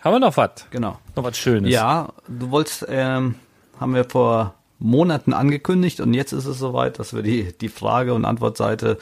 haben 0.00 0.14
wir 0.14 0.20
noch 0.20 0.36
was. 0.36 0.66
Genau. 0.70 0.98
Noch 1.16 1.24
was 1.24 1.38
Schönes. 1.38 1.72
Ja, 1.72 2.08
du 2.28 2.50
wolltest, 2.50 2.86
ähm, 2.88 3.36
haben 3.78 3.94
wir 3.94 4.04
vor 4.04 4.54
Monaten 4.78 5.32
angekündigt 5.32 6.00
und 6.00 6.12
jetzt 6.12 6.32
ist 6.32 6.46
es 6.46 6.58
soweit, 6.58 6.98
dass 6.98 7.14
wir 7.14 7.22
die, 7.22 7.52
die 7.56 7.68
Frage- 7.68 8.14
und 8.14 8.24
Antwortseite 8.24 8.98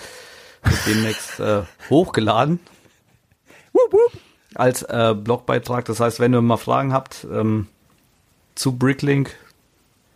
demnächst 0.86 1.40
äh, 1.40 1.62
hochgeladen. 1.88 2.60
Wup, 3.72 3.92
wup. 3.92 4.20
Als 4.54 4.82
äh, 4.82 5.14
Blogbeitrag. 5.14 5.84
Das 5.84 6.00
heißt, 6.00 6.20
wenn 6.20 6.34
ihr 6.34 6.42
mal 6.42 6.56
Fragen 6.56 6.92
habt 6.92 7.26
ähm, 7.30 7.68
zu 8.54 8.76
Bricklink, 8.76 9.36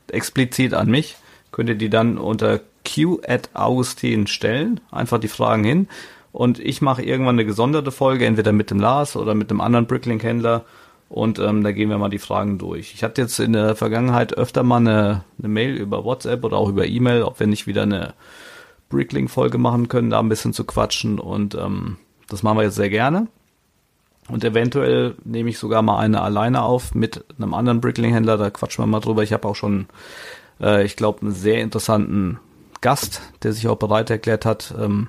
explizit 0.08 0.74
an 0.74 0.90
mich, 0.90 1.16
könnt 1.52 1.68
ihr 1.68 1.74
die 1.74 1.90
dann 1.90 2.18
unter 2.18 2.60
q 2.84 3.20
at 3.26 3.50
Augustin 3.54 4.26
stellen. 4.26 4.80
Einfach 4.90 5.18
die 5.18 5.28
Fragen 5.28 5.64
hin. 5.64 5.88
Und 6.32 6.58
ich 6.58 6.82
mache 6.82 7.02
irgendwann 7.02 7.36
eine 7.36 7.44
gesonderte 7.44 7.92
Folge, 7.92 8.26
entweder 8.26 8.52
mit 8.52 8.70
dem 8.70 8.80
Lars 8.80 9.16
oder 9.16 9.34
mit 9.34 9.50
einem 9.50 9.60
anderen 9.60 9.86
Bricklink-Händler. 9.86 10.64
Und 11.08 11.38
ähm, 11.38 11.62
da 11.62 11.70
gehen 11.70 11.90
wir 11.90 11.98
mal 11.98 12.08
die 12.08 12.18
Fragen 12.18 12.58
durch. 12.58 12.92
Ich 12.92 13.04
hatte 13.04 13.22
jetzt 13.22 13.38
in 13.38 13.52
der 13.52 13.76
Vergangenheit 13.76 14.36
öfter 14.36 14.64
mal 14.64 14.78
eine, 14.78 15.24
eine 15.38 15.48
Mail 15.48 15.76
über 15.76 16.04
WhatsApp 16.04 16.42
oder 16.42 16.56
auch 16.56 16.68
über 16.68 16.86
E-Mail, 16.86 17.22
ob 17.22 17.38
wir 17.38 17.46
nicht 17.46 17.66
wieder 17.66 17.82
eine 17.82 18.14
Bricklink-Folge 18.88 19.58
machen 19.58 19.88
können, 19.88 20.10
da 20.10 20.18
ein 20.18 20.28
bisschen 20.28 20.52
zu 20.52 20.64
quatschen. 20.64 21.20
Und 21.20 21.54
ähm, 21.54 21.98
das 22.28 22.42
machen 22.42 22.58
wir 22.58 22.64
jetzt 22.64 22.74
sehr 22.74 22.90
gerne. 22.90 23.28
Und 24.28 24.42
eventuell 24.42 25.16
nehme 25.24 25.50
ich 25.50 25.58
sogar 25.58 25.82
mal 25.82 25.98
eine 25.98 26.22
alleine 26.22 26.62
auf 26.62 26.94
mit 26.94 27.24
einem 27.36 27.52
anderen 27.52 27.80
Brickling-Händler, 27.80 28.38
da 28.38 28.50
quatschen 28.50 28.82
wir 28.82 28.86
mal 28.86 29.00
drüber. 29.00 29.22
Ich 29.22 29.32
habe 29.32 29.46
auch 29.46 29.56
schon, 29.56 29.86
äh, 30.60 30.84
ich 30.84 30.96
glaube, 30.96 31.22
einen 31.22 31.34
sehr 31.34 31.60
interessanten 31.60 32.38
Gast, 32.80 33.20
der 33.42 33.52
sich 33.52 33.68
auch 33.68 33.76
bereit 33.76 34.10
erklärt 34.10 34.46
hat, 34.46 34.74
ähm, 34.78 35.08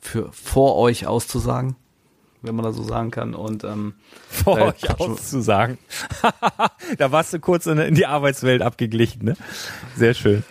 für 0.00 0.30
vor 0.32 0.76
euch 0.76 1.06
auszusagen, 1.06 1.76
wenn 2.40 2.54
man 2.54 2.64
das 2.64 2.76
so 2.76 2.82
sagen 2.82 3.10
kann. 3.10 3.34
Und 3.34 3.62
ähm, 3.64 3.94
Vor 4.30 4.56
da 4.58 4.66
euch 4.66 4.98
auszusagen. 4.98 5.78
da 6.98 7.12
warst 7.12 7.34
du 7.34 7.40
kurz 7.40 7.66
in, 7.66 7.78
in 7.78 7.94
die 7.94 8.06
Arbeitswelt 8.06 8.62
abgeglichen, 8.62 9.24
ne? 9.24 9.36
Sehr 9.96 10.14
schön. 10.14 10.44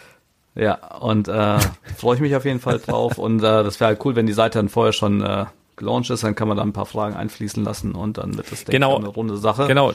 Ja, 0.53 0.97
und 0.97 1.27
äh, 1.27 1.59
freue 1.97 2.15
ich 2.15 2.21
mich 2.21 2.35
auf 2.35 2.45
jeden 2.45 2.59
Fall 2.59 2.79
drauf. 2.79 3.17
Und 3.17 3.39
äh, 3.39 3.63
das 3.63 3.79
wäre 3.79 3.89
halt 3.89 4.05
cool, 4.05 4.15
wenn 4.15 4.25
die 4.27 4.33
Seite 4.33 4.59
dann 4.59 4.69
vorher 4.69 4.93
schon 4.93 5.21
äh, 5.21 5.45
gelauncht 5.77 6.09
ist, 6.09 6.23
dann 6.23 6.35
kann 6.35 6.47
man 6.47 6.57
da 6.57 6.63
ein 6.63 6.73
paar 6.73 6.85
Fragen 6.85 7.15
einfließen 7.15 7.63
lassen 7.63 7.93
und 7.93 8.17
dann 8.17 8.35
wird 8.35 8.51
das 8.51 8.59
denke 8.65 8.71
Genau. 8.73 8.97
eine 8.97 9.07
runde 9.07 9.37
Sache. 9.37 9.67
Genau, 9.67 9.93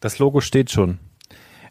das 0.00 0.18
Logo 0.18 0.40
steht 0.40 0.70
schon. 0.70 0.98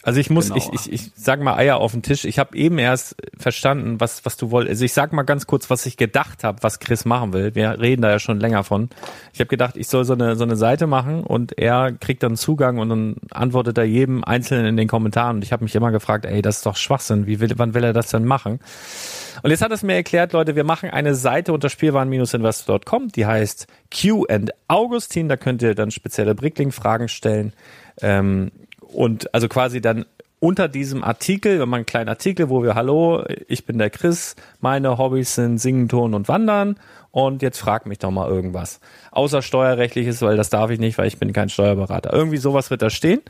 Also 0.04 0.20
ich 0.20 0.30
muss, 0.30 0.50
Genau. 0.50 0.58
ich, 0.58 0.88
ich, 0.88 0.92
ich 0.92 1.12
sag 1.16 1.42
mal 1.42 1.56
Eier 1.56 1.78
auf 1.78 1.94
den 1.94 2.02
Tisch. 2.04 2.26
Ich 2.26 2.38
habe 2.38 2.58
eben 2.58 2.78
erst 2.78 3.16
verstanden, 3.38 4.00
was, 4.02 4.26
was 4.26 4.36
du 4.38 4.52
wolltest. 4.52 4.72
Also 4.72 4.86
ich 4.86 4.94
sag 4.94 5.14
mal 5.14 5.24
ganz 5.24 5.48
kurz, 5.48 5.70
was 5.70 5.86
ich 5.86 5.96
gedacht 5.96 6.44
habe, 6.44 6.62
was 6.62 6.80
Chris 6.80 7.06
machen 7.06 7.32
will. 7.32 7.56
Wir 7.56 7.80
reden 7.80 8.02
da 8.02 8.10
ja 8.10 8.20
schon 8.20 8.40
länger 8.40 8.64
von. 8.66 8.90
Ich 9.34 9.40
habe 9.40 9.48
gedacht, 9.48 9.78
ich 9.78 9.88
soll 9.88 10.04
so 10.04 10.14
eine, 10.14 10.36
so 10.36 10.44
eine 10.44 10.58
Seite 10.58 10.88
machen 10.88 11.24
und 11.24 11.58
er 11.58 11.94
kriegt 11.94 12.22
dann 12.22 12.36
Zugang 12.36 12.80
und 12.80 12.90
dann 12.90 13.16
antwortet 13.32 13.78
er 13.78 13.86
jedem 13.86 14.24
Einzelnen 14.26 14.66
in 14.66 14.78
den 14.78 14.88
Kommentaren. 14.90 15.38
Und 15.38 15.44
ich 15.44 15.54
habe 15.54 15.64
mich 15.64 15.74
immer 15.76 15.92
gefragt, 15.92 16.26
ey, 16.26 16.42
das 16.42 16.58
ist 16.58 16.66
doch 16.66 16.76
Schwachsinn. 16.76 17.26
Wie 17.26 17.40
will, 17.40 17.52
wann 17.56 17.74
will 17.74 17.84
er 17.86 17.94
das 17.94 18.10
denn 18.10 18.26
machen? 18.26 18.60
Und 19.42 19.50
jetzt 19.52 19.62
hat 19.62 19.72
es 19.72 19.84
mir 19.84 19.96
erklärt, 19.96 20.34
Leute, 20.34 20.56
wir 20.56 20.64
machen 20.64 20.90
eine 20.90 21.16
Seite 21.16 21.54
unter 21.54 21.70
spielwaren-investor.com, 21.70 23.10
die 23.10 23.26
heißt 23.26 23.68
Q 23.94 24.26
and 24.30 24.52
Augustin. 24.68 25.30
Da 25.30 25.38
könnt 25.38 25.62
ihr 25.62 25.76
dann 25.76 25.92
spezielle 25.92 26.36
Brickling-Fragen 26.36 27.08
stellen. 27.08 27.54
Ähm, 28.02 28.52
und 28.94 29.34
also 29.34 29.48
quasi 29.48 29.82
dann 29.82 30.06
unter 30.40 30.68
diesem 30.68 31.04
Artikel, 31.06 31.60
wenn 31.60 31.70
man 31.70 31.78
einen 31.80 31.86
kleinen 31.86 32.10
Artikel, 32.10 32.50
wo 32.50 32.64
wir, 32.64 32.76
hallo, 32.76 33.24
ich 33.48 33.66
bin 33.66 33.78
der 33.78 33.90
Chris, 33.90 34.36
meine 34.60 34.98
Hobbys 34.98 35.36
sind 35.36 35.58
Singen, 35.58 35.88
Turnen 35.88 36.14
und 36.16 36.28
Wandern 36.28 36.76
und 37.12 37.42
jetzt 37.42 37.60
frag 37.60 37.86
mich 37.86 38.00
doch 38.00 38.12
mal 38.12 38.30
irgendwas. 38.30 38.82
Außer 39.12 39.42
steuerrechtliches, 39.42 40.22
weil 40.22 40.36
das 40.36 40.50
darf 40.50 40.70
ich 40.70 40.80
nicht, 40.80 40.98
weil 40.98 41.08
ich 41.08 41.18
bin 41.18 41.32
kein 41.32 41.48
Steuerberater. 41.48 42.12
Irgendwie 42.12 42.38
sowas 42.38 42.70
wird 42.72 42.82
da 42.82 42.90
stehen 42.90 43.22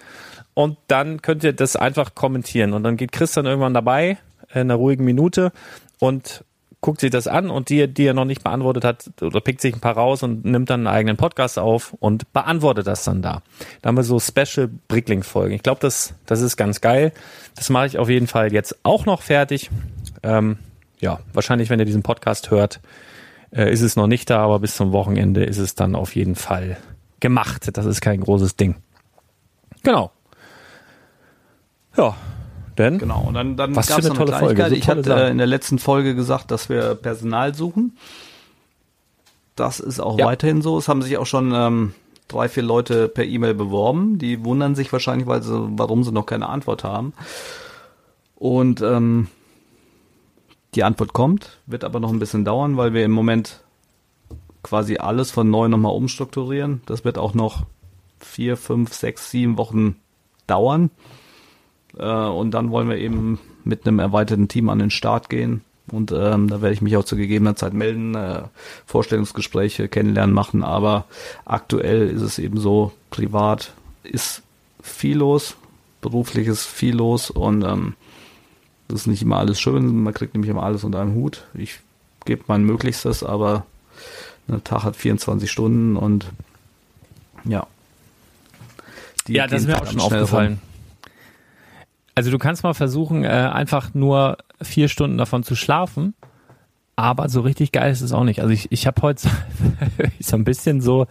und 0.56 0.78
dann 0.88 1.22
könnt 1.22 1.44
ihr 1.44 1.54
das 1.54 1.76
einfach 1.76 2.16
kommentieren 2.16 2.74
und 2.74 2.84
dann 2.84 2.98
geht 2.98 3.12
Chris 3.12 3.34
dann 3.34 3.46
irgendwann 3.46 3.76
dabei 3.76 4.18
in 4.52 4.62
einer 4.62 4.76
ruhigen 4.76 5.06
Minute 5.06 5.52
und 6.00 6.44
guckt 6.84 7.00
sich 7.00 7.10
das 7.10 7.28
an 7.28 7.50
und 7.50 7.70
die, 7.70 7.88
die 7.88 8.06
er 8.06 8.14
noch 8.14 8.26
nicht 8.26 8.44
beantwortet 8.44 8.84
hat, 8.84 9.10
oder 9.22 9.40
pickt 9.40 9.62
sich 9.62 9.74
ein 9.74 9.80
paar 9.80 9.96
raus 9.96 10.22
und 10.22 10.44
nimmt 10.44 10.70
dann 10.70 10.82
einen 10.82 10.96
eigenen 10.96 11.18
Podcast 11.18 11.58
auf 11.58 11.94
und 11.94 12.32
beantwortet 12.34 12.86
das 12.86 13.06
dann 13.06 13.22
da. 13.22 13.42
Da 13.82 13.88
haben 13.88 13.96
wir 13.96 14.04
so 14.04 14.20
Special 14.20 14.70
Brickling-Folgen. 14.90 15.56
Ich 15.56 15.64
glaube, 15.64 15.80
das, 15.80 16.14
das 16.26 16.42
ist 16.42 16.58
ganz 16.58 16.82
geil. 16.82 17.14
Das 17.56 17.70
mache 17.70 17.88
ich 17.88 17.98
auf 17.98 18.10
jeden 18.10 18.28
Fall 18.28 18.52
jetzt 18.52 18.78
auch 18.84 19.06
noch 19.06 19.22
fertig. 19.22 19.72
Ähm, 20.24 20.58
ja, 21.00 21.22
wahrscheinlich, 21.32 21.70
wenn 21.70 21.80
ihr 21.80 21.86
diesen 21.86 22.04
Podcast 22.04 22.52
hört, 22.52 22.82
äh, 23.52 23.72
ist 23.72 23.82
es 23.82 23.96
noch 23.96 24.08
nicht 24.08 24.30
da, 24.30 24.44
aber 24.44 24.60
bis 24.60 24.76
zum 24.76 24.92
Wochenende 24.92 25.46
ist 25.46 25.60
es 25.60 25.76
dann 25.76 25.96
auf 25.96 26.16
jeden 26.16 26.36
Fall 26.36 26.78
gemacht. 27.22 27.70
Das 27.78 27.86
ist 27.86 28.02
kein 28.02 28.20
großes 28.20 28.58
Ding. 28.58 28.76
Genau. 29.84 30.12
Ja, 31.96 32.16
denn 32.78 32.98
Genau, 33.00 33.24
und 33.28 33.34
dann, 33.34 33.58
dann 33.58 33.76
Was 33.76 33.88
gab's 33.88 34.06
für 34.06 34.12
eine 34.12 34.18
tolle 34.20 34.38
Folge, 34.38 34.68
so 34.70 34.76
ich 34.76 34.88
hatte 34.88 35.04
Sachen. 35.04 35.20
äh, 35.22 35.30
in 35.30 35.38
der 35.38 35.48
letzten 35.48 35.80
Folge 35.80 36.16
gesagt, 36.16 36.52
dass 36.52 36.70
wir 36.70 36.96
Personal 36.96 37.54
suchen. 37.56 37.98
Das 39.56 39.80
ist 39.80 40.00
auch 40.00 40.18
Ja. 40.18 40.26
weiterhin 40.26 40.62
so. 40.62 40.78
Es 40.78 40.88
haben 40.88 41.02
sich 41.02 41.18
auch 41.18 41.26
schon 41.26 41.52
ähm, 41.54 41.94
drei, 42.28 42.50
vier 42.50 42.64
Leute 42.64 43.08
per 43.08 43.26
E-Mail 43.26 43.54
beworben. 43.54 44.18
Die 44.18 44.44
wundern 44.44 44.76
sich 44.76 44.92
wahrscheinlich, 44.92 45.28
weil 45.28 45.44
sie, 45.44 45.68
warum 45.78 46.04
sie 46.04 46.12
noch 46.12 46.26
keine 46.26 46.50
Antwort 46.50 46.84
haben. 46.84 47.14
Und 48.36 48.82
ähm, 48.82 49.28
die 50.76 50.84
Antwort 50.84 51.14
kommt, 51.14 51.60
wird 51.68 51.84
aber 51.84 52.00
noch 52.00 52.12
ein 52.12 52.20
bisschen 52.20 52.46
dauern, 52.46 52.78
weil 52.78 52.94
wir 52.94 53.06
im 53.06 53.12
Moment 53.12 53.62
quasi 54.64 54.98
alles 54.98 55.30
von 55.30 55.50
neu 55.50 55.68
nochmal 55.68 55.94
umstrukturieren. 55.94 56.82
Das 56.88 57.06
wird 57.06 57.18
auch 57.18 57.34
noch 57.36 57.64
vier, 58.20 58.58
fünf, 58.58 58.94
sechs, 58.94 59.30
sieben 59.30 59.58
Wochen 59.58 59.98
dauern. 60.48 60.90
Äh, 61.98 62.06
und 62.06 62.52
dann 62.52 62.72
wollen 62.72 62.90
wir 62.90 62.98
eben 62.98 63.40
mit 63.64 63.88
einem 63.88 64.00
erweiterten 64.00 64.48
Team 64.48 64.70
an 64.70 64.80
den 64.80 64.92
Start 64.92 65.30
gehen. 65.30 65.62
Und 65.92 66.12
ähm, 66.12 66.48
da 66.48 66.62
werde 66.62 66.74
ich 66.74 66.82
mich 66.82 66.96
auch 66.96 67.04
zu 67.04 67.18
gegebener 67.18 67.56
Zeit 67.56 67.74
melden, 67.74 68.16
äh, 68.16 68.44
Vorstellungsgespräche 68.86 69.90
kennenlernen 69.90 70.34
machen. 70.34 70.64
Aber 70.64 71.06
aktuell 71.46 72.10
ist 72.10 72.22
es 72.22 72.40
eben 72.40 72.60
so, 72.60 72.94
privat 73.10 73.74
ist 74.04 74.44
viel 74.82 75.18
los, 75.18 75.56
beruflich 76.02 76.48
ist 76.48 76.66
viel 76.66 76.96
los 76.96 77.30
und 77.30 77.64
ähm, 77.64 77.96
das 78.88 79.02
ist 79.02 79.08
nicht 79.08 79.22
immer 79.22 79.38
alles 79.38 79.60
schön. 79.60 80.04
Man 80.04 80.14
kriegt 80.14 80.34
nämlich 80.34 80.50
immer 80.50 80.64
alles 80.64 80.84
unter 80.84 81.02
einem 81.02 81.16
Hut. 81.16 81.46
Ich 81.54 81.80
gebe 82.26 82.44
mein 82.48 82.64
Möglichstes, 82.64 83.24
aber 83.24 83.66
ein 84.48 84.64
Tag 84.64 84.84
hat 84.84 84.96
24 84.96 85.50
Stunden 85.52 85.96
und 85.98 86.28
ja. 87.46 87.68
Die 89.28 89.34
ja, 89.34 89.48
das 89.48 89.62
ist 89.62 89.68
mir 89.68 89.82
auch 89.82 89.86
schon 89.86 90.00
schnell 90.00 90.24
rum. 90.24 90.60
Also 92.16 92.32
du 92.32 92.38
kannst 92.38 92.64
mal 92.64 92.74
versuchen, 92.74 93.24
äh, 93.24 93.28
einfach 93.28 93.94
nur 93.94 94.38
vier 94.62 94.88
Stunden 94.88 95.18
davon 95.18 95.44
zu 95.44 95.56
schlafen, 95.56 96.14
aber 96.96 97.28
so 97.30 97.42
richtig 97.42 97.72
geil 97.72 97.92
ist 97.92 98.02
es 98.02 98.14
auch 98.14 98.24
nicht. 98.24 98.42
Also 98.42 98.54
ich, 98.54 98.72
ich 98.72 98.86
habe 98.86 99.02
heute 99.02 99.28
so 100.20 100.36
ein 100.36 100.44
bisschen 100.44 100.82
so 100.82 101.08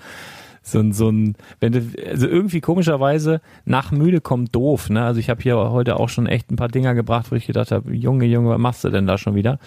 so 0.62 0.78
ein, 0.78 0.92
so 0.92 1.10
ein, 1.10 1.34
wenn 1.58 1.72
du, 1.72 1.82
also 2.08 2.28
irgendwie 2.28 2.60
komischerweise 2.60 3.40
nach 3.64 3.90
müde 3.90 4.20
kommt 4.20 4.54
doof, 4.54 4.90
ne? 4.90 5.04
Also 5.04 5.18
ich 5.18 5.28
habe 5.28 5.42
hier 5.42 5.56
heute 5.56 5.98
auch 5.98 6.08
schon 6.08 6.26
echt 6.26 6.50
ein 6.52 6.56
paar 6.56 6.68
Dinger 6.68 6.94
gebracht, 6.94 7.32
wo 7.32 7.34
ich 7.34 7.46
gedacht 7.46 7.72
habe, 7.72 7.92
Junge, 7.92 8.26
Junge, 8.26 8.50
was 8.50 8.60
machst 8.60 8.84
du 8.84 8.90
denn 8.90 9.08
da 9.08 9.18
schon 9.18 9.34
wieder? 9.34 9.58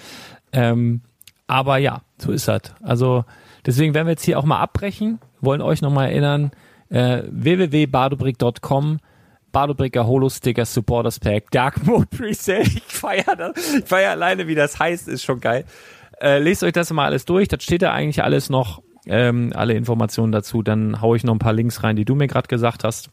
Ähm, 0.54 1.02
aber 1.48 1.78
ja, 1.78 2.02
so 2.18 2.32
ist 2.32 2.48
das. 2.48 2.62
Also 2.82 3.26
deswegen 3.66 3.94
werden 3.94 4.08
wir 4.08 4.12
jetzt 4.12 4.24
hier 4.24 4.40
auch 4.40 4.46
mal 4.46 4.60
abbrechen, 4.60 5.20
wollen 5.42 5.62
euch 5.62 5.82
nochmal 5.82 6.08
erinnern, 6.08 6.52
äh, 6.90 7.24
www.badobrick.com 7.30 9.00
Badobricker 9.56 10.06
Holo 10.06 10.28
Sticker 10.28 10.66
Supporters 10.66 11.18
Pack, 11.18 11.50
Dark 11.50 11.86
Mode 11.86 12.08
Presale. 12.12 12.64
Ich 12.64 12.84
feier 12.90 13.38
das. 13.38 13.74
Ich 13.74 13.86
feier 13.86 14.12
alleine, 14.12 14.50
wie 14.50 14.56
das 14.56 14.78
heißt, 14.80 15.08
ist 15.08 15.24
schon 15.24 15.40
geil. 15.40 15.64
Äh, 16.20 16.40
lest 16.40 16.62
euch 16.62 16.74
das 16.74 16.92
mal 16.92 17.06
alles 17.06 17.24
durch. 17.24 17.48
Das 17.48 17.64
steht 17.64 17.82
da 17.82 17.94
eigentlich 17.94 18.22
alles 18.22 18.50
noch, 18.50 18.82
ähm, 19.06 19.54
alle 19.56 19.76
Informationen 19.76 20.34
dazu. 20.34 20.62
Dann 20.62 21.02
hau 21.02 21.16
ich 21.16 21.24
noch 21.24 21.34
ein 21.34 21.40
paar 21.40 21.54
Links 21.54 21.84
rein, 21.84 21.96
die 21.96 22.04
du 22.04 22.16
mir 22.16 22.28
gerade 22.28 22.50
gesagt 22.50 22.84
hast 22.84 23.12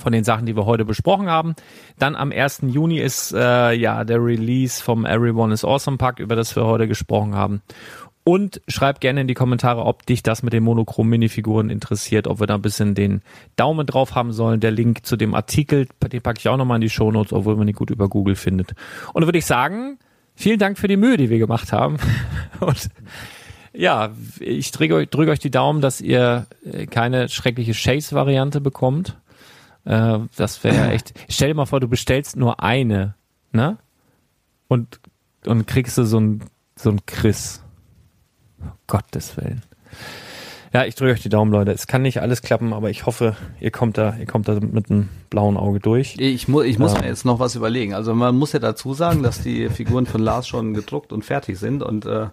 von 0.00 0.12
den 0.12 0.24
Sachen, 0.24 0.46
die 0.46 0.56
wir 0.56 0.66
heute 0.66 0.84
besprochen 0.84 1.30
haben. 1.30 1.54
Dann 1.96 2.16
am 2.16 2.32
1. 2.32 2.62
Juni 2.66 2.98
ist 2.98 3.32
äh, 3.32 3.72
ja 3.72 4.02
der 4.02 4.18
Release 4.18 4.82
vom 4.82 5.06
Everyone 5.06 5.54
is 5.54 5.64
Awesome 5.64 5.96
Pack, 5.96 6.18
über 6.18 6.34
das 6.34 6.56
wir 6.56 6.64
heute 6.64 6.88
gesprochen 6.88 7.36
haben. 7.36 7.62
Und 8.24 8.60
schreib 8.68 9.00
gerne 9.00 9.22
in 9.22 9.26
die 9.26 9.34
Kommentare, 9.34 9.84
ob 9.84 10.06
dich 10.06 10.22
das 10.22 10.44
mit 10.44 10.52
den 10.52 10.62
monochrom 10.62 11.08
Minifiguren 11.08 11.70
interessiert, 11.70 12.28
ob 12.28 12.38
wir 12.38 12.46
da 12.46 12.54
ein 12.54 12.62
bisschen 12.62 12.94
den 12.94 13.22
Daumen 13.56 13.84
drauf 13.84 14.14
haben 14.14 14.32
sollen. 14.32 14.60
Der 14.60 14.70
Link 14.70 15.04
zu 15.04 15.16
dem 15.16 15.34
Artikel, 15.34 15.88
den 16.00 16.22
packe 16.22 16.38
ich 16.38 16.48
auch 16.48 16.56
nochmal 16.56 16.76
in 16.76 16.82
die 16.82 16.90
Shownotes, 16.90 17.32
obwohl 17.32 17.56
man 17.56 17.66
ihn 17.66 17.74
gut 17.74 17.90
über 17.90 18.08
Google 18.08 18.36
findet. 18.36 18.74
Und 19.12 19.22
dann 19.22 19.26
würde 19.26 19.38
ich 19.38 19.46
sagen, 19.46 19.98
vielen 20.36 20.60
Dank 20.60 20.78
für 20.78 20.86
die 20.86 20.96
Mühe, 20.96 21.16
die 21.16 21.30
wir 21.30 21.38
gemacht 21.38 21.72
haben. 21.72 21.96
Und 22.60 22.90
ja, 23.72 24.10
ich 24.38 24.70
drücke 24.70 24.94
euch, 24.94 25.08
drück 25.08 25.28
euch 25.28 25.38
die 25.38 25.50
Daumen, 25.50 25.80
dass 25.80 26.00
ihr 26.00 26.46
äh, 26.64 26.86
keine 26.86 27.28
schreckliche 27.28 27.72
Chase-Variante 27.72 28.60
bekommt. 28.60 29.16
Äh, 29.84 30.18
das 30.36 30.62
wäre 30.62 30.90
echt. 30.90 31.12
Stell 31.28 31.48
dir 31.48 31.54
mal 31.54 31.66
vor, 31.66 31.80
du 31.80 31.88
bestellst 31.88 32.36
nur 32.36 32.62
eine, 32.62 33.14
ne? 33.50 33.78
Und, 34.68 35.00
und 35.46 35.66
kriegst 35.66 35.98
du 35.98 36.04
so 36.04 36.20
ein, 36.20 36.44
so 36.76 36.90
ein 36.90 37.00
Chris. 37.06 37.62
Gottes 38.86 39.36
Willen. 39.36 39.62
Ja, 40.74 40.86
ich 40.86 40.94
drücke 40.94 41.12
euch 41.12 41.20
die 41.20 41.28
Daumen, 41.28 41.52
Leute. 41.52 41.70
Es 41.72 41.86
kann 41.86 42.00
nicht 42.00 42.22
alles 42.22 42.40
klappen, 42.40 42.72
aber 42.72 42.88
ich 42.88 43.04
hoffe, 43.04 43.36
ihr 43.60 43.70
kommt 43.70 43.98
da, 43.98 44.16
ihr 44.18 44.24
kommt 44.24 44.48
da 44.48 44.54
mit 44.58 44.90
einem 44.90 45.10
blauen 45.28 45.58
Auge 45.58 45.80
durch. 45.80 46.14
Ich, 46.18 46.48
mu 46.48 46.62
ich 46.62 46.78
muss 46.78 46.94
Ja. 46.94 47.00
mir 47.02 47.08
jetzt 47.08 47.26
noch 47.26 47.38
was 47.40 47.54
überlegen. 47.56 47.92
Also 47.92 48.14
man 48.14 48.34
muss 48.38 48.52
ja 48.54 48.58
dazu 48.58 48.94
sagen, 48.94 49.22
dass 49.22 49.42
die 49.42 49.68
Figuren 49.68 50.06
von 50.06 50.22
Lars 50.22 50.48
schon 50.48 50.72
gedruckt 50.72 51.12
und 51.12 51.26
fertig 51.26 51.58
sind 51.58 51.82
und 51.82 52.06
äh, 52.06 52.28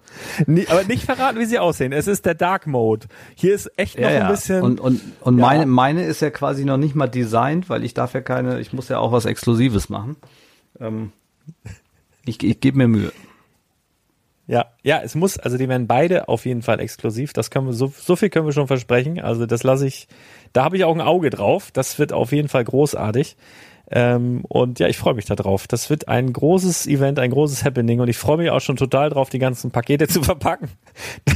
Nee, 0.45 0.65
aber 0.69 0.85
nicht 0.85 1.03
verraten, 1.03 1.37
wie 1.37 1.43
sie 1.45 1.59
aussehen. 1.59 1.91
Es 1.91 2.07
ist 2.07 2.25
der 2.25 2.33
Dark 2.33 2.65
Mode. 2.65 3.07
Hier 3.35 3.53
ist 3.53 3.69
echt 3.75 3.99
noch 3.99 4.07
ein 4.07 4.27
bisschen. 4.29 4.61
Und, 4.61 4.79
und, 4.79 5.01
und 5.19 5.37
Ja. 5.37 5.45
meine, 5.45 5.65
meine 5.65 6.03
ist 6.05 6.21
ja 6.21 6.29
quasi 6.29 6.63
noch 6.63 6.77
nicht 6.77 6.95
mal 6.95 7.07
designt, 7.07 7.69
weil 7.69 7.83
ich 7.83 7.93
darf 7.93 8.13
ja 8.13 8.21
keine, 8.21 8.61
ich 8.61 8.71
muss 8.71 8.87
ja 8.87 8.99
auch 8.99 9.11
was 9.11 9.25
Exklusives 9.25 9.89
machen. 9.89 10.15
Ähm, 10.79 11.11
ich 12.23 12.41
ich 12.41 12.61
gebe 12.61 12.77
mir 12.77 12.87
Mühe. 12.87 13.11
Ja, 14.49 14.65
ja, 14.81 14.99
es 15.03 15.13
muss, 15.13 15.37
also 15.37 15.59
die 15.59 15.69
werden 15.69 15.85
beide 15.85 16.27
auf 16.27 16.47
jeden 16.47 16.63
Fall 16.63 16.79
exklusiv. 16.79 17.33
Das 17.33 17.51
können 17.51 17.67
wir, 17.67 17.73
so, 17.73 17.93
so 17.95 18.15
viel 18.15 18.31
können 18.31 18.47
wir 18.47 18.51
schon 18.51 18.65
versprechen. 18.65 19.21
Also 19.21 19.45
das 19.45 19.61
lasse 19.61 19.85
ich, 19.85 20.07
da 20.53 20.63
habe 20.63 20.75
ich 20.75 20.85
auch 20.85 20.95
ein 20.95 21.01
Auge 21.01 21.29
drauf. 21.29 21.69
Das 21.71 21.99
wird 21.99 22.13
auf 22.13 22.31
jeden 22.31 22.47
Fall 22.47 22.63
großartig. 22.63 23.37
Ähm, 23.91 24.43
und 24.47 24.79
ja, 24.79 24.87
ich 24.87 24.97
freue 24.97 25.13
mich 25.13 25.25
da 25.25 25.35
drauf. 25.35 25.67
Das 25.67 25.91
wird 25.91 26.07
ein 26.07 26.33
großes 26.33 26.87
Event, 26.87 27.19
ein 27.19 27.29
großes 27.29 27.63
Happening 27.63 27.99
und 27.99 28.07
ich 28.07 28.17
freue 28.17 28.37
mich 28.37 28.49
auch 28.49 28.59
schon 28.59 28.75
total 28.75 29.09
drauf, 29.09 29.29
die 29.29 29.39
ganzen 29.39 29.69
Pakete 29.69 30.07
zu 30.09 30.23
verpacken. 30.23 30.69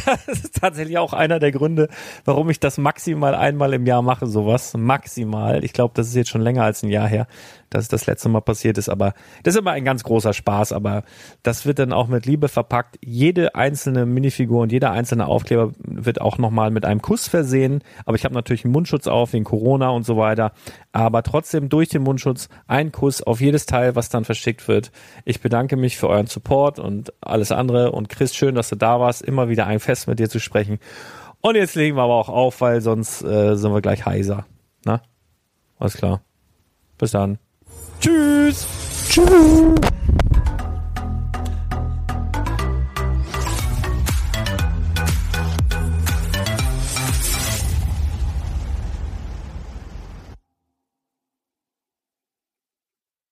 Das 0.05 0.27
ist 0.27 0.59
tatsächlich 0.59 0.97
auch 0.97 1.13
einer 1.13 1.39
der 1.39 1.51
Gründe, 1.51 1.89
warum 2.25 2.49
ich 2.49 2.59
das 2.59 2.77
maximal 2.77 3.35
einmal 3.35 3.73
im 3.73 3.85
Jahr 3.85 4.01
mache, 4.01 4.25
sowas. 4.25 4.73
Maximal. 4.75 5.63
Ich 5.63 5.73
glaube, 5.73 5.93
das 5.95 6.07
ist 6.07 6.15
jetzt 6.15 6.29
schon 6.29 6.41
länger 6.41 6.63
als 6.63 6.83
ein 6.83 6.89
Jahr 6.89 7.07
her, 7.07 7.27
dass 7.73 7.83
es 7.83 7.89
das 7.89 8.05
letzte 8.05 8.29
Mal 8.29 8.41
passiert 8.41 8.77
ist, 8.77 8.89
aber 8.89 9.13
das 9.43 9.55
ist 9.55 9.59
immer 9.59 9.71
ein 9.71 9.85
ganz 9.85 10.03
großer 10.03 10.33
Spaß, 10.33 10.71
aber 10.71 11.03
das 11.41 11.65
wird 11.65 11.79
dann 11.79 11.93
auch 11.93 12.07
mit 12.07 12.25
Liebe 12.25 12.47
verpackt. 12.47 12.97
Jede 13.03 13.55
einzelne 13.55 14.05
Minifigur 14.05 14.61
und 14.61 14.71
jeder 14.71 14.91
einzelne 14.91 15.27
Aufkleber 15.27 15.71
wird 15.79 16.21
auch 16.21 16.37
nochmal 16.37 16.71
mit 16.71 16.85
einem 16.85 17.01
Kuss 17.01 17.27
versehen, 17.27 17.83
aber 18.05 18.15
ich 18.15 18.25
habe 18.25 18.35
natürlich 18.35 18.65
einen 18.65 18.73
Mundschutz 18.73 19.07
auf 19.07 19.33
wegen 19.33 19.43
Corona 19.43 19.89
und 19.89 20.05
so 20.05 20.17
weiter, 20.17 20.53
aber 20.91 21.23
trotzdem 21.23 21.69
durch 21.69 21.89
den 21.89 22.03
Mundschutz 22.03 22.49
ein 22.67 22.91
Kuss 22.91 23.21
auf 23.21 23.41
jedes 23.41 23.65
Teil, 23.65 23.95
was 23.95 24.09
dann 24.09 24.25
verschickt 24.25 24.67
wird. 24.67 24.91
Ich 25.25 25.41
bedanke 25.41 25.75
mich 25.77 25.97
für 25.97 26.07
euren 26.07 26.27
Support 26.27 26.79
und 26.79 27.13
alles 27.21 27.51
andere 27.51 27.91
und 27.91 28.09
Chris, 28.09 28.35
schön, 28.35 28.55
dass 28.55 28.69
du 28.69 28.75
da 28.75 28.99
warst, 28.99 29.21
immer 29.21 29.49
wieder 29.49 29.67
ein 29.67 29.79
Fest 29.79 30.07
mit 30.07 30.19
dir 30.19 30.29
zu 30.29 30.39
sprechen. 30.39 30.79
Und 31.41 31.55
jetzt 31.55 31.75
legen 31.75 31.97
wir 31.97 32.03
aber 32.03 32.15
auch 32.15 32.29
auf, 32.29 32.61
weil 32.61 32.79
sonst 32.79 33.21
äh, 33.21 33.55
sind 33.55 33.73
wir 33.73 33.81
gleich 33.81 34.05
heiser. 34.05 34.45
Na? 34.85 35.01
Alles 35.77 35.97
klar. 35.97 36.21
Bis 36.97 37.11
dann. 37.11 37.37
Tschüss. 38.03 38.67
Tschüss. 39.07 40.02